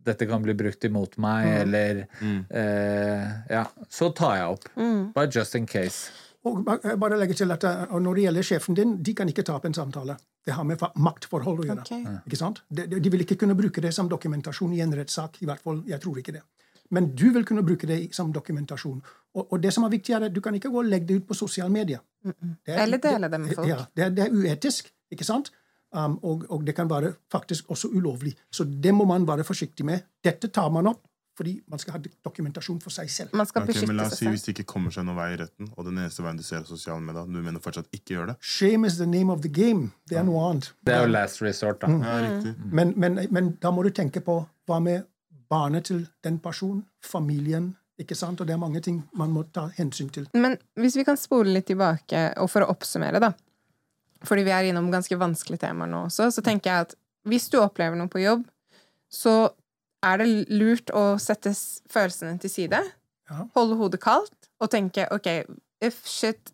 dette 0.00 0.24
kan 0.26 0.40
bli 0.42 0.54
brukt 0.56 0.84
imot 0.88 1.18
meg, 1.20 1.46
eller 1.60 2.06
eh, 2.48 3.24
Ja, 3.52 3.66
så 3.92 4.08
tar 4.16 4.36
jeg 4.38 4.46
opp. 4.54 4.68
Mm. 4.76 5.12
Bare 5.12 5.28
just 5.30 5.54
in 5.58 5.66
case. 5.68 6.08
Og 6.48 6.62
bare 6.64 7.18
legge 7.20 7.36
til 7.36 7.52
at 7.52 7.64
eh, 7.68 7.82
Når 8.00 8.14
det 8.16 8.22
gjelder 8.24 8.46
sjefen 8.48 8.78
din, 8.78 8.94
de 9.04 9.12
kan 9.14 9.28
ikke 9.28 9.44
ta 9.44 9.58
opp 9.58 9.66
en 9.68 9.76
samtale. 9.76 10.16
Det 10.46 10.54
har 10.56 10.64
med 10.64 10.80
maktforhold 10.96 11.60
å 11.60 11.66
gjøre. 11.68 11.84
Okay. 11.84 12.00
Ikke 12.26 12.38
sant? 12.40 12.62
De, 12.72 12.86
de 12.88 13.00
de 13.04 13.12
vil 13.12 13.26
ikke 13.26 13.36
kunne 13.42 13.54
bruke 13.58 13.82
det 13.84 13.92
som 13.92 14.08
dokumentasjon 14.08 14.72
i 14.72 14.80
en 14.80 14.94
rettssak. 14.96 15.36
i 15.42 15.46
hvert 15.50 15.60
fall, 15.60 15.82
Jeg 15.86 16.00
tror 16.00 16.16
ikke 16.22 16.32
det. 16.38 16.42
Men 16.90 17.10
du 17.14 17.30
vil 17.32 17.44
kunne 17.46 17.62
bruke 17.62 17.86
det 17.86 17.98
som 18.14 18.32
dokumentasjon. 18.34 19.02
Og, 19.34 19.52
og 19.52 19.60
det 19.62 19.72
som 19.72 19.84
er 19.86 19.92
viktig, 19.92 20.14
er 20.16 20.24
at 20.26 20.34
du 20.34 20.40
kan 20.42 20.54
ikke 20.58 20.70
gå 20.74 20.78
og 20.82 20.88
legge 20.90 21.06
det 21.06 21.20
ut 21.20 21.26
på 21.28 21.34
sosiale 21.38 21.70
medier. 21.70 22.00
Det 22.24 22.34
er- 22.74 22.82
Eller 22.82 22.98
dele 22.98 23.28
det 23.30 23.40
med 23.40 23.54
folk. 23.54 23.68
Ja, 23.68 23.84
det, 23.96 24.04
er, 24.04 24.10
det 24.10 24.24
er 24.26 24.30
uetisk, 24.34 24.90
ikke 25.12 25.24
sant? 25.24 25.52
Um, 25.92 26.18
og, 26.22 26.44
og 26.50 26.64
det 26.66 26.74
kan 26.76 26.90
være 26.90 27.14
faktisk 27.32 27.70
også 27.70 27.88
ulovlig. 27.94 28.34
Så 28.54 28.64
det 28.64 28.92
må 28.94 29.04
man 29.04 29.24
være 29.26 29.44
forsiktig 29.44 29.84
med. 29.86 30.02
Dette 30.24 30.48
tar 30.48 30.68
man 30.70 30.86
opp 30.86 31.06
fordi 31.40 31.54
man 31.72 31.78
skal 31.80 31.94
ha 31.94 31.98
dokumentasjon 32.26 32.80
for 32.82 32.90
seg 32.92 33.08
selv. 33.10 33.30
Man 33.38 33.46
skal 33.48 33.62
Ok, 33.62 33.86
men 33.88 33.96
la 33.96 34.04
oss 34.10 34.18
si 34.18 34.26
Hvis 34.28 34.42
det 34.44 34.52
ikke 34.58 34.66
kommer 34.74 34.92
seg 34.92 35.06
noen 35.08 35.16
vei 35.16 35.28
i 35.32 35.36
retten, 35.40 35.70
og 35.76 35.86
den 35.86 35.96
eneste 36.02 36.20
veien 36.22 36.36
du 36.36 36.42
ser 36.44 36.58
er 36.58 36.66
sosiale 36.68 37.00
medier, 37.00 37.24
du 37.24 37.38
mener 37.40 37.62
fortsatt 37.64 37.86
ikke 37.96 38.12
gjør 38.16 38.26
det? 38.32 38.34
Shame 38.44 38.84
is 38.86 38.98
the 39.00 39.06
name 39.08 39.32
of 39.32 39.40
the 39.40 39.48
game. 39.48 39.88
Det 40.10 40.18
er 40.20 40.26
noe 40.26 40.42
annet. 40.50 40.68
Det 40.84 40.92
er 40.94 41.06
jo 41.06 41.12
last 41.14 41.40
resort, 41.42 41.80
da. 41.80 41.88
Ja, 41.88 42.18
riktig. 42.26 42.52
Men, 42.76 42.92
men, 43.00 43.18
men 43.30 43.48
da 43.62 43.70
må 43.72 43.86
du 43.86 43.90
tenke 43.96 44.20
på 44.26 44.36
hva 44.68 44.80
med 44.84 45.06
barnet 45.50 45.84
til 45.90 46.04
den 46.24 46.38
personen, 46.42 46.84
familien, 47.04 47.72
ikke 48.00 48.16
sant? 48.16 48.40
Og 48.40 48.46
det 48.48 48.54
er 48.54 48.60
mange 48.62 48.80
ting 48.84 49.02
man 49.12 49.32
må 49.34 49.42
ta 49.52 49.66
hensyn 49.76 50.08
til. 50.14 50.28
Men 50.34 50.56
hvis 50.78 50.96
vi 50.96 51.04
kan 51.04 51.18
spole 51.20 51.52
litt 51.52 51.66
tilbake, 51.68 52.30
og 52.40 52.48
for 52.52 52.64
å 52.64 52.70
oppsummere, 52.72 53.20
da 53.22 53.32
Fordi 54.22 54.42
vi 54.44 54.50
er 54.52 54.66
innom 54.68 54.90
ganske 54.92 55.16
vanskelige 55.16 55.62
temaer 55.62 55.88
nå 55.88 56.02
også, 56.10 56.26
så 56.28 56.42
tenker 56.44 56.68
jeg 56.68 56.84
at 56.84 56.90
hvis 57.24 57.46
du 57.48 57.54
opplever 57.56 57.96
noe 57.96 58.08
på 58.12 58.20
jobb, 58.20 58.42
så 59.08 59.50
er 60.04 60.20
det 60.20 60.26
lurt 60.52 60.92
å 60.92 61.16
sette 61.20 61.54
følelsene 61.88 62.38
til 62.40 62.50
side, 62.52 62.82
Ja. 63.30 63.46
holde 63.54 63.76
hodet 63.80 64.00
kaldt 64.04 64.48
og 64.60 64.68
tenke 64.70 65.06
OK, 65.10 65.26
if 65.80 66.04
shit 66.04 66.52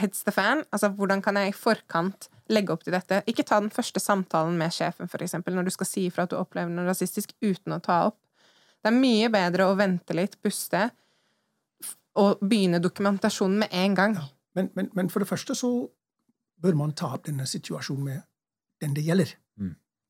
hits 0.00 0.22
the 0.24 0.32
fan, 0.32 0.64
altså 0.72 0.88
hvordan 0.94 1.22
kan 1.22 1.36
jeg 1.36 1.48
i 1.48 1.56
forkant 1.56 2.28
legge 2.50 2.70
opp 2.74 2.82
til 2.84 2.92
dette? 2.92 3.22
Ikke 3.30 3.44
ta 3.46 3.60
den 3.60 3.70
første 3.70 4.00
samtalen 4.00 4.56
med 4.58 4.72
sjefen, 4.74 5.08
for 5.08 5.18
eksempel, 5.24 5.54
når 5.54 5.64
du 5.64 5.70
skal 5.70 5.86
si 5.86 6.06
ifra 6.10 6.22
at 6.26 6.30
du 6.30 6.36
opplever 6.36 6.70
noe 6.70 6.86
rasistisk, 6.88 7.32
uten 7.42 7.72
å 7.72 7.80
ta 7.82 8.06
opp. 8.08 8.18
Det 8.84 8.90
er 8.92 8.98
mye 8.98 9.30
bedre 9.32 9.64
å 9.70 9.76
vente 9.78 10.12
litt, 10.14 10.36
puste, 10.44 10.90
og 12.16 12.38
begynne 12.46 12.78
dokumentasjonen 12.82 13.58
med 13.64 13.68
en 13.74 13.94
gang. 13.98 14.16
Men, 14.54 14.68
men, 14.76 14.90
men 14.94 15.08
for 15.10 15.24
det 15.24 15.28
første 15.28 15.54
så 15.58 15.70
bør 16.62 16.76
man 16.78 16.92
ta 16.96 17.08
opp 17.16 17.24
denne 17.26 17.46
situasjonen 17.48 18.04
med 18.04 18.20
den 18.84 18.94
det 18.94 19.04
gjelder. 19.06 19.32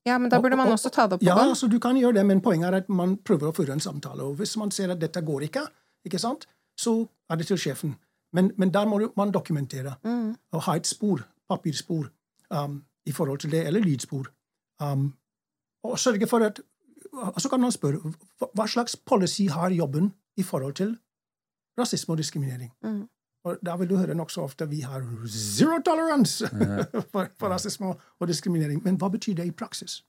Ja, 0.04 0.18
men 0.20 0.28
da 0.28 0.36
burde 0.36 0.56
man 0.58 0.66
Og- 0.66 0.72
og- 0.74 0.76
også 0.78 0.90
ta 0.92 1.06
det 1.06 1.14
opp 1.16 1.20
på 1.22 1.24
Ja, 1.26 1.34
gang. 1.38 1.48
altså 1.48 1.66
du 1.70 1.78
kan 1.80 1.96
gjøre 1.96 2.14
det, 2.18 2.26
men 2.26 2.40
poenget 2.42 2.68
er 2.68 2.76
at 2.82 2.88
man 2.90 3.16
prøver 3.16 3.48
å 3.48 3.54
føre 3.56 3.72
en 3.72 3.80
samtale. 3.80 4.20
Og 4.20 4.36
hvis 4.36 4.56
man 4.60 4.70
ser 4.70 4.90
at 4.92 4.98
dette 5.00 5.22
går 5.24 5.40
ikke, 5.48 5.62
ikke 6.04 6.20
sant, 6.20 6.44
så 6.76 7.08
er 7.30 7.36
det 7.36 7.46
til 7.46 7.56
sjefen. 7.56 7.96
Men, 8.34 8.50
men 8.58 8.72
der 8.74 8.84
må 8.90 8.98
man 9.16 9.30
dokumentere 9.32 9.94
Mm. 10.04 10.34
og 10.52 10.62
ha 10.62 10.74
et 10.76 10.86
spor, 10.86 11.20
papirspor, 11.48 12.08
um, 12.50 12.84
i 13.06 13.12
forhold 13.12 13.38
til 13.38 13.50
det, 13.52 13.66
eller 13.66 13.80
lydspor. 13.80 14.26
Um, 14.82 15.14
og 15.84 15.98
sørge 15.98 16.26
for 16.26 16.38
at 16.44 16.60
Og 17.12 17.40
så 17.40 17.48
kan 17.48 17.60
man 17.60 17.72
spørre 17.72 17.98
hva- 18.58 18.66
slags 18.66 18.96
policy 18.96 19.42
har 19.50 19.68
jobben 19.70 20.12
i 20.36 20.42
forhold 20.42 20.74
til 20.74 20.98
rasisme 21.78 22.12
og 22.14 22.18
diskriminering. 22.18 22.72
Mm. 22.82 23.08
Og 23.44 23.58
da 23.66 23.76
vil 23.76 23.88
du 23.90 23.96
høre 23.96 24.14
nokså 24.14 24.40
ofte 24.42 24.68
vi 24.68 24.80
har 24.80 25.00
zero 25.28 25.78
tolerance 25.84 26.48
for, 27.12 27.28
for 27.38 27.48
rasisme 27.48 27.86
og 28.20 28.28
diskriminering. 28.28 28.82
Men 28.84 28.96
hva 28.96 29.08
betyr 29.08 29.34
det 29.34 29.46
i 29.46 29.50
praksis? 29.50 30.04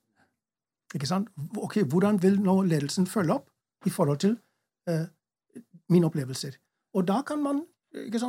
Ikke 0.95 1.05
sant? 1.07 1.30
Ok, 1.57 1.78
Hvordan 1.84 2.21
vil 2.23 2.39
nå 2.41 2.61
ledelsen 2.61 3.07
følge 3.07 3.34
opp 3.34 3.49
i 3.86 3.89
forhold 3.89 4.17
til 4.17 4.38
uh, 4.89 5.05
mine 5.89 6.05
opplevelser? 6.05 6.51
Og 6.93 7.07
da 7.07 7.21
kan 7.21 7.43
man 7.43 7.65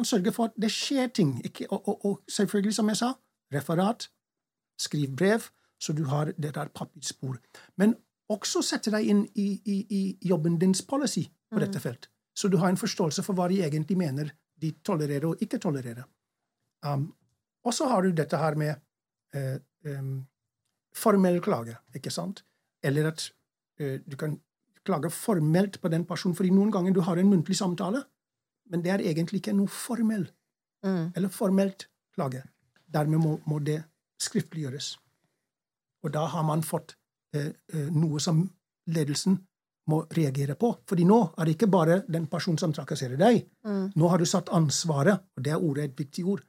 sørge 0.05 0.33
for 0.33 0.51
at 0.51 0.57
det 0.61 0.71
skjer 0.71 1.09
ting. 1.09 1.41
Ikke, 1.45 1.67
og, 1.71 1.89
og, 1.89 2.05
og 2.05 2.23
selvfølgelig, 2.29 2.75
som 2.75 2.89
jeg 2.89 2.97
sa, 2.97 3.13
referat, 3.55 4.09
skriv 4.79 5.17
brev, 5.17 5.41
så 5.81 5.93
du 5.93 6.05
har 6.05 6.33
det 6.37 6.55
der 6.55 6.69
papirspor. 6.69 7.39
Men 7.77 7.95
også 8.29 8.63
sette 8.63 8.91
deg 8.91 9.07
inn 9.07 9.27
i, 9.35 9.49
i, 9.65 9.77
i 9.91 10.29
jobben 10.29 10.59
dins 10.59 10.83
policy 10.83 11.27
på 11.51 11.61
dette 11.63 11.81
felt. 11.81 12.09
Så 12.37 12.49
du 12.49 12.57
har 12.61 12.69
en 12.69 12.81
forståelse 12.81 13.23
for 13.23 13.37
hva 13.37 13.49
de 13.49 13.63
egentlig 13.65 13.97
mener 13.97 14.33
de 14.61 14.73
tolererer 14.85 15.29
og 15.29 15.43
ikke 15.43 15.61
tolererer. 15.63 16.05
Um, 16.85 17.13
og 17.65 17.75
så 17.75 17.89
har 17.91 18.03
du 18.03 18.13
dette 18.13 18.39
her 18.39 18.57
med 18.59 18.75
eh, 19.35 19.57
um, 19.91 20.27
formell 20.97 21.41
klage, 21.43 21.77
ikke 21.95 22.13
sant? 22.15 22.45
Eller 22.85 23.11
at 23.11 23.25
eh, 23.81 24.01
du 24.07 24.17
kan 24.17 24.37
klage 24.87 25.11
formelt 25.11 25.81
på 25.83 25.91
den 25.93 26.05
personen, 26.07 26.37
fordi 26.37 26.53
noen 26.55 26.71
ganger 26.73 26.95
du 26.95 27.01
har 27.03 27.19
en 27.19 27.31
muntlig 27.31 27.57
samtale, 27.59 28.05
men 28.71 28.83
det 28.83 28.91
er 28.93 29.05
egentlig 29.05 29.43
ikke 29.43 29.57
noe 29.57 29.71
formell 29.73 30.29
Mm. 30.85 31.13
eller 31.17 31.29
formelt 31.29 31.89
klage. 32.15 32.43
Dermed 32.87 33.19
må, 33.19 33.41
må 33.47 33.59
det 33.65 33.81
skriftliggjøres. 34.23 34.97
Og 36.05 36.13
da 36.13 36.27
har 36.31 36.45
man 36.47 36.63
fått 36.63 36.95
eh, 37.35 37.49
eh, 37.73 37.89
noe 37.91 38.21
som 38.23 38.45
ledelsen 38.87 39.39
må 39.91 40.03
reagere 40.15 40.55
på. 40.55 40.71
Fordi 40.87 41.05
nå 41.09 41.19
er 41.39 41.45
det 41.45 41.57
ikke 41.57 41.71
bare 41.71 41.97
den 42.09 42.27
personen 42.31 42.59
som 42.59 42.73
trakasserer 42.77 43.19
deg. 43.19 43.43
Mm. 43.67 43.93
Nå 43.97 44.09
har 44.13 44.19
du 44.19 44.27
satt 44.29 44.53
ansvaret, 44.55 45.27
og 45.37 45.43
det 45.43 45.53
er 45.53 45.63
ordet 45.63 45.85
et 45.91 45.99
viktig 45.99 46.25
ord. 46.25 46.45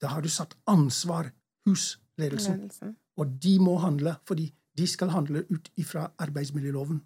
Da 0.00 0.14
har 0.14 0.22
du 0.22 0.28
satt 0.32 0.56
ansvar 0.66 1.32
hos 1.68 1.98
ledelsen. 2.18 2.58
Ledelsen. 2.62 2.96
Og 3.20 3.38
de 3.42 3.58
må 3.60 3.76
handle, 3.82 4.16
fordi 4.24 4.48
de 4.78 4.86
skal 4.88 5.12
handle 5.12 5.44
ut 5.50 5.68
ifra 5.76 6.08
arbeidsmiljøloven. 6.18 7.02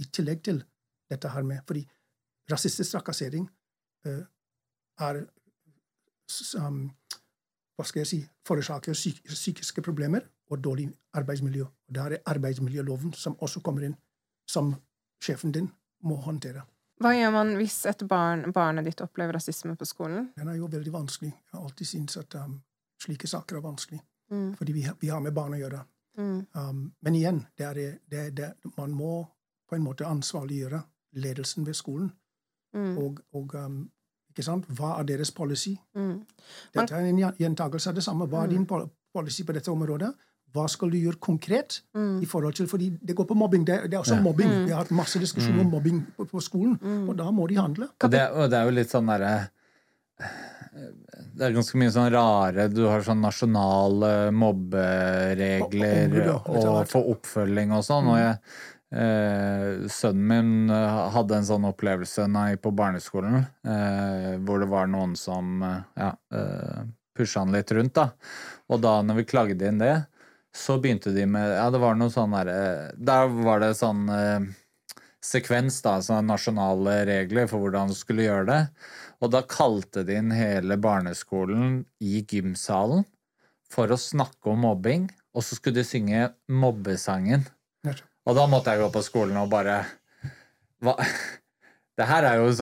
I 0.00 0.08
tillegg 0.08 0.42
til 0.42 0.62
dette 1.10 1.28
her 1.28 1.42
med 1.42 1.60
Fordi 1.66 1.84
rasistisk 2.50 2.92
trakassering 2.96 3.44
er 4.06 5.26
s- 6.30 6.54
um, 6.54 6.90
Hva 7.78 7.84
skal 7.88 8.00
jeg 8.00 8.06
si 8.06 8.18
Forårsaker 8.46 8.92
psykiske 8.94 9.82
problemer 9.82 10.20
og 10.50 10.58
dårlig 10.62 10.92
arbeidsmiljø. 11.14 11.62
Og 11.64 11.94
Der 11.94 12.12
er 12.12 12.18
arbeidsmiljøloven 12.26 13.12
som 13.14 13.34
også 13.40 13.60
kommer 13.62 13.82
inn, 13.86 13.96
som 14.46 14.74
sjefen 15.22 15.52
din 15.52 15.70
må 16.04 16.16
håndtere. 16.20 16.62
Hva 17.00 17.10
gjør 17.16 17.32
man 17.32 17.54
hvis 17.56 17.86
et 17.86 18.04
barn, 18.08 18.52
barnet 18.52 18.84
ditt 18.84 19.00
opplever 19.00 19.32
rasisme 19.34 19.74
på 19.76 19.84
skolen? 19.88 20.32
Den 20.36 20.48
er 20.48 20.54
jo 20.60 20.66
veldig 20.68 20.92
vanskelig. 20.92 21.32
Jeg 21.32 21.52
har 21.58 21.64
alltid 21.64 21.86
syntes 21.86 22.16
at 22.16 22.34
um, 22.34 22.62
slike 23.00 23.26
saker 23.26 23.56
er 23.56 23.60
vanskelig. 23.64 24.00
Mm. 24.30 24.54
Fordi 24.56 24.72
vi, 24.72 24.82
har- 24.82 24.96
vi 25.00 25.08
har 25.08 25.20
med 25.20 25.32
barn 25.34 25.52
å 25.54 25.58
gjøre. 25.58 25.84
Mm. 26.18 26.46
Um, 26.54 26.92
men 27.02 27.14
igjen, 27.14 27.46
det 27.58 27.66
er 27.66 27.74
det, 27.74 27.98
det, 28.10 28.34
det, 28.36 28.52
man 28.76 28.92
må 28.92 29.26
på 29.68 29.74
en 29.74 29.82
måte 29.82 30.04
ansvarliggjøre 30.06 30.82
ledelsen 31.14 31.64
ved 31.66 31.74
skolen. 31.74 32.12
Mm. 32.74 32.98
Og, 32.98 33.20
og 33.36 33.54
um, 33.54 33.78
ikke 34.32 34.44
sant? 34.46 34.64
Hva 34.72 34.94
er 35.00 35.04
deres 35.12 35.30
policy? 35.36 35.74
Mm. 35.94 36.22
Dette 36.74 36.94
er 36.96 37.08
en 37.10 37.18
gjentakelse 37.38 37.90
av 37.92 37.94
det 37.98 38.04
samme. 38.04 38.26
Hva 38.32 38.44
er 38.46 38.54
din 38.54 38.66
policy 38.66 39.44
på 39.44 39.52
dette 39.56 39.70
området? 39.72 40.12
Hva 40.52 40.66
skal 40.68 40.90
du 40.92 40.98
gjøre 41.00 41.16
konkret? 41.20 41.78
Mm. 41.96 42.18
i 42.20 42.26
forhold 42.28 42.52
til, 42.54 42.66
fordi 42.68 42.90
Det 43.00 43.14
går 43.16 43.24
på 43.24 43.34
mobbing. 43.34 43.64
Det, 43.64 43.78
det 43.90 43.94
er 43.96 44.02
også 44.02 44.18
mobbing. 44.20 44.50
Vi 44.66 44.70
har 44.72 44.82
hatt 44.84 44.90
masse 44.92 45.18
diskusjon 45.20 45.60
om 45.60 45.70
mobbing 45.72 46.02
på, 46.16 46.26
på 46.28 46.40
skolen, 46.44 46.78
Mm. 46.82 47.08
og 47.08 47.16
da 47.16 47.30
må 47.30 47.46
de 47.48 47.56
handle. 47.56 47.88
Og 48.04 48.10
det, 48.10 48.20
og 48.30 48.50
det 48.50 48.58
er 48.58 48.64
jo 48.68 48.74
litt 48.76 48.90
sånn 48.92 49.08
derre 49.08 49.48
Det 51.36 51.44
er 51.46 51.52
ganske 51.56 51.76
mye 51.80 51.90
sånn 51.92 52.10
rare 52.12 52.68
Du 52.72 52.82
har 52.86 53.02
sånn 53.04 53.20
nasjonale 53.20 54.30
mobberegler 54.32 56.14
og, 56.32 56.48
ja, 56.56 56.70
og 56.72 56.88
for 56.90 57.10
oppfølging 57.14 57.72
og 57.76 57.84
sånn. 57.86 58.08
Og 58.12 58.18
jeg, 58.20 58.36
eh, 58.92 59.88
sønnen 59.90 60.28
min 60.28 60.70
eh, 60.70 61.02
hadde 61.16 61.38
en 61.38 61.48
sånn 61.48 61.68
opplevelse 61.68 62.26
nei, 62.30 62.56
på 62.60 62.72
barneskolen, 62.76 63.42
eh, 63.64 64.32
hvor 64.44 64.62
det 64.62 64.70
var 64.72 64.90
noen 64.92 65.16
som 65.18 65.62
eh, 65.66 65.78
ja, 65.98 66.12
eh, 66.36 66.82
pusha 67.16 67.42
han 67.42 67.54
litt 67.54 67.72
rundt, 67.72 67.94
da. 67.98 68.10
Og 68.72 68.82
da 68.84 68.98
når 69.04 69.22
vi 69.22 69.28
klagde 69.32 69.68
inn 69.68 69.80
det, 69.82 69.94
så 70.52 70.76
begynte 70.80 71.14
de 71.14 71.24
med 71.24 71.54
Ja, 71.54 71.70
det 71.72 71.80
var 71.80 71.94
noe 71.96 72.12
sånn 72.12 72.34
derre 72.36 72.92
Der 73.00 73.30
var 73.32 73.62
det 73.62 73.70
sånn 73.78 74.02
eh, 74.12 74.50
sekvens, 75.24 75.78
da, 75.84 75.96
sånne 76.04 76.26
nasjonale 76.28 76.98
regler 77.08 77.48
for 77.48 77.62
hvordan 77.62 77.92
du 77.92 77.96
skulle 77.96 78.26
gjøre 78.26 78.48
det. 78.50 78.60
Og 79.22 79.32
da 79.32 79.44
kalte 79.46 80.02
de 80.04 80.18
inn 80.18 80.34
hele 80.34 80.76
barneskolen 80.82 81.84
i 82.02 82.24
gymsalen 82.26 83.06
for 83.72 83.88
å 83.88 83.96
snakke 83.96 84.52
om 84.52 84.64
mobbing, 84.66 85.06
og 85.32 85.44
så 85.46 85.56
skulle 85.56 85.80
de 85.80 85.88
synge 85.88 86.26
mobbesangen. 86.50 87.46
Nettopp. 88.24 88.28
Og 88.30 88.36
da 88.36 88.46
måtte 88.46 88.70
jeg 88.70 88.80
gå 88.80 88.90
på 88.92 89.02
skolen 89.02 89.36
og 89.36 89.50
bare 89.50 89.84
Hva 90.80 90.96
Det 91.98 92.06
her 92.06 92.24
er 92.24 92.34
jo 92.34 92.52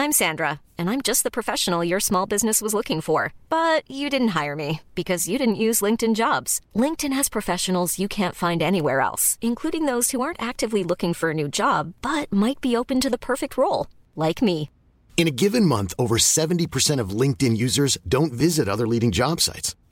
I'm 0.00 0.12
Sandra, 0.12 0.60
and 0.78 0.88
I'm 0.88 1.02
just 1.02 1.24
the 1.24 1.30
professional 1.30 1.82
your 1.82 1.98
small 2.00 2.24
business 2.24 2.62
was 2.62 2.72
looking 2.72 3.00
for. 3.00 3.32
But 3.50 3.82
you 3.90 4.08
didn't 4.08 4.28
hire 4.28 4.54
me 4.54 4.80
because 4.94 5.28
you 5.28 5.38
didn't 5.38 5.56
use 5.56 5.82
LinkedIn 5.82 6.14
jobs. 6.14 6.60
LinkedIn 6.74 7.12
has 7.12 7.28
professionals 7.28 7.98
you 7.98 8.06
can't 8.06 8.36
find 8.36 8.62
anywhere 8.62 9.00
else, 9.00 9.38
including 9.40 9.86
those 9.86 10.12
who 10.12 10.20
aren't 10.20 10.40
actively 10.40 10.84
looking 10.84 11.14
for 11.14 11.30
a 11.30 11.34
new 11.34 11.48
job 11.48 11.94
but 12.00 12.32
might 12.32 12.60
be 12.60 12.76
open 12.76 13.00
to 13.00 13.10
the 13.10 13.18
perfect 13.18 13.56
role, 13.58 13.88
like 14.14 14.40
me. 14.40 14.70
In 15.16 15.26
a 15.26 15.32
given 15.32 15.66
month, 15.66 15.94
over 15.98 16.16
70% 16.16 17.00
of 17.00 17.10
LinkedIn 17.10 17.56
users 17.56 17.98
don't 18.06 18.32
visit 18.32 18.68
other 18.68 18.86
leading 18.86 19.10
job 19.10 19.40
sites. 19.40 19.74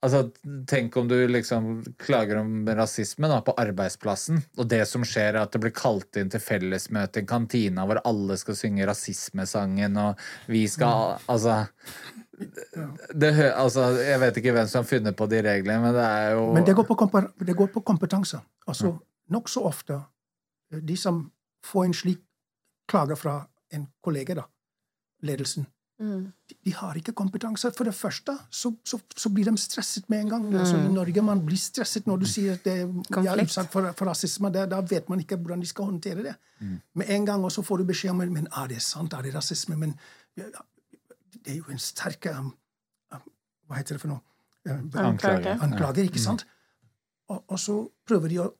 Altså, 0.00 0.30
tenk 0.64 0.94
om 0.96 1.08
du 1.10 1.16
liksom 1.28 1.82
klager 2.00 2.38
om 2.40 2.64
rasisme 2.76 3.28
da, 3.28 3.42
på 3.44 3.52
arbeidsplassen, 3.60 4.38
og 4.56 4.68
det 4.72 4.86
som 4.88 5.04
skjer 5.04 5.34
er 5.34 5.42
at 5.42 5.52
det 5.52 5.60
blir 5.60 5.74
kalt 5.76 6.16
inn 6.16 6.30
til 6.32 6.40
fellesmøte 6.40 7.20
i 7.20 7.28
kantina 7.28 7.84
hvor 7.84 8.00
alle 8.08 8.38
skal 8.40 8.56
synge 8.56 8.86
rasismesangen, 8.88 9.98
og 10.00 10.24
vi 10.48 10.64
skal 10.72 11.18
Altså 11.28 11.66
det, 13.12 13.34
altså, 13.52 13.80
Jeg 14.00 14.20
vet 14.20 14.36
ikke 14.40 14.52
hvem 14.56 14.68
som 14.70 14.80
har 14.80 14.88
funnet 14.88 15.16
på 15.16 15.26
de 15.28 15.42
reglene, 15.44 15.82
men 15.84 15.94
det 15.94 16.06
er 16.06 16.30
jo 16.30 16.46
Men 16.54 16.64
det 16.64 16.76
går 16.76 16.88
på, 16.88 17.20
det 17.46 17.56
går 17.56 17.68
på 17.74 17.80
kompetanse. 17.80 18.40
Altså, 18.66 18.94
Nokså 19.30 19.60
ofte 19.68 20.00
eh, 20.72 20.80
de 20.80 20.96
som 20.96 21.26
får 21.66 21.84
en 21.84 21.94
slik 21.94 22.22
klage 22.88 23.16
fra 23.16 23.36
en 23.70 23.86
kollega, 24.02 24.34
da, 24.34 24.46
ledelsen, 25.22 25.66
Mm. 26.00 26.32
de, 26.64 26.72
har 26.72 26.96
ikke 26.96 27.12
kompetanse. 27.12 27.70
For 27.76 27.84
det 27.84 27.92
første 27.94 28.32
så, 28.50 28.72
så, 28.84 28.98
så 29.16 29.28
blir 29.28 29.44
de 29.44 29.52
stresset 29.60 30.06
med 30.08 30.24
en 30.24 30.30
gang. 30.30 30.46
Mm. 30.48 30.56
Altså, 30.62 30.78
I 30.80 30.92
Norge 30.92 31.22
man 31.22 31.42
blir 31.44 31.60
stresset 31.60 32.06
når 32.08 32.22
du 32.22 32.26
sier 32.26 32.56
at 32.56 32.64
det, 32.64 32.76
jeg 33.10 33.28
er 33.28 33.42
utsatt 33.44 33.68
for, 33.72 33.90
for 33.98 34.08
rasisme. 34.08 34.48
Da, 34.54 34.64
da 34.70 34.80
vet 34.80 35.12
man 35.12 35.20
ikke 35.20 35.36
hvordan 35.36 35.60
de 35.60 35.68
skal 35.68 35.90
håndtere 35.90 36.24
det. 36.24 36.34
Mm. 36.60 36.78
Med 37.02 37.12
en 37.16 37.28
gang 37.28 37.44
og 37.44 37.52
så 37.52 37.64
får 37.66 37.82
du 37.82 37.90
beskjed 37.92 38.14
om 38.14 38.24
men 38.24 38.48
er 38.48 38.72
det 38.72 38.80
sant, 38.84 39.12
er 39.12 39.28
det 39.28 39.34
rasisme? 39.36 39.76
Men 39.76 39.92
ja, 40.40 40.48
det 41.36 41.52
er 41.52 41.60
jo 41.60 41.68
en 41.72 41.82
sterk 41.82 42.30
um, 42.32 42.54
um, 43.12 43.28
Hva 43.68 43.82
heter 43.82 43.98
det 43.98 44.02
for 44.02 44.14
noe? 44.14 44.24
Eh, 44.68 44.80
Anklage. 45.04 45.56
anklager, 45.62 46.04
ikke 46.08 46.20
sant? 46.20 46.46
Og, 47.28 47.44
og 47.44 47.60
så 47.60 47.76
prøver 48.08 48.32
de 48.32 48.40
å 48.42 48.50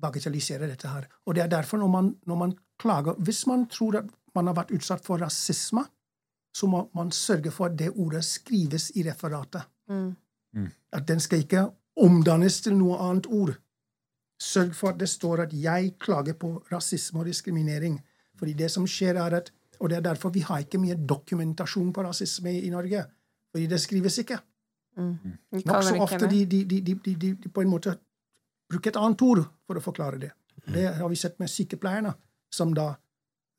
bagatellisere 0.00 0.68
dette 0.70 0.88
her. 0.90 1.06
Og 1.26 1.36
det 1.36 1.44
er 1.44 1.50
derfor, 1.52 1.78
når 1.82 1.90
man, 1.92 2.14
når 2.26 2.38
man 2.46 2.58
klager 2.80 3.18
Hvis 3.18 3.46
man 3.46 3.66
tror 3.68 3.98
at 3.98 4.06
man 4.34 4.46
har 4.46 4.54
vært 4.56 4.70
utsatt 4.72 5.04
for 5.04 5.20
rasisme, 5.20 5.84
så 6.54 6.66
må 6.66 6.88
man 6.94 7.10
sørge 7.10 7.50
for 7.50 7.70
at 7.70 7.78
det 7.78 7.90
ordet 7.90 8.24
skrives 8.24 8.90
i 8.96 9.04
referatet. 9.06 9.62
Mm. 9.88 10.16
At 10.92 11.08
den 11.08 11.20
skal 11.20 11.38
ikke 11.44 11.68
omdannes 11.96 12.60
til 12.60 12.76
noe 12.76 12.98
annet 12.98 13.26
ord. 13.26 13.54
Sørg 14.40 14.74
for 14.74 14.88
at 14.88 15.00
det 15.00 15.08
står 15.08 15.42
at 15.42 15.52
'jeg 15.52 15.94
klager 15.98 16.32
på 16.32 16.64
rasisme 16.72 17.20
og 17.20 17.26
diskriminering'. 17.26 18.00
Fordi 18.38 18.52
det 18.52 18.70
som 18.70 18.86
skjer, 18.86 19.14
er 19.14 19.36
at 19.36 19.52
Og 19.80 19.88
det 19.88 19.96
er 19.96 20.00
derfor 20.00 20.28
vi 20.28 20.40
har 20.40 20.58
ikke 20.58 20.78
mye 20.78 20.94
dokumentasjon 21.08 21.92
på 21.92 22.02
rasisme 22.02 22.52
i 22.60 22.70
Norge. 22.70 23.04
Fordi 23.50 23.66
det 23.66 23.80
skrives 23.80 24.18
ikke. 24.18 24.38
Mm. 24.96 25.16
kaller 25.66 25.96
Nokså 25.96 26.02
ofte 26.02 26.30
de, 26.30 26.46
de, 26.46 26.64
de, 26.64 26.80
de, 26.80 26.94
de, 26.94 27.14
de, 27.14 27.34
de 27.34 27.48
på 27.48 27.60
en 27.60 27.68
måte 27.68 27.94
bruker 28.70 28.90
et 28.90 28.96
annet 28.96 29.22
ord 29.22 29.44
for 29.66 29.78
å 29.78 29.82
forklare 29.82 30.18
det. 30.18 30.30
Det 30.66 30.86
har 30.94 31.08
vi 31.08 31.16
sett 31.16 31.38
med 31.40 31.48
sykepleierne, 31.48 32.12
som 32.52 32.74
da 32.74 32.92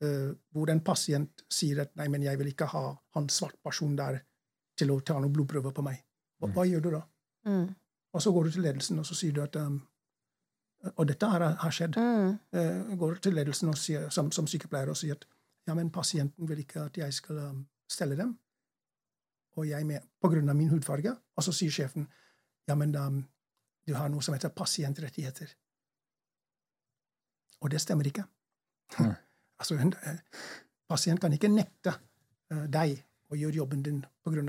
hvor 0.02 0.70
en 0.70 0.80
pasient 0.84 1.44
sier 1.50 1.82
at 1.84 1.92
'nei, 1.96 2.08
men 2.08 2.22
jeg 2.22 2.38
vil 2.38 2.48
ikke 2.50 2.66
ha 2.72 2.82
han 3.14 3.28
svart 3.28 3.58
person 3.62 3.96
der 3.96 4.18
til 4.78 4.90
å 4.90 5.00
ta 5.00 5.18
noen 5.18 5.32
blodprøver 5.32 5.72
på 5.72 5.84
meg'. 5.86 6.02
Hva, 6.40 6.50
hva 6.56 6.66
gjør 6.66 6.82
du 6.82 6.90
da? 6.90 7.02
Mm. 7.46 7.68
Og 8.12 8.22
så 8.22 8.32
går 8.32 8.44
du 8.44 8.50
til 8.50 8.62
ledelsen 8.66 8.98
og 8.98 9.06
så 9.06 9.14
sier 9.14 9.32
du 9.32 9.42
at 9.42 9.56
um, 9.56 9.80
Og 10.98 11.06
dette 11.06 11.26
har, 11.26 11.42
har 11.62 11.70
skjedd. 11.70 11.94
Mm. 11.94 12.38
Uh, 12.50 12.96
går 12.98 13.20
til 13.22 13.34
ledelsen 13.34 13.68
og 13.70 13.76
sier, 13.78 14.08
som, 14.10 14.32
som 14.34 14.46
sykepleier 14.50 14.90
og 14.90 14.96
sier 14.98 15.14
at 15.14 15.28
ja, 15.68 15.74
men 15.78 15.92
pasienten 15.94 16.48
vil 16.48 16.58
ikke 16.58 16.88
at 16.88 16.98
jeg 16.98 17.14
skal 17.14 17.38
um, 17.38 17.60
stelle 17.86 18.16
dem, 18.18 18.32
og 19.54 19.68
jeg 19.68 19.86
med, 19.86 20.02
på 20.18 20.28
grunn 20.32 20.50
av 20.50 20.56
min 20.58 20.72
hudfarge. 20.72 21.14
Og 21.36 21.46
så 21.46 21.54
sier 21.54 21.70
sjefen 21.70 22.08
ja, 22.66 22.74
men 22.74 22.96
um, 22.96 23.20
du 23.86 23.94
har 23.94 24.10
noe 24.10 24.22
som 24.22 24.34
heter 24.34 24.50
pasientrettigheter. 24.50 25.54
Og 27.62 27.70
det 27.70 27.80
stemmer 27.82 28.08
ikke. 28.10 28.24
Nei. 28.98 29.14
Altså, 29.62 29.78
en 29.80 29.94
eh, 30.02 30.18
pasient 30.90 31.22
kan 31.22 31.32
ikke 31.32 31.48
nekte 31.52 31.94
eh, 32.52 32.66
deg 32.74 32.98
å 33.32 33.38
gjøre 33.38 33.56
jobben 33.62 33.82
din 33.86 34.02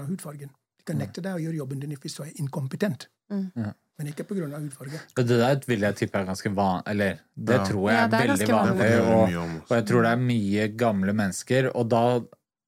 av 0.03 0.09
hudfargen. 0.11 0.49
De 0.77 0.83
kan 0.89 0.97
nekte 0.99 1.21
deg 1.23 1.37
å 1.37 1.41
gjøre 1.45 1.55
jobben 1.61 1.79
din 1.85 1.93
hvis 1.95 2.17
du 2.19 2.23
er 2.25 2.33
inkompetent, 2.43 3.07
Mm. 3.31 3.45
Ja. 3.55 3.69
men 3.97 4.07
ikke 4.11 4.25
av 4.53 4.61
hudfarge. 4.65 4.99
Det 5.15 5.25
der 5.39 5.61
vil 5.65 5.79
jeg 5.85 5.95
tippe 5.95 6.19
er 6.19 6.25
ganske 6.27 6.49
vanlig 6.53 6.83
Eller 6.91 7.19
det 7.33 7.55
Ja. 7.55 7.63
tror 7.65 7.85
jeg 7.89 7.95
Ja, 7.95 8.03
er 8.03 8.09
det 8.11 8.19
er 8.19 8.27
veldig 8.27 8.47
vanlig. 8.51 8.89
vanlig. 9.07 9.37
Og, 9.37 9.61
og 9.71 9.77
jeg 9.77 9.85
tror 9.87 10.01
det 10.03 10.11
er 10.11 10.21
mye 10.27 10.67
gamle 10.77 11.13
mennesker, 11.13 11.69
og 11.73 11.87
da 11.89 12.01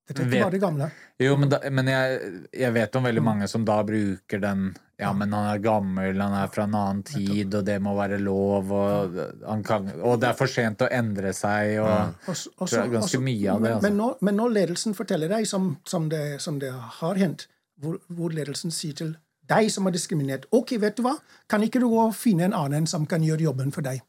Dette 0.08 0.22
er 0.22 0.26
ikke 0.26 0.32
Vet- 0.32 0.44
bare 0.46 0.60
gamle. 0.64 0.88
Jo, 1.20 1.36
men, 1.36 1.50
da, 1.50 1.60
men 1.70 1.86
jeg, 1.88 2.48
jeg 2.54 2.74
vet 2.74 2.96
om 2.96 3.04
veldig 3.04 3.24
mange 3.26 3.48
som 3.50 3.66
da 3.66 3.82
bruker 3.84 4.40
den 4.40 4.76
Ja, 4.98 5.10
men 5.12 5.34
han 5.36 5.50
er 5.50 5.60
gammel, 5.60 6.22
han 6.22 6.34
er 6.40 6.48
fra 6.48 6.64
en 6.70 6.76
annen 6.80 7.02
tid, 7.04 7.52
og 7.58 7.66
det 7.68 7.76
må 7.84 7.98
være 7.98 8.16
lov, 8.24 8.70
og, 8.72 9.18
han 9.44 9.64
kan, 9.68 9.90
og 10.00 10.22
det 10.22 10.30
er 10.30 10.38
for 10.40 10.52
sent 10.52 10.86
å 10.86 10.88
endre 10.88 11.34
seg, 11.36 11.74
og 11.82 11.90
ja. 11.92 11.98
også, 12.32 12.54
også, 12.64 12.86
ganske 12.94 13.02
også, 13.02 13.22
mye 13.26 13.50
av 13.52 13.60
det, 13.60 13.68
Men, 13.68 13.76
altså. 13.76 13.90
men, 13.90 14.00
nå, 14.00 14.08
men 14.24 14.40
når 14.40 14.56
ledelsen 14.56 14.96
forteller 14.96 15.34
deg, 15.36 15.50
som, 15.52 15.74
som, 15.84 16.08
det, 16.12 16.24
som 16.44 16.62
det 16.64 16.72
har 17.02 17.20
hendt, 17.20 17.50
hvor, 17.84 18.00
hvor 18.08 18.32
ledelsen 18.32 18.72
sier 18.72 18.96
til 18.96 19.16
deg 19.52 19.68
som 19.70 19.86
er 19.86 19.94
diskriminert 19.94 20.48
OK, 20.56 20.78
vet 20.82 20.96
du 20.98 21.04
hva, 21.06 21.18
kan 21.52 21.64
ikke 21.66 21.84
du 21.84 21.90
gå 21.92 22.00
og 22.08 22.16
finne 22.16 22.48
en 22.48 22.56
annen 22.56 22.88
som 22.90 23.04
kan 23.10 23.24
gjøre 23.26 23.50
jobben 23.50 23.76
for 23.76 23.86
deg? 23.86 24.00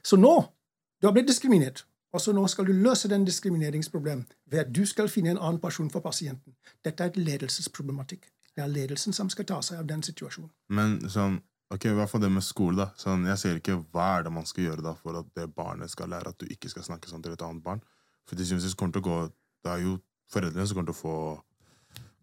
Så 0.00 0.16
nå 0.16 0.38
du 0.96 1.06
har 1.06 1.12
blitt 1.12 1.28
diskriminert, 1.28 1.84
Og 2.14 2.20
så 2.22 2.32
nå 2.32 2.46
skal 2.48 2.64
du 2.64 2.72
løse 2.72 3.10
den 3.12 3.26
diskrimineringsproblemet 3.26 4.30
ved 4.48 4.60
at 4.62 4.70
du 4.72 4.86
skal 4.88 5.10
finne 5.12 5.34
en 5.34 5.40
annen 5.40 5.58
person 5.60 5.90
for 5.92 6.00
pasienten. 6.00 6.54
Dette 6.84 7.04
er 7.04 7.10
et 7.10 7.18
ledelsesproblematikk. 7.20 8.30
Det 8.56 8.64
er 8.64 8.72
ledelsen 8.72 9.12
som 9.12 9.28
skal 9.32 9.44
ta 9.44 9.60
seg 9.62 9.78
av 9.82 9.86
den 9.86 10.02
situasjonen. 10.02 10.50
Men 10.72 10.98
sånn, 11.12 11.40
ok, 11.74 11.84
i 11.90 11.96
hvert 11.98 12.08
fall 12.10 12.22
det 12.24 12.30
med 12.32 12.42
skole, 12.46 12.76
da. 12.76 12.86
Sånn, 12.96 13.26
jeg 13.28 13.38
ser 13.42 13.58
ikke 13.60 13.76
hva 13.92 14.18
er 14.18 14.22
det 14.26 14.32
man 14.32 14.46
skal 14.48 14.64
gjøre 14.70 14.82
da 14.86 14.94
for 14.96 15.18
at 15.20 15.28
det 15.36 15.48
barnet 15.54 15.90
skal 15.92 16.08
lære 16.08 16.32
at 16.32 16.38
du 16.40 16.46
ikke 16.46 16.70
skal 16.72 16.86
snakke 16.88 17.10
sånn 17.10 17.22
til 17.22 17.32
et 17.36 17.42
annet 17.44 17.62
barn. 17.66 17.82
For 18.26 18.36
til 18.38 18.48
syvende 18.48 18.72
og 18.72 18.76
kommer 18.80 18.92
til 18.96 19.04
å 19.04 19.10
gå 19.10 19.18
Det 19.66 19.72
er 19.72 19.80
jo 19.82 19.96
foreldrene 20.32 20.66
som 20.66 20.76
kommer 20.78 20.92
til 20.92 20.96
å 20.96 21.02
få 21.02 21.16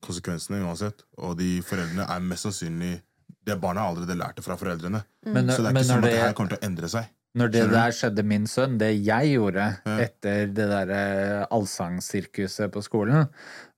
konsekvensene 0.03 0.61
uansett. 0.65 1.03
Og 1.17 1.38
de 1.39 1.57
foreldrene 1.65 2.05
er 2.09 2.23
mest 2.23 2.47
sannsynlig 2.47 3.01
Det 3.43 3.57
barnet 3.59 3.84
har 3.84 3.89
allerede 3.91 4.15
lært 4.15 4.38
det 4.39 4.43
fra 4.45 4.55
foreldrene. 4.55 5.01
Men, 5.25 5.49
Så 5.51 5.61
det 5.63 5.71
er 5.71 5.75
ikke 5.75 5.88
sånn 5.89 5.97
at 5.97 6.03
det 6.07 6.11
det, 6.15 6.21
her 6.23 6.34
kommer 6.38 6.53
til 6.55 6.59
å 6.61 6.65
endre 6.69 6.89
seg. 6.91 7.09
når 7.36 7.51
det 7.51 7.63
der 7.71 7.91
skjedde 7.91 8.23
min 8.23 8.45
sønn, 8.47 8.77
det 8.77 8.91
jeg 9.03 9.34
gjorde 9.36 9.65
Ja. 9.86 9.97
etter 9.99 10.45
det 10.53 10.67
derre 10.69 11.47
allsangsirkuset 11.51 12.71
på 12.71 12.84
skolen, 12.84 13.27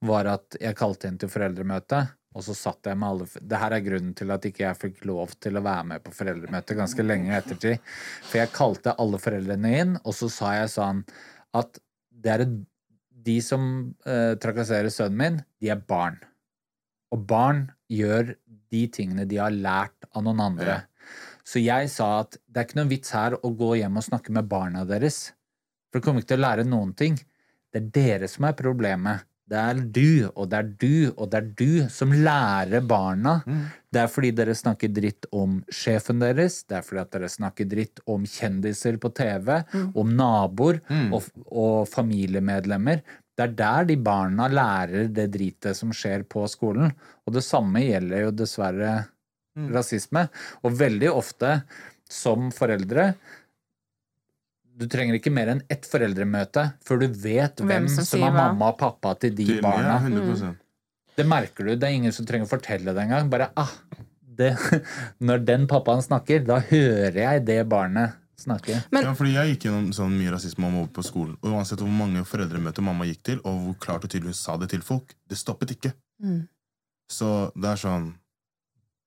var 0.02 0.26
at 0.26 0.56
jeg 0.60 0.76
kalte 0.76 1.08
inn 1.08 1.18
til 1.18 1.28
foreldremøte, 1.28 2.08
og 2.36 2.44
så 2.44 2.54
satt 2.56 2.90
jeg 2.90 2.98
med 3.00 3.08
alle 3.08 3.42
Det 3.48 3.58
her 3.62 3.72
er 3.72 3.84
grunnen 3.84 4.12
til 4.16 4.32
at 4.34 4.44
ikke 4.44 4.66
jeg 4.66 4.78
fikk 4.78 5.04
lov 5.08 5.32
til 5.40 5.56
å 5.56 5.64
være 5.64 5.88
med 5.92 6.04
på 6.04 6.12
foreldremøte 6.12 6.76
ganske 6.76 7.04
lenge 7.06 7.30
i 7.30 7.36
ettertid. 7.38 7.84
For 8.28 8.42
jeg 8.42 8.52
kalte 8.52 8.96
alle 9.00 9.20
foreldrene 9.22 9.72
inn, 9.80 9.94
og 10.04 10.16
så 10.18 10.28
sa 10.32 10.52
jeg 10.58 10.72
sånn 10.74 11.00
at 11.56 11.80
det 12.26 12.34
et, 12.34 12.56
de 13.26 13.36
som 13.44 13.62
eh, 14.04 14.34
trakasserer 14.42 14.92
sønnen 14.92 15.20
min, 15.22 15.38
de 15.62 15.72
er 15.72 15.80
barn. 15.80 16.18
Og 17.14 17.24
barn 17.24 17.64
gjør 17.88 18.34
de 18.44 18.82
tingene 18.92 19.24
de 19.30 19.40
har 19.40 19.54
lært 19.54 20.08
av 20.12 20.26
noen 20.26 20.42
andre. 20.50 20.82
Så 21.46 21.62
jeg 21.62 21.88
sa 21.92 22.10
at 22.24 22.36
det 22.44 22.60
er 22.60 22.68
ikke 22.68 22.80
noen 22.80 22.92
vits 22.92 23.14
her 23.14 23.38
å 23.38 23.52
gå 23.54 23.76
hjem 23.80 23.96
og 24.00 24.06
snakke 24.08 24.34
med 24.34 24.50
barna 24.50 24.84
deres. 24.84 25.30
For 25.88 26.00
de 26.00 26.04
kommer 26.04 26.20
ikke 26.20 26.34
til 26.34 26.42
å 26.42 26.46
lære 26.48 26.68
noen 26.68 26.92
ting. 26.98 27.16
Det 27.72 27.80
er 27.80 27.90
dere 27.94 28.30
som 28.30 28.48
er 28.48 28.58
problemet. 28.58 29.24
Det 29.46 29.58
er 29.62 29.80
du, 29.94 30.26
og 30.34 30.48
det 30.50 30.58
er 30.58 30.70
du, 30.82 30.94
og 31.14 31.28
det 31.30 31.38
er 31.38 31.50
du 31.60 31.90
som 31.92 32.10
lærer 32.10 32.82
barna. 32.82 33.36
Det 33.94 34.00
er 34.02 34.10
fordi 34.10 34.32
dere 34.34 34.56
snakker 34.58 34.90
dritt 34.90 35.28
om 35.30 35.60
sjefen 35.70 36.18
deres, 36.18 36.64
det 36.66 36.80
er 36.80 36.86
fordi 36.86 37.02
at 37.04 37.12
dere 37.14 37.30
snakker 37.30 37.68
dritt 37.70 38.02
om 38.10 38.26
kjendiser 38.26 38.98
på 38.98 39.12
TV, 39.14 39.52
om 39.94 40.10
naboer 40.18 40.80
og, 41.14 41.30
og 41.46 41.86
familiemedlemmer. 41.92 43.04
Det 43.36 43.44
er 43.44 43.54
der 43.54 43.86
de 43.90 43.98
barna 44.00 44.48
lærer 44.48 45.10
det 45.12 45.28
dritet 45.34 45.76
som 45.78 45.92
skjer 45.94 46.24
på 46.26 46.46
skolen. 46.50 46.90
Og 47.28 47.36
det 47.36 47.44
samme 47.46 47.84
gjelder 47.84 48.26
jo 48.26 48.34
dessverre 48.34 48.94
rasisme. 49.72 50.26
Og 50.64 50.78
veldig 50.80 51.10
ofte 51.12 51.60
som 52.10 52.50
foreldre 52.54 53.12
Du 54.76 54.84
trenger 54.92 55.16
ikke 55.16 55.32
mer 55.32 55.48
enn 55.54 55.62
ett 55.72 55.86
foreldremøte 55.88 56.66
før 56.84 57.00
du 57.00 57.06
vet 57.08 57.62
hvem, 57.62 57.68
Hvem 57.70 57.88
som 57.94 58.04
som, 58.04 58.24
er 58.26 58.34
mamma 58.34 58.72
og 58.74 58.78
pappa 58.80 59.14
til 59.22 59.32
de 59.36 59.46
Til- 59.48 59.62
barna. 59.64 59.96
Ja, 59.96 60.08
100% 60.08 60.56
Det 61.16 61.24
merker 61.26 61.64
du. 61.64 61.76
Det 61.76 61.88
er 61.88 61.94
ingen 61.96 62.12
som 62.12 62.26
trenger 62.28 62.44
å 62.44 62.50
fortelle 62.50 62.92
det 62.92 63.02
engang. 63.06 63.30
Bare 63.32 63.48
ah, 63.56 63.72
det, 64.20 64.50
Når 65.26 65.44
den 65.48 65.64
pappaen 65.70 66.04
snakker, 66.04 66.44
da 66.44 66.60
hører 66.60 67.16
jeg 67.22 67.44
det 67.48 67.62
barnet 67.72 68.18
snakke. 68.36 68.82
Men- 68.92 69.04
ja, 69.08 69.14
fordi 69.16 69.32
Jeg 69.32 69.54
gikk 69.54 69.64
gjennom 69.70 69.88
sånn 69.96 70.12
mye 70.18 70.34
rasisme 70.34 70.68
og 70.82 70.92
på 70.92 71.02
skolen. 71.06 71.38
Og 71.40 71.56
uansett 71.56 71.80
hvor 71.80 71.88
mange 71.88 72.20
foreldremøter 72.28 72.84
mamma 72.84 73.08
gikk 73.08 73.22
til, 73.30 73.40
og 73.48 73.62
hvor 73.64 73.78
klart 73.86 74.04
og 74.04 74.10
tydelig 74.12 74.34
hun 74.36 74.40
sa 74.42 74.58
det 74.60 74.68
til 74.74 74.84
folk, 74.84 75.14
det 75.26 75.38
stoppet 75.40 75.72
ikke. 75.72 75.94
Mm. 76.22 76.42
Så 77.08 77.50
det 77.56 77.70
er 77.72 77.80
sånn 77.80 78.10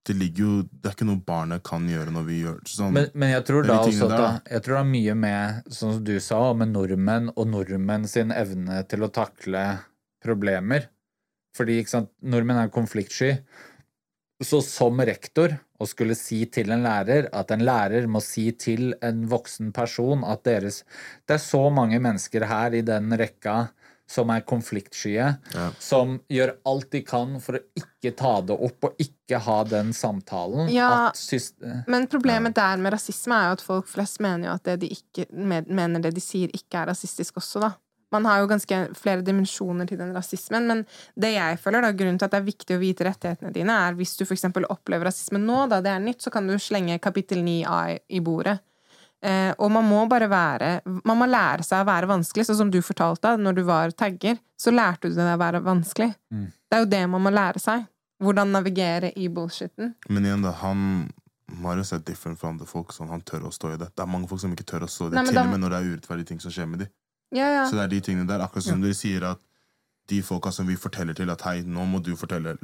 Det 0.10 0.16
ligger 0.18 0.41
jo 0.41 0.53
Det 0.66 0.89
er 0.89 0.95
ikke 0.95 1.05
noe 1.05 1.22
barnet 1.22 1.62
kan 1.68 1.84
gjøre 1.86 2.14
når 2.16 2.24
vi 2.26 2.39
gjør 2.41 2.60
sånn. 2.66 2.95
Men, 2.95 3.10
men 3.14 3.34
jeg 3.36 3.45
tror 3.45 3.68
da 3.68 3.80
også 3.84 4.07
at 4.07 4.16
da, 4.16 4.30
jeg 4.55 4.66
tror 4.66 4.80
det 4.80 4.82
er 4.82 4.91
mye 4.95 5.18
med, 5.24 5.68
sånn 5.70 5.97
som 5.97 6.05
du 6.07 6.16
sa, 6.24 6.39
med 6.57 6.74
nordmenn 6.74 7.30
og 7.36 7.51
nordmenn 7.51 8.07
sin 8.10 8.34
evne 8.34 8.82
til 8.89 9.05
å 9.05 9.12
takle 9.14 9.66
problemer. 10.26 10.89
Fordi 11.57 11.78
ikke 11.82 11.93
sant, 11.93 12.14
nordmenn 12.26 12.62
er 12.64 12.74
konfliktsky. 12.74 13.36
Så 14.41 14.62
som 14.64 15.01
rektor 15.03 15.53
å 15.80 15.88
skulle 15.88 16.16
si 16.16 16.41
til 16.51 16.72
en 16.74 16.84
lærer 16.86 17.28
at 17.36 17.51
en 17.51 17.64
lærer 17.68 18.07
må 18.12 18.22
si 18.24 18.47
til 18.55 18.93
en 19.05 19.26
voksen 19.32 19.74
person 19.76 20.24
at 20.28 20.45
deres 20.47 20.84
Det 21.28 21.36
er 21.36 21.43
så 21.43 21.66
mange 21.76 21.99
mennesker 22.01 22.47
her 22.47 22.76
i 22.76 22.82
den 22.88 23.12
rekka 23.20 23.57
som 24.10 24.32
er 24.34 24.41
konfliktskye, 24.41 25.28
Ja. 25.53 25.68
som 25.80 26.16
gjør 26.30 26.55
alt 26.66 26.89
de 26.95 27.01
kan 27.05 27.36
for 27.39 27.60
å 27.60 27.64
ikke 27.78 28.16
ta 28.18 28.41
det 28.41 28.55
opp 28.57 28.84
og 28.89 28.95
ikke 29.03 29.39
ha 29.45 29.64
den 29.70 29.91
samtalen. 29.93 30.72
Ja, 30.74 31.10
at 31.12 31.88
Men 31.88 32.07
problemet 32.07 32.55
der 32.57 32.78
med 32.78 32.93
rasisme 32.93 33.36
er 33.38 33.49
jo 33.49 33.57
at 33.60 33.62
folk 33.62 33.88
flest 33.88 34.20
mener 34.20 34.49
jo 34.49 34.55
at 34.55 34.64
det 34.64 34.80
de 34.82 34.89
ikke 34.89 35.28
mener 35.32 36.01
det 36.01 36.16
de 36.16 36.22
sier, 36.22 36.49
ikke 36.49 36.82
er 36.82 36.89
rasistisk 36.89 37.38
også, 37.38 37.62
da. 37.62 37.74
Man 38.12 38.26
har 38.26 38.39
jo 38.41 38.47
ganske 38.49 38.95
flere 38.97 39.22
dimensjoner 39.22 39.86
til 39.88 39.99
den 39.99 40.16
rasismen, 40.16 40.66
men 40.66 40.80
det 41.16 41.36
jeg 41.36 41.60
føler 41.62 41.82
da, 41.86 41.91
grunnen 41.93 42.18
til 42.18 42.26
at 42.26 42.32
det 42.32 42.39
er 42.41 42.47
viktig 42.47 42.76
å 42.76 42.80
vite 42.82 43.05
rettighetene 43.05 43.53
dine, 43.53 43.70
er 43.70 43.93
hvis 43.93 44.16
du 44.18 44.26
eksempel 44.26 44.66
opplever 44.66 45.05
rasisme 45.05 45.38
nå, 45.38 45.68
da 45.70 45.78
det 45.86 45.91
er 45.93 45.99
nytt, 45.99 46.24
så 46.26 46.32
kan 46.34 46.47
du 46.47 46.55
slenge 46.57 46.99
kapittel 46.99 47.43
9a 47.45 47.93
i- 47.93 47.99
i 48.18 48.20
bordet. 48.20 48.60
Eh, 49.20 49.52
og 49.60 49.72
man 49.76 49.84
må 49.84 50.06
bare 50.08 50.30
være 50.32 50.68
Man 51.04 51.18
må 51.20 51.26
lære 51.28 51.66
seg 51.68 51.82
å 51.84 51.88
være 51.90 52.08
vanskelig, 52.08 52.46
sånn 52.48 52.60
som 52.62 52.70
du 52.72 52.80
fortalte. 52.86 53.36
Når 53.38 53.58
du 53.58 53.64
var 53.68 53.92
tagger, 53.92 54.40
så 54.60 54.72
lærte 54.72 55.12
du 55.12 55.18
deg 55.18 55.34
å 55.34 55.40
være 55.42 55.64
vanskelig. 55.66 56.14
Mm. 56.32 56.46
Det 56.48 56.78
er 56.78 56.86
jo 56.86 56.92
det 56.94 57.02
man 57.12 57.26
må 57.26 57.34
lære 57.34 57.62
seg. 57.64 57.88
Hvordan 58.24 58.52
navigere 58.52 59.14
i 59.16 59.30
bullshitten. 59.32 59.94
Men 60.12 60.28
igjen, 60.28 60.44
da, 60.44 60.52
han 60.60 61.10
Marius 61.60 61.94
er 61.96 62.02
different 62.06 62.40
fra 62.40 62.52
andre 62.52 62.68
folk. 62.68 62.94
Sånn, 62.94 63.12
han 63.12 63.24
tør 63.26 63.48
å 63.50 63.54
stå 63.54 63.74
i 63.74 63.78
det. 63.80 63.90
Det 63.96 64.04
er 64.04 64.10
mange 64.12 64.28
folk 64.30 64.42
som 64.44 64.56
ikke 64.56 64.68
tør 64.68 64.86
å 64.86 64.92
stå 64.92 65.08
i 65.08 65.14
det, 65.14 65.20
Nei, 65.20 65.28
til 65.32 65.42
og 65.42 65.54
med 65.54 65.64
når 65.64 65.74
det 65.74 65.80
er 65.80 65.94
urettferdige 65.94 66.32
ting 66.34 66.42
som 66.44 66.54
skjer 66.54 66.68
med 66.70 66.84
dem. 66.84 66.92
Ja, 67.36 67.48
ja. 67.54 67.64
Så 67.70 67.78
det 67.78 67.86
er 67.86 67.94
de 67.94 68.02
tingene 68.06 68.28
der. 68.30 68.44
Akkurat 68.44 68.66
som 68.66 68.84
dere 68.84 68.98
sier 68.98 69.26
at 69.30 69.42
de 70.10 70.22
folka 70.26 70.52
som 70.54 70.68
vi 70.68 70.78
forteller 70.80 71.18
til 71.18 71.30
at 71.30 71.44
hei, 71.46 71.60
nå 71.66 71.86
må 71.86 72.02
du 72.04 72.16
fortelle, 72.18 72.56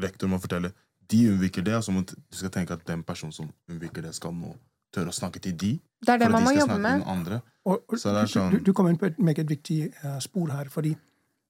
rektor 0.00 0.30
må 0.30 0.38
fortelle, 0.40 0.72
de 1.12 1.18
unnviker 1.28 1.64
det, 1.64 1.74
og 1.76 1.84
så 1.84 1.92
må 1.92 2.04
du 2.08 2.14
skal 2.32 2.52
tenke 2.52 2.76
at 2.76 2.86
den 2.88 3.02
personen 3.04 3.34
som 3.36 3.50
unnviker 3.68 4.06
det, 4.06 4.14
skal 4.16 4.32
nå 4.32 4.54
tørre 4.94 5.12
å 5.12 5.16
snakke 5.16 5.40
til 5.42 5.56
de. 5.60 5.72
Det 6.04 6.14
er 6.14 6.18
det 6.22 6.30
man 6.32 6.42
de 6.44 6.48
må 6.48 6.54
jobbe 6.58 6.78
med. 6.82 7.02
andre. 7.10 7.40
Og, 7.64 7.84
og 7.88 7.98
Så 7.98 8.12
det 8.14 8.22
er 8.22 8.30
sånn- 8.32 8.50
du, 8.54 8.58
du 8.66 8.72
kom 8.76 8.88
inn 8.90 8.98
på 9.00 9.06
et 9.10 9.18
meget 9.18 9.48
viktig 9.50 9.78
uh, 10.04 10.18
spor 10.20 10.50
her, 10.52 10.68
fordi 10.72 10.94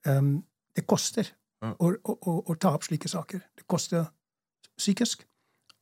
um, 0.06 0.36
det 0.76 0.86
koster 0.86 1.30
Ja. 1.64 1.70
å, 1.80 1.92
å, 2.04 2.12
å, 2.28 2.32
å 2.52 2.54
ta 2.60 2.74
opp 2.76 2.84
slike 2.84 3.08
saker. 3.08 3.40
Det 3.56 3.64
koster 3.70 4.04
psykisk, 4.78 5.22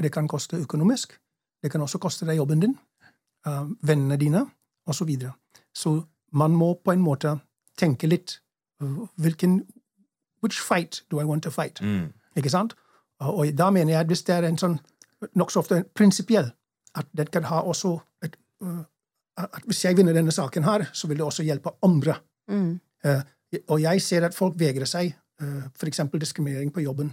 det 0.03 0.13
kan 0.15 0.29
koste 0.31 0.57
økonomisk. 0.63 1.17
Det 1.63 1.71
kan 1.73 1.81
også 1.83 1.99
koste 1.99 2.27
deg 2.29 2.37
jobben 2.39 2.61
din, 2.63 2.77
uh, 3.47 3.67
vennene 3.83 4.17
dine, 4.21 4.45
osv. 4.87 4.99
Så, 4.99 5.05
videre. 5.09 5.33
så 5.75 5.93
man 6.33 6.53
må 6.55 6.75
på 6.85 6.93
en 6.93 7.03
måte 7.03 7.37
tenke 7.79 8.07
litt 8.09 8.41
uh, 8.83 9.07
hvilken 9.17 9.63
Which 10.43 10.59
fight 10.61 11.05
do 11.11 11.21
I 11.21 11.25
want 11.25 11.43
to 11.45 11.51
fight? 11.51 11.79
Mm. 11.81 12.13
Ikke 12.37 12.51
sant? 12.51 12.75
Og 13.21 13.39
og 13.39 13.53
da 13.59 13.71
mener 13.71 13.93
jeg 13.93 14.01
at 14.01 14.07
hvis 14.11 14.23
det 14.27 14.35
er 14.35 14.43
en 14.49 14.59
sånn 14.59 14.79
nokså 15.39 15.61
ofte 15.63 15.85
prinsipiell, 15.95 16.49
at 16.95 17.07
den 17.17 17.27
kan 17.33 17.45
ha 17.45 17.61
også 17.61 17.99
et 18.25 18.37
øh, 18.63 18.85
at 19.37 19.63
Hvis 19.65 19.85
jeg 19.85 19.97
vinner 19.97 20.13
denne 20.13 20.33
saken 20.33 20.65
her, 20.65 20.85
så 20.93 21.09
vil 21.09 21.17
det 21.17 21.25
også 21.25 21.43
hjelpe 21.43 21.71
andre. 21.83 22.15
Mm. 22.49 22.81
Eh, 23.05 23.23
og 23.69 23.83
jeg 23.83 24.03
ser 24.03 24.27
at 24.27 24.35
folk 24.35 24.59
vegrer 24.59 24.85
seg, 24.85 25.15
uh, 25.43 25.63
f.eks. 25.77 26.01
diskriminering 26.21 26.73
på 26.73 26.81
jobben. 26.81 27.13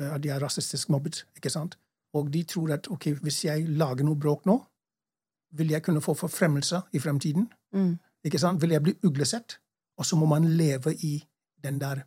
eh, 0.00 0.14
at 0.14 0.22
de 0.22 0.28
er 0.28 0.38
rasistisk 0.38 0.88
mobbet. 0.88 1.26
ikke 1.36 1.50
sant? 1.50 1.78
Og 2.12 2.32
de 2.32 2.42
tror 2.42 2.72
at 2.72 2.90
ok, 2.90 3.06
hvis 3.06 3.44
jeg 3.44 3.68
lager 3.68 4.04
noe 4.04 4.16
bråk 4.16 4.46
nå, 4.46 4.64
vil 5.52 5.70
jeg 5.70 5.82
kunne 5.82 6.00
få 6.00 6.14
forfremmelse 6.14 6.80
i 6.92 6.98
fremtiden. 6.98 7.52
Mm. 7.72 7.98
Ikke 8.24 8.38
sant? 8.38 8.62
Vil 8.62 8.70
jeg 8.70 8.82
bli 8.82 8.94
uglesett? 9.02 9.58
Og 9.96 10.06
så 10.06 10.16
må 10.16 10.26
man 10.26 10.44
leve 10.44 10.94
i 10.94 11.24
den 11.64 11.80
der 11.80 12.00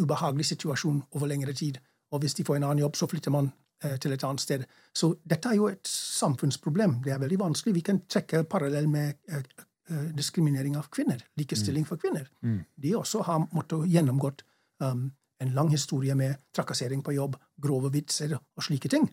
ubehagelige 0.00 0.44
situasjonen 0.44 1.02
over 1.10 1.26
lengre 1.26 1.52
tid. 1.52 1.78
Og 2.10 2.18
hvis 2.18 2.34
de 2.34 2.44
får 2.44 2.56
en 2.56 2.62
annen 2.62 2.78
jobb, 2.78 2.96
så 2.96 3.06
flytter 3.06 3.30
man 3.30 3.44
eh, 3.44 3.52
til 4.00 4.12
et 4.14 4.24
annet 4.24 4.40
sted. 4.40 4.64
Så 4.94 5.14
dette 5.28 5.50
er 5.50 5.58
jo 5.58 5.68
et 5.70 5.88
samfunnsproblem. 5.88 7.00
Det 7.04 7.12
er 7.14 7.20
veldig 7.22 7.38
vanskelig. 7.40 7.74
Vi 7.74 7.84
kan 7.86 8.02
trekke 8.08 8.44
parallell 8.50 8.88
med 8.90 9.14
eh, 9.28 9.42
eh, 9.90 10.08
diskriminering 10.16 10.76
av 10.78 10.90
kvinner. 10.92 11.22
Likestilling 11.40 11.86
for 11.88 12.00
kvinner. 12.02 12.28
De 12.76 12.94
også 12.96 13.24
har 13.26 13.46
måttet 13.52 13.88
gjennomgått 13.90 14.44
um, 14.82 15.10
en 15.42 15.54
lang 15.54 15.70
historie 15.72 16.14
med 16.14 16.36
trakassering 16.54 17.02
på 17.02 17.16
jobb, 17.16 17.36
grove 17.62 17.90
vitser 17.92 18.36
og 18.36 18.62
slike 18.62 18.88
ting. 18.92 19.08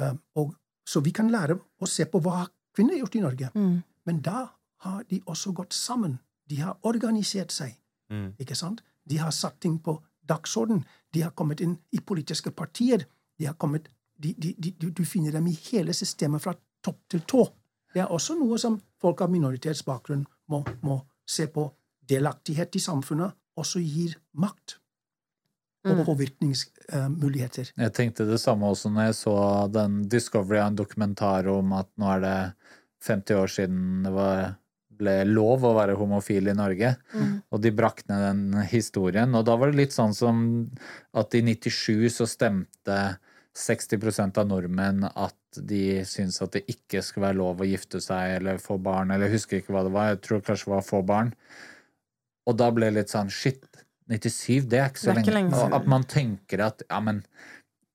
Um, 0.00 0.20
og, 0.36 0.54
så 0.86 1.00
vi 1.04 1.12
kan 1.14 1.30
lære 1.30 1.56
å 1.56 1.88
se 1.88 2.06
på 2.10 2.20
hva 2.24 2.44
kvinner 2.74 2.96
har 2.96 3.04
gjort 3.04 3.16
i 3.16 3.24
Norge. 3.24 3.50
Mm. 3.54 3.76
Men 4.08 4.20
da 4.24 4.48
har 4.84 5.04
de 5.08 5.20
også 5.26 5.52
gått 5.52 5.76
sammen. 5.76 6.18
De 6.48 6.60
har 6.60 6.78
organisert 6.82 7.52
seg. 7.54 7.76
Mm. 8.10 8.32
Ikke 8.42 8.56
sant? 8.58 8.82
De 9.04 9.18
har 9.20 9.32
satt 9.34 9.60
ting 9.60 9.78
på 9.78 9.98
dagsorden. 10.28 10.84
De 11.14 11.22
har 11.22 11.34
kommet 11.36 11.60
inn 11.60 11.76
i 11.92 12.00
politiske 12.00 12.50
partier. 12.50 13.06
De 13.38 13.48
har 13.48 13.56
kommet, 13.60 13.88
de, 14.20 14.34
de, 14.38 14.54
de, 14.58 14.70
du- 14.78 14.90
du 14.92 15.04
finner 15.08 15.32
dem 15.32 15.46
i 15.48 15.54
hele 15.70 15.94
systemet 15.96 16.42
fra 16.44 16.54
topp 16.84 16.98
til 17.10 17.20
tå. 17.28 17.46
Det 17.94 18.02
er 18.04 18.12
også 18.12 18.36
noe 18.38 18.58
som 18.60 18.76
folk 19.00 19.20
av 19.24 19.30
minoritetsbakgrunn 19.32 20.26
må, 20.52 20.62
må 20.86 21.00
se 21.26 21.46
på. 21.50 21.64
Delaktighet 22.10 22.76
i 22.76 22.82
samfunnet 22.84 23.32
også 23.60 23.80
gir 23.82 24.14
makt 24.38 24.76
og 25.88 26.02
påvirkningsmuligheter. 26.04 27.70
Jeg 27.80 27.92
tenkte 27.96 28.26
det 28.28 28.40
samme 28.42 28.68
også 28.68 28.90
når 28.92 29.08
jeg 29.10 29.16
så 29.20 29.34
den 29.72 30.00
Discovery 30.12 30.60
av 30.60 30.70
en 30.72 30.78
dokumentar 30.80 31.48
om 31.52 31.72
at 31.78 31.88
nå 32.00 32.10
er 32.16 32.24
det 32.24 32.36
50 33.06 33.38
år 33.40 33.52
siden 33.54 33.84
det 34.04 34.12
var 34.14 34.42
ble 35.00 35.14
lov 35.24 35.62
å 35.64 35.70
være 35.78 35.94
homofil 35.96 36.50
i 36.52 36.56
Norge. 36.58 36.90
Og 37.48 37.62
de 37.64 37.70
brakk 37.72 38.02
ned 38.10 38.20
den 38.26 38.66
historien. 38.68 39.32
Og 39.38 39.46
da 39.48 39.54
var 39.56 39.70
det 39.72 39.78
litt 39.80 39.94
sånn 39.96 40.12
som 40.12 40.42
at 41.16 41.32
i 41.38 41.40
97 41.46 42.10
så 42.18 42.26
stemte 42.28 42.98
60% 43.56 44.38
av 44.38 44.46
nordmenn 44.46 45.04
at 45.08 45.58
de 45.58 46.04
syns 46.06 46.38
at 46.44 46.54
det 46.54 46.62
ikke 46.70 47.02
skulle 47.02 47.26
være 47.28 47.40
lov 47.40 47.62
å 47.62 47.66
gifte 47.66 48.00
seg 48.02 48.36
eller 48.38 48.60
få 48.62 48.76
barn, 48.82 49.10
eller 49.10 49.26
jeg 49.26 49.40
husker 49.40 49.58
ikke 49.60 49.74
hva 49.74 49.82
det 49.86 49.94
var, 49.94 50.12
jeg 50.12 50.20
tror 50.26 50.44
kanskje 50.46 50.68
det 50.70 50.74
var 50.76 50.86
få 50.86 51.00
barn. 51.06 51.32
Og 52.46 52.56
da 52.58 52.70
ble 52.74 52.90
det 52.90 52.96
litt 53.00 53.12
sånn 53.14 53.32
shit, 53.34 53.64
97, 54.10 54.68
det 54.70 54.78
er 54.80 54.88
ikke 54.90 55.02
så 55.02 55.10
Det 55.10 55.16
er 55.16 55.22
ikke 55.22 55.34
lenge. 55.34 55.50
lenge 55.50 55.58
siden. 55.58 55.74
At 55.80 55.90
man 55.90 56.06
tenker 56.10 56.62
at 56.66 56.86
ja, 56.86 57.00
men 57.02 57.24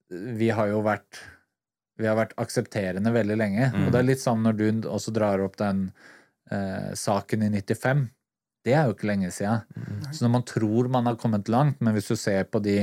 vi 0.09 0.51
har 0.55 0.69
jo 0.71 0.83
vært 0.85 1.23
vi 1.95 2.07
har 2.09 2.17
vært 2.19 2.35
aksepterende 2.39 3.11
veldig 3.15 3.37
lenge. 3.39 3.69
Og 3.85 3.91
det 3.93 3.99
er 4.01 4.07
litt 4.09 4.19
sånn 4.19 4.43
når 4.43 4.57
du 4.59 4.65
også 4.91 5.13
drar 5.15 5.39
opp 5.39 5.55
den 5.61 5.85
eh, 6.51 6.91
saken 6.99 7.45
i 7.47 7.49
95. 7.55 8.09
Det 8.67 8.73
er 8.75 8.89
jo 8.89 8.95
ikke 8.97 9.07
lenge 9.07 9.31
siden. 9.31 9.63
Så 10.11 10.25
når 10.25 10.33
man 10.33 10.43
tror 10.43 10.89
man 10.91 11.07
har 11.07 11.15
kommet 11.21 11.47
langt, 11.47 11.79
men 11.79 11.95
hvis 11.95 12.11
du 12.11 12.17
ser 12.19 12.43
på 12.51 12.59
de 12.65 12.81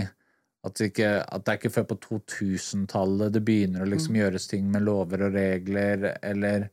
at 0.62 0.78
det, 0.78 0.92
ikke, 0.92 1.10
at 1.26 1.42
det 1.42 1.52
er 1.52 1.58
ikke 1.58 1.74
før 1.74 1.86
på 1.90 1.98
2000-tallet 2.04 3.34
det 3.34 3.42
begynner 3.42 3.82
å 3.82 3.90
liksom 3.90 4.18
gjøres 4.18 4.46
ting 4.50 4.68
med 4.70 4.84
lover 4.86 5.26
og 5.26 5.34
regler, 5.34 6.12
eller 6.22 6.68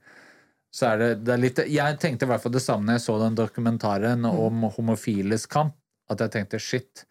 så 0.70 0.92
er 0.92 1.02
det, 1.02 1.10
det 1.26 1.34
er 1.34 1.42
litt 1.42 1.60
Jeg 1.74 1.98
tenkte 1.98 2.28
i 2.28 2.30
hvert 2.30 2.44
fall 2.44 2.54
det 2.54 2.62
samme 2.62 2.86
når 2.86 3.00
jeg 3.00 3.06
så 3.08 3.16
den 3.24 3.38
dokumentaren 3.40 4.28
om 4.30 4.68
homofiles 4.76 5.48
kamp, 5.50 5.74
at 6.10 6.22
jeg 6.22 6.36
tenkte 6.36 6.62
shit, 6.62 7.06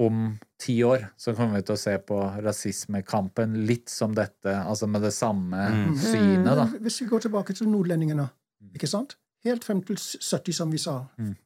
om 0.00 0.38
ti 0.60 0.78
år 0.84 1.10
så 1.20 1.34
kommer 1.36 1.60
vi 1.60 1.66
til 1.68 1.76
å 1.76 1.80
se 1.80 1.98
på 2.00 2.18
rasismekampen 2.44 3.58
litt 3.68 3.92
som 3.92 4.14
dette, 4.16 4.54
altså 4.64 4.88
med 4.88 5.04
det 5.04 5.12
samme 5.12 5.66
synet, 6.00 6.54
da. 6.56 6.66
Hvis 6.80 7.02
vi 7.02 7.10
går 7.10 7.26
tilbake 7.26 7.56
til 7.56 7.68
nordlendingene, 7.68 8.30
ikke 8.72 8.88
sant? 8.90 9.18
Helt 9.44 9.64
frem 9.66 9.80
til 9.82 9.98
70, 9.98 10.54
som 10.54 10.70
vi 10.72 10.78
sa. 10.78 11.00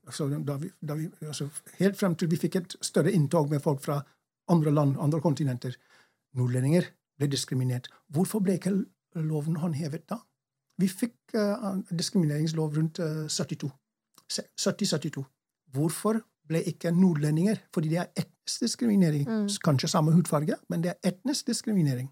Altså, 0.06 0.28
da 0.28 0.58
vi, 0.60 0.68
da 0.84 0.98
vi, 0.98 1.08
altså, 1.24 1.48
helt 1.78 1.96
frem 1.96 2.14
til 2.14 2.28
vi 2.28 2.38
fikk 2.40 2.58
et 2.60 2.76
større 2.84 3.12
inntog 3.16 3.48
med 3.50 3.62
folk 3.64 3.80
fra 3.82 4.02
andre 4.52 4.72
land, 4.74 4.96
andre 5.00 5.20
kontinenter. 5.20 5.76
Nordlendinger 6.36 6.90
ble 7.18 7.28
diskriminert. 7.32 7.88
Hvorfor 8.12 8.42
ble 8.44 8.58
ikke 8.58 8.74
loven 9.16 9.56
håndhevet 9.62 10.06
da? 10.10 10.20
Vi 10.76 10.88
fikk 10.92 11.36
uh, 11.38 11.78
diskrimineringslov 11.88 12.76
rundt 12.76 13.00
uh, 13.00 13.26
72. 13.32 13.70
70-72. 14.32 15.24
Hvorfor 15.72 16.20
ble 16.46 16.60
ikke 16.66 16.90
nordlendinger 16.94 17.58
Fordi 17.74 17.88
det 17.90 17.98
er 18.02 18.10
etnisk 18.22 18.66
diskriminering. 18.66 19.26
Kanskje 19.64 19.88
samme 19.90 20.12
hudfarge, 20.14 20.58
men 20.68 20.82
det 20.84 20.92
er 20.92 21.10
etnisk 21.10 21.46
diskriminering. 21.46 22.10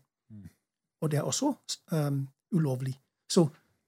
Og 1.02 1.10
det 1.10 1.18
er 1.20 1.28
også 1.28 1.52
um, 1.92 2.28
ulovlig. 2.52 2.94
Så, 3.30 3.44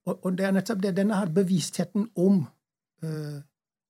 og, 0.06 0.24
og 0.24 0.38
det 0.38 0.46
er 0.46 0.52
nettopp 0.52 0.82
det, 0.82 0.92
denne 0.96 1.16
her 1.16 1.30
bevisstheten 1.32 2.10
om 2.16 2.42
uh, 3.02 3.38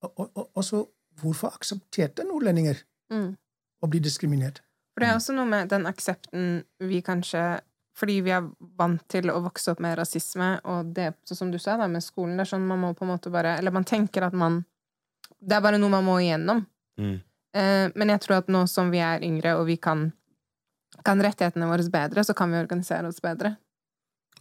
og, 0.02 0.12
og, 0.20 0.30
og 0.34 0.56
også 0.62 0.84
Hvorfor 1.16 1.48
aksepterte 1.56 2.26
nordlendinger 2.28 2.82
Mm. 3.10 3.36
Å 3.82 3.90
bli 3.90 4.00
diskriminert? 4.02 4.62
For 4.94 5.04
det 5.04 5.08
er 5.10 5.18
også 5.18 5.34
noe 5.36 5.48
med 5.48 5.68
den 5.68 5.84
aksepten 5.88 6.62
vi 6.80 7.02
kanskje 7.04 7.60
Fordi 7.96 8.20
vi 8.24 8.32
er 8.32 8.44
vant 8.76 9.02
til 9.12 9.30
å 9.32 9.38
vokse 9.44 9.72
opp 9.72 9.80
med 9.80 9.96
rasisme, 9.96 10.58
og 10.68 10.92
det, 10.96 11.14
sånn 11.24 11.38
som 11.38 11.50
du 11.52 11.58
sa, 11.58 11.78
da, 11.80 11.86
med 11.88 12.04
skolen, 12.04 12.36
det 12.36 12.44
er 12.46 12.50
sånn 12.54 12.66
man 12.68 12.80
må 12.80 12.94
på 12.96 13.04
en 13.04 13.12
måte 13.14 13.32
bare 13.32 13.58
Eller 13.58 13.72
man 13.72 13.84
tenker 13.88 14.24
at 14.24 14.36
man 14.36 14.62
Det 15.40 15.56
er 15.56 15.64
bare 15.64 15.80
noe 15.80 15.92
man 15.92 16.04
må 16.04 16.16
igjennom. 16.20 16.64
Mm. 17.00 17.20
Eh, 17.56 17.86
men 17.94 18.12
jeg 18.12 18.22
tror 18.24 18.40
at 18.40 18.48
nå 18.52 18.64
som 18.68 18.90
vi 18.92 19.00
er 19.04 19.24
yngre, 19.24 19.54
og 19.60 19.66
vi 19.68 19.76
kan, 19.80 20.10
kan 21.04 21.20
rettighetene 21.22 21.68
våre 21.68 21.84
bedre, 21.92 22.24
så 22.24 22.34
kan 22.36 22.52
vi 22.52 22.60
organisere 22.60 23.08
oss 23.08 23.20
bedre. 23.24 23.54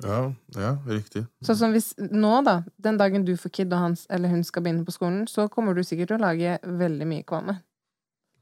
Ja, 0.03 0.33
ja, 0.55 0.73
riktig. 0.87 1.23
Sånn 1.45 1.59
som 1.59 1.75
hvis 1.75 1.93
nå, 1.99 2.33
da, 2.47 2.57
den 2.83 2.99
dagen 2.99 3.23
du 3.27 3.35
får 3.39 3.53
kid, 3.55 3.75
og 3.75 3.83
hans 3.85 4.03
eller 4.11 4.31
hun 4.33 4.43
skal 4.43 4.65
begynne 4.65 4.87
på 4.87 4.95
skolen, 4.95 5.23
så 5.31 5.47
kommer 5.51 5.75
du 5.75 5.83
sikkert 5.87 6.11
til 6.11 6.19
å 6.19 6.25
lage 6.25 6.57
veldig 6.65 7.07
mye 7.07 7.27
kvalme. 7.27 7.59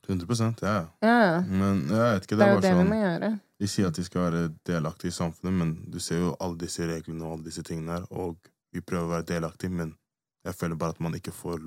100 0.07 0.55
ja. 0.61 0.87
Ja. 0.99 1.41
Men 1.47 1.85
jeg 1.87 1.99
vet 1.99 2.25
ikke, 2.25 2.35
Det 2.35 2.39
det 2.39 2.47
er 2.47 2.53
jo 2.53 2.61
det 2.63 2.71
sånn, 2.73 2.81
vi 2.83 2.89
må 2.89 2.99
gjøre. 2.99 3.29
De 3.59 3.67
sier 3.71 3.87
at 3.87 3.95
de 3.95 4.03
skal 4.03 4.25
være 4.25 4.41
delaktige 4.67 5.13
i 5.13 5.15
samfunnet, 5.15 5.53
men 5.53 5.69
du 5.91 5.99
ser 6.03 6.19
jo 6.19 6.33
alle 6.43 6.59
disse 6.59 6.87
reglene 6.87 7.23
og 7.23 7.37
alle 7.37 7.47
disse 7.47 7.63
tingene 7.63 7.95
her, 7.95 8.07
og 8.11 8.51
vi 8.73 8.81
prøver 8.81 9.07
å 9.07 9.13
være 9.13 9.29
delaktige, 9.31 9.71
men 9.71 9.95
jeg 10.43 10.57
føler 10.59 10.75
bare 10.75 10.97
at 10.97 10.99
man 10.99 11.15
ikke 11.15 11.31
får 11.31 11.63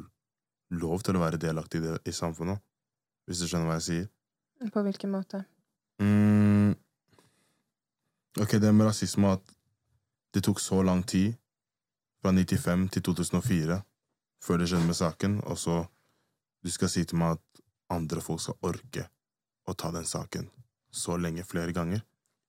lov 0.76 1.00
til 1.06 1.16
å 1.16 1.22
være 1.22 1.40
delaktig 1.40 1.80
i, 1.80 1.96
i 2.04 2.12
samfunnet. 2.12 2.60
Hvis 3.26 3.40
du 3.40 3.48
skjønner 3.48 3.70
hva 3.70 3.78
jeg 3.80 3.86
sier? 3.88 4.06
På 4.72 4.82
hvilken 4.84 5.12
måte? 5.14 5.44
Mm. 6.02 6.74
Ok, 8.42 8.58
det 8.60 8.74
med 8.74 8.90
rasisme 8.90 9.32
at 9.32 9.56
det 10.36 10.44
tok 10.44 10.60
så 10.60 10.82
lang 10.84 11.00
tid, 11.08 11.38
fra 12.20 12.32
95 12.32 12.88
til 12.92 13.02
2004, 13.02 13.80
før 14.44 14.60
det 14.60 14.68
skjedde 14.68 14.88
med 14.88 14.98
saken, 14.98 15.40
og 15.46 15.58
så 15.60 15.84
du 16.64 16.70
skal 16.72 16.90
si 16.90 17.04
til 17.06 17.20
meg 17.20 17.36
at 17.36 17.42
andre 17.92 18.22
folk 18.24 18.42
skal 18.42 18.58
orke 18.66 19.06
å 19.66 19.74
ta 19.74 19.90
den 19.94 20.06
saken 20.06 20.48
så 20.96 21.16
lenge 21.20 21.44
flere 21.44 21.74
ganger. 21.76 22.02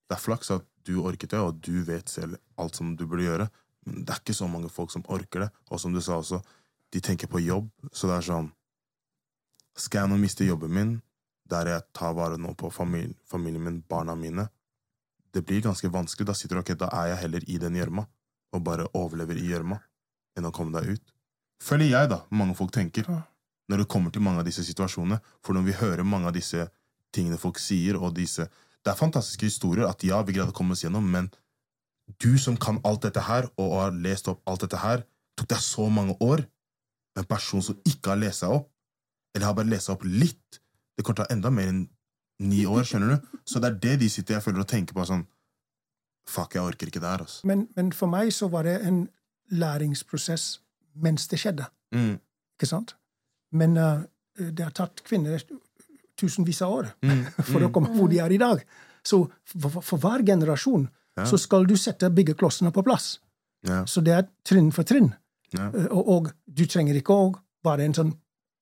Det 0.08 0.16
er 0.16 0.24
flaks 0.24 0.52
at 0.56 0.68
du 0.88 1.02
orket 1.04 1.34
det, 1.34 1.40
og 1.40 1.60
du 1.60 1.84
vet 1.88 2.10
selv 2.10 2.38
alt 2.56 2.78
som 2.78 2.94
du 2.96 3.06
burde 3.06 3.26
gjøre, 3.26 3.48
men 3.88 4.06
det 4.06 4.14
er 4.14 4.22
ikke 4.22 4.36
så 4.38 4.48
mange 4.52 4.72
folk 4.72 4.94
som 4.94 5.06
orker 5.12 5.46
det, 5.46 5.50
og 5.72 5.82
som 5.82 5.94
du 5.96 6.00
sa 6.04 6.20
også, 6.22 6.40
de 6.94 7.02
tenker 7.04 7.28
på 7.28 7.42
jobb, 7.44 7.68
så 7.92 8.08
det 8.08 8.20
er 8.20 8.30
sånn 8.30 8.54
Skal 9.78 10.02
jeg 10.02 10.10
nå 10.10 10.16
miste 10.18 10.46
jobben 10.48 10.72
min, 10.74 10.94
der 11.46 11.68
jeg 11.70 11.84
tar 11.94 12.16
vare 12.18 12.38
nå 12.42 12.56
på 12.58 12.72
familien, 12.74 13.14
familien 13.30 13.62
min, 13.62 13.82
barna 13.86 14.16
mine, 14.18 14.48
det 15.34 15.44
blir 15.46 15.62
ganske 15.62 15.92
vanskelig. 15.94 16.26
Da 16.26 16.34
sitter 16.34 16.58
du 16.58 16.62
ok, 16.64 16.72
da 16.80 16.88
er 16.98 17.12
jeg 17.12 17.20
heller 17.22 17.46
i 17.46 17.60
den 17.62 17.78
gjørma, 17.78 18.08
og 18.56 18.64
bare 18.66 18.88
overlever 18.98 19.38
i 19.38 19.46
gjørma, 19.52 19.78
enn 20.34 20.50
å 20.50 20.54
komme 20.56 20.74
deg 20.74 20.98
ut. 20.98 21.14
Føler 21.62 21.92
jeg, 21.92 22.10
da, 22.10 22.24
mange 22.34 22.56
folk 22.58 22.74
tenker, 22.74 23.06
når 23.68 23.84
det 23.84 23.90
kommer 23.92 24.14
til 24.14 24.24
mange 24.24 24.42
av 24.42 24.48
disse 24.48 24.64
situasjonene. 24.64 25.20
For 25.44 25.58
når 25.58 25.66
vi 25.68 25.76
hører 25.80 26.08
mange 26.08 26.30
av 26.30 26.36
disse 26.36 26.70
tingene 27.16 27.40
folk 27.42 27.60
sier, 27.60 28.00
og 28.00 28.16
disse 28.16 28.50
Det 28.86 28.94
er 28.94 29.00
fantastiske 29.00 29.44
historier 29.50 29.84
at 29.84 30.04
ja, 30.06 30.22
vi 30.24 30.32
greide 30.32 30.54
å 30.54 30.56
komme 30.56 30.72
oss 30.72 30.84
gjennom, 30.86 31.04
men 31.12 31.26
du 32.24 32.38
som 32.40 32.56
kan 32.56 32.78
alt 32.88 33.02
dette 33.04 33.20
her, 33.20 33.50
og 33.60 33.74
har 33.82 33.92
lest 33.92 34.30
opp 34.32 34.40
alt 34.48 34.62
dette 34.64 34.80
her, 34.80 35.02
tok 35.36 35.50
deg 35.52 35.60
så 35.60 35.90
mange 35.92 36.16
år. 36.24 36.46
En 37.20 37.28
person 37.28 37.62
som 37.66 37.76
ikke 37.84 38.14
har 38.14 38.22
lest 38.22 38.46
seg 38.46 38.54
opp, 38.56 38.70
eller 39.36 39.50
har 39.50 39.58
bare 39.58 39.68
lest 39.68 39.90
seg 39.90 39.98
opp 39.98 40.06
litt, 40.08 40.62
det 40.96 41.04
kommer 41.04 41.20
til 41.20 41.26
å 41.26 41.28
ta 41.28 41.36
enda 41.36 41.52
mer 41.52 41.74
enn 41.74 41.82
ni 42.48 42.64
år, 42.70 42.86
skjønner 42.88 43.18
du? 43.18 43.28
Så 43.44 43.60
det 43.60 43.74
er 43.74 43.82
det 43.84 43.96
de 44.06 44.10
sitter 44.14 44.38
jeg 44.38 44.46
føler 44.46 44.64
og 44.64 44.70
tenker 44.72 44.96
på 44.96 45.08
sånn 45.10 45.26
Fuck, 46.28 46.58
jeg 46.58 46.64
orker 46.68 46.90
ikke 46.90 47.00
det 47.00 47.08
her, 47.08 47.22
altså. 47.24 47.48
Men, 47.48 47.70
men 47.78 47.94
for 47.96 48.12
meg 48.12 48.34
så 48.36 48.50
var 48.52 48.68
det 48.68 48.74
en 48.84 49.06
læringsprosess 49.48 50.58
mens 51.00 51.28
det 51.32 51.40
skjedde. 51.40 51.70
Mm, 51.96 52.18
Ikke 52.58 52.68
sant? 52.68 52.98
Men 53.52 53.78
uh, 53.78 54.02
det 54.38 54.64
har 54.64 54.72
tatt 54.76 55.04
kvinner 55.08 55.42
tusenvis 56.20 56.62
av 56.66 56.74
år 56.74 56.88
mm, 57.06 57.24
for 57.52 57.64
å 57.68 57.72
komme 57.74 57.92
hvor 57.96 58.10
de 58.12 58.20
er 58.24 58.34
i 58.34 58.40
dag. 58.42 58.64
Så 59.06 59.22
for, 59.48 59.82
for- 59.82 60.02
hver 60.04 60.26
generasjon 60.26 60.88
Ja. 61.18 61.24
så 61.26 61.38
skal 61.42 61.64
du 61.66 61.74
sette 61.78 62.12
byggeklossene 62.14 62.70
på 62.72 62.84
plass. 62.86 63.20
ja, 63.66 63.80
Så 63.90 64.04
det 64.06 64.12
er 64.14 64.28
trinn 64.46 64.68
for 64.72 64.84
trinn. 64.86 65.16
ja. 65.54 65.72
Eh, 65.74 65.88
Og, 65.90 66.10
og 66.14 66.28
du 66.46 66.66
trenger 66.70 66.94
ikke 67.00 67.14
å 67.16 67.32
være 67.66 67.86
en 67.88 67.94
sånn 67.98 68.12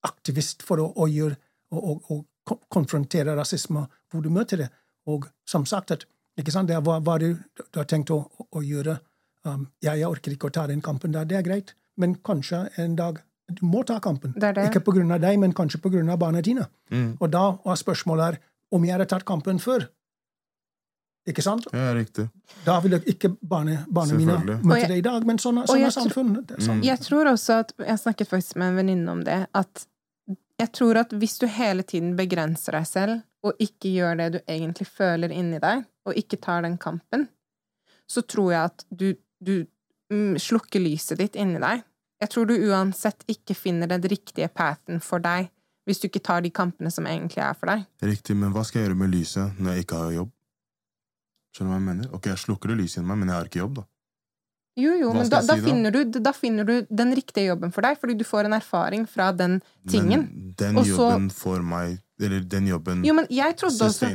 aktivist 0.08 0.62
for 0.64 0.80
å, 0.80 0.86
å 0.96 1.04
gjøre 1.08 1.36
og, 1.76 2.00
og 2.10 2.24
konfrontere 2.72 3.34
rasisme 3.36 3.82
hvor 4.08 4.22
du 4.24 4.30
møter 4.30 4.56
det. 4.56 4.70
Og 5.06 5.26
som 5.44 5.66
sagt, 5.66 5.90
at, 5.90 6.06
det 6.36 6.48
er 6.48 6.80
hva, 6.80 6.96
hva 7.04 7.18
du, 7.20 7.34
du 7.58 7.76
har 7.78 7.84
tenkt 7.84 8.10
å, 8.10 8.22
å, 8.24 8.46
å 8.56 8.62
gjøre. 8.64 8.96
Um, 9.44 9.68
ja, 9.84 9.92
jeg 9.94 10.08
orker 10.08 10.32
ikke 10.32 10.48
å 10.48 10.54
ta 10.56 10.66
den 10.66 10.80
kampen 10.80 11.12
der, 11.12 11.24
det 11.28 11.36
er 11.36 11.42
greit, 11.46 11.74
men 12.00 12.16
kanskje 12.24 12.70
en 12.80 12.96
dag 12.96 13.20
du 13.46 13.62
må 13.66 13.82
ta 13.86 13.98
kampen. 14.02 14.34
Det 14.34 14.48
er 14.48 14.56
det. 14.56 14.64
Ikke 14.70 14.82
av 15.02 15.20
deg, 15.22 15.38
men 15.38 15.52
kanskje 15.54 15.78
av 16.10 16.18
barna 16.18 16.42
dine. 16.42 16.66
Mm. 16.90 17.16
Og 17.20 17.30
da 17.30 17.56
var 17.64 17.76
spørsmålet 17.76 18.24
her 18.24 18.38
om 18.74 18.84
jeg 18.84 18.92
hadde 18.96 19.06
tatt 19.06 19.24
kampen 19.24 19.60
før. 19.62 19.86
Ikke 21.26 21.42
sant? 21.42 21.66
ja 21.74 21.94
riktig. 21.94 22.28
Da 22.64 22.78
ville 22.80 23.00
ikke 23.10 23.32
barna, 23.40 23.80
barna 23.90 24.14
mine 24.14 24.58
møte 24.62 24.86
det 24.86 25.00
i 25.00 25.02
dag, 25.02 25.24
men 25.26 25.40
sånn, 25.42 25.58
sånn 25.66 25.82
er 25.82 25.94
samfunnet. 25.94 26.54
Sånn. 26.62 26.84
Jeg 26.86 27.02
tror 27.02 27.32
også 27.32 27.60
at 27.64 27.72
Jeg 27.82 27.98
snakket 27.98 28.30
faktisk 28.30 28.60
med 28.62 28.70
en 28.70 28.78
venninne 28.78 29.10
om 29.10 29.24
det. 29.26 29.40
At 29.54 29.86
jeg 30.56 30.72
tror 30.72 31.02
at 31.02 31.10
hvis 31.12 31.38
du 31.42 31.48
hele 31.50 31.82
tiden 31.82 32.14
begrenser 32.18 32.78
deg 32.78 32.86
selv, 32.88 33.24
og 33.46 33.58
ikke 33.62 33.90
gjør 33.92 34.20
det 34.20 34.28
du 34.36 34.38
egentlig 34.46 34.86
føler 34.88 35.34
inni 35.34 35.58
deg, 35.62 35.84
og 36.06 36.18
ikke 36.18 36.38
tar 36.42 36.62
den 36.66 36.78
kampen, 36.78 37.26
så 38.10 38.22
tror 38.22 38.52
jeg 38.54 38.70
at 38.70 38.86
du, 38.90 39.08
du 39.42 39.66
mm, 40.14 40.38
slukker 40.42 40.82
lyset 40.82 41.18
ditt 41.20 41.38
inni 41.38 41.60
deg. 41.62 41.82
Jeg 42.20 42.30
tror 42.32 42.46
du 42.48 42.54
uansett 42.70 43.24
ikke 43.28 43.54
finner 43.56 43.90
den 43.90 44.00
riktige 44.08 44.48
pathen 44.48 45.00
for 45.04 45.18
deg 45.20 45.50
hvis 45.86 46.00
du 46.02 46.08
ikke 46.08 46.22
tar 46.24 46.40
de 46.42 46.50
kampene 46.50 46.90
som 46.90 47.06
egentlig 47.06 47.38
er 47.44 47.52
for 47.54 47.70
deg. 47.70 47.84
Riktig, 48.02 48.34
men 48.36 48.50
hva 48.54 48.64
skal 48.66 48.80
jeg 48.82 48.88
gjøre 48.88 48.98
med 49.04 49.12
lyset 49.14 49.60
når 49.60 49.76
jeg 49.76 49.84
ikke 49.84 50.00
har 50.00 50.14
jobb? 50.16 50.32
Skjønner 51.54 51.68
du 51.68 51.74
hva 51.74 51.76
jeg 51.78 51.86
mener? 51.86 52.08
Ok, 52.16 52.26
jeg 52.32 52.40
slukker 52.42 52.72
det 52.72 52.78
lyset 52.80 52.98
inni 53.00 53.10
meg, 53.12 53.20
men 53.20 53.30
jeg 53.30 53.36
har 53.38 53.50
ikke 53.50 53.60
jobb, 53.62 53.76
da. 53.78 53.84
Jo, 54.76 54.90
jo, 54.92 55.08
Hva 55.08 55.20
men 55.22 55.30
da, 55.32 55.38
si 55.40 55.46
da? 55.48 55.54
finner 55.64 55.94
du, 55.94 56.00
da 56.20 56.32
finner 56.36 56.66
du 56.68 56.74
den 56.92 57.14
riktige 57.16 57.46
jobben 57.46 57.70
for 57.72 57.86
deg, 57.86 57.96
fordi 58.00 58.16
du 58.20 58.24
får 58.28 58.48
en 58.50 58.56
erfaring 58.58 59.06
fra 59.08 59.30
den 59.32 59.60
tingen. 59.88 60.26
Men 60.26 60.50
den 60.60 60.76
Og 60.76 60.84
så- 60.84 60.96
jobben 60.98 61.30
får 61.32 61.62
meg 61.64 62.02
Eller 62.18 62.40
den 62.40 62.66
jobben 62.66 63.04
Jo, 63.04 63.12
men 63.12 63.26
jeg 63.28 63.56
trodde 63.58 63.78
også 63.84 64.08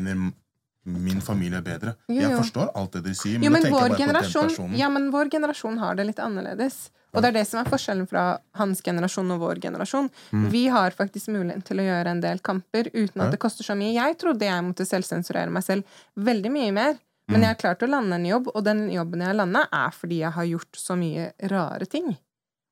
min 0.85 1.21
familie 1.21 1.61
bedre. 1.61 1.95
Jo, 2.09 2.15
Jeg 2.15 2.31
forstår 2.37 2.71
alt 2.75 2.91
det 2.93 3.03
dere 3.03 3.13
sier, 3.13 3.37
men, 3.37 3.43
Jo, 3.43 3.49
men 3.51 3.61
da 3.61 3.67
tenker 3.67 3.79
jeg 3.79 3.89
bare 3.89 4.07
på 4.07 4.13
den 4.13 4.49
personen. 4.49 4.77
ja, 4.77 4.89
men 4.89 5.11
vår 5.11 5.29
generasjon 5.29 5.77
har 5.77 5.95
det 5.95 6.05
litt 6.07 6.17
annerledes. 6.17 6.89
Og 7.11 7.23
det 7.23 7.31
er 7.31 7.37
det 7.41 7.45
som 7.49 7.59
er 7.59 7.69
forskjellen 7.69 8.07
fra 8.07 8.23
hans 8.59 8.81
generasjon 8.85 9.33
og 9.35 9.41
vår 9.43 9.59
generasjon. 9.63 10.07
Mm. 10.31 10.45
Vi 10.53 10.63
har 10.71 10.95
faktisk 10.95 11.31
muligheten 11.33 11.63
til 11.67 11.81
å 11.83 11.87
gjøre 11.87 12.13
en 12.15 12.23
del 12.23 12.39
kamper 12.43 12.87
uten 12.93 13.23
at 13.25 13.33
det 13.33 13.41
koster 13.41 13.67
så 13.67 13.75
mye. 13.75 13.91
Jeg 13.97 14.17
trodde 14.21 14.47
jeg 14.47 14.65
måtte 14.65 14.87
selvsensurere 14.87 15.51
meg 15.51 15.65
selv 15.67 16.01
veldig 16.15 16.51
mye 16.53 16.73
mer. 16.75 16.95
Mm. 16.95 17.35
Men 17.35 17.45
jeg 17.45 17.53
har 17.53 17.61
klart 17.61 17.83
å 17.83 17.91
lande 17.91 18.17
en 18.17 18.27
jobb, 18.27 18.51
og 18.55 18.63
den 18.65 18.85
jobben 18.91 19.23
jeg 19.23 19.31
har 19.31 19.39
landa, 19.39 19.65
er 19.71 19.95
fordi 19.95 20.21
jeg 20.23 20.35
har 20.37 20.47
gjort 20.49 20.79
så 20.79 20.97
mye 20.99 21.31
rare 21.51 21.87
ting. 21.91 22.13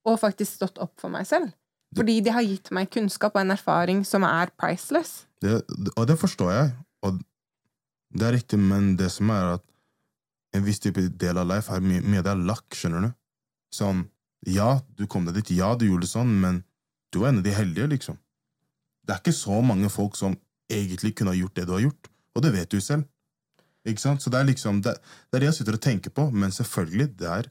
Og 0.08 0.20
faktisk 0.22 0.60
stått 0.62 0.80
opp 0.82 0.96
for 1.02 1.12
meg 1.14 1.28
selv. 1.28 1.52
Fordi 1.98 2.20
de 2.22 2.34
har 2.34 2.46
gitt 2.46 2.70
meg 2.76 2.92
kunnskap 2.94 3.36
og 3.36 3.42
en 3.42 3.56
erfaring 3.56 4.04
som 4.06 4.26
er 4.28 4.52
priceless. 4.60 5.24
Det, 5.42 5.62
og 5.96 6.06
det 6.10 6.20
forstår 6.22 6.52
jeg, 6.54 6.72
og 7.08 7.20
det 8.20 8.28
er 8.28 8.36
riktig, 8.36 8.60
men 8.62 8.94
det 9.00 9.10
som 9.14 9.32
er 9.34 9.56
at 9.56 9.66
en 10.58 10.66
viss 10.66 10.82
type 10.82 11.02
del 11.22 11.38
av 11.38 11.48
life 11.50 11.74
er 11.74 11.84
mye, 11.84 12.02
mye 12.02 12.24
det 12.26 12.32
er 12.34 12.48
lakk, 12.50 12.68
skjønner 12.76 13.08
du? 13.08 13.12
Sånn, 13.74 14.04
ja, 14.48 14.80
du 14.96 15.08
kom 15.08 15.26
deg 15.28 15.40
dit, 15.42 15.56
ja, 15.58 15.74
du 15.76 15.88
gjorde 15.88 16.08
det 16.08 16.14
sånn, 16.14 16.32
men 16.42 16.62
du 17.12 17.22
var 17.22 17.34
en 17.34 17.42
av 17.42 17.48
de 17.48 17.54
heldige, 17.54 17.90
liksom. 17.92 18.18
Det 19.04 19.16
er 19.16 19.22
ikke 19.24 19.36
så 19.36 19.62
mange 19.66 19.90
folk 19.92 20.18
som 20.20 20.38
egentlig 20.70 21.16
kunne 21.18 21.34
ha 21.34 21.40
gjort 21.40 21.56
det 21.58 21.66
du 21.68 21.74
har 21.76 21.86
gjort, 21.88 22.12
og 22.36 22.46
det 22.46 22.54
vet 22.54 22.72
du 22.72 22.80
selv. 22.84 23.08
Ikke 23.88 24.04
sant? 24.04 24.22
Så 24.22 24.32
det 24.32 24.40
er 24.40 24.50
liksom, 24.50 24.84
det, 24.86 24.94
det 25.30 25.40
er 25.40 25.44
det 25.44 25.50
jeg 25.50 25.60
sitter 25.62 25.80
og 25.80 25.84
tenker 25.84 26.14
på, 26.14 26.28
men 26.32 26.54
selvfølgelig, 26.54 27.08
det 27.20 27.30
er 27.32 27.50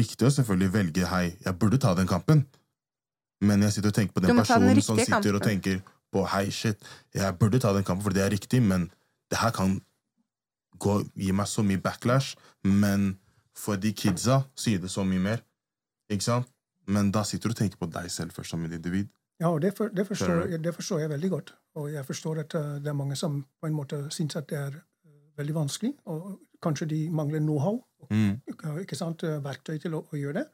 riktig 0.00 0.26
å 0.26 0.32
selvfølgelig 0.32 0.72
velge, 0.74 1.10
hei, 1.10 1.26
jeg 1.44 1.58
burde 1.60 1.80
ta 1.82 1.92
den 1.98 2.08
kampen, 2.10 2.46
men 3.44 3.66
jeg 3.66 3.76
sitter 3.76 3.92
og 3.92 3.98
tenker 3.98 4.16
på 4.16 4.24
den 4.24 4.40
personen 4.40 4.72
den 4.72 4.84
som 4.84 4.96
sitter 4.98 5.20
sitter 5.20 5.36
og 5.36 5.44
tenker 5.44 5.82
på, 6.14 6.22
hei, 6.32 6.46
shit, 6.54 6.80
jeg 7.14 7.36
burde 7.38 7.60
ta 7.62 7.74
den 7.76 7.84
kampen, 7.84 8.06
for 8.06 8.16
det 8.16 8.24
er 8.24 8.32
riktig, 8.32 8.62
men 8.64 8.88
det 9.30 9.42
her 9.42 9.52
kan 9.54 9.76
gå, 10.80 11.00
gi 11.18 11.34
meg 11.36 11.50
så 11.50 11.64
mye 11.66 11.82
backlash, 11.82 12.36
men 12.64 13.14
for 13.56 13.80
de 13.80 13.92
kidsa 13.96 14.42
sier 14.58 14.80
det 14.82 14.90
så 14.92 15.04
mye 15.06 15.22
mer. 15.22 15.44
Ikke 16.10 16.22
sant? 16.24 16.46
Men 16.86 17.10
da 17.10 17.22
sitter 17.26 17.48
du 17.50 17.54
og 17.56 17.58
tenker 17.58 17.78
på 17.80 17.88
deg 17.90 18.10
selv 18.14 18.30
først 18.36 18.50
som 18.54 18.64
et 18.64 18.72
individ. 18.76 19.08
Ja, 19.40 19.48
og 19.50 19.60
det, 19.60 19.74
for, 19.76 19.88
det, 19.92 20.06
forstår, 20.06 20.46
det 20.62 20.72
forstår 20.74 21.00
jeg 21.02 21.10
veldig 21.10 21.30
godt. 21.30 21.50
Og 21.76 21.90
jeg 21.92 22.06
forstår 22.06 22.38
at 22.44 22.54
eh, 22.54 22.78
det 22.80 22.88
er 22.92 22.96
mange 22.96 23.16
som 23.16 23.40
på 23.60 23.66
en 23.68 23.74
måte 23.76 23.98
syns 24.14 24.36
at 24.38 24.46
det 24.48 24.56
er 24.58 24.76
eh, 24.78 25.16
veldig 25.36 25.54
vanskelig, 25.58 25.90
og 26.06 26.38
kanskje 26.62 26.86
de 26.94 27.00
mangler 27.10 27.40
know-how, 27.44 27.82
Mm. 28.10 28.36
ikke 28.84 28.94
sant, 28.94 29.24
eh, 29.26 29.40
verktøy 29.42 29.80
til 29.82 29.94
å, 29.98 30.04
å 30.12 30.16
gjøre 30.16 30.34
det. 30.38 30.44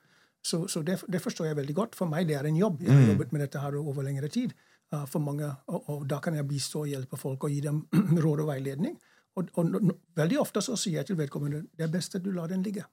Så, 0.42 0.62
så 0.72 0.80
det, 0.82 0.94
det 1.12 1.20
forstår 1.20 1.46
jeg 1.50 1.57
veldig 1.59 1.74
godt. 1.76 1.94
For 1.98 2.09
meg 2.09 2.26
det 2.30 2.36
er 2.38 2.46
en 2.48 2.57
jobb. 2.57 2.80
Jeg 2.80 2.90
har 2.94 3.03
Mm. 3.03 3.11
jobbet 3.12 3.32
med 3.32 3.40
dette 3.44 3.61
her 3.61 3.76
over 3.76 4.03
lengre 4.03 4.28
tid. 4.32 4.55
Uh, 4.94 5.05
for 5.07 5.20
mange, 5.20 5.46
og, 5.68 5.84
og 5.88 6.07
da 6.09 6.18
kan 6.20 6.34
jeg 6.34 6.44
bistå 6.48 6.82
og 6.82 6.88
hjelpe 6.88 7.16
folk 7.20 7.44
og 7.44 7.50
gi 7.53 7.61
dem 7.64 7.82
råd 8.24 8.40
og 8.42 8.48
veiledning. 8.48 8.96
Og, 9.36 9.48
og 9.57 9.68
n- 9.68 9.92
veldig 10.16 10.38
ofte 10.40 10.61
så 10.64 10.74
sier 10.76 10.98
jeg 11.03 11.07
til 11.11 11.16
vedkommende 11.20 11.62
det 11.76 11.86
er 11.86 11.92
best 11.92 12.14
at 12.18 12.24
du 12.24 12.30
lar 12.32 12.48
den 12.48 12.62
ligge. 12.64 12.84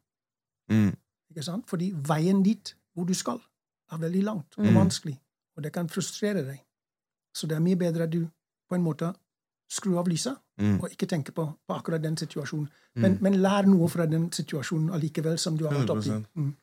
Mm. 0.72 0.92
Ikke 1.30 1.44
sant? 1.46 1.66
Fordi 1.70 1.92
veien 1.94 2.44
dit, 2.44 2.76
hvor 2.96 3.06
du 3.06 3.14
skal, 3.14 3.40
er 3.92 3.98
veldig 3.98 4.24
langt 4.24 4.58
og 4.58 4.66
Mm. 4.66 4.76
vanskelig. 4.76 5.20
Og 5.58 5.64
det 5.64 5.74
kan 5.74 5.88
frustrere 5.90 6.44
deg. 6.46 6.60
Så 7.36 7.48
det 7.48 7.56
er 7.58 7.60
mye 7.62 7.76
bedre 7.78 8.04
at 8.04 8.10
du 8.12 8.28
på 8.70 8.76
en 8.76 8.84
måte 8.84 9.14
skrur 9.70 10.00
av 10.00 10.08
lyset 10.08 10.38
Mm. 10.60 10.80
og 10.84 10.90
ikke 10.92 11.08
tenker 11.08 11.32
på, 11.32 11.46
på 11.68 11.74
akkurat 11.76 12.02
den 12.02 12.18
situasjonen. 12.18 12.70
Men, 12.96 13.18
men 13.22 13.34
lær 13.42 13.64
noe 13.66 13.88
fra 13.88 14.06
den 14.06 14.32
situasjonen 14.32 14.90
allikevel 14.92 15.38
som 15.40 15.58
du 15.58 15.66
har 15.68 15.74
vært 15.74 15.90
oppi. 15.90 16.10
100%. 16.10 16.26
Mm. 16.36 16.56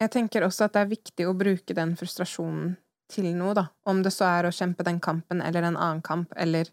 Jeg 0.00 0.10
tenker 0.10 0.42
også 0.42 0.64
at 0.64 0.72
det 0.72 0.80
er 0.80 0.88
viktig 0.90 1.26
å 1.28 1.36
bruke 1.38 1.74
den 1.74 1.94
frustrasjonen 1.96 2.76
til 3.08 3.28
noe, 3.36 3.54
da. 3.54 3.68
Om 3.86 4.02
det 4.02 4.12
så 4.12 4.24
er 4.26 4.48
å 4.48 4.50
kjempe 4.52 4.82
den 4.84 4.98
kampen 5.00 5.40
eller 5.40 5.62
en 5.62 5.76
annen 5.76 6.02
kamp, 6.02 6.32
eller 6.36 6.66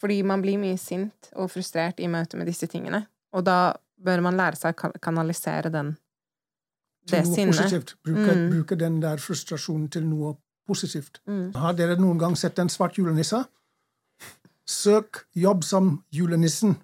Fordi 0.00 0.22
man 0.22 0.40
blir 0.42 0.58
mye 0.62 0.76
sint 0.78 1.30
og 1.34 1.50
frustrert 1.50 1.98
i 1.98 2.06
møte 2.06 2.36
med 2.38 2.46
disse 2.46 2.68
tingene. 2.70 3.08
Og 3.34 3.42
da 3.44 3.74
bør 4.00 4.20
man 4.22 4.36
lære 4.38 4.54
seg 4.56 4.76
å 4.76 4.92
kanalisere 5.02 5.72
den 5.74 5.96
det 7.10 7.26
sinnet. 7.26 7.56
positivt. 7.56 7.94
Bruke, 8.04 8.34
Mm. 8.34 8.50
bruke 8.52 8.76
den 8.78 9.00
der 9.02 9.16
frustrasjonen 9.16 9.88
til 9.90 10.04
noe 10.06 10.36
positivt. 10.68 11.20
Mm. 11.26 11.54
Har 11.54 11.72
dere 11.72 11.96
noen 11.96 12.18
gang 12.18 12.36
sett 12.36 12.58
en 12.58 12.68
svart 12.68 12.96
julenisse? 12.98 13.44
Søk 14.68 15.24
jobb 15.36 15.64
som 15.64 16.02
julenissen. 16.12 16.76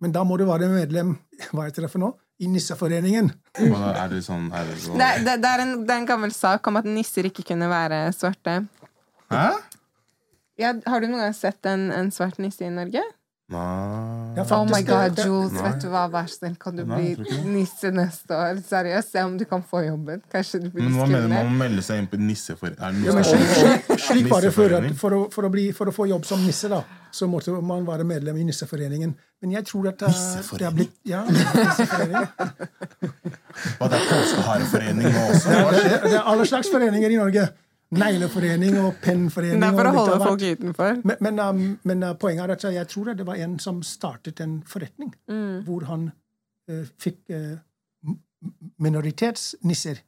Men 0.00 0.12
da 0.12 0.22
må 0.24 0.36
du 0.38 0.44
være 0.48 0.68
medlem 0.72 1.18
hva 1.52 1.66
heter 1.68 1.82
det 1.86 1.90
for 1.92 1.98
noe? 1.98 2.14
i 2.38 2.46
Nisseforeningen. 2.52 3.30
Er 3.56 4.08
det 4.12 4.18
sånn, 4.26 4.50
er 4.52 4.66
det 4.68 4.74
sånn 4.82 4.98
Det, 5.00 5.24
det, 5.24 5.36
det, 5.40 5.48
er 5.48 5.60
en, 5.62 5.70
det 5.86 5.94
er 5.94 6.00
en 6.02 6.06
gammel 6.10 6.32
sak 6.36 6.66
om 6.68 6.76
at 6.76 6.84
nisser 6.84 7.24
ikke 7.24 7.46
kunne 7.48 7.64
være 7.70 8.12
svarte. 8.12 8.58
Hæ? 9.32 9.46
Ja, 10.60 10.74
har 10.84 11.00
du 11.00 11.06
noen 11.08 11.22
gang 11.24 11.32
sett 11.34 11.64
en, 11.64 11.86
en 11.96 12.10
svart 12.12 12.36
nisse 12.38 12.60
i 12.66 12.68
Norge? 12.68 13.00
Nei. 13.46 14.34
faktisk, 14.42 14.54
Oh 14.56 14.64
my 14.66 14.82
god, 14.82 15.18
Jules, 15.22 15.52
Nei. 15.54 15.62
vet 15.68 15.84
du 15.84 15.86
hva, 15.92 16.00
vær 16.10 16.26
så 16.26 16.40
snill, 16.40 16.56
kan 16.58 16.74
du 16.74 16.82
Nei, 16.82 16.96
bli 17.14 17.36
nisse 17.54 17.92
neste 17.94 18.34
år? 18.34 18.58
Seriøst, 18.66 19.12
se 19.14 19.22
om 19.22 19.36
du 19.38 19.44
kan 19.46 19.62
få 19.62 19.84
jobben. 19.86 20.18
Kanskje 20.32 20.60
du 20.64 20.70
blir 20.74 20.82
Men 20.88 20.96
hva 20.98 21.06
mener 21.06 21.28
du? 21.28 21.34
Man 21.36 21.52
å 21.52 21.58
melde 21.60 21.84
seg 21.86 22.00
inn 22.02 22.08
på 22.10 22.18
nisseforening? 22.18 23.04
Det 23.06 23.98
slik, 24.02 24.26
var 24.32 24.42
det 24.42 24.50
før. 24.56 24.74
For, 24.98 25.14
å, 25.14 25.20
for, 25.30 25.46
å 25.46 25.50
bli, 25.54 25.68
for 25.76 25.86
å 25.86 25.94
få 25.94 26.08
jobb 26.10 26.26
som 26.26 26.42
nisse, 26.42 26.66
da, 26.72 26.82
så 27.14 27.28
måtte 27.30 27.54
man 27.62 27.86
være 27.86 28.04
medlem 28.08 28.36
i 28.42 28.48
Nisseforeningen. 28.48 29.14
Men 29.44 29.52
jeg 29.54 29.64
tror 29.70 29.92
at 29.92 30.02
eh, 30.08 30.18
det 30.58 30.66
har 30.66 30.74
blitt 30.74 30.96
Ja, 31.06 31.22
nisseforening. 31.30 32.26
Hva, 33.78 33.88
det 33.88 34.00
er 34.00 34.08
påskehareforening 34.10 35.06
nå 35.06 35.22
også? 35.30 35.54
Det, 35.54 35.84
er- 35.86 36.02
det 36.08 36.18
er 36.18 36.26
alle 36.34 36.46
slags 36.50 36.68
foreninger 36.72 37.14
i 37.14 37.20
Norge. 37.22 37.46
Negleforening 37.94 38.78
og 38.80 38.96
pennforening. 39.02 39.62
Det 39.62 39.68
er 39.68 39.76
for 39.78 39.88
å 39.88 39.92
holde 39.94 40.16
folk 40.24 40.42
utenfor. 40.42 40.96
Men, 41.06 41.20
men, 41.22 41.38
um, 41.38 41.78
men 41.86 42.02
uh, 42.02 42.14
poenget 42.18 42.44
er 42.44 42.54
at 42.56 42.64
jeg 42.74 42.88
tror 42.90 43.12
det 43.14 43.26
var 43.26 43.38
en 43.44 43.58
som 43.62 43.82
startet 43.86 44.40
en 44.42 44.62
forretning 44.66 45.12
Mm. 45.28 45.62
hvor 45.64 45.84
han 45.86 46.08
uh, 46.70 46.86
fikk 46.98 47.30
uh, 47.30 47.58
minoritetsnisser. 48.82 50.02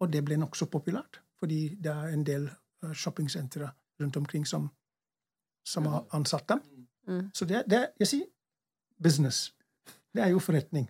Og 0.00 0.12
det 0.12 0.24
ble 0.26 0.36
nokså 0.36 0.66
populært, 0.66 1.20
fordi 1.38 1.76
det 1.80 1.92
er 1.92 2.12
en 2.12 2.24
del 2.26 2.50
shoppingsentre 2.92 3.70
rundt 4.00 4.16
omkring 4.16 4.46
som, 4.46 4.70
som 5.64 5.86
har 5.86 6.04
ansatt 6.12 6.48
dem. 6.48 6.60
Mm. 7.08 7.30
Så 7.34 7.44
det, 7.44 7.62
det 7.70 7.86
jeg 8.00 8.08
sier 8.08 8.26
business. 9.02 9.52
Det 10.14 10.22
er 10.22 10.34
jo 10.34 10.38
forretning. 10.42 10.88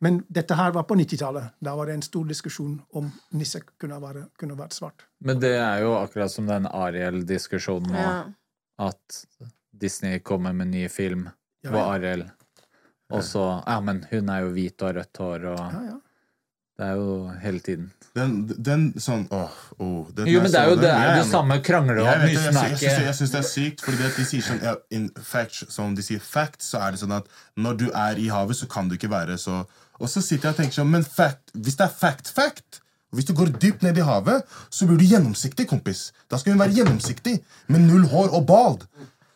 Men 0.00 0.20
dette 0.28 0.54
her 0.54 0.70
var 0.76 0.84
på 0.86 0.94
90-tallet. 0.94 1.54
Da 1.58 1.72
var 1.74 1.88
det 1.90 1.96
en 1.98 2.02
stor 2.06 2.24
diskusjon 2.28 2.76
om 2.94 3.08
nisse 3.34 3.60
kunne, 3.82 3.98
være, 4.02 4.28
kunne 4.38 4.54
vært 4.58 4.76
svart. 4.76 5.06
Men 5.26 5.40
det 5.42 5.56
er 5.58 5.82
jo 5.82 5.96
akkurat 5.98 6.30
som 6.30 6.46
den 6.46 6.68
Ariel-diskusjonen 6.70 7.90
nå. 7.92 7.98
Ja. 8.04 8.18
At 8.88 9.22
Disney 9.74 10.20
kommer 10.22 10.52
med 10.54 10.70
ny 10.70 10.88
film 10.88 11.28
Ja, 11.64 11.70
på 11.72 11.78
ja. 11.80 11.86
Ariel. 11.96 12.28
Og 13.10 13.24
så 13.24 13.62
Ja, 13.66 13.80
men 13.80 14.04
hun 14.10 14.28
er 14.30 14.44
jo 14.44 14.52
hvit 14.54 14.82
og 14.82 14.92
har 14.92 15.00
rødt 15.00 15.18
hår, 15.18 15.46
og 15.50 15.58
Ja, 15.58 15.80
ja. 15.88 15.96
det 16.78 16.86
er 16.86 16.94
jo 17.00 17.16
hele 17.42 17.60
tiden. 17.64 17.88
Den, 18.14 18.36
den 18.64 18.84
sånn 19.02 19.26
åh, 19.34 19.56
åh, 19.82 20.06
den 20.14 20.30
Jo, 20.30 20.40
men 20.44 20.52
det 20.52 20.60
er 20.60 20.70
jo 20.70 20.76
det, 20.78 20.90
er 20.92 21.16
det 21.18 21.26
samme 21.26 21.58
krangler 21.64 21.98
om. 22.04 22.22
det, 22.22 22.30
jeg, 22.36 23.14
synes 23.18 23.34
det 23.34 23.40
er 23.40 23.48
sykt, 23.50 23.82
fordi 23.82 23.98
de 24.16 24.26
sier 24.30 24.46
sånn 24.46 24.62
ja, 24.62 24.76
in 24.94 25.10
fact, 25.18 25.64
Som 25.74 25.94
de 25.98 26.06
sier 26.06 26.22
fact, 26.22 26.62
så 26.62 26.78
er 26.86 26.94
det 26.94 27.02
sånn 27.02 27.16
at 27.18 27.26
når 27.58 27.82
du 27.82 27.86
er 27.90 28.18
i 28.22 28.28
havet, 28.30 28.56
så 28.56 28.70
kan 28.70 28.88
du 28.88 28.94
ikke 28.94 29.10
være 29.10 29.38
så 29.38 29.64
Og 29.98 30.10
så 30.10 30.22
sitter 30.22 30.48
jeg 30.48 30.56
og 30.56 30.60
tenker 30.62 30.78
sånn, 30.80 30.92
men 30.92 31.04
fact, 31.06 31.52
hvis 31.54 31.78
det 31.78 31.88
er 31.88 31.94
fact, 31.94 32.30
fact 32.34 32.82
og 33.08 33.16
Hvis 33.16 33.24
du 33.24 33.32
går 33.32 33.54
dypt 33.56 33.82
ned 33.82 33.96
i 33.96 34.04
havet, 34.04 34.42
så 34.68 34.86
blir 34.86 34.98
du 35.00 35.06
gjennomsiktig, 35.08 35.64
kompis. 35.68 36.10
Da 36.28 36.36
skal 36.36 36.52
hun 36.52 36.60
være 36.60 36.76
gjennomsiktig, 36.76 37.38
med 37.72 37.86
null 37.86 38.04
hår 38.10 38.34
og 38.36 38.44
bald. 38.46 38.84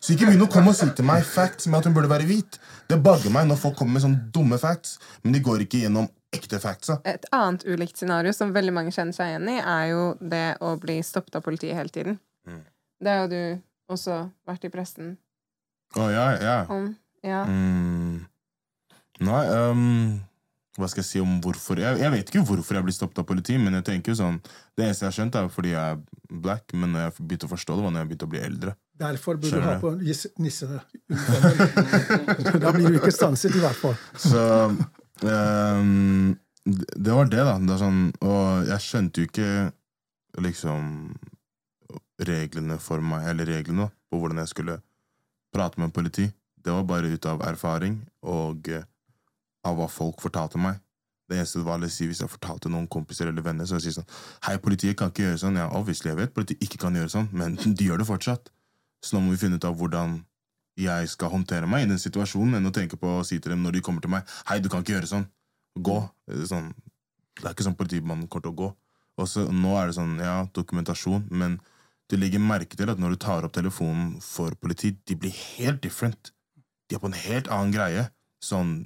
Så 0.02 0.12
ikke 0.12 0.26
begynn 0.28 0.44
å 0.44 0.48
komme 0.50 0.74
og 0.74 0.76
si 0.76 0.88
til 0.92 1.06
meg 1.08 1.22
facts 1.24 1.68
med 1.70 1.78
at 1.78 1.88
hun 1.88 1.94
burde 1.96 2.10
være 2.10 2.26
hvit. 2.28 2.58
Det 2.90 2.98
bagger 3.00 3.32
meg 3.32 3.46
når 3.48 3.60
folk 3.62 3.78
kommer 3.78 3.96
med 3.96 4.04
sånne 4.04 4.26
dumme 4.34 4.58
facts, 4.60 4.98
men 5.22 5.32
de 5.32 5.40
går 5.46 5.64
ikke 5.64 5.84
gjennom 5.84 6.10
ekte 6.36 6.58
facts. 6.60 6.90
Et 7.08 7.28
annet 7.32 7.64
ulikt 7.64 8.00
scenario 8.00 8.34
som 8.36 8.52
veldig 8.52 8.74
mange 8.76 8.92
kjenner 8.92 9.16
seg 9.16 9.30
igjen 9.30 9.48
i, 9.54 9.56
er 9.60 9.86
jo 9.92 10.02
det 10.20 10.46
å 10.60 10.74
bli 10.82 10.98
stoppet 11.06 11.38
av 11.38 11.46
politiet 11.46 11.78
hele 11.78 11.94
tiden. 11.94 12.18
Mm. 12.48 12.64
Det 13.02 13.14
har 13.14 13.24
jo 13.24 13.30
du 13.32 13.94
også 13.94 14.18
vært 14.48 14.66
i 14.66 14.72
pressen 14.74 15.14
Å, 15.96 16.10
ja, 16.12 16.26
ja. 16.40 16.58
om. 16.72 16.90
Ja. 17.22 17.44
Mm. 17.46 18.26
Nei, 19.22 19.42
ehm, 19.54 20.20
hva 20.78 20.88
skal 20.88 21.02
jeg 21.02 21.08
si 21.08 21.20
om 21.20 21.32
hvorfor 21.44 21.80
jeg, 21.82 21.98
jeg 22.00 22.12
vet 22.14 22.30
ikke 22.30 22.42
hvorfor 22.48 22.78
jeg 22.78 22.86
blir 22.86 22.94
stoppet 22.96 23.20
av 23.20 23.26
politi, 23.28 23.58
men 23.60 23.76
jeg 23.76 23.84
tenker 23.90 24.14
jo 24.14 24.20
sånn 24.22 24.38
Det 24.42 24.86
eneste 24.86 25.04
jeg 25.04 25.10
har 25.10 25.16
skjønt, 25.18 25.36
er 25.36 25.50
fordi 25.52 25.74
jeg 25.74 25.96
er 25.96 25.98
black, 26.46 26.64
men 26.72 26.94
når 26.94 27.04
jeg 27.04 27.12
begynte 27.18 27.48
å 27.48 27.52
forstå 27.52 27.76
det, 27.76 27.84
var 27.84 27.92
når 27.92 28.02
jeg 28.02 28.10
begynte 28.10 28.28
å 28.28 28.32
bli 28.32 28.40
eldre. 28.40 28.70
Derfor 29.02 29.32
burde 29.42 29.60
du 29.60 29.66
ha 29.66 29.74
på 29.82 29.90
nisse. 29.98 30.28
nisseuniformen. 30.40 30.86
da 32.64 32.72
blir 32.72 32.88
du 32.88 32.96
ikke 33.02 33.12
stanset, 33.12 33.52
i 33.58 33.60
hvert 33.60 33.76
fall. 33.76 33.96
Så 34.16 34.40
um, 35.26 36.32
det 36.64 37.12
var 37.18 37.26
det, 37.28 37.42
da. 37.44 37.58
Det 37.60 37.76
sånn, 37.82 38.00
og 38.24 38.64
jeg 38.70 38.80
skjønte 38.86 39.20
jo 39.20 39.28
ikke 39.28 39.50
liksom 40.40 41.12
reglene 42.22 42.78
for 42.80 43.04
meg, 43.04 43.28
eller 43.32 43.44
reglene 43.58 43.90
på 44.08 44.16
hvordan 44.22 44.40
jeg 44.40 44.48
skulle 44.54 44.80
prate 45.52 45.76
med 45.82 45.92
politi. 45.92 46.32
Det 46.62 46.72
var 46.72 46.86
bare 46.88 47.10
ut 47.12 47.26
av 47.26 47.42
erfaring 47.44 48.06
og 48.30 48.68
eh, 48.70 48.86
av 49.64 49.76
hva 49.78 49.88
folk 49.90 50.22
fortalte 50.24 50.60
meg. 50.60 50.80
Det 51.30 51.38
eneste 51.38 51.62
var 51.64 51.80
å 51.80 51.88
si 51.88 52.08
Hvis 52.10 52.20
jeg 52.20 52.28
fortalte 52.28 52.68
noen 52.68 52.88
kompiser 52.90 53.30
eller 53.30 53.44
venner, 53.46 53.64
så 53.64 53.78
jeg 53.78 53.86
sier 53.86 53.94
sånn 54.00 54.10
Hei, 54.44 54.56
politiet 54.60 54.98
kan 54.98 55.12
ikke 55.12 55.22
gjøre 55.28 55.38
sånn. 55.40 55.56
Ja, 55.56 55.68
obviously, 55.78 56.10
jeg 56.10 56.18
vet 56.18 56.34
politiet 56.34 56.66
ikke 56.66 56.80
kan 56.82 56.98
gjøre 56.98 57.12
sånn, 57.12 57.30
men 57.32 57.56
de 57.78 57.88
gjør 57.88 58.02
det 58.02 58.08
fortsatt. 58.10 58.50
Så 59.02 59.16
nå 59.16 59.22
må 59.24 59.34
vi 59.34 59.40
finne 59.40 59.58
ut 59.58 59.66
av 59.68 59.78
hvordan 59.78 60.20
jeg 60.78 61.08
skal 61.12 61.32
håndtere 61.32 61.68
meg 61.68 61.84
i 61.84 61.88
den 61.90 62.00
situasjonen, 62.00 62.56
enn 62.58 62.68
å 62.68 62.72
tenke 62.74 62.96
på 62.96 63.18
å 63.18 63.24
si 63.28 63.38
til 63.38 63.52
dem 63.52 63.64
når 63.64 63.76
de 63.76 63.82
kommer 63.84 64.04
til 64.04 64.12
meg 64.12 64.28
Hei, 64.48 64.58
du 64.62 64.70
kan 64.72 64.84
ikke 64.84 64.96
gjøre 64.96 65.10
sånn. 65.10 65.26
Gå. 65.78 65.98
Eh, 66.30 66.44
Sånn. 66.48 66.72
Det 67.38 67.46
er 67.48 67.54
ikke 67.54 67.64
sånn 67.64 67.78
politimannen 67.78 68.28
kommer 68.28 68.44
til 68.44 68.52
å 68.52 68.58
gå. 68.58 68.70
Og 69.20 69.28
så 69.28 69.46
Nå 69.48 69.72
er 69.78 69.88
det 69.88 69.96
sånn, 69.96 70.18
ja, 70.20 70.42
dokumentasjon, 70.52 71.28
men 71.32 71.58
du 72.12 72.18
legger 72.18 72.42
merke 72.44 72.76
til 72.76 72.90
at 72.92 73.00
når 73.00 73.14
du 73.14 73.20
tar 73.24 73.46
opp 73.46 73.54
telefonen 73.56 74.18
for 74.20 74.52
politi, 74.60 74.90
de 75.08 75.16
blir 75.16 75.32
helt 75.56 75.80
different. 75.84 76.32
De 76.88 76.96
er 76.96 77.00
på 77.00 77.08
en 77.08 77.16
helt 77.16 77.48
annen 77.48 77.72
greie. 77.72 78.02
Sånn, 78.44 78.82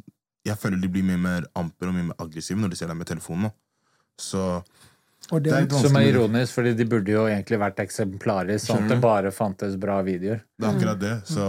Jeg 0.46 0.58
føler 0.60 0.80
de 0.82 0.90
blir 0.92 1.06
mye 1.06 1.20
mer 1.20 1.46
amper 1.58 1.90
og 1.90 1.96
mye 1.96 2.10
mer 2.10 2.20
aggressive 2.22 2.60
når 2.60 2.72
de 2.72 2.78
ser 2.78 2.90
deg 2.92 2.98
med 2.98 3.08
telefonen 3.10 3.48
nå. 3.48 3.52
Så 4.22 4.42
Og 5.32 5.40
det, 5.42 5.50
det 5.50 5.54
er 5.56 5.64
litt 5.66 5.78
Som 5.82 5.98
er 5.98 6.10
ironisk, 6.12 6.54
fordi 6.56 6.74
de 6.78 6.86
burde 6.88 7.12
jo 7.12 7.24
egentlig 7.28 7.58
vært 7.60 7.80
eksemplarisk, 7.82 8.68
sånn 8.68 8.86
at 8.86 8.94
det 8.94 9.00
bare 9.02 9.32
fantes 9.34 9.74
bra 9.80 9.98
videoer. 10.06 10.44
Det 10.56 10.68
er 10.68 10.76
akkurat 10.76 11.00
det. 11.02 11.14
Så 11.28 11.46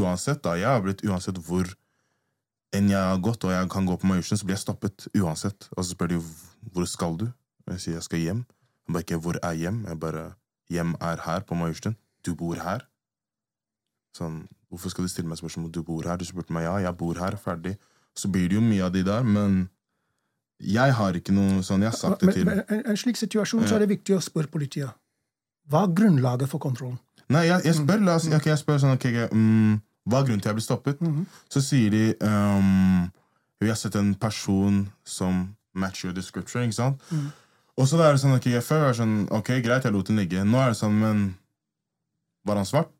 uansett, 0.00 0.40
da. 0.42 0.56
Jeg 0.58 0.70
har 0.70 0.82
blitt 0.84 1.04
uansett 1.06 1.38
hvor 1.46 1.68
enn 2.74 2.90
jeg 2.90 3.00
har 3.00 3.20
gått, 3.22 3.44
og 3.46 3.52
jeg 3.54 3.68
kan 3.72 3.86
gå 3.88 3.96
på 4.00 4.08
Majorstua, 4.10 4.40
så 4.40 4.48
blir 4.48 4.56
jeg 4.56 4.64
stoppet 4.64 5.06
uansett. 5.14 5.68
Og 5.76 5.84
så 5.84 5.92
spør 5.92 6.14
de 6.14 6.20
hvor 6.72 6.88
skal 6.90 7.16
du? 7.20 7.28
Og 7.66 7.76
jeg 7.76 7.84
sier 7.84 7.98
jeg 7.98 8.08
skal 8.08 8.22
hjem. 8.22 8.42
Jeg 8.86 8.96
bare 8.96 9.06
ikke 9.06 9.20
hvor 9.22 9.38
er 9.42 9.56
hjem? 9.58 9.84
Jeg 9.88 10.00
bare 10.02 10.26
hjem 10.72 10.94
er 11.00 11.22
her 11.26 11.44
på 11.46 11.58
Majorstuen. 11.58 11.96
Du 12.26 12.34
bor 12.38 12.58
her. 12.62 12.86
Sånn, 14.16 14.46
hvorfor 14.72 14.92
skal 14.92 15.06
du 15.06 15.12
stille 15.12 15.30
meg 15.30 15.38
spørsmål 15.40 15.68
om 15.68 15.74
du 15.74 15.82
bor 15.86 16.06
her? 16.06 16.18
Du 16.18 16.26
spurte 16.26 16.54
meg 16.54 16.66
ja, 16.66 16.76
jeg 16.86 16.98
bor 16.98 17.18
her, 17.20 17.36
ferdig. 17.40 17.76
Så 18.16 18.28
blir 18.32 18.48
det 18.48 18.56
jo 18.56 18.64
mye 18.64 18.84
av 18.84 18.92
de 18.94 19.02
der, 19.04 19.22
men 19.22 19.66
jeg 20.62 20.92
har 20.96 21.16
ikke 21.18 21.34
noe 21.36 21.60
sånn 21.64 21.82
Jeg 21.84 21.92
har 21.92 21.98
sagt 21.98 22.22
det 22.22 22.30
men, 22.30 22.34
til 22.34 22.46
men 22.48 22.62
en, 22.64 22.84
en 22.92 22.96
slik 22.96 23.18
situasjon 23.20 23.66
så 23.68 23.76
er 23.76 23.84
det 23.84 23.90
viktig 23.90 24.16
å 24.16 24.22
spørre 24.24 24.48
politiet. 24.48 24.94
Hva 25.68 25.82
er 25.84 25.92
grunnlaget 25.98 26.48
for 26.48 26.62
kontrollen? 26.62 26.96
Nei, 27.28 27.48
jeg, 27.48 27.64
jeg 27.66 27.76
spør 27.80 28.04
la 28.06 28.14
oss, 28.16 28.28
okay, 28.30 28.52
jeg 28.52 28.62
spør 28.62 28.78
sånn, 28.80 28.94
okay, 28.96 29.26
ok, 29.26 29.34
mm, 29.34 29.76
Hva 30.06 30.20
er 30.20 30.28
grunnen 30.28 30.42
til 30.44 30.52
jeg 30.52 30.58
ble 30.60 30.64
stoppet? 30.64 31.00
Så 31.52 31.62
sier 31.64 31.90
de 31.90 32.04
um, 32.22 33.08
Vi 33.60 33.68
har 33.72 33.78
sett 33.80 33.98
en 33.98 34.14
person 34.14 34.84
som 35.04 35.48
matcher 35.76 36.08
your 36.08 36.16
description. 36.16 36.62
ikke 36.62 36.78
sant? 36.78 37.02
Og 37.76 37.88
så 37.88 37.98
er 38.00 38.14
det 38.14 38.22
sånn, 38.22 38.36
ok, 38.38 38.48
Før 38.64 38.84
var 38.86 38.94
det 38.94 39.00
sånn, 39.02 39.16
ok, 39.28 39.50
greit, 39.64 39.84
jeg 39.84 39.92
lot 39.92 40.08
den 40.08 40.22
ligge. 40.22 40.44
Nå 40.46 40.62
er 40.62 40.72
det 40.72 40.80
sånn, 40.80 41.00
men 41.02 41.26
Var 42.46 42.62
han 42.62 42.68
svart? 42.68 42.92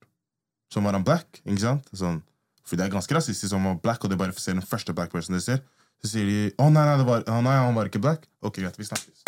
Så 0.74 0.82
var 0.82 0.98
han 0.98 1.06
black? 1.06 1.40
ikke 1.44 1.62
sant? 1.62 1.86
Sånn, 1.94 2.18
for 2.66 2.78
det 2.78 2.86
er 2.86 2.92
ganske 2.92 3.14
rasistisk 3.14 3.54
om 3.54 3.62
han 3.62 3.76
var 3.76 3.82
black, 3.84 4.04
og 4.04 4.10
de 4.10 4.18
bare 4.18 4.34
ser 4.40 4.56
den 4.58 4.66
første 4.66 4.94
black 4.96 5.12
person 5.14 5.36
de 5.36 5.42
ser. 5.42 5.62
Så 6.02 6.10
sier 6.12 6.26
de 6.28 6.38
å 6.60 6.68
nei, 6.68 6.82
nei, 6.84 6.96
det 7.00 7.06
var, 7.08 7.24
oh, 7.30 7.40
nei, 7.44 7.54
han 7.56 7.76
var 7.76 7.88
ikke 7.88 8.02
black. 8.02 8.26
Ok, 8.44 8.58
greit, 8.58 8.76
vi 8.78 8.88
snakkes. 8.88 9.24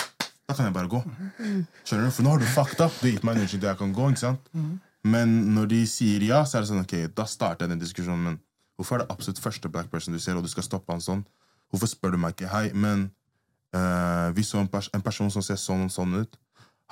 Da 0.48 0.56
kan 0.56 0.66
jeg 0.66 0.74
bare 0.74 0.88
gå. 0.90 1.00
Skjønner 1.84 2.08
du? 2.08 2.12
For 2.16 2.24
nå 2.24 2.34
har 2.34 2.42
du 2.42 2.48
fucked 2.48 2.80
up. 2.80 2.94
Du 2.98 3.06
har 3.06 3.14
gitt 3.14 3.24
meg 3.26 3.36
en 3.36 3.44
unnskyldning 3.44 3.68
jeg 3.68 3.80
kan 3.82 3.94
gå. 3.96 4.08
ikke 4.12 4.22
sant? 4.22 4.50
Men 5.08 5.34
når 5.54 5.68
de 5.74 5.80
sier 5.88 6.24
ja, 6.24 6.40
så 6.48 6.58
er 6.58 6.64
det 6.64 6.70
sånn, 6.70 6.84
ok, 6.86 6.94
da 7.16 7.26
starter 7.28 7.66
jeg 7.66 7.74
den 7.74 7.82
diskusjonen. 7.82 8.24
Men 8.24 8.38
hvorfor 8.80 8.96
er 8.96 9.04
det 9.04 9.14
absolutt 9.14 9.42
første 9.44 9.70
black 9.72 9.92
person 9.92 10.16
du 10.16 10.20
ser, 10.22 10.40
og 10.40 10.46
du 10.46 10.50
skal 10.52 10.66
stoppe 10.66 10.94
han 10.94 11.04
sånn? 11.04 11.22
Hvorfor 11.68 11.92
spør 11.92 12.16
du 12.16 12.22
meg 12.22 12.34
ikke 12.34 12.48
hei, 12.48 12.64
men 12.72 13.10
uh, 13.76 14.32
vi 14.36 14.44
så 14.46 14.62
en, 14.62 14.70
pers 14.72 14.88
en 14.96 15.04
person 15.04 15.28
som 15.32 15.44
ser 15.44 15.60
sånn 15.60 15.84
og 15.86 15.92
sånn 15.92 16.16
ut. 16.22 16.40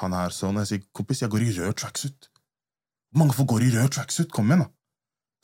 Han 0.04 0.16
er 0.16 0.36
sånn. 0.36 0.60
Og 0.60 0.66
jeg 0.66 0.72
sier 0.74 0.88
kompis, 0.96 1.24
jeg 1.24 1.32
går 1.32 1.48
i 1.48 1.52
rød 1.56 1.78
tracksuit. 1.80 2.28
Mange 3.16 3.32
folk 3.36 3.54
går 3.54 3.64
i 3.64 3.72
rød 3.78 3.94
tracksuit? 3.96 4.28
Kom 4.36 4.52
igjen, 4.52 4.66
da. 4.66 4.72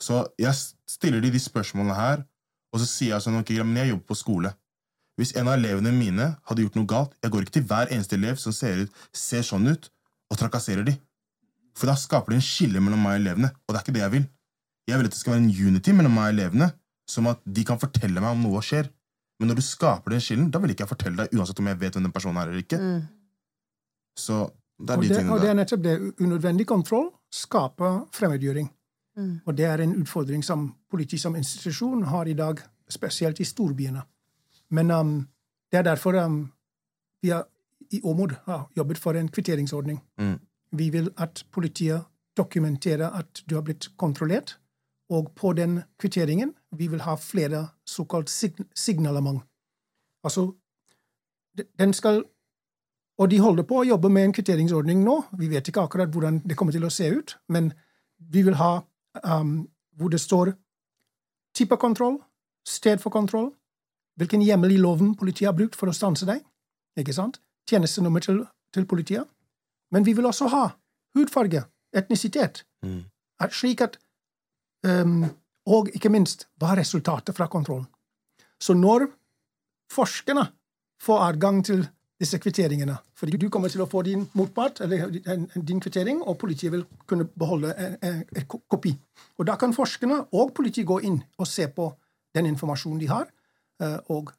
Så 0.03 0.19
jeg 0.41 0.53
stiller 0.89 1.23
de 1.23 1.31
de 1.31 1.39
spørsmålene 1.39 1.95
her, 1.95 2.25
og 2.73 2.81
så 2.81 2.89
sier 2.89 3.13
jeg 3.13 3.25
sånn, 3.25 3.39
ok, 3.39 3.53
men 3.61 3.83
jeg 3.83 3.93
jobber 3.93 4.09
på 4.11 4.19
skole. 4.19 4.51
Hvis 5.19 5.35
en 5.37 5.47
av 5.47 5.59
elevene 5.59 5.93
mine 5.93 6.31
hadde 6.49 6.63
gjort 6.65 6.77
noe 6.79 6.89
galt, 6.89 7.17
jeg 7.21 7.33
går 7.33 7.45
ikke 7.45 7.57
til 7.59 7.67
hver 7.69 7.91
eneste 7.93 8.17
elev 8.17 8.39
som 8.41 8.55
ser, 8.55 8.85
ut, 8.85 9.03
ser 9.13 9.45
sånn 9.45 9.69
ut, 9.69 9.89
og 10.33 10.39
trakasserer 10.41 10.87
de. 10.87 10.95
For 11.77 11.89
da 11.89 11.95
skaper 11.97 12.33
det 12.33 12.41
en 12.41 12.47
skille 12.47 12.81
mellom 12.81 13.01
meg 13.05 13.19
og 13.19 13.21
elevene, 13.21 13.51
og 13.53 13.73
det 13.73 13.79
er 13.79 13.85
ikke 13.85 13.95
det 13.97 14.03
jeg 14.03 14.15
vil. 14.15 14.25
Jeg 14.89 14.99
vil 14.99 15.07
at 15.09 15.13
det 15.13 15.21
skal 15.21 15.35
være 15.35 15.43
en 15.43 15.69
unity 15.69 15.93
mellom 15.95 16.17
meg 16.17 16.25
og 16.25 16.35
elevene, 16.35 16.69
som 17.09 17.29
at 17.29 17.41
de 17.45 17.65
kan 17.67 17.79
fortelle 17.81 18.23
meg 18.23 18.35
om 18.35 18.43
noe 18.47 18.63
skjer. 18.65 18.89
Men 19.39 19.51
når 19.51 19.59
du 19.59 19.65
skaper 19.65 20.15
den 20.15 20.23
skillen, 20.23 20.49
da 20.53 20.61
vil 20.63 20.73
ikke 20.73 20.85
jeg 20.85 20.93
fortelle 20.93 21.23
deg, 21.23 21.37
uansett 21.37 21.61
om 21.61 21.69
jeg 21.69 21.79
vet 21.81 21.97
hvem 21.97 22.07
den 22.07 22.15
personen 22.15 22.41
er 22.41 22.51
eller 22.51 22.63
ikke. 22.63 22.79
Så 24.17 24.45
det 24.81 24.93
er 24.93 24.97
Og 24.97 25.03
de 25.03 25.09
det, 25.09 25.17
tingene 25.17 25.35
og 25.35 25.43
det 25.43 25.49
er 25.51 25.57
nettopp 25.57 25.83
det. 25.83 25.95
Unødvendig 26.21 26.67
kontroll 26.69 27.11
skaper 27.33 28.03
fremmedgjøring. 28.15 28.69
Mm. 29.17 29.39
Og 29.45 29.57
det 29.57 29.65
er 29.65 29.81
en 29.83 29.95
utfordring 30.01 30.43
som 30.43 30.71
politiet 30.89 31.21
som 31.21 31.35
institusjon 31.35 32.03
har 32.03 32.27
i 32.27 32.33
dag, 32.33 32.59
spesielt 32.89 33.39
i 33.39 33.47
storbyene. 33.47 34.01
Men 34.69 34.91
um, 34.91 35.27
det 35.71 35.79
er 35.79 35.83
derfor 35.83 36.17
um, 36.25 36.51
vi 37.21 37.29
har 37.29 37.45
i 37.93 38.01
Åmod 38.03 38.35
har 38.45 38.69
jobbet 38.77 38.97
for 38.97 39.13
en 39.13 39.29
kvitteringsordning. 39.29 40.01
Mm. 40.17 40.39
Vi 40.71 40.89
vil 40.89 41.09
at 41.17 41.45
politiet 41.51 42.01
dokumenterer 42.37 43.09
at 43.09 43.43
du 43.49 43.55
har 43.55 43.61
blitt 43.61 43.91
kontrollert, 43.97 44.57
og 45.09 45.31
på 45.35 45.53
den 45.53 45.81
kvitteringen 45.99 46.53
vi 46.71 46.87
vil 46.87 47.01
ha 47.01 47.15
flere 47.15 47.67
såkalt 47.85 48.29
sign 48.29 48.65
signalement. 48.75 49.43
Altså, 50.23 50.51
den 51.79 51.93
skal 51.93 52.23
og 53.17 53.29
de 53.29 53.39
holder 53.39 53.63
på 53.63 53.77
å 53.77 53.85
jobbe 53.85 54.09
med 54.09 54.25
en 54.25 54.33
kvitteringsordning 54.33 55.03
nå. 55.05 55.19
Vi 55.37 55.47
vet 55.47 55.67
ikke 55.67 55.83
akkurat 55.85 56.09
hvordan 56.09 56.41
det 56.45 56.57
kommer 56.57 56.73
til 56.73 56.85
å 56.87 56.89
se 56.89 57.11
ut, 57.13 57.35
men 57.47 57.69
vi 58.17 58.41
vil 58.41 58.57
ha 58.57 58.81
um, 59.23 59.67
hvor 59.97 60.09
det 60.09 60.21
står 60.21 60.53
type 61.55 61.77
kontroll, 61.77 62.17
sted 62.65 63.01
for 63.01 63.13
kontroll, 63.13 63.51
hvilken 64.17 64.41
hjemmel 64.41 64.71
i 64.73 64.81
loven 64.81 65.15
politiet 65.17 65.49
har 65.51 65.57
brukt 65.57 65.75
for 65.77 65.89
å 65.89 65.95
stanse 65.95 66.25
deg, 66.29 66.41
ikke 66.97 67.13
sant? 67.15 67.39
tjenestenummer 67.69 68.19
til, 68.19 68.41
til 68.75 68.85
politiet. 68.85 69.23
Men 69.91 70.03
vi 70.03 70.13
vil 70.17 70.25
også 70.27 70.49
ha 70.51 70.65
hudfarge, 71.17 71.65
etnisitet, 71.95 72.65
Mm. 72.83 73.05
slik 73.51 73.81
at 73.81 73.97
um, 74.83 75.29
Og 75.65 75.87
ikke 75.95 76.09
minst, 76.11 76.49
hva 76.59 76.73
er 76.73 76.81
resultatet 76.81 77.35
fra 77.37 77.47
kontrollen? 77.47 77.85
Så 78.59 78.73
når 78.75 79.05
forskerne 79.91 80.43
får 80.99 81.21
adgang 81.29 81.61
til 81.63 81.85
disse 82.23 82.39
kvitteringene. 82.39 82.95
Fordi 83.19 83.37
du 83.37 83.49
kommer 83.51 83.71
til 83.71 83.83
å 83.83 83.89
få 83.89 84.03
din 84.07 84.25
motpart, 84.37 84.81
eller 84.85 85.11
din 85.55 85.81
kvittering, 85.83 86.21
og 86.23 86.37
politiet 86.41 86.73
vil 86.73 86.85
kunne 87.09 87.27
beholde 87.27 87.73
en, 87.77 88.23
kopi. 88.47 88.93
Og 89.37 89.47
da 89.49 89.57
kan 89.59 89.75
forskerne 89.75 90.23
og 90.31 90.53
politiet 90.55 90.87
gå 90.89 90.99
inn 91.07 91.19
og 91.37 91.49
se 91.49 91.67
på 91.67 91.89
den 92.35 92.49
informasjonen 92.49 93.01
de 93.01 93.09
har, 93.11 93.27
eh, 93.83 93.99
og, 94.13 94.31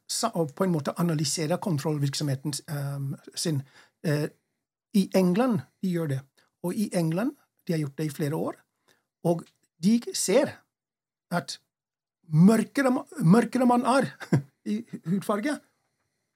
på 0.55 0.65
en 0.65 0.73
måte 0.73 0.95
analysere 1.01 1.59
kontrollvirksomheten 1.61 2.55
eh, 2.67 3.29
sin. 3.35 3.61
Eh, 4.03 4.27
I 4.95 5.09
England 5.15 5.61
de 5.81 5.91
gjør 5.91 6.07
det. 6.15 6.21
Og 6.63 6.73
i 6.73 6.89
England 6.93 7.35
de 7.67 7.73
har 7.73 7.83
gjort 7.83 7.97
det 7.97 8.05
i 8.09 8.15
flere 8.15 8.35
år. 8.35 8.57
Og 9.25 9.43
de 9.83 9.99
ser 10.13 10.57
at 11.31 11.59
mørkere, 12.31 12.91
mørkere 13.21 13.65
man 13.69 13.85
er 13.85 14.09
i 14.71 14.81
hudfarge, 15.05 15.59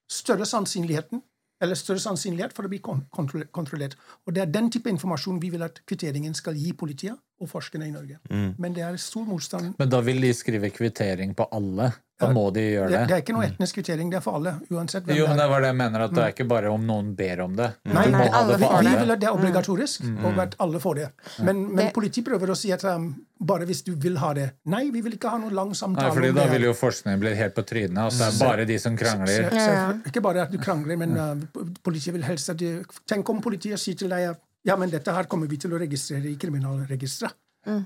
større 0.10 0.46
sannsynligheten 0.46 1.22
eller 1.60 1.76
større 1.76 2.04
sannsynlighet 2.04 2.56
for 2.56 2.66
å 2.66 2.72
bli 2.72 2.80
kontrollert. 2.82 3.98
Og 4.26 4.34
Det 4.34 4.42
er 4.42 4.54
den 4.54 4.70
type 4.72 4.90
informasjon 4.90 5.42
vi 5.42 5.52
vil 5.54 5.66
at 5.66 5.82
kvitteringen 5.86 6.34
skal 6.38 6.56
gi 6.56 6.74
politiet 6.74 7.20
og 7.42 7.50
forskerne 7.50 7.88
i 7.88 7.92
Norge. 7.92 8.20
Mm. 8.30 8.54
Men 8.60 8.74
det 8.74 8.84
er 8.84 8.98
stor 8.98 9.26
motstand. 9.26 9.74
Men 9.80 9.90
da 9.90 10.02
vil 10.02 10.22
de 10.22 10.34
skrive 10.34 10.70
kvittering 10.76 11.34
på 11.36 11.48
alle? 11.52 11.94
Da 12.20 12.28
Ja, 12.28 12.34
må 12.36 12.50
de 12.52 12.60
gjøre 12.60 12.90
Det, 12.92 12.98
det? 13.00 13.08
det 13.08 13.14
er 13.16 13.22
ikke 13.24 13.34
noe 13.34 13.46
etnisk 13.48 13.76
kvittering. 13.78 14.10
Det 14.12 14.18
er 14.18 14.24
for 14.26 14.36
alle. 14.36 14.52
uansett 14.76 15.06
hvem 15.08 15.16
Jo, 15.16 15.28
men 15.30 15.38
det 15.38 15.40
det 15.40 15.44
er. 15.46 15.50
var 15.54 15.62
det 15.64 15.68
jeg 15.70 15.76
mener, 15.80 16.02
at 16.04 16.12
det 16.12 16.24
er 16.26 16.34
ikke 16.34 16.48
bare 16.50 16.68
om 16.74 16.82
noen 16.86 17.14
ber 17.16 17.40
om 17.46 17.54
det. 17.56 17.70
Nei, 17.86 18.04
Du 18.04 18.12
nei, 18.12 18.26
alle 18.28 18.58
det 18.58 18.68
for 18.68 18.84
vi 18.84 18.96
vil 19.00 19.12
at 19.16 19.20
det 19.22 19.28
er 19.30 19.38
obligatorisk, 19.38 20.02
Mm. 20.04 20.26
og 20.26 20.40
at 20.44 20.56
alle 20.60 20.80
får 20.84 20.96
det. 20.96 21.08
Men, 21.48 21.62
men 21.76 21.92
politiet 21.96 22.26
prøver 22.28 22.50
å 22.52 22.58
si 22.58 22.74
at 22.76 22.84
um, 22.84 23.06
bare 23.40 23.64
hvis 23.66 23.84
du 23.88 23.94
vil 23.96 24.18
ha 24.18 24.34
det. 24.34 24.50
Nei, 24.66 24.90
vi 24.92 25.00
vil 25.02 25.14
ikke 25.16 25.30
ha 25.32 25.38
noen 25.38 25.56
lang 25.56 25.72
samtale. 25.74 26.10
Nei, 26.10 26.16
fordi 26.18 26.30
om 26.30 26.36
da 26.36 26.44
det 26.44 26.52
vil 26.58 26.68
jo 26.68 26.74
forskningen 26.74 27.20
bli 27.24 27.34
helt 27.40 27.56
på 27.56 27.64
trynet. 27.64 27.98
Altså, 27.98 28.20
det 28.20 28.42
er 28.42 28.50
bare 28.52 28.66
de 28.66 28.78
som 28.80 28.98
krangler. 28.98 29.50
Så- 29.50 29.56
så- 29.56 30.02
Ikke 30.12 30.22
bare 30.22 30.42
at 30.42 30.52
du 30.52 30.58
krangler, 30.58 30.98
men 30.98 31.16
uh, 31.18 31.36
politiet 31.84 32.12
vil 32.14 32.24
helst 32.24 32.50
at 32.50 32.58
du 32.58 32.84
Tenk 33.08 33.30
om 33.30 33.40
politiet 33.42 33.80
sier 33.80 33.96
til 33.96 34.10
deg 34.10 34.32
at 34.32 34.42
ja, 34.68 34.76
men 34.78 34.92
dette 34.92 35.14
her 35.16 35.30
kommer 35.32 35.48
vi 35.48 35.58
til 35.62 35.74
å 35.74 35.80
registrere 35.82 36.30
i 36.32 36.38
kriminalregisteret. 36.40 37.38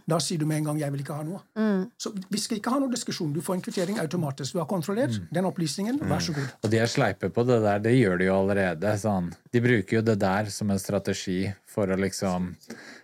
Da 0.08 0.20
sier 0.22 0.40
du 0.40 0.46
med 0.46 0.58
en 0.62 0.68
gang 0.70 0.80
'jeg 0.80 0.92
vil 0.92 1.02
ikke 1.02 1.16
ha 1.18 1.24
noe'. 1.24 1.90
Så 1.98 2.14
vi 2.30 2.38
skal 2.38 2.58
ikke 2.58 2.72
ha 2.72 2.80
noen 2.80 2.92
diskusjon. 2.92 3.34
Du 3.34 3.42
får 3.42 3.56
en 3.56 3.62
kvittering 3.62 4.00
automatisk. 4.00 4.54
Du 4.54 4.60
har 4.60 4.68
kontrollert 4.68 5.20
den 5.34 5.46
opplysningen. 5.46 6.00
Vær 6.00 6.22
så 6.22 6.34
god. 6.34 6.48
Og 6.64 6.70
de 6.70 6.78
er 6.78 6.86
sleipe 6.86 7.30
på 7.30 7.46
det 7.46 7.60
der, 7.62 7.80
det 7.80 7.94
gjør 7.98 8.18
de 8.20 8.26
jo 8.26 8.36
allerede. 8.36 8.94
Sånn. 9.00 9.34
De 9.52 9.60
bruker 9.60 9.98
jo 9.98 10.02
det 10.02 10.20
der 10.20 10.46
som 10.46 10.72
en 10.72 10.80
strategi 10.80 11.54
for 11.66 11.88
å 11.88 11.98
liksom 11.98 12.56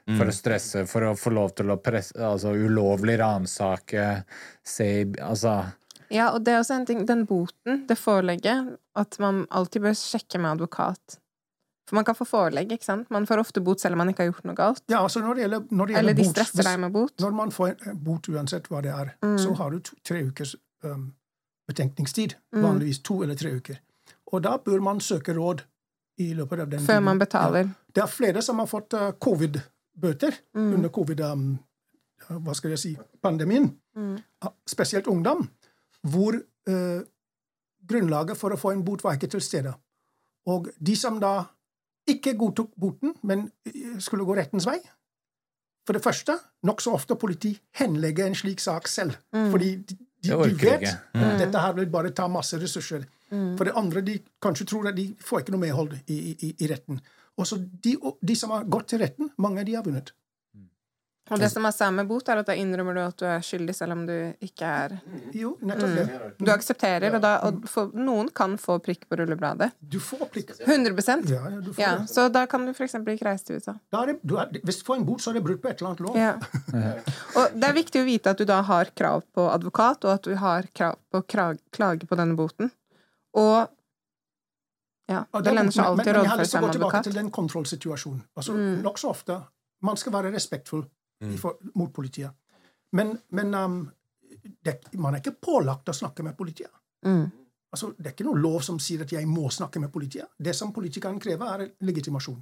For 0.09 0.25
å 0.25 0.33
stresse, 0.33 0.87
for 0.87 1.01
å 1.01 1.15
få 1.17 1.29
lov 1.29 1.51
til 1.53 1.69
å 1.69 1.77
presse 1.77 2.17
Altså 2.17 2.49
ulovlig 2.49 3.19
ransake, 3.19 4.23
se 4.63 5.05
Altså 5.21 5.71
Ja, 6.09 6.31
og 6.33 6.43
det 6.43 6.53
er 6.53 6.59
også 6.59 6.73
en 6.79 6.85
ting, 6.85 7.05
den 7.05 7.25
boten, 7.25 7.85
det 7.85 7.95
forelegget, 7.95 8.77
at 8.95 9.19
man 9.19 9.45
alltid 9.51 9.81
bør 9.81 9.93
sjekke 9.93 10.39
med 10.39 10.57
advokat. 10.57 11.19
For 11.89 11.97
man 11.97 12.05
kan 12.05 12.13
få 12.17 12.25
forelegg, 12.29 12.71
ikke 12.75 12.85
sant? 12.85 13.07
Man 13.09 13.25
får 13.25 13.41
ofte 13.41 13.61
bot 13.65 13.81
selv 13.81 13.97
om 13.97 14.03
man 14.03 14.11
ikke 14.11 14.21
har 14.23 14.29
gjort 14.29 14.45
noe 14.45 14.55
galt. 14.57 14.83
Ja, 14.93 14.99
altså 15.01 15.23
når 15.25 15.39
det 15.39 15.41
gjelder, 15.47 15.63
når 15.79 15.87
det 15.89 15.95
Eller 15.97 16.13
de 16.19 16.25
stresser 16.27 16.63
deg 16.67 16.79
med 16.83 16.91
bot. 16.93 17.13
Når 17.23 17.31
man 17.33 17.51
får 17.55 17.71
en 17.89 17.97
bot, 18.05 18.29
uansett 18.29 18.67
hva 18.69 18.81
det 18.85 18.91
er, 18.93 19.15
Mm. 19.25 19.37
så 19.41 19.55
har 19.57 19.71
du 19.73 19.79
to, 19.79 19.95
tre 20.05 20.21
ukers 20.27 20.55
um, 20.83 21.07
betenkningstid. 21.67 22.35
Vanligvis 22.53 22.99
to 23.03 23.23
eller 23.23 23.35
tre 23.35 23.55
uker. 23.57 23.79
Og 24.31 24.43
da 24.45 24.57
bør 24.57 24.79
man 24.85 24.99
søke 25.01 25.33
råd 25.33 25.63
i 26.21 26.33
løpet 26.37 26.59
av 26.61 26.69
den 26.69 26.79
Før 26.85 26.99
man 27.01 27.17
betaler. 27.19 27.59
Ja. 27.71 27.91
Det 27.95 28.03
er 28.03 28.07
flere 28.07 28.41
som 28.45 28.59
har 28.59 28.67
fått 28.69 28.93
uh, 28.93 29.11
covid-bøter 29.17 30.33
Mm. 30.55 30.73
under 30.73 30.89
covid, 30.89 31.19
um, 31.25 31.59
hva 32.29 32.53
skal 32.53 32.69
jeg 32.75 32.79
si, 32.79 32.97
pandemien. 33.23 33.71
Mm. 33.95 34.17
Spesielt 34.67 35.07
ungdom. 35.07 35.49
Hvor 36.03 36.35
uh, 36.69 37.01
grunnlaget 37.89 38.37
for 38.37 38.53
å 38.53 38.57
få 38.59 38.71
en 38.75 38.83
bot 38.85 39.01
var 39.03 39.17
ikke 39.17 39.27
til 39.31 39.41
stede. 39.41 39.73
Og 40.45 40.69
de 40.79 40.95
som 40.95 41.17
da 41.19 41.43
ikke 42.13 42.35
godtok 42.39 42.71
boten, 42.79 43.13
men 43.23 43.47
eh, 43.67 43.97
skulle 44.01 44.25
gå 44.27 44.35
rettens 44.37 44.67
vei 44.67 44.79
For 45.87 45.97
det 45.97 46.03
første, 46.03 46.35
nokså 46.67 46.91
ofte 46.93 47.15
politi 47.17 47.55
henlegger 47.79 48.27
en 48.29 48.35
slik 48.37 48.59
sak 48.61 48.87
selv. 48.87 49.15
Fordi 49.33 49.69
de, 49.75 49.95
de, 49.95 50.29
de 50.29 50.35
vet 50.53 50.83
ikke. 50.83 50.91
at 51.15 51.39
dette 51.41 51.63
her 51.63 51.73
vil 51.79 51.89
bare 51.89 52.11
ta 52.13 52.27
masse 52.29 52.59
ressurser. 52.61 53.07
For 53.29 53.65
det 53.65 53.73
andre, 53.77 54.01
de 54.05 54.19
kanskje 54.41 54.67
tror 54.69 54.89
at 54.91 54.95
de 54.97 55.07
får 55.25 55.41
ikke 55.41 55.53
noe 55.55 55.63
medhold 55.63 55.95
i, 56.07 56.19
i, 56.45 56.51
i 56.59 56.69
retten. 56.69 56.99
Og 57.39 57.47
så 57.47 57.57
de, 57.57 57.95
de 58.21 58.35
som 58.35 58.51
har 58.53 58.67
gått 58.69 58.91
til 58.91 59.01
retten, 59.01 59.31
mange 59.41 59.61
av 59.63 59.65
de 59.69 59.75
har 59.79 59.85
vunnet. 59.85 60.13
Og 61.29 61.41
det 61.41 61.49
som 61.53 61.65
er 61.67 61.73
samme 61.75 62.05
bot, 62.09 62.29
er 62.29 62.41
at 62.41 62.47
da 62.49 62.55
innrømmer 62.57 62.97
du 62.97 63.01
at 63.03 63.21
du 63.21 63.25
er 63.29 63.43
skyldig, 63.45 63.75
selv 63.77 63.95
om 63.95 64.05
du 64.07 64.15
ikke 64.45 64.65
er 64.65 64.95
Jo, 65.35 65.55
nettopp 65.61 65.95
det. 65.97 66.05
Du 66.39 66.51
aksepterer, 66.53 67.15
og, 67.15 67.21
da, 67.23 67.33
og 67.47 67.65
for, 67.69 67.93
noen 67.93 68.31
kan 68.35 68.55
få 68.61 68.79
prikk 68.83 69.05
på 69.09 69.19
rullebladet. 69.19 69.71
Du 69.79 69.99
får 70.03 70.25
prikk. 70.33 70.55
100 70.65 71.29
Ja, 71.29 71.41
ja, 71.49 71.61
du 71.61 71.71
får 71.73 71.83
ja, 71.83 71.91
det. 72.01 72.09
Så 72.11 72.27
da 72.33 72.45
kan 72.49 72.65
du 72.65 72.73
eksempel 72.73 73.15
ikke 73.15 73.29
reise 73.29 73.45
til 73.45 73.59
USA. 73.59 73.75
Da 73.93 74.03
er 74.03 74.13
det, 74.13 74.19
du 74.23 74.37
er, 74.41 74.53
hvis 74.63 74.81
du 74.81 74.85
får 74.87 75.01
en 75.01 75.07
bot, 75.07 75.21
så 75.21 75.31
er 75.31 75.39
det 75.39 75.45
brudd 75.45 75.61
på 75.61 75.71
et 75.71 75.81
eller 75.81 75.93
annet 75.93 76.05
lov. 76.05 76.17
Ja. 76.17 76.35
Og 77.37 77.57
det 77.57 77.69
er 77.69 77.75
viktig 77.77 78.03
å 78.03 78.07
vite 78.07 78.33
at 78.33 78.41
du 78.41 78.47
da 78.49 78.61
har 78.65 78.93
krav 78.97 79.25
på 79.35 79.49
advokat, 79.51 80.05
og 80.07 80.15
at 80.17 80.25
du 80.25 80.35
har 80.39 80.69
krav 80.73 80.97
på 81.11 81.21
å 81.21 81.27
klage 81.29 82.09
på 82.09 82.17
denne 82.19 82.37
boten. 82.39 82.71
Og 83.37 83.67
ja, 85.09 85.23
det 85.41 85.53
lønner 85.55 85.73
seg 85.73 85.85
alltid 85.85 86.11
å 86.13 86.21
være 86.21 86.21
med 86.21 86.21
advokat. 86.21 86.21
men 86.21 86.23
jeg 86.23 86.29
har 86.29 86.41
lyst 86.43 86.53
til 86.53 86.59
å 86.59 86.65
gå 86.67 86.73
tilbake 86.75 87.03
til 87.07 87.17
den 87.17 87.31
kontrollsituasjonen. 87.33 88.21
Altså, 88.37 88.53
Mm. 88.53 88.81
Nokså 88.83 89.09
ofte 89.09 89.41
Man 89.81 89.95
skal 89.95 90.11
være 90.11 90.33
respektfull 90.33 90.83
for, 91.37 91.57
mot 91.75 91.91
politiet. 91.93 92.31
Men, 92.95 93.17
men 93.35 93.53
um, 93.55 93.79
det, 94.63 94.79
man 94.97 95.15
er 95.15 95.21
ikke 95.23 95.35
pålagt 95.41 95.89
å 95.91 95.93
snakke 95.95 96.23
med 96.25 96.37
politiet. 96.37 96.71
Mm. 97.05 97.27
Altså, 97.69 97.91
det 97.97 98.07
er 98.07 98.15
ikke 98.15 98.25
noe 98.25 98.39
lov 98.41 98.63
som 98.65 98.79
sier 98.81 99.03
at 99.05 99.11
jeg 99.13 99.27
må 99.29 99.49
snakke 99.53 99.81
med 99.83 99.91
politiet. 99.93 100.31
Det 100.39 100.55
som 100.57 100.71
politikeren 100.73 101.19
krever, 101.21 101.51
er 101.53 101.85
legitimasjon. 101.85 102.39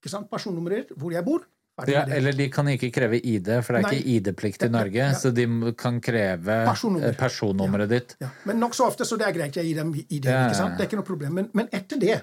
Ikke 0.00 0.12
sant? 0.12 0.30
Personnummeret 0.32 0.94
hvor 0.96 1.12
jeg 1.12 1.24
bor. 1.26 1.44
Ja, 1.90 2.06
eller 2.08 2.32
de 2.32 2.46
kan 2.48 2.64
ikke 2.72 2.88
kreve 2.88 3.18
ID, 3.20 3.50
for 3.60 3.76
det 3.76 3.80
er 3.82 3.84
Nei. 3.84 3.96
ikke 3.98 4.12
ID-plikt 4.14 4.62
i 4.62 4.64
Ja, 4.64 4.70
ja, 4.70 4.76
Norge. 4.78 4.96
ja. 4.96 5.18
Så 5.20 5.30
de 5.36 5.44
kan 5.76 5.98
kreve 6.00 6.54
Personnummer. 6.64 7.12
personnummeret 7.12 7.18
personnummeret 7.20 7.90
ditt. 7.92 8.14
Ja. 8.24 8.30
Men 8.48 8.62
nokså 8.64 8.86
ofte 8.88 9.04
så 9.04 9.18
det 9.20 9.26
er 9.26 9.34
greit, 9.36 9.58
jeg 9.60 9.68
gir 9.68 9.82
dem 9.82 9.92
ID. 9.92 10.24
Ja, 10.24 10.46
ikke 10.46 10.56
sant? 10.56 10.78
Det 10.78 10.86
er 10.86 10.88
ikke 10.88 11.00
noe 11.02 11.10
problem. 11.10 11.34
Men, 11.36 11.50
men 11.52 11.68
etter 11.76 12.00
det, 12.00 12.16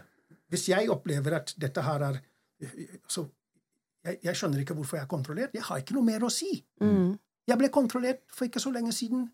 hvis 0.50 0.66
jeg 0.72 0.90
opplever 0.90 1.38
at 1.38 1.54
dette 1.62 1.86
her 1.86 2.08
er 2.10 2.18
så 3.08 3.28
jeg, 4.04 4.20
jeg 4.24 4.36
skjønner 4.36 4.64
ikke 4.64 4.76
hvorfor 4.78 4.98
jeg 4.98 5.06
er 5.06 5.12
kontrollert. 5.12 5.56
Jeg 5.56 5.64
har 5.68 5.82
ikke 5.82 5.96
noe 5.98 6.08
mer 6.08 6.26
å 6.26 6.32
si. 6.34 6.52
Mm. 6.84 7.16
Jeg 7.48 7.60
ble 7.60 7.70
kontrollert 7.74 8.24
for 8.32 8.48
ikke 8.48 8.62
så 8.64 8.72
lenge 8.72 8.94
siden 8.96 9.28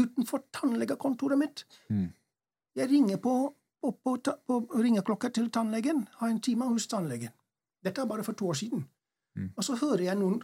utenfor 0.00 0.46
tannlegekontoret 0.56 1.40
mitt. 1.40 1.64
Mm. 1.92 2.10
Jeg 2.76 2.88
ringer 2.88 3.20
på, 3.20 3.34
på, 3.82 3.94
på, 4.04 4.36
på 4.48 4.60
ringeklokka 4.72 5.32
til 5.36 5.50
tannlegen, 5.52 6.06
har 6.20 6.32
en 6.32 6.40
time 6.40 6.68
hos 6.70 6.88
tannlegen. 6.88 7.32
Dette 7.84 8.00
er 8.00 8.08
bare 8.08 8.24
for 8.24 8.38
to 8.38 8.48
år 8.48 8.60
siden. 8.60 8.86
Mm. 9.36 9.50
Og 9.56 9.64
så 9.64 9.76
hører 9.80 10.06
jeg 10.06 10.20
noen 10.20 10.40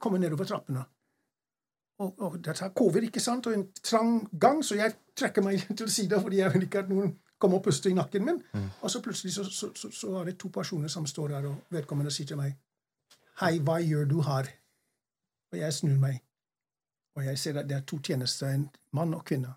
komme 0.00 0.18
nedover 0.18 0.48
trappene. 0.48 0.82
Og, 2.00 2.14
og 2.24 2.38
dette 2.40 2.64
er 2.64 2.74
covid, 2.74 3.04
ikke 3.10 3.20
sant, 3.20 3.46
og 3.46 3.54
en 3.54 3.66
trang 3.84 4.14
gang, 4.40 4.62
så 4.64 4.78
jeg 4.78 4.94
trekker 5.18 5.44
meg 5.44 5.66
til 5.76 5.90
sida 5.92 6.18
fordi 6.22 6.40
jeg 6.40 6.54
vil 6.54 6.64
ikke 6.64 6.86
at 6.86 6.90
noen 6.90 7.12
kommer 7.40 7.60
og 7.60 7.66
puster 7.66 7.90
i 7.90 7.96
nakken 7.96 8.24
min. 8.24 8.40
Og 8.80 8.90
så 8.90 9.02
plutselig 9.04 9.34
så, 9.34 9.44
så, 9.44 9.70
så, 9.76 9.90
så 9.92 10.14
er 10.20 10.30
det 10.30 10.38
to 10.40 10.48
personer 10.48 10.88
som 10.88 11.06
står 11.06 11.34
der, 11.34 11.50
og 11.50 11.76
vedkommende 11.76 12.12
sier 12.14 12.32
til 12.32 12.40
meg 12.40 12.56
Hei, 13.40 13.56
hva 13.64 13.78
gjør 13.80 14.04
du 14.04 14.18
her? 14.20 14.48
Og 15.52 15.58
jeg 15.58 15.72
snur 15.72 15.96
meg, 15.96 16.18
og 17.16 17.24
jeg 17.24 17.38
ser 17.40 17.56
at 17.56 17.68
det 17.68 17.76
er 17.78 17.84
to 17.88 17.96
tjenester, 18.04 18.50
en 18.52 18.66
mann 18.92 19.14
og 19.16 19.22
kvinne. 19.24 19.54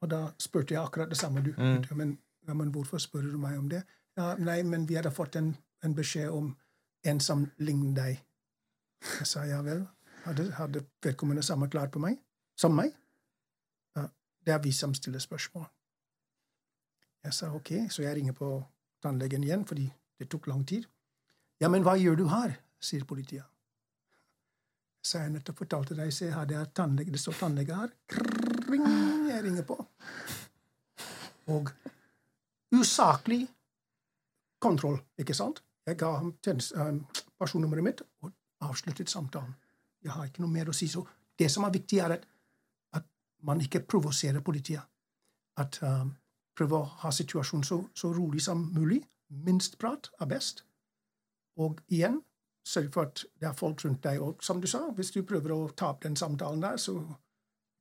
Og 0.00 0.08
da 0.08 0.20
spurte 0.40 0.72
jeg 0.72 0.80
akkurat 0.80 1.10
det 1.12 1.18
samme 1.20 1.42
du. 1.44 1.50
Mm. 1.58 1.84
men, 1.96 2.14
ja, 2.48 2.54
men 2.54 2.70
hvorfor 2.72 2.98
spør 2.98 3.20
du 3.20 3.36
meg 3.38 3.58
om 3.58 3.68
det? 3.68 3.82
Ja, 4.16 4.34
nei, 4.38 4.62
men 4.62 4.88
vi 4.88 4.96
hadde 4.96 5.12
fått 5.12 5.36
en, 5.36 5.50
en 5.84 5.94
beskjed 5.94 6.30
om 6.32 6.54
en 7.04 7.20
som 7.20 7.44
ligner 7.58 7.92
deg. 7.98 8.22
Jeg 9.18 9.28
sa 9.28 9.44
ja 9.44 9.60
vel. 9.66 9.84
Hadde, 10.24 10.48
hadde 10.56 10.84
vedkommende 11.04 11.42
samme 11.42 11.68
klart 11.68 11.92
på 11.92 12.00
meg? 12.00 12.16
Som 12.56 12.74
meg? 12.80 12.96
Ja, 13.96 14.06
det 14.46 14.56
er 14.56 14.64
vi 14.64 14.72
som 14.72 14.96
stiller 14.96 15.20
spørsmål. 15.20 15.68
Jeg 17.28 17.36
sa 17.36 17.52
ok, 17.52 17.74
så 17.90 18.08
jeg 18.08 18.16
ringer 18.16 18.32
på 18.32 18.54
tannlegen 19.04 19.44
igjen, 19.44 19.68
fordi 19.68 19.90
det 20.18 20.30
tok 20.32 20.48
lang 20.48 20.64
tid. 20.64 20.88
Ja, 21.60 21.68
men 21.68 21.84
hva 21.84 21.98
gjør 22.00 22.16
du 22.16 22.28
her? 22.32 22.56
Sier 22.80 23.04
politiet. 23.04 23.46
Så 25.04 25.22
jeg 25.22 25.32
nettopp 25.32 25.62
fortalte 25.62 25.96
deg, 25.96 26.12
se 26.12 26.28
her, 26.32 26.44
det, 26.48 26.58
er 26.60 26.68
tannlege, 26.76 27.12
det 27.14 27.20
står 27.22 27.38
tannlege 27.40 27.76
her. 27.76 27.94
Kring, 28.10 28.84
jeg 29.30 29.44
ringer 29.46 29.64
på. 29.68 29.78
Og 31.54 31.70
usaklig 32.76 33.46
kontroll, 34.60 35.00
ikke 35.18 35.34
sant? 35.34 35.62
Jeg 35.88 35.96
ga 35.98 36.12
ham 36.18 36.34
um, 36.36 37.00
personnummeret 37.40 37.84
mitt 37.84 38.02
og 38.20 38.32
avsluttet 38.60 39.10
samtalen. 39.10 39.54
Jeg 40.04 40.12
har 40.12 40.28
ikke 40.28 40.44
noe 40.44 40.52
mer 40.52 40.68
å 40.68 40.76
si. 40.76 40.88
Så 40.88 41.02
det 41.40 41.48
som 41.50 41.64
er 41.64 41.74
viktig, 41.74 41.98
er 41.98 42.18
at, 42.18 42.26
at 42.92 43.06
man 43.42 43.60
ikke 43.64 43.82
provoserer 43.88 44.44
politiet. 44.44 44.84
At 45.58 45.80
um, 45.82 46.12
prøve 46.56 46.76
å 46.76 46.90
ha 47.02 47.12
situasjonen 47.12 47.64
så, 47.64 47.80
så 47.96 48.12
rolig 48.12 48.44
som 48.44 48.68
mulig. 48.76 49.00
Minst 49.30 49.78
prat 49.80 50.10
er 50.20 50.28
best. 50.28 50.64
Og 51.60 51.80
igjen, 51.88 52.20
sørg 52.70 52.92
for 52.94 53.10
at 53.10 53.24
det 53.40 53.48
er 53.50 53.56
folk 53.58 53.82
rundt 53.86 54.04
deg. 54.06 54.20
Og 54.22 54.44
som 54.44 54.60
du 54.62 54.68
sa, 54.70 54.84
hvis 54.96 55.12
du 55.14 55.22
prøver 55.26 55.54
å 55.54 55.64
ta 55.76 55.90
opp 55.94 56.04
den 56.06 56.16
samtalen 56.18 56.62
der, 56.62 56.78
så 56.80 56.96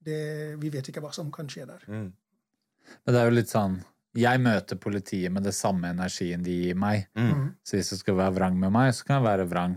det, 0.06 0.20
vi 0.62 0.72
vet 0.74 0.90
ikke 0.90 1.04
hva 1.04 1.14
som 1.16 1.32
kan 1.34 1.50
skje 1.52 1.68
der. 1.70 1.86
Men 1.90 3.14
det 3.14 3.22
er 3.22 3.30
jo 3.30 3.36
litt 3.36 3.52
sånn 3.52 3.82
Jeg 4.18 4.42
møter 4.42 4.80
politiet 4.82 5.30
med 5.30 5.44
det 5.46 5.54
samme 5.54 5.92
energien 5.94 6.42
de 6.44 6.56
gir 6.64 6.78
meg. 6.80 7.06
Mm. 7.14 7.52
Så 7.62 7.78
hvis 7.78 7.92
du 7.94 8.00
skal 8.00 8.18
være 8.18 8.38
vrang 8.40 8.60
med 8.60 8.74
meg, 8.74 8.94
så 8.98 9.06
kan 9.06 9.20
jeg 9.20 9.28
være 9.28 9.50
vrang. 9.52 9.76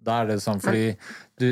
Da 0.00 0.20
er 0.20 0.30
det 0.30 0.40
sånn 0.40 0.60
fordi 0.64 0.94
du 1.40 1.46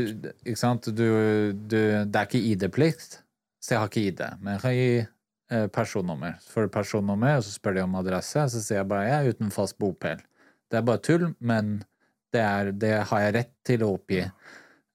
Ikke 0.45 0.59
sant, 0.61 0.89
du, 0.89 1.07
du 1.53 1.79
Det 2.09 2.21
er 2.21 2.29
ikke 2.29 2.43
ID-plikt, 2.53 3.21
så 3.61 3.75
jeg 3.75 3.83
har 3.83 3.93
ikke 3.93 4.07
ID. 4.11 4.25
Men 4.43 4.55
jeg 4.55 4.65
kan 4.65 4.77
gi 4.77 4.91
eh, 4.99 5.67
personnummer. 5.73 6.37
Så 6.43 6.55
får 6.55 6.69
du 6.69 6.75
personnummer, 6.77 7.39
og 7.39 7.47
så 7.47 7.55
spør 7.55 7.79
de 7.79 7.85
om 7.87 7.99
adresse, 8.01 8.49
så 8.53 8.63
sier 8.65 8.83
jeg 8.83 8.91
bare 8.93 9.09
jeg 9.09 9.19
er 9.19 9.37
uten 9.37 9.55
fast 9.55 9.79
bopel. 9.81 10.21
Det 10.69 10.81
er 10.81 10.85
bare 10.85 11.01
tull, 11.05 11.31
men 11.41 11.79
det, 12.33 12.41
er, 12.45 12.73
det 12.73 12.95
har 13.11 13.27
jeg 13.27 13.37
rett 13.41 13.55
til 13.67 13.85
å 13.87 13.95
oppgi. 13.99 14.25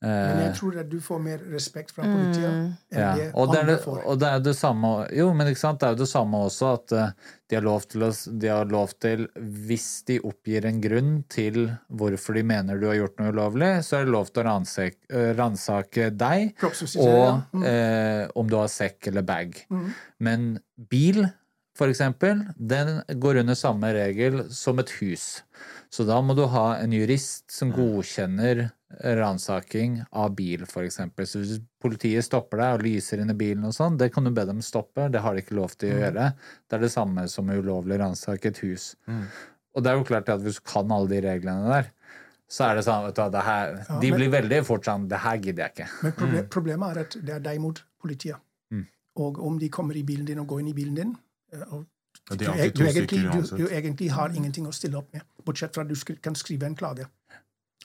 Men 0.03 0.41
jeg 0.41 0.55
tror 0.57 0.77
at 0.81 0.87
du 0.91 0.97
får 0.99 1.19
mer 1.23 1.43
respekt 1.53 1.93
fra 1.95 2.03
politiet 2.03 2.43
enn 2.43 2.65
ja, 2.91 3.13
det 3.15 3.27
og 3.39 3.53
det, 3.53 3.55
er 3.55 3.61
andre 3.63 3.75
det, 3.77 3.83
får. 3.85 3.99
og 4.11 4.17
det 4.19 4.31
er 4.35 4.41
det 4.43 4.53
samme 4.59 4.89
Jo, 5.15 5.27
men 5.31 5.47
ikke 5.47 5.61
sant, 5.61 5.79
det 5.79 5.87
er 5.87 5.93
jo 5.93 5.99
det 6.01 6.07
samme 6.11 6.41
også 6.43 6.71
at 6.73 6.95
eh, 6.99 7.13
de 7.47 7.55
har 7.55 7.63
lov 7.63 7.85
til 7.87 8.03
å 8.03 8.09
De 8.43 8.49
har 8.51 8.73
lov 8.73 8.91
til, 9.05 9.23
hvis 9.69 9.85
de 10.09 10.17
oppgir 10.27 10.67
en 10.67 10.81
grunn 10.83 11.13
til 11.31 11.61
hvorfor 11.87 12.35
de 12.35 12.43
mener 12.51 12.81
du 12.81 12.89
har 12.89 12.97
gjort 12.99 13.21
noe 13.21 13.31
ulovlig, 13.31 13.69
så 13.87 14.01
er 14.01 14.03
det 14.09 14.15
lov 14.17 14.27
til 14.33 14.43
å 14.43 14.47
ransake, 14.49 16.09
eh, 16.09 16.11
deg 16.25 16.51
Kroppsvisitere, 16.59 17.13
ja. 17.23 17.31
og 17.31 17.55
Mm. 17.55 17.63
eh, 17.71 18.27
om 18.35 18.51
du 18.51 18.57
har 18.59 18.67
sekk 18.75 19.07
eller 19.07 19.23
bag. 19.23 19.55
Men 20.19 20.59
bil, 20.75 21.23
for 21.79 21.87
eksempel, 21.87 22.43
den 22.59 22.99
går 23.23 23.39
under 23.45 23.55
samme 23.55 23.95
regel 23.95 24.49
som 24.51 24.83
et 24.83 24.91
hus. 24.99 25.45
Så 25.93 26.07
da 26.09 26.15
må 26.25 26.33
du 26.33 26.47
ha 26.49 26.77
en 26.81 26.93
jurist 26.95 27.51
som 27.53 27.69
godkjenner 27.73 28.63
ransaking 29.01 29.99
av 30.11 30.33
bil, 30.37 30.63
eksempel. 30.65 31.27
Så 31.29 31.41
hvis 31.41 31.59
politiet 31.81 32.25
stopper 32.25 32.61
deg 32.61 32.77
og 32.77 32.85
lyser 32.85 33.21
inn 33.21 33.29
i 33.33 33.37
bilen 33.37 33.65
og 33.67 33.75
sånn, 33.75 33.97
det 34.01 34.11
kan 34.13 34.25
du 34.25 34.31
be 34.33 34.45
dem 34.49 34.61
stoppe, 34.65 35.05
det 35.13 35.21
har 35.21 35.35
de 35.35 35.43
ikke 35.43 35.57
lov 35.57 35.75
til 35.77 35.93
å 35.93 35.99
gjøre. 36.01 36.29
Det 36.69 36.77
er 36.77 36.85
det 36.85 36.91
samme 36.93 37.27
som 37.29 37.49
ulovlig 37.49 37.99
ransake 38.01 38.49
et 38.49 38.61
hus. 38.65 38.95
Og 39.73 39.83
det 39.83 39.91
er 39.91 39.99
jo 39.99 40.07
klart 40.07 40.29
at 40.33 40.41
hvis 40.41 40.57
du 40.61 40.65
kan 40.69 40.91
alle 40.93 41.09
de 41.09 41.21
reglene 41.25 41.69
der, 41.69 41.91
så 42.53 42.67
er 42.69 42.77
det 42.77 42.85
sånn 42.85 43.07
vet 43.07 43.17
du, 43.17 43.23
det 43.33 43.43
her, 43.47 43.71
Ja, 43.87 43.99
De 43.99 44.09
men- 44.11 44.19
blir 44.19 44.29
veldig 44.29 44.65
fort 44.65 44.85
sånn 44.85 45.07
Det 45.09 45.17
her 45.17 45.37
gidder 45.37 45.63
jeg 45.63 45.71
ikke. 45.73 45.87
Men 46.03 46.11
proble 46.11 46.43
problemet 46.49 46.91
er 46.91 46.99
at 47.01 47.17
det 47.25 47.33
er 47.33 47.39
deg 47.39 47.59
mot 47.61 47.81
politiet. 48.01 48.37
Mm. 48.71 48.87
Og 49.17 49.39
om 49.39 49.57
de 49.57 49.69
kommer 49.69 49.95
i 49.97 50.03
bilen 50.03 50.25
din 50.25 50.39
og 50.39 50.47
går 50.47 50.59
inn 50.59 50.67
i 50.67 50.73
bilen 50.73 50.95
din 50.95 51.17
eh, 51.53 51.63
og 51.71 51.85
Ja, 52.29 52.35
du, 52.35 52.45
du, 52.45 52.51
egentlig, 52.85 53.23
du, 53.31 53.57
du 53.57 53.67
egentlig 53.67 54.11
har 54.11 54.29
ingenting 54.29 54.67
å 54.67 54.71
stille 54.71 54.95
opp 54.97 55.11
med, 55.11 55.23
bortsett 55.45 55.75
fra 55.75 55.83
at 55.83 55.89
du 55.89 56.15
kan 56.23 56.35
skrive 56.35 56.65
en 56.65 56.75
klage. 56.75 57.05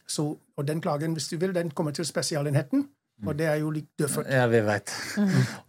Så, 0.09 0.39
og 0.57 0.67
den 0.69 0.81
klagen, 0.81 1.13
hvis 1.13 1.29
du 1.29 1.37
vil, 1.37 1.55
den 1.55 1.71
kommer 1.71 1.93
til 1.93 2.07
spesialenheten, 2.07 2.89
og 3.27 3.39
det 3.39 3.47
er 3.47 3.55
jo 3.61 3.71
litt 3.75 3.89
dødfødt. 3.99 4.29
Ja, 4.31 4.47
vi 4.47 4.61
veit 4.63 4.93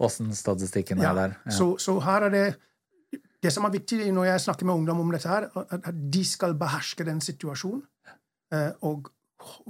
åssen 0.05 0.35
statistikken 0.35 1.01
er 1.01 1.13
der. 1.17 1.37
Ja. 1.45 1.51
Så, 1.51 1.77
så 1.77 1.99
her 1.99 2.29
er 2.29 2.29
det 2.29 2.47
Det 3.43 3.53
som 3.53 3.63
er 3.63 3.71
viktig 3.71 4.11
når 4.11 4.25
jeg 4.25 4.41
snakker 4.41 4.65
med 4.65 4.73
ungdom 4.73 4.99
om 4.99 5.11
dette, 5.11 5.29
her, 5.29 5.45
at, 5.55 5.93
de 6.13 6.25
skal 6.25 6.53
beherske 6.59 7.05
den 7.07 7.21
situasjonen. 7.21 7.83
eh, 8.53 8.71
Og 8.81 9.07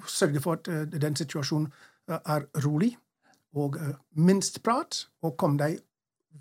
sørge 0.08 0.42
for 0.42 0.54
at 0.54 0.68
eh, 0.68 0.88
den 1.02 1.16
situasjonen 1.16 1.68
eh, 2.10 2.18
er 2.26 2.48
rolig. 2.66 2.98
Og 3.54 3.78
minst 4.16 4.64
prat, 4.64 5.08
og 5.22 5.38
kom 5.38 5.58
deg 5.58 5.78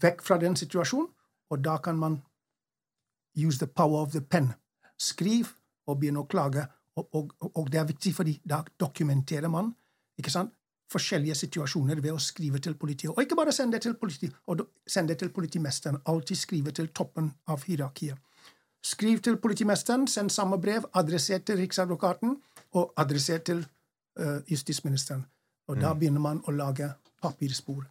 vekk 0.00 0.22
fra 0.22 0.38
den 0.38 0.56
situasjonen. 0.56 1.08
Og 1.50 1.64
da 1.64 1.76
kan 1.76 1.98
man 1.98 2.22
use 3.36 3.58
the 3.58 3.66
power 3.66 4.00
of 4.00 4.12
the 4.12 4.20
pen. 4.20 4.54
Skriv 4.98 5.52
og 5.88 5.98
begynne 6.00 6.22
å 6.22 6.28
klage. 6.30 6.66
Og, 6.98 7.08
og, 7.14 7.34
og 7.54 7.68
det 7.72 7.80
er 7.80 7.88
viktig, 7.88 8.12
fordi 8.14 8.36
da 8.44 8.62
dokumenterer 8.80 9.48
man. 9.52 9.74
ikke 10.18 10.30
sant? 10.34 10.54
forskjellige 10.88 11.34
situasjoner 11.36 12.00
ved 12.00 12.14
å 12.16 12.20
skrive 12.22 12.60
til 12.64 12.74
politiet. 12.80 13.12
Og 13.12 13.20
ikke 13.20 13.36
bare 13.36 13.52
sende 13.52 13.76
det 13.76 13.82
til 13.84 13.94
politiet, 14.00 14.32
og 14.48 14.62
sende 14.88 15.12
det 15.12 15.18
til 15.22 15.30
politimesteren. 15.36 15.98
Alltid 16.08 16.40
skrive 16.40 16.72
til 16.72 16.88
toppen 16.96 17.32
av 17.46 17.64
hierarkiet. 17.68 18.16
Skriv 18.84 19.20
til 19.20 19.36
politimesteren, 19.42 20.06
send 20.08 20.30
samme 20.32 20.56
brev, 20.62 20.86
adressert 20.96 21.44
til 21.44 21.58
Riksadvokaten 21.60 22.36
og 22.78 22.92
adressert 22.96 23.44
til 23.50 23.64
uh, 24.20 24.38
justisministeren. 24.48 25.26
Og 25.68 25.80
da 25.82 25.92
begynner 25.92 26.24
man 26.24 26.40
å 26.48 26.54
lage 26.56 26.88
papirspor. 27.20 27.84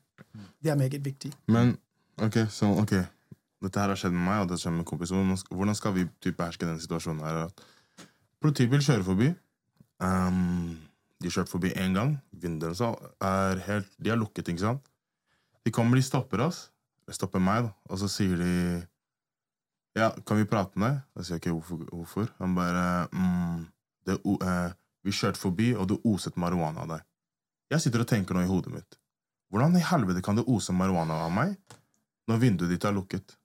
Det 0.64 0.72
er 0.74 0.80
meget 0.80 1.04
viktig. 1.06 1.34
Men 1.54 1.76
ok, 2.18 2.48
så 2.50 2.72
ok 2.82 2.96
Dette 3.62 3.82
her 3.82 3.90
har 3.90 3.98
skjedd 3.98 4.14
med 4.14 4.22
meg, 4.22 4.42
og 4.44 4.50
det 4.52 4.60
skjer 4.62 4.74
med 4.74 4.86
kompiser. 4.86 5.16
Hvordan 5.18 5.38
skal- 5.38 5.58
Hvordan 5.58 5.76
skal 5.76 5.94
vi 5.94 6.04
typ 6.22 6.36
beherske 6.38 6.66
den 6.66 6.80
situasjonen 6.80 7.24
her? 7.26 7.38
At 7.46 7.62
politibil 8.44 8.84
kjører 8.84 9.06
forbi. 9.08 9.32
Um, 10.04 10.76
de 11.24 11.32
kjørte 11.34 11.52
forbi 11.52 11.72
én 11.74 11.96
gang. 11.98 12.18
Vinduene 12.32 12.92
er 13.26 13.64
helt 13.66 13.90
De 13.98 14.14
er 14.14 14.20
lukket, 14.20 14.50
ikke 14.50 14.66
sant? 14.66 14.92
De 15.66 15.74
kommer, 15.74 15.98
de 15.98 16.06
stopper 16.06 16.44
oss. 16.46 16.68
De 17.08 17.16
stopper 17.16 17.42
meg, 17.44 17.66
da. 17.68 17.74
Og 17.90 18.02
så 18.04 18.12
sier 18.12 18.38
de 18.38 18.54
Ja, 19.98 20.12
kan 20.30 20.38
vi 20.38 20.46
prate 20.46 20.78
med 20.78 20.94
deg? 20.94 21.02
Da 21.18 21.24
sier 21.26 21.42
ikke 21.42 21.56
hvorfor. 21.56 21.88
hvorfor. 21.90 22.30
Han 22.38 22.54
bare 22.56 23.08
mm, 23.12 23.66
det, 24.06 24.20
eh, 24.22 24.72
Vi 25.04 25.12
kjørte 25.12 25.42
forbi, 25.42 25.74
og 25.76 25.88
det 25.90 25.98
oset 26.06 26.38
marihuana 26.38 26.84
av 26.84 26.94
deg. 26.94 27.04
Jeg 27.72 27.84
sitter 27.84 28.04
og 28.04 28.08
tenker 28.08 28.36
nå 28.36 28.46
i 28.46 28.50
hodet 28.50 28.74
mitt. 28.74 28.98
Hvordan 29.52 29.76
i 29.80 29.84
helvete 29.84 30.22
kan 30.24 30.36
det 30.36 30.46
ose 30.48 30.74
marihuana 30.76 31.22
av 31.26 31.32
meg 31.32 31.56
når 32.28 32.42
vinduet 32.42 32.72
ditt 32.72 32.86
er 32.86 32.96
lukket? 32.96 33.38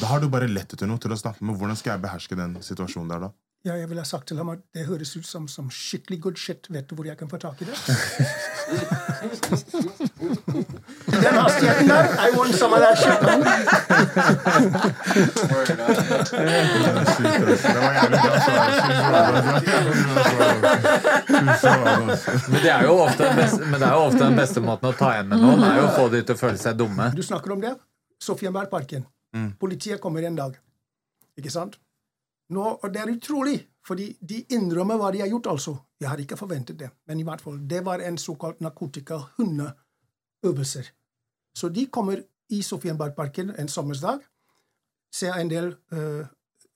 Da 0.00 0.08
har 0.10 0.20
du 0.20 0.28
bare 0.32 0.48
lett 0.48 0.72
etter 0.72 0.88
noe 0.88 1.00
til 1.00 1.12
å 1.12 1.16
snakke 1.20 1.44
med. 1.44 1.56
Hvordan 1.56 1.76
skal 1.76 1.94
jeg 1.94 2.04
beherske 2.04 2.36
den 2.36 2.56
situasjonen 2.64 3.12
der, 3.12 3.28
da? 3.28 3.30
Ja, 3.66 3.74
jeg 3.74 3.88
ville 3.90 4.00
ha 4.00 4.06
sagt 4.06 4.28
til 4.30 4.38
ham 4.38 4.48
at 4.52 4.58
det 4.74 4.84
høres 4.86 5.16
ut 5.18 5.26
som, 5.26 5.48
som 5.50 5.70
skikkelig 5.70 6.20
good 6.22 6.36
shit. 6.38 6.66
Vet 6.70 6.86
du 6.90 6.94
hvor 6.94 7.04
jeg 7.08 7.18
kan 7.18 7.28
få 7.28 7.36
tak 7.42 7.62
i 7.62 7.64
det? 7.66 7.74
Den 11.18 11.34
hastigheten 11.34 11.88
der! 11.88 12.04
I 12.22 12.30
want 12.36 12.54
some 12.54 12.74
of 12.74 12.80
that 12.80 12.98
shit. 12.98 13.18
Men 22.48 22.62
det 22.62 22.70
er 22.70 22.82
jo 22.84 22.94
ofte 23.02 23.32
beste, 23.36 23.64
men 23.64 23.80
det 23.80 23.86
er 23.88 23.92
jo 23.92 24.04
ofte 24.06 24.20
den 24.22 24.36
beste 24.38 24.60
måten 24.64 24.90
å 24.90 24.92
ta 24.96 25.10
igjen 25.16 25.28
med 25.32 25.42
noen, 25.42 25.64
er 25.66 25.80
jo 25.80 25.84
å 25.88 25.92
få 25.96 26.06
de 26.12 26.22
til 26.22 26.36
å 26.36 26.40
føle 26.40 26.58
seg 26.60 26.78
dumme. 26.78 27.10
Du 27.16 27.22
snakker 27.26 27.54
om 27.56 27.60
det. 27.64 27.74
Sofienbergparken. 28.22 29.04
Politiet 29.60 30.00
kommer 30.02 30.22
en 30.26 30.38
dag. 30.38 30.56
Ikke 31.38 31.52
sant? 31.54 31.76
Nå, 32.50 32.62
og 32.82 32.92
Det 32.94 33.00
er 33.00 33.10
utrolig, 33.12 33.66
fordi 33.86 34.16
de 34.28 34.44
innrømmer 34.54 34.96
hva 34.96 35.10
de 35.12 35.18
har 35.20 35.28
gjort, 35.28 35.46
altså. 35.46 35.76
Jeg 36.00 36.08
har 36.08 36.16
ikke 36.22 36.36
forventet 36.36 36.78
det, 36.78 36.90
men 37.06 37.20
i 37.20 37.22
hvert 37.26 37.40
fall. 37.40 37.58
Det 37.68 37.84
var 37.84 37.98
en 38.00 38.18
såkalt 38.18 38.60
narkotikahundeøvelser. 38.60 40.84
Så 41.54 41.68
de 41.68 41.86
kommer 41.86 42.16
i 42.50 42.62
Sofienbergparken 42.62 43.50
en 43.58 43.68
sommersdag, 43.68 44.18
ser 45.12 45.32
en 45.40 45.50
del 45.50 45.74
uh, 45.92 46.26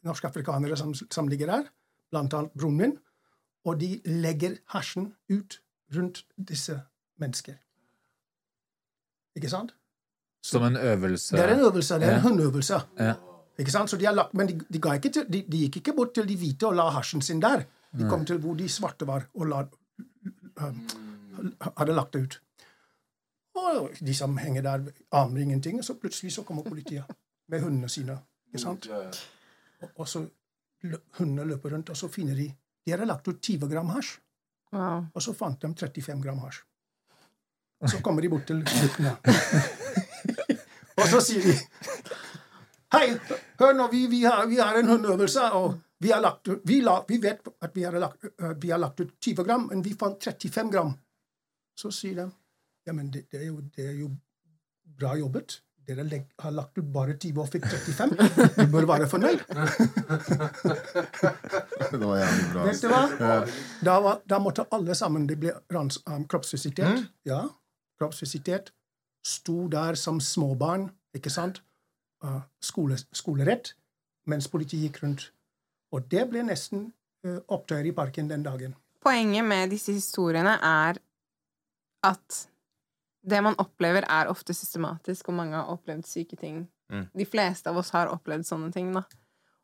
norske 0.05 0.27
afrikanere 0.29 0.77
som, 0.77 0.95
som 0.95 1.29
ligger 1.29 1.47
der, 1.47 1.63
blant 2.11 2.35
annet 2.35 2.53
broren 2.59 2.77
min, 2.77 2.97
og 3.65 3.81
de 3.81 4.01
legger 4.05 4.57
hasjen 4.75 5.15
ut 5.31 5.61
rundt 5.97 6.25
disse 6.37 6.81
mennesker. 7.21 7.55
Ikke 9.37 9.49
sant? 9.49 9.75
Som 10.45 10.63
en 10.67 10.77
øvelse. 10.77 11.37
Det 11.37 11.45
er 11.45 11.49
en 11.55 11.61
øvelse. 11.61 11.95
Det 11.95 12.03
er 12.09 12.17
en 12.17 12.19
Ja. 12.19 12.21
hundeøvelse. 12.29 12.75
Ja. 12.99 13.15
Ikke 13.59 13.71
sant? 13.75 13.91
Så 13.91 13.99
de 14.01 14.07
har 14.09 14.15
lagt, 14.17 14.35
men 14.35 14.49
de, 14.49 14.57
de, 14.69 14.81
ga 14.81 14.95
ikke 14.97 15.11
til, 15.13 15.27
de, 15.29 15.43
de 15.49 15.65
gikk 15.67 15.81
ikke 15.83 15.95
bort 15.97 16.15
til 16.17 16.29
de 16.29 16.37
hvite 16.41 16.67
og 16.71 16.77
la 16.79 16.89
hasjen 16.95 17.23
sin 17.23 17.43
der. 17.43 17.67
De 17.93 18.09
kom 18.09 18.25
til 18.25 18.39
hvor 18.41 18.57
de 18.57 18.69
svarte 18.73 19.05
var, 19.07 19.27
og 19.37 19.51
la, 19.51 19.59
um, 20.65 20.79
hadde 21.77 21.97
lagt 21.97 22.15
det 22.17 22.23
ut. 22.23 22.39
Og 23.61 23.99
de 24.01 24.15
som 24.17 24.39
henger 24.41 24.65
der, 24.65 24.87
aner 25.13 25.41
ingenting, 25.43 25.79
og 25.79 25.85
så 25.85 25.99
plutselig 26.01 26.33
så 26.33 26.43
kommer 26.49 26.65
politiet 26.65 27.05
med 27.53 27.61
hundene 27.61 27.89
sine. 27.93 28.17
Ikke 28.49 28.63
sant? 28.63 28.89
Og, 29.83 29.91
og 29.97 30.09
så 30.09 30.25
hundene 31.19 31.45
løper 31.53 31.77
rundt, 31.77 31.93
og 31.93 31.97
så 31.97 32.09
finner 32.09 32.35
de 32.39 32.49
De 32.83 32.91
hadde 32.91 33.07
lagt 33.07 33.29
ut 33.29 33.39
20 33.39 33.69
gram 33.71 33.93
hasj, 33.95 34.17
Wow. 34.73 35.05
og 35.15 35.23
så 35.23 35.35
fant 35.37 35.61
de 35.63 35.69
35 35.69 36.23
gram 36.23 36.39
hasj. 36.39 36.63
Og 37.83 37.91
så 37.91 37.99
kommer 38.03 38.23
de 38.23 38.29
bort 38.33 38.47
til 38.47 38.63
guttene. 38.65 39.13
og 41.01 41.07
så 41.11 41.21
sier 41.21 41.45
de 41.45 41.53
Hei, 42.93 43.15
hør 43.57 43.73
nå, 43.73 43.87
vi, 43.89 44.03
vi, 44.13 44.21
har, 44.25 44.45
vi 44.51 44.59
har 44.61 44.77
en 44.77 44.91
hundeøvelse, 44.93 45.47
og 45.57 45.79
vi 46.03 46.11
har, 46.13 46.21
lagt, 46.21 46.49
vi, 46.69 46.81
la, 46.85 46.99
vi 47.09 47.17
vet 47.23 47.47
at 47.49 47.73
vi 47.73 47.87
har, 47.87 47.97
lagt, 48.03 48.27
uh, 48.43 48.53
vi 48.61 48.73
har 48.73 48.81
lagt 48.83 49.01
ut 49.01 49.15
20 49.17 49.47
gram, 49.49 49.65
men 49.71 49.85
vi 49.85 49.95
fant 49.97 50.21
35 50.21 50.73
gram. 50.75 50.93
Så 51.79 51.93
sier 51.95 52.19
de 52.21 52.29
ja, 52.85 52.93
men 52.93 53.09
det, 53.15 53.29
det, 53.31 53.39
er, 53.39 53.47
jo, 53.47 53.61
det 53.77 53.87
er 53.87 53.95
jo 54.01 54.11
bra 54.99 55.15
jobbet. 55.17 55.61
Dere 55.87 56.05
legg, 56.07 56.29
har 56.43 56.53
lagt 56.55 56.79
ut 56.79 56.91
bare 56.95 57.15
20 57.17 57.41
og 57.43 57.49
fikk 57.51 57.65
35. 57.71 58.13
Du 58.59 58.67
bør 58.75 58.87
være 58.91 59.09
fornøyd. 59.11 59.41
Det 61.93 62.01
var 62.01 62.21
jævlig 62.21 62.45
bra. 62.53 62.67
Vet 62.67 62.83
du 62.83 62.89
hva? 62.91 63.01
Da, 63.83 63.97
var, 64.05 64.21
da 64.31 64.39
måtte 64.41 64.65
alle 64.73 64.95
sammen 64.97 65.27
De 65.29 65.37
ble 65.39 65.53
rans, 65.75 65.99
um, 66.07 66.23
kroppsvisitert. 66.31 67.09
Ja, 67.29 67.43
kroppsvisitert. 68.01 68.71
Sto 69.27 69.67
der 69.71 69.99
som 69.99 70.21
småbarn, 70.23 70.91
ikke 71.17 71.31
sant? 71.31 71.63
Uh, 72.23 72.41
skole, 72.63 72.99
skolerett. 73.13 73.75
Mens 74.31 74.49
politiet 74.49 74.87
gikk 74.87 75.03
rundt. 75.03 75.27
Og 75.93 76.07
det 76.11 76.29
ble 76.31 76.45
nesten 76.47 76.87
uh, 77.27 77.41
opptøyer 77.51 77.91
i 77.91 77.95
parken 77.97 78.31
den 78.31 78.45
dagen. 78.47 78.77
Poenget 79.03 79.45
med 79.45 79.73
disse 79.75 79.95
historiene 79.97 80.55
er 80.63 81.01
at 82.07 82.45
det 83.23 83.39
man 83.43 83.59
opplever, 83.63 84.07
er 84.11 84.31
ofte 84.31 84.55
systematisk, 84.55 85.29
og 85.31 85.39
mange 85.39 85.59
har 85.59 85.71
opplevd 85.71 86.07
syke 86.07 86.37
ting. 86.39 86.65
Mm. 86.91 87.07
De 87.15 87.27
fleste 87.27 87.71
av 87.71 87.79
oss 87.79 87.93
har 87.95 88.11
opplevd 88.11 88.47
sånne 88.47 88.73
ting, 88.75 88.91
da. 88.95 89.05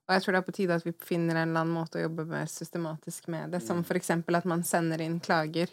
Og 0.08 0.14
jeg 0.14 0.24
tror 0.24 0.34
det 0.34 0.40
er 0.40 0.46
på 0.46 0.54
tide 0.56 0.76
at 0.78 0.86
vi 0.86 0.94
finner 1.04 1.36
en 1.36 1.50
eller 1.50 1.66
annen 1.66 1.74
måte 1.74 1.98
å 1.98 2.06
jobbe 2.06 2.24
mer 2.30 2.48
systematisk 2.48 3.26
med 3.28 3.52
det, 3.52 3.60
som 3.64 3.82
for 3.84 3.98
eksempel 3.98 4.38
at 4.38 4.46
man 4.48 4.62
sender 4.64 5.02
inn 5.04 5.18
klager. 5.20 5.68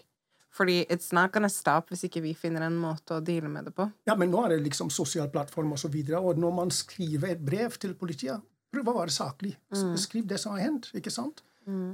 Fordi 0.56 0.86
it's 0.88 1.11
not 1.15 1.34
gonna 1.36 1.52
stop 1.52 1.91
hvis 1.91 2.06
ikke 2.07 2.22
vi 2.23 2.34
finner 2.38 2.64
en 2.64 2.77
måte 2.80 3.18
å 3.18 3.23
deale 3.23 3.49
med 3.52 3.68
det 3.68 3.73
på. 3.76 3.90
Ja, 4.07 4.15
men 4.15 4.32
nå 4.32 4.45
er 4.45 4.56
det 4.56 4.61
liksom 4.69 4.91
sosial 4.94 5.27
plattform 5.34 5.73
og 5.76 5.82
så 5.82 5.91
videre, 5.91 6.22
og 6.23 6.40
når 6.40 6.53
man 6.61 6.72
skriver 6.72 7.34
et 7.34 7.44
brev 7.44 7.76
til 7.82 7.95
politiet, 7.99 8.40
prøv 8.72 8.91
å 8.91 8.95
være 9.02 9.11
saklig. 9.11 9.56
Mm. 9.76 9.91
Skriv 9.99 10.30
det 10.30 10.40
som 10.40 10.56
har 10.56 10.65
hendt, 10.69 10.90
ikke 10.95 11.11
sant? 11.11 11.44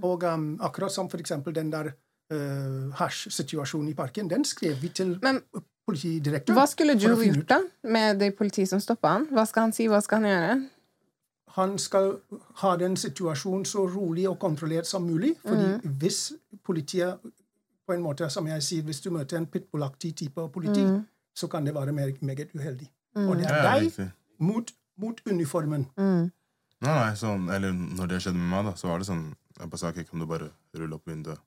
Og 0.03 0.23
um, 0.27 0.57
akkurat 0.59 0.91
som 0.91 1.07
for 1.09 1.21
eksempel 1.23 1.55
den 1.55 1.69
der 1.71 1.93
uh, 2.33 2.91
hasj-situasjonen 2.99 3.93
i 3.93 3.95
parken, 3.95 4.29
den 4.29 4.43
skrev 4.45 4.81
vi 4.81 4.91
til 4.93 5.15
Men 5.23 5.39
politidirektøren. 5.88 6.57
hva 6.59 6.67
skulle 6.67 6.97
Joe 6.99 7.23
gjort, 7.23 7.47
da? 7.49 7.61
Med 7.88 8.19
det 8.19 8.33
politiet 8.38 8.69
som 8.69 8.83
stoppa 8.83 9.15
han? 9.15 9.29
Hva 9.31 9.47
skal 9.47 9.69
han 9.69 9.75
si? 9.75 9.88
Hva 9.89 10.03
skal 10.03 10.21
han 10.21 10.31
gjøre? 10.33 10.59
han 11.51 11.73
skal 11.79 12.13
ha 12.61 12.69
den 12.79 12.93
situasjonen 12.95 13.65
så 13.67 13.83
rolig 13.89 14.27
og 14.29 14.38
kontrollert 14.39 14.88
som 14.88 15.03
mulig. 15.03 15.33
fordi 15.43 15.89
hvis 15.99 16.33
politiet 16.63 17.17
på 17.91 17.97
en 17.97 18.03
måte, 18.05 18.30
som 18.31 18.47
jeg 18.47 18.63
sier, 18.63 18.84
Hvis 18.88 19.03
du 19.03 19.11
møter 19.11 19.38
en 19.38 19.47
pitbullaktig 19.47 20.15
type 20.23 20.47
politi, 20.55 20.84
så 21.35 21.47
kan 21.51 21.65
det 21.68 21.76
være 21.76 21.91
meget, 21.91 22.22
meget 22.22 22.55
uheldig. 22.55 22.88
Og 23.27 23.35
det 23.38 23.49
er 23.51 23.68
deg 23.68 24.11
mot, 24.39 24.72
mot 24.97 25.22
uniformen. 25.27 25.88
Nei, 26.81 26.93
nei, 26.97 27.13
sånn, 27.19 27.49
eller 27.53 27.76
når 27.76 28.09
det 28.09 28.22
skjedde 28.23 28.39
med 28.39 28.49
meg, 28.55 28.69
da, 28.72 28.73
så 28.80 28.89
var 28.89 29.01
det 29.01 29.05
sånn 29.11 29.27
Jeg 29.59 29.69
bare 29.69 29.77
sa 29.77 29.89
ok, 29.91 29.99
kan 30.09 30.22
du 30.23 30.26
bare 30.26 30.47
rulle 30.73 30.97
opp 30.97 31.09
vinduet? 31.11 31.38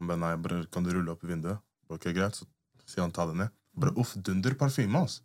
Han 0.00 0.08
bare 0.10 0.18
nei, 0.18 0.30
bare 0.42 0.62
kan 0.74 0.82
du 0.82 0.90
rulle 0.90 1.12
opp 1.12 1.22
vinduet? 1.28 1.60
Ok, 1.92 2.08
greit, 2.16 2.34
så 2.34 2.48
sier 2.88 3.04
han 3.04 3.12
ta 3.14 3.28
det 3.28 3.36
ned. 3.38 3.52
Bare 3.78 3.92
uff, 4.00 4.16
dunder 4.16 4.56
parfyme, 4.58 5.04
altså. 5.04 5.22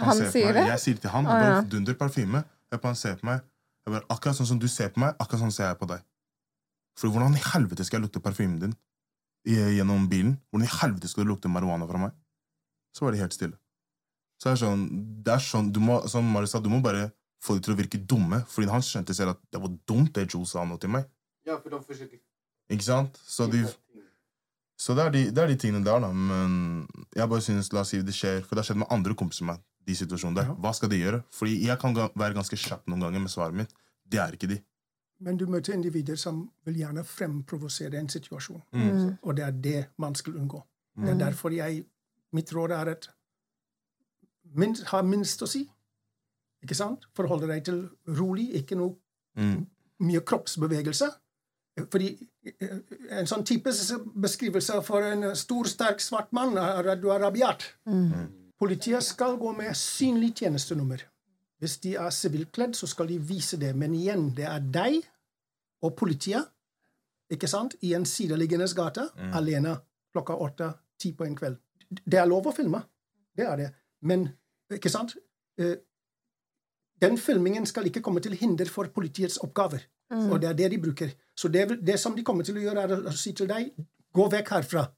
Han 0.00 0.16
sier 0.16 0.48
meg, 0.48 0.56
det? 0.56 0.64
Jeg 0.72 0.82
sier 0.82 0.98
det 0.98 1.04
til 1.04 1.12
han. 1.14 1.28
Å, 1.28 1.30
bare, 1.30 1.52
ja. 1.52 1.60
uff, 1.60 1.70
dunder 1.70 1.98
parfyme. 2.00 2.42
Jeg 2.72 2.82
bare 2.82 2.98
ser 2.98 3.20
på 3.20 3.28
meg. 3.28 3.44
Jeg 3.84 3.94
bare, 3.94 4.06
akkurat 4.16 4.40
sånn 4.40 4.48
som 4.50 4.58
du 4.62 4.66
ser 4.72 4.90
på 4.94 5.04
meg, 5.04 5.14
akkurat 5.22 5.44
sånn 5.44 5.54
ser 5.54 5.68
jeg 5.68 5.78
på 5.78 5.90
deg. 5.92 6.02
For 6.98 7.12
hvordan 7.12 7.38
i 7.38 7.44
helvete 7.52 7.86
skal 7.86 8.00
jeg 8.00 8.08
lukte 8.08 8.22
parfymen 8.24 8.58
din 8.64 8.74
gjennom 9.46 10.08
bilen? 10.10 10.36
Hvordan 10.50 10.66
i 10.66 10.74
helvete 10.80 11.10
skal 11.10 11.24
du 11.24 11.32
lukte 11.32 11.50
marihuana 11.52 11.88
fra 11.88 12.00
meg? 12.06 12.16
Så 12.96 13.04
var 13.04 13.14
de 13.14 13.22
helt 13.22 13.36
stille. 13.36 13.56
Så 14.40 14.48
det 14.48 14.52
er 14.56 14.60
sånn, 14.62 14.84
det 15.24 15.32
er 15.34 15.42
sånn 15.44 15.68
du 15.72 15.80
må, 15.84 15.98
som 16.08 16.24
Marius 16.32 16.54
sa, 16.56 16.62
du 16.64 16.70
må 16.72 16.80
bare 16.84 17.10
få 17.44 17.56
dem 17.56 17.64
til 17.64 17.74
å 17.74 17.78
virke 17.78 18.00
dumme. 18.08 18.40
Fordi 18.48 18.70
han 18.72 18.84
skjønte 18.84 19.16
selv 19.16 19.34
at 19.34 19.42
det 19.52 19.60
var 19.60 19.74
dumt 19.88 20.14
det 20.16 20.26
Joe 20.32 20.48
sa 20.48 20.64
nå 20.64 20.78
til 20.80 20.92
meg. 20.96 21.08
Ja, 21.48 21.58
for 21.60 21.72
de 21.72 21.80
forsøker 21.84 22.20
Ikke 22.70 22.86
sant? 22.86 23.20
Så, 23.26 23.46
de, 23.52 23.62
så 24.80 24.96
det, 24.96 25.04
er 25.04 25.14
de, 25.14 25.22
det 25.34 25.42
er 25.42 25.52
de 25.52 25.58
tingene 25.60 25.84
der, 25.84 26.00
da. 26.04 26.10
Men 26.12 26.86
jeg 27.16 27.28
bare 27.32 27.44
synes, 27.44 27.72
la 27.74 27.84
oss 27.84 27.92
si 27.92 28.00
det 28.04 28.16
skjer, 28.16 28.40
for 28.44 28.56
det 28.56 28.64
har 28.64 28.70
skjedd 28.70 28.82
med 28.84 28.92
andre 28.96 29.16
kompiser 29.18 29.48
med 29.48 29.60
de 29.88 29.96
situasjonene 29.96 30.40
der. 30.40 30.52
Hva 30.60 30.72
skal 30.76 30.92
de 30.92 31.00
gjøre? 31.00 31.22
Fordi 31.34 31.56
jeg 31.66 31.80
kan 31.80 31.96
være 31.96 32.36
ganske 32.36 32.58
kjapp 32.60 32.88
noen 32.88 33.06
ganger 33.06 33.24
med 33.24 33.32
svaret 33.32 33.56
mitt. 33.60 33.76
Det 34.10 34.20
er 34.22 34.36
ikke 34.36 34.50
de. 34.50 34.60
Men 35.20 35.36
du 35.36 35.46
møter 35.46 35.74
individer 35.74 36.16
som 36.16 36.50
vil 36.64 36.78
gjerne 36.80 37.04
fremprovosere 37.04 37.98
en 38.00 38.08
situasjon. 38.08 38.62
Mm. 38.72 39.16
Og 39.22 39.36
det 39.36 39.44
er 39.44 39.50
det 39.50 39.80
man 39.98 40.14
skal 40.14 40.36
unngå. 40.40 40.62
Det 40.96 41.08
er 41.10 41.18
derfor 41.18 41.50
jeg 41.54 41.84
Mitt 42.32 42.52
råd 42.54 42.70
er 42.70 42.88
at 42.92 43.08
minst, 44.54 44.84
ha 44.92 45.00
minst 45.02 45.42
å 45.42 45.48
si. 45.50 45.64
Ikke 46.62 46.76
sant? 46.78 47.06
Forholde 47.16 47.48
deg 47.50 47.64
til 47.66 47.80
rolig, 48.18 48.50
ikke 48.60 48.76
noe 48.78 48.94
Mm. 49.36 49.66
mye 50.00 50.20
kroppsbevegelse. 50.26 51.06
Fordi 51.90 52.28
eh, 52.44 52.78
en 53.10 53.26
sånn 53.30 53.44
typisk 53.46 53.94
beskrivelse 54.14 54.82
for 54.82 55.06
en 55.06 55.36
stor, 55.36 55.64
sterk 55.70 56.00
svart 56.02 56.32
mann 56.32 56.56
er 56.58 56.88
at 56.92 57.00
du 57.02 57.08
er 57.14 57.20
rabiat. 57.22 57.62
Politiet 58.60 59.02
skal 59.02 59.36
gå 59.38 59.52
med 59.56 59.74
synlig 59.76 60.34
tjenestenummer. 60.36 61.02
Hvis 61.60 61.76
de 61.84 61.94
er 62.00 62.10
sivilkledd, 62.14 62.74
så 62.74 62.88
skal 62.88 63.10
de 63.10 63.18
vise 63.20 63.58
det. 63.60 63.74
Men 63.76 63.94
igjen, 63.94 64.30
det 64.36 64.46
er 64.48 64.62
deg 64.64 65.02
og 65.84 65.94
politiet 65.96 66.48
ikke 67.30 67.48
sant? 67.48 67.76
i 67.86 67.92
en 67.94 68.06
sideliggende 68.08 68.66
gate 68.76 69.06
alene 69.36 69.76
klokka 70.12 70.34
åtte-ti 70.34 71.12
på 71.16 71.28
en 71.28 71.36
kveld. 71.36 71.58
Det 71.90 72.18
er 72.18 72.28
lov 72.28 72.48
å 72.48 72.54
filme. 72.54 72.80
Det 73.36 73.46
er 73.46 73.56
det. 73.60 73.68
Men 74.08 74.26
ikke 74.72 74.90
sant? 74.92 75.14
Eh, 75.60 75.76
den 77.00 77.18
filmingen 77.18 77.66
skal 77.66 77.86
ikke 77.88 78.02
komme 78.04 78.20
til 78.24 78.36
hinder 78.36 78.68
for 78.68 78.90
politiets 78.94 79.38
oppgaver. 79.44 79.84
Og 80.10 80.40
det 80.42 80.48
er 80.48 80.56
det 80.58 80.70
de 80.72 80.78
bruker. 80.82 81.12
Så 81.38 81.48
det, 81.48 81.68
det 81.86 82.00
som 82.00 82.16
de 82.16 82.24
kommer 82.26 82.44
til 82.44 82.58
å 82.58 82.64
gjøre, 82.64 82.82
er 82.82 83.06
å 83.06 83.14
si 83.14 83.30
til 83.36 83.46
deg 83.48 83.70
gå 84.16 84.26
vekk 84.32 84.50
herfra. 84.56 84.88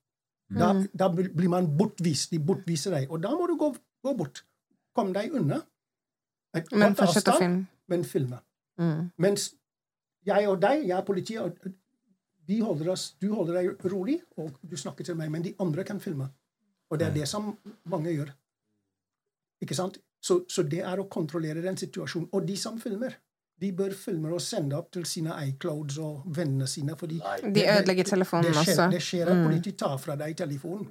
Da, 0.53 0.73
da 0.93 1.09
blir 1.13 1.51
man 1.53 1.69
bortvist. 1.77 2.33
De 2.33 2.41
bortviser 2.41 2.97
deg. 2.97 3.11
Og 3.13 3.21
da 3.23 3.33
må 3.37 3.47
du 3.49 3.55
gå, 3.61 3.71
gå 4.05 4.15
bort. 4.17 4.43
Kom 4.97 5.13
deg 5.13 5.33
unna. 5.37 5.61
Et 6.57 6.73
Men 6.73 6.93
kort 6.93 7.07
fortsett 7.07 7.33
å 7.33 7.39
filme. 7.39 7.65
Men 7.89 8.05
filme. 8.05 8.39
Mm. 8.81 9.11
Mens 9.21 9.51
jeg 10.27 10.49
og 10.49 10.61
deg, 10.63 10.85
jeg 10.87 10.97
er 10.99 11.07
politiet, 11.07 11.41
og 11.43 11.73
vi 12.47 12.61
holder 12.61 12.93
oss, 12.93 13.09
du 13.23 13.33
holder 13.35 13.61
deg 13.61 13.91
rolig, 13.93 14.21
og 14.37 14.55
du 14.63 14.77
snakker 14.77 15.07
til 15.07 15.19
meg, 15.19 15.31
men 15.33 15.45
de 15.45 15.55
andre 15.63 15.85
kan 15.87 16.01
filme. 16.03 16.29
Og 16.91 17.01
det 17.01 17.09
er 17.09 17.15
det 17.15 17.29
som 17.29 17.53
mange 17.89 18.13
gjør. 18.13 18.33
Ikke 19.63 19.77
sant? 19.79 19.99
Så, 20.23 20.43
så 20.51 20.63
det 20.63 20.83
er 20.87 21.01
å 21.01 21.09
kontrollere 21.11 21.63
den 21.65 21.79
situasjonen. 21.79 22.29
Og 22.37 22.45
de 22.47 22.57
som 22.59 22.77
filmer, 22.83 23.17
de 23.63 23.71
bør 23.79 23.95
filme 23.95 24.31
og 24.35 24.43
sende 24.43 24.77
opp 24.79 24.91
til 24.95 25.05
sine 25.07 25.35
iClouds 25.49 25.99
og 26.03 26.27
vennene 26.37 26.67
sine. 26.71 26.97
fordi 26.99 27.21
De 27.55 27.65
ødelegger 27.65 28.05
telefonen 28.11 28.49
det 28.49 28.55
skjer, 28.57 28.73
også. 28.73 28.87
Det 28.91 29.03
skjer 29.03 29.31
at 29.33 29.43
politiet 29.47 29.79
tar 29.79 29.99
fra 30.03 30.17
deg 30.19 30.37
telefonen. 30.39 30.89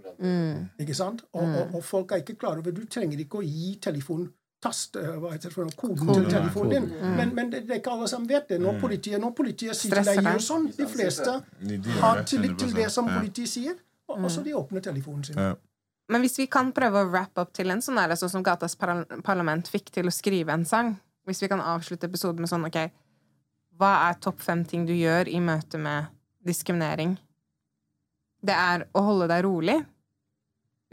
Ikke 0.80 0.96
sant? 0.96 1.24
Og, 1.34 1.48
og, 1.48 1.76
og 1.76 1.84
folk 1.84 2.12
er 2.12 2.24
ikke 2.24 2.38
klar 2.40 2.60
over 2.60 2.76
Du 2.76 2.86
trenger 2.88 3.20
ikke 3.24 3.42
å 3.42 3.46
gi 3.46 3.76
telefonen 3.84 4.32
tast, 4.62 4.96
eh, 4.96 5.16
hva 5.18 5.32
heter 5.34 5.50
det 5.50 5.56
for 5.56 5.68
noe, 5.68 5.76
koden 5.78 6.12
til 6.14 6.28
telefonen 6.30 6.72
din. 6.76 7.16
Men, 7.18 7.34
men 7.38 7.50
det, 7.52 7.64
det 7.68 7.78
er 7.78 7.82
ikke 7.82 7.96
alle 7.96 8.08
som 8.12 8.28
vet 8.30 8.48
det. 8.54 8.60
Når 8.62 8.78
politiet, 8.82 9.22
når 9.22 9.34
politiet 9.38 9.78
sier 9.78 9.96
til 9.98 10.12
deg 10.12 10.22
gjør 10.22 10.46
sånn, 10.46 10.70
de 10.78 10.88
fleste 10.90 11.36
har 12.04 12.24
tillit 12.30 12.56
til 12.62 12.74
det 12.78 12.88
som 12.94 13.10
politiet 13.10 13.52
sier, 13.52 13.76
og, 14.12 14.20
og 14.20 14.32
så 14.34 14.44
de 14.46 14.56
åpner 14.58 14.84
telefonen 14.86 15.28
sin. 15.28 15.42
Men 16.12 16.26
hvis 16.26 16.38
vi 16.42 16.48
kan 16.52 16.74
prøve 16.76 17.06
å 17.06 17.08
wrap 17.08 17.40
up 17.40 17.54
til 17.56 17.72
en 17.72 17.82
sånn 17.84 18.00
der, 18.02 18.14
sånn 18.20 18.34
som 18.34 18.44
Gatas 18.44 18.76
parlament 18.78 19.70
fikk 19.72 19.94
til 19.96 20.10
å 20.10 20.14
skrive 20.14 20.54
en 20.54 20.68
sang. 20.68 20.96
Hvis 21.30 21.40
vi 21.44 21.48
kan 21.52 21.62
avslutte 21.64 22.10
episoden 22.10 22.42
med 22.44 22.50
sånn, 22.50 22.66
OK 22.66 22.80
Hva 23.80 23.92
er 24.10 24.18
topp 24.20 24.42
fem 24.44 24.66
ting 24.68 24.88
du 24.90 24.94
gjør 24.98 25.30
i 25.30 25.40
møte 25.40 25.80
med 25.80 26.10
diskriminering? 26.46 27.16
Det 28.42 28.58
er 28.58 28.88
å 28.98 29.04
holde 29.06 29.30
deg 29.30 29.44
rolig, 29.46 29.78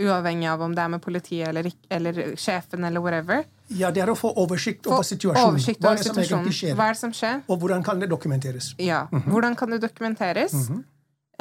uavhengig 0.01 0.47
av 0.49 0.61
om 0.63 0.75
det 0.75 0.83
er 0.85 0.89
med 0.89 1.01
politiet 1.03 1.49
eller, 1.49 1.71
eller 1.91 2.37
sjefen 2.37 2.85
eller 2.85 3.01
whatever. 3.03 3.45
Ja, 3.69 3.91
det 3.91 4.03
er 4.03 4.11
å 4.13 4.17
få 4.17 4.31
oversikt 4.37 4.85
Få 4.87 4.95
over 4.99 5.03
situasjonen. 5.09 5.51
oversikt 5.59 5.81
Hva 5.83 5.93
er 5.93 6.03
situasjonen. 6.03 6.77
Hva 6.79 6.87
er 6.89 6.93
det 6.95 7.01
som 7.01 7.13
skjer? 7.13 7.43
Og 7.49 7.59
hvordan 7.61 7.83
kan 7.85 7.99
det 8.01 8.09
dokumenteres? 8.11 8.75
Ja. 8.79 9.07
Mhm. 9.13 9.27
Hvordan 9.33 9.57
kan 9.57 9.71
det 9.71 9.81
dokumenteres? 9.83 10.55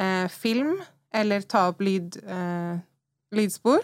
eh, 0.00 0.28
film, 0.28 0.76
eller 1.12 1.40
ta 1.42 1.68
opp 1.68 1.80
lyd, 1.80 2.16
eh, 2.26 2.78
lydspor. 3.32 3.80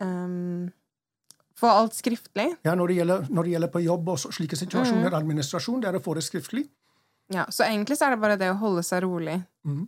Um, 0.00 0.70
få 1.58 1.66
alt 1.70 1.94
skriftlig. 1.94 2.56
Ja, 2.66 2.74
når 2.74 2.88
det, 2.88 2.96
gjelder, 2.98 3.26
når 3.30 3.42
det 3.46 3.52
gjelder 3.54 3.70
på 3.72 3.82
jobb 3.84 4.08
og 4.08 4.18
slike 4.18 4.56
situasjoner, 4.58 5.10
Mhm. 5.10 5.18
administrasjon, 5.22 5.80
det 5.80 5.88
er 5.88 5.98
å 5.98 6.02
få 6.02 6.14
det 6.14 6.24
skriftlig. 6.24 6.68
Ja, 7.32 7.46
så 7.50 7.64
egentlig 7.64 7.96
så 7.96 8.06
er 8.06 8.14
det 8.14 8.20
bare 8.20 8.36
det 8.36 8.50
å 8.52 8.56
holde 8.60 8.82
seg 8.84 9.00
rolig 9.06 9.38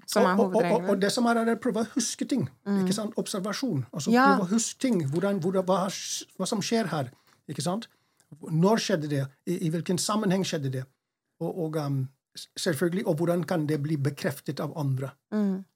som 0.09 0.25
er 0.25 0.39
og, 0.41 0.55
og, 0.57 0.65
og, 0.65 0.87
og 0.89 1.01
det 1.03 1.11
som 1.13 1.27
er, 1.29 1.43
er 1.43 1.51
å 1.53 1.61
prøve 1.61 1.83
å 1.85 1.89
huske 1.93 2.25
ting. 2.29 2.47
Ikke 2.81 2.95
sant? 2.97 3.13
Observasjon. 3.21 3.85
Altså 3.93 4.15
Ja. 4.15 4.31
prøve 4.33 4.47
å 4.47 4.53
huske 4.55 4.81
ting. 4.81 5.03
Hvordan, 5.13 5.41
hvordan, 5.45 5.67
hva, 5.69 5.83
hva 6.39 6.49
som 6.49 6.63
skjer 6.65 6.89
her. 6.95 7.11
Ikke 7.51 7.65
sant? 7.65 7.89
Når 8.41 8.81
skjedde 8.83 9.11
det? 9.13 9.25
I, 9.47 9.59
i 9.67 9.71
hvilken 9.71 10.01
sammenheng 10.01 10.47
skjedde 10.49 10.73
det? 10.79 10.87
Og, 11.45 11.77
um, 11.77 12.07
selvfølgelig, 12.57 13.05
og 13.07 13.21
hvordan 13.21 13.45
kan 13.45 13.67
det 13.69 13.83
bli 13.85 13.99
bekreftet 14.01 14.61
av 14.65 14.73
andre? 14.81 15.13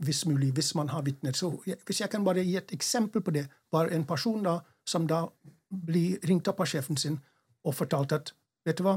Hvis 0.00 0.24
mulig, 0.26 0.54
hvis 0.56 0.72
man 0.74 0.88
har 0.88 1.04
vitner. 1.04 1.36
Så 1.36 1.52
hvis 1.66 2.00
jeg 2.00 2.10
kan 2.10 2.24
bare 2.24 2.44
gi 2.44 2.56
et 2.56 2.72
eksempel 2.72 3.20
på 3.20 3.36
det, 3.36 3.46
var 3.72 3.92
en 3.92 4.04
person 4.08 4.42
da, 4.42 4.60
som 4.88 5.06
da 5.06 5.26
blir 5.70 6.18
ringt 6.26 6.48
opp 6.48 6.64
av 6.64 6.72
sjefen 6.72 6.96
sin 6.98 7.20
og 7.64 7.76
fortalt 7.76 8.12
at 8.16 8.32
vet 8.64 8.80
du 8.80 8.84
hva, 8.86 8.96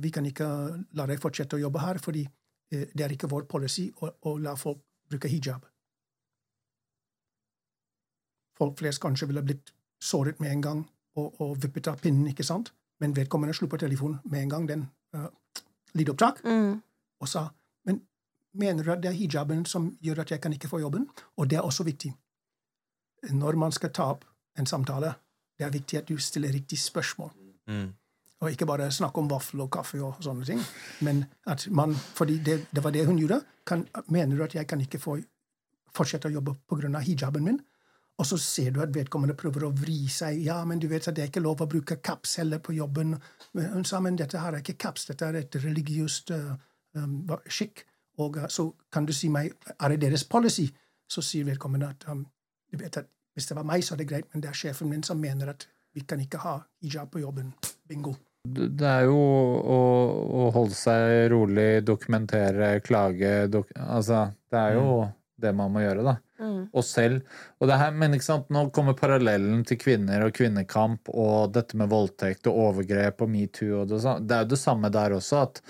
vi 0.00 0.10
kan 0.10 0.26
ikke 0.26 0.46
la 0.96 1.06
deg 1.06 1.20
fortsette 1.20 1.56
å 1.58 1.60
jobbe 1.60 1.82
her, 1.82 1.98
fordi 2.00 2.22
eh, 2.72 2.86
det 2.94 3.04
er 3.04 3.12
ikke 3.12 3.30
vår 3.30 3.44
policy 3.50 3.88
å, 4.00 4.10
å 4.28 4.36
la 4.38 4.54
folk 4.56 4.80
bruke 5.10 5.28
hijab. 5.28 5.66
Folk 8.56 8.78
flest 8.78 9.00
kanskje 9.02 9.28
ville 9.28 9.42
blitt 9.42 9.72
såret 10.02 10.40
med 10.40 10.52
en 10.52 10.62
gang 10.62 10.80
og, 11.16 11.40
og 11.40 11.56
vippet 11.62 11.88
av 11.90 12.00
pinnen, 12.00 12.28
ikke 12.30 12.46
sant? 12.46 12.72
Men 13.00 13.16
vedkommende 13.16 13.54
slo 13.56 13.66
på 13.68 13.80
telefonen 13.80 14.20
med 14.30 14.44
en 14.44 14.52
gang, 14.52 14.68
den 14.68 14.86
uh, 15.16 15.28
lydopptak, 15.98 16.42
Mm. 16.44 16.80
og 17.20 17.28
sa 17.28 17.48
men 17.84 18.00
mener 18.54 18.84
du 18.84 18.92
at 18.92 19.02
det 19.02 19.10
er 19.10 19.18
hijaben 19.18 19.64
som 19.66 19.96
gjør 20.00 20.22
at 20.22 20.30
jeg 20.30 20.40
kan 20.40 20.52
ikke 20.52 20.68
få 20.68 20.78
jobben? 20.80 21.08
Og 21.36 21.50
det 21.50 21.58
er 21.58 21.66
også 21.66 21.84
viktig. 21.84 22.12
Når 23.32 23.56
man 23.58 23.72
skal 23.72 23.90
ta 23.90 24.04
opp 24.14 24.24
en 24.58 24.66
samtale, 24.66 25.14
det 25.58 25.66
er 25.66 25.70
viktig 25.74 25.98
at 25.98 26.08
du 26.08 26.16
stiller 26.18 26.52
riktig 26.52 26.78
spørsmål. 26.78 27.32
Og 28.42 28.50
ikke 28.50 28.66
bare 28.66 28.90
snakke 28.90 29.22
om 29.22 29.28
vaffel 29.30 29.62
og 29.62 29.70
kaffe 29.70 30.00
og 30.02 30.18
sånne 30.22 30.46
ting. 30.46 30.62
Men 31.06 31.24
at 31.46 31.68
man, 31.70 31.94
fordi 31.94 32.40
det, 32.42 32.56
det 32.74 32.82
var 32.84 32.94
det 32.94 33.06
hun 33.06 33.20
gjorde, 33.20 33.38
kan, 33.66 33.84
mener 34.10 34.36
du 34.36 34.42
at 34.44 34.56
jeg 34.56 34.66
kan 34.66 34.82
ikke 34.82 34.98
få 34.98 35.20
fortsette 35.94 36.30
å 36.30 36.34
jobbe 36.34 36.56
pga. 36.66 36.98
hijaben 37.06 37.44
min? 37.44 37.60
Og 38.18 38.26
så 38.26 38.38
ser 38.38 38.70
du 38.70 38.82
at 38.82 38.92
vedkommende 38.94 39.36
prøver 39.38 39.64
å 39.66 39.72
vri 39.74 40.08
seg. 40.10 40.42
Ja, 40.44 40.60
men 40.68 40.78
du 40.78 40.88
vet 40.90 41.06
at 41.08 41.16
det 41.16 41.24
er 41.24 41.30
ikke 41.30 41.42
lov 41.42 41.62
å 41.62 41.70
bruke 41.70 41.96
kaps 41.96 42.36
heller 42.42 42.58
på 42.58 42.74
jobben. 42.76 43.16
Men 43.56 43.70
hun 43.72 43.86
sa 43.88 44.00
men 44.00 44.18
dette 44.20 44.38
her 44.38 44.52
er 44.52 44.62
ikke 44.62 44.78
kaps, 44.84 45.06
dette 45.08 45.26
er 45.26 45.40
et 45.40 45.56
religiøst 45.62 46.34
uh, 46.36 46.52
um, 46.98 47.16
skikk. 47.48 47.86
Og 48.20 48.36
uh, 48.36 48.48
så 48.52 48.68
kan 48.92 49.08
du 49.08 49.14
si 49.16 49.30
meg, 49.32 49.54
er 49.78 49.94
det 49.94 50.02
deres 50.04 50.26
policy? 50.28 50.68
Så 51.08 51.24
sier 51.24 51.48
vedkommende 51.48 51.88
at 51.94 52.06
um, 52.10 52.26
du 52.70 52.78
vet 52.78 53.00
at 53.00 53.08
hvis 53.32 53.48
det 53.48 53.56
var 53.56 53.66
meg, 53.68 53.84
så 53.84 53.94
er 53.94 54.02
det 54.02 54.10
greit, 54.10 54.28
men 54.32 54.44
det 54.44 54.50
er 54.50 54.60
sjefen 54.60 54.90
min 54.92 55.02
som 55.02 55.20
mener 55.20 55.54
at 55.54 55.66
vi 55.96 56.04
kan 56.08 56.20
ikke 56.20 56.44
ha 56.44 56.58
hijab 56.84 57.10
på 57.12 57.24
jobben. 57.24 57.54
Bingo. 57.88 58.14
Det 58.42 58.86
er 58.88 59.04
jo 59.06 59.18
å, 59.18 59.80
å 60.42 60.46
holde 60.54 60.74
seg 60.74 61.28
rolig, 61.30 61.84
dokumentere, 61.86 62.74
klage 62.82 63.46
dok 63.46 63.70
Altså, 63.78 64.24
det 64.50 64.58
er 64.58 64.78
jo 64.80 64.86
det 65.42 65.52
man 65.54 65.70
må 65.70 65.84
gjøre, 65.84 66.02
da. 66.08 66.16
Og 66.42 66.84
selv. 66.86 67.20
Og 67.60 67.68
det 67.70 67.78
her, 67.78 67.92
men 67.94 68.16
ikke 68.16 68.26
sant, 68.26 68.48
nå 68.52 68.64
kommer 68.74 68.96
parallellen 68.98 69.62
til 69.68 69.78
kvinner 69.80 70.24
og 70.26 70.34
kvinnekamp 70.36 71.10
og 71.12 71.52
dette 71.54 71.78
med 71.78 71.90
voldtekt 71.92 72.48
og 72.50 72.58
overgrep 72.66 73.22
og 73.22 73.30
metoo 73.30 73.84
det, 73.86 74.00
det 74.02 74.36
er 74.36 74.44
jo 74.44 74.50
det 74.52 74.58
samme 74.60 74.90
der 74.92 75.14
også, 75.16 75.44
at 75.46 75.62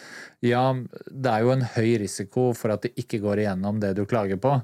ja, 0.43 0.65
det 1.07 1.31
er 1.31 1.45
jo 1.45 1.53
en 1.55 1.67
høy 1.75 1.93
risiko 2.03 2.49
for 2.57 2.75
at 2.75 2.87
det 2.87 2.95
ikke 2.99 3.21
går 3.23 3.45
igjennom 3.45 3.79
det 3.83 3.93
du 3.99 4.03
klager 4.09 4.41
på. 4.43 4.57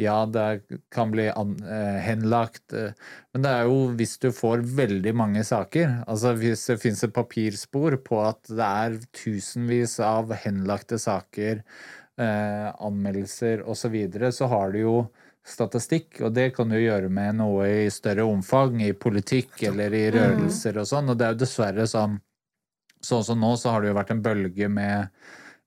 Ja, 0.00 0.24
det 0.26 0.66
kan 0.94 1.12
bli 1.14 1.26
eh, 1.30 1.98
henlagt, 2.02 2.72
eh, 2.74 2.94
men 3.34 3.44
det 3.46 3.50
er 3.50 3.68
jo 3.70 3.90
hvis 3.98 4.16
du 4.22 4.28
får 4.34 4.64
veldig 4.76 5.12
mange 5.16 5.44
saker, 5.46 6.00
altså 6.10 6.34
hvis 6.38 6.66
det 6.70 6.80
finnes 6.82 7.02
et 7.06 7.14
papirspor 7.14 7.98
på 8.06 8.22
at 8.26 8.42
det 8.50 8.70
er 8.86 8.96
tusenvis 9.14 10.00
av 10.02 10.34
henlagte 10.44 10.98
saker, 11.02 11.62
eh, 12.18 12.68
anmeldelser 12.74 13.62
osv., 13.62 13.84
så, 13.84 13.92
videre, 13.94 14.32
så 14.32 14.50
har 14.50 14.74
du 14.74 14.80
jo 14.82 14.96
statistikk, 15.44 16.22
og 16.24 16.32
det 16.36 16.50
kan 16.56 16.70
du 16.72 16.78
gjøre 16.78 17.10
med 17.12 17.38
noe 17.42 17.68
i 17.84 17.88
større 17.92 18.24
omfang, 18.24 18.80
i 18.82 18.94
politikk 18.96 19.66
eller 19.68 19.92
i 19.92 20.06
rørelser 20.14 20.78
og 20.80 20.88
sånn, 20.88 21.10
og 21.12 21.18
det 21.20 21.26
er 21.26 21.34
jo 21.34 21.42
dessverre 21.44 21.88
sånn 21.90 22.20
Sånn 23.04 23.20
som 23.20 23.36
nå, 23.36 23.50
så 23.60 23.68
har 23.68 23.82
det 23.82 23.90
jo 23.90 23.96
vært 23.98 24.14
en 24.14 24.20
bølge 24.24 24.64
med, 24.72 25.10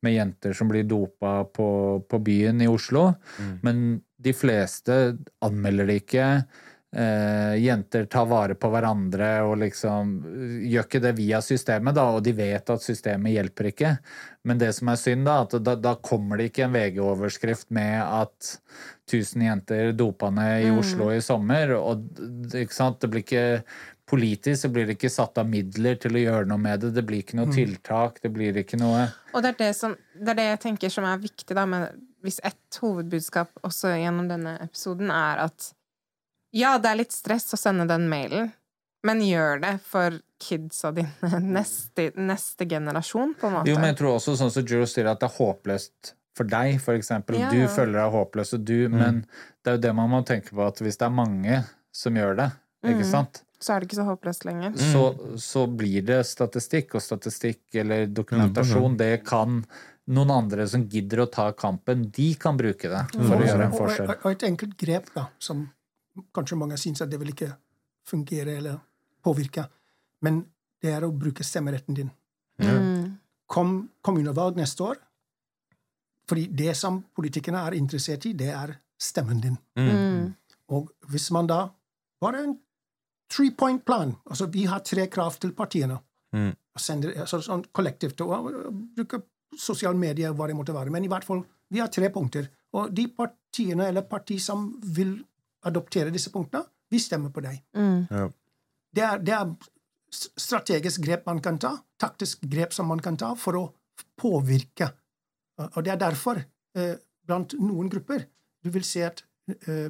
med 0.01 0.15
jenter 0.15 0.55
som 0.57 0.71
blir 0.71 0.87
dopa 0.89 1.43
på, 1.53 1.67
på 2.09 2.19
byen 2.25 2.63
i 2.65 2.69
Oslo, 2.71 3.11
men 3.61 3.99
de 4.17 4.33
fleste 4.33 4.95
anmelder 5.45 5.85
det 5.85 5.99
ikke. 6.01 6.25
Eh, 6.95 7.55
jenter 7.55 8.05
tar 8.05 8.25
vare 8.25 8.55
på 8.55 8.69
hverandre 8.71 9.41
og 9.43 9.57
liksom 9.59 10.11
eh, 10.23 10.53
gjør 10.71 10.85
ikke 10.85 11.01
det 11.03 11.11
via 11.17 11.41
systemet, 11.43 11.97
da, 11.97 12.05
og 12.15 12.21
de 12.23 12.31
vet 12.37 12.71
at 12.71 12.83
systemet 12.83 13.33
hjelper 13.33 13.67
ikke. 13.73 13.91
Men 14.47 14.61
det 14.61 14.69
som 14.77 14.93
er 14.93 15.01
synd, 15.01 15.27
da, 15.27 15.41
at 15.43 15.57
da, 15.67 15.75
da 15.75 15.97
kommer 15.99 16.39
det 16.39 16.47
ikke 16.47 16.63
en 16.63 16.77
VG-overskrift 16.77 17.67
med 17.75 17.99
at 17.99 18.53
1000 19.11 19.45
jenter 19.49 19.91
dopa 19.99 20.31
ned 20.31 20.69
i 20.69 20.71
Oslo 20.71 21.11
i 21.11 21.19
sommer, 21.21 21.75
og 21.75 22.07
det 22.15 23.11
blir 23.11 23.23
ikke 23.25 23.45
Politisk 24.07 24.61
så 24.61 24.69
blir 24.71 24.85
det 24.87 24.93
ikke 24.95 25.09
satt 25.11 25.35
av 25.41 25.49
midler 25.51 25.97
til 25.99 26.15
å 26.15 26.19
gjøre 26.21 26.47
noe 26.47 26.61
med 26.63 26.79
det. 26.79 26.93
Det 26.95 27.01
blir 27.03 27.25
ikke 27.25 27.41
noe 27.41 27.51
tiltak. 27.51 28.21
Det 28.23 28.29
blir 28.31 28.55
ikke 28.55 28.79
noe 28.79 29.01
Og 29.35 29.43
det 29.43 29.49
er 29.49 29.57
det, 29.59 29.71
som, 29.75 29.97
det 30.15 30.31
er 30.31 30.37
det 30.39 30.45
jeg 30.45 30.59
tenker 30.63 30.93
som 30.93 31.07
er 31.09 31.19
viktig, 31.19 31.57
da, 31.57 31.65
hvis 32.23 32.39
ett 32.47 32.79
hovedbudskap 32.79 33.51
også 33.67 33.91
gjennom 33.99 34.29
denne 34.31 34.55
episoden 34.63 35.11
er 35.11 35.43
at 35.49 35.73
ja, 36.51 36.77
det 36.77 36.89
er 36.91 36.95
litt 37.01 37.11
stress 37.11 37.53
å 37.53 37.57
sende 37.59 37.87
den 37.89 38.07
mailen, 38.09 38.51
men 39.03 39.21
gjør 39.21 39.61
det 39.61 39.73
for 39.85 40.19
kidsa 40.41 40.91
dine, 40.93 41.09
neste, 41.57 42.11
neste 42.15 42.67
generasjon, 42.69 43.35
på 43.39 43.47
en 43.47 43.53
måte. 43.59 43.69
Jo, 43.71 43.75
men 43.79 43.91
jeg 43.93 43.97
tror 44.01 44.15
også, 44.17 44.35
sånn 44.39 44.51
som 44.53 44.65
Jules 44.67 44.93
sier, 44.93 45.07
at 45.11 45.19
det 45.21 45.29
er 45.29 45.37
håpløst 45.37 46.13
for 46.37 46.45
deg, 46.45 46.77
for 46.83 46.93
eksempel. 46.93 47.39
Ja, 47.41 47.49
Du 47.49 47.63
føler 47.73 47.97
deg 48.03 48.11
håpløs, 48.13 48.53
og 48.53 48.63
du 48.67 48.89
Men 48.93 49.23
det 49.63 49.71
er 49.71 49.77
jo 49.79 49.81
det 49.87 49.93
man 49.97 50.09
må 50.11 50.19
tenke 50.25 50.53
på, 50.53 50.61
at 50.67 50.77
hvis 50.85 50.97
det 51.01 51.07
er 51.07 51.15
mange 51.17 51.63
som 51.91 52.13
gjør 52.13 52.35
det, 52.37 52.51
ikke 52.85 53.01
Mm. 53.05 53.11
sant? 53.11 53.41
Så 53.59 53.73
er 53.73 53.79
det 53.81 53.87
ikke 53.89 53.97
så 53.97 54.05
håpløst 54.05 54.43
lenger. 54.45 54.75
Så, 54.77 55.01
så 55.41 55.63
blir 55.65 56.03
det 56.05 56.19
statistikk, 56.29 56.93
og 56.93 57.01
statistikk 57.01 57.73
eller 57.81 58.05
dokumentasjon, 58.05 58.97
det 58.99 59.23
kan 59.25 59.63
noen 60.13 60.29
andre 60.31 60.67
som 60.69 60.83
gidder 60.87 61.23
å 61.25 61.31
ta 61.31 61.47
kampen, 61.57 62.05
de 62.13 62.35
kan 62.35 62.55
bruke 62.55 62.85
det 62.87 63.01
for 63.17 63.33
å 63.33 63.41
gjøre 63.47 63.65
en 63.65 63.73
Og- 63.73 63.79
forskjell. 63.81 64.09
Og, 64.13 64.25
og 64.25 64.31
et 64.31 64.45
enkelt 64.51 64.77
grep 64.77 65.09
da, 65.15 65.25
som 65.41 65.65
kanskje 66.33 66.59
mange 66.59 66.77
syns 66.79 67.03
at 67.03 67.11
det 67.11 67.19
vil 67.21 67.33
ikke 67.33 67.51
fungere 68.07 68.57
eller 68.57 68.79
påvirke, 69.23 69.65
men 70.23 70.41
det 70.81 70.93
er 70.93 71.05
å 71.05 71.11
bruke 71.11 71.45
stemmeretten 71.45 71.97
din. 71.97 72.11
Mm. 72.61 73.17
Kom 73.47 73.77
kommunevalg 74.05 74.57
neste 74.59 74.83
år. 74.83 75.01
Fordi 76.27 76.47
det 76.59 76.73
som 76.77 76.99
politikerne 77.15 77.63
er 77.67 77.77
interessert 77.77 78.25
i, 78.27 78.33
det 78.37 78.49
er 78.51 78.73
stemmen 78.99 79.41
din. 79.41 79.57
Mm. 79.79 80.33
Og 80.75 80.91
hvis 81.11 81.31
man 81.35 81.49
da 81.49 81.67
Bare 82.17 82.39
en 82.41 82.55
three 83.29 83.51
point 83.51 83.85
plan. 83.85 84.15
Altså, 84.25 84.47
vi 84.49 84.63
har 84.65 84.79
tre 84.79 85.03
krav 85.07 85.35
til 85.37 85.51
partiene. 85.53 85.99
Mm. 86.33 86.49
Og 86.49 86.81
sender, 86.81 87.11
altså, 87.21 87.37
sånn 87.45 87.61
kollektivt. 87.69 88.23
Og, 88.25 88.31
og, 88.33 88.55
og 88.71 88.79
bruker 88.97 89.21
sosiale 89.53 89.97
medier, 90.01 90.33
hva 90.33 90.47
det 90.49 90.55
måtte 90.57 90.73
være. 90.73 90.89
Men 90.93 91.05
i 91.05 91.11
hvert 91.11 91.27
fall, 91.27 91.43
vi 91.69 91.81
har 91.83 91.91
tre 91.93 92.09
punkter. 92.13 92.49
Og 92.73 92.89
de 92.89 93.05
partiene 93.13 93.91
eller 93.91 94.07
parti 94.09 94.39
som 94.41 94.71
vil 94.97 95.13
adoptere 95.65 96.13
disse 96.13 96.31
punktene, 96.33 96.65
vi 96.91 96.99
stemmer 97.01 97.33
på 97.33 97.43
deg. 97.43 97.59
Mm. 97.75 98.05
Ja. 98.11 98.27
Det 98.97 99.03
er, 99.03 99.23
det 99.23 99.33
er 99.35 99.51
strategisk 100.13 101.03
grep 101.03 101.25
man 101.27 101.41
kan 101.43 101.59
ta, 101.59 101.73
taktisk 101.99 102.45
grep 102.47 102.73
som 102.73 102.87
man 102.87 103.01
kan 103.03 103.17
ta 103.19 103.33
for 103.35 103.59
å 103.59 103.65
påvirke. 104.17 104.87
Og 105.73 105.81
det 105.83 105.93
er 105.93 106.01
derfor, 106.01 106.39
eh, 106.77 106.95
blant 107.27 107.57
noen 107.59 107.89
grupper, 107.91 108.23
du 108.63 108.69
vil 108.71 108.85
se 108.87 109.03
at 109.03 109.23
eh, 109.67 109.89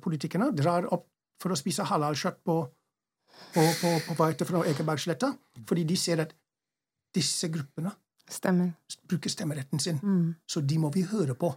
politikerne 0.00 0.50
drar 0.56 0.88
opp 0.94 1.08
for 1.38 1.52
å 1.52 1.58
spise 1.58 1.86
halalkjøtt 1.86 2.42
på, 2.46 2.58
på, 3.54 3.64
på, 3.80 3.94
på 4.08 4.18
vei 4.18 4.32
til 4.38 4.60
Ekebergsletta, 4.72 5.32
fordi 5.68 5.84
de 5.84 5.96
ser 5.96 6.24
at 6.24 6.34
disse 7.14 7.50
gruppene 7.52 7.92
Stemmer. 8.28 8.74
bruker 9.08 9.32
stemmeretten 9.32 9.80
sin. 9.80 10.00
Mm. 10.02 10.34
Så 10.46 10.60
de 10.60 10.78
må 10.78 10.90
vi 10.92 11.06
høre 11.08 11.34
på. 11.38 11.52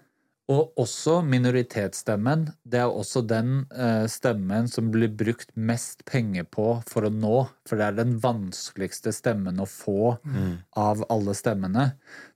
Og 0.51 0.81
også 0.81 1.19
minoritetsstemmen. 1.23 2.47
Det 2.67 2.81
er 2.81 2.91
også 2.91 3.23
den 3.23 3.61
eh, 3.71 4.03
stemmen 4.11 4.67
som 4.71 4.89
blir 4.91 5.11
brukt 5.15 5.53
mest 5.55 6.03
penger 6.09 6.47
på 6.51 6.65
for 6.89 7.07
å 7.07 7.13
nå. 7.13 7.45
For 7.69 7.79
det 7.79 7.87
er 7.87 7.99
den 8.01 8.17
vanskeligste 8.23 9.13
stemmen 9.15 9.61
å 9.61 9.69
få 9.69 10.17
av 10.75 11.05
alle 11.13 11.37
stemmene. 11.37 11.91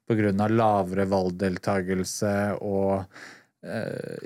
På 0.06 0.16
grunn 0.16 0.42
av 0.44 0.54
lavere 0.54 1.08
valgdeltakelse 1.10 2.36
og 2.62 3.04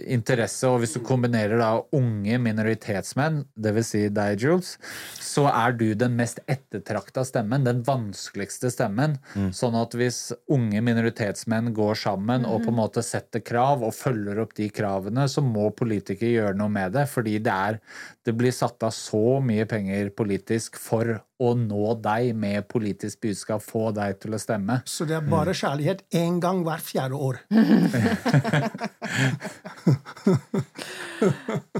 interesse. 0.09 0.67
Og 0.67 0.81
hvis 0.83 0.95
du 0.97 1.01
kombinerer 1.05 1.59
da 1.61 1.69
unge 1.95 2.39
minoritetsmenn, 2.43 3.43
dvs. 3.55 3.89
Si 3.89 4.01
deg, 4.13 4.41
Jules, 4.43 4.75
så 5.23 5.47
er 5.49 5.73
du 5.79 5.87
den 5.97 6.17
mest 6.19 6.41
ettertrakta 6.51 7.23
stemmen, 7.25 7.65
den 7.65 7.81
vanskeligste 7.87 8.71
stemmen. 8.73 9.17
Sånn 9.55 9.77
at 9.79 9.95
hvis 9.97 10.19
unge 10.51 10.81
minoritetsmenn 10.85 11.71
går 11.77 11.97
sammen 12.03 12.45
og 12.49 12.65
på 12.65 12.73
en 12.73 12.79
måte 12.81 13.03
setter 13.05 13.43
krav 13.45 13.85
og 13.85 13.95
følger 13.95 14.43
opp 14.43 14.53
de 14.59 14.69
kravene, 14.73 15.25
så 15.31 15.43
må 15.45 15.69
politikere 15.71 16.35
gjøre 16.35 16.59
noe 16.59 16.73
med 16.73 16.93
det. 16.97 17.07
Fordi 17.09 17.39
det, 17.41 17.55
er, 17.55 17.79
det 18.27 18.35
blir 18.37 18.53
satt 18.55 18.83
av 18.85 18.93
så 18.95 19.39
mye 19.43 19.65
penger 19.69 20.13
politisk 20.15 20.77
for 20.81 21.19
å 21.39 21.53
nå 21.55 21.93
deg 22.03 22.33
med 22.35 22.67
politisk 22.71 23.21
budskap, 23.23 23.63
få 23.63 23.91
deg 23.95 24.17
til 24.19 24.35
å 24.35 24.39
stemme. 24.41 24.81
Så 24.89 25.07
det 25.07 25.15
er 25.17 25.27
bare 25.29 25.53
kjærlighet 25.55 26.03
én 26.19 26.39
gang 26.43 26.63
hver 26.67 26.83
fjerde 26.83 27.15
år. 27.15 27.39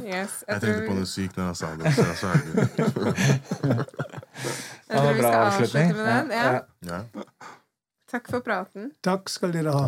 Yes. 0.10 0.44
Jeg 0.44 0.50
Jeg 0.50 0.62
tenkte 0.62 0.88
på 0.88 0.96
noe 0.98 1.08
sykt 1.08 1.38
når 1.38 1.46
jeg 1.50 1.58
sa 1.60 1.68
det. 1.80 1.92
Så 1.96 2.06
jeg 2.08 2.18
sa 2.20 2.32
det. 2.34 2.42
jeg 4.90 5.00
tror 5.00 5.14
vi 5.14 5.22
bra 5.22 5.30
skal 5.30 5.46
avslutte 5.46 5.84
med 5.96 6.06
den. 6.10 6.34
Ja. 6.36 6.44
Ja. 6.90 7.00
Takk 8.10 8.30
for 8.34 8.44
praten. 8.44 8.92
Takk 9.06 9.30
skal 9.32 9.54
dere 9.54 9.76
ha. 9.76 9.86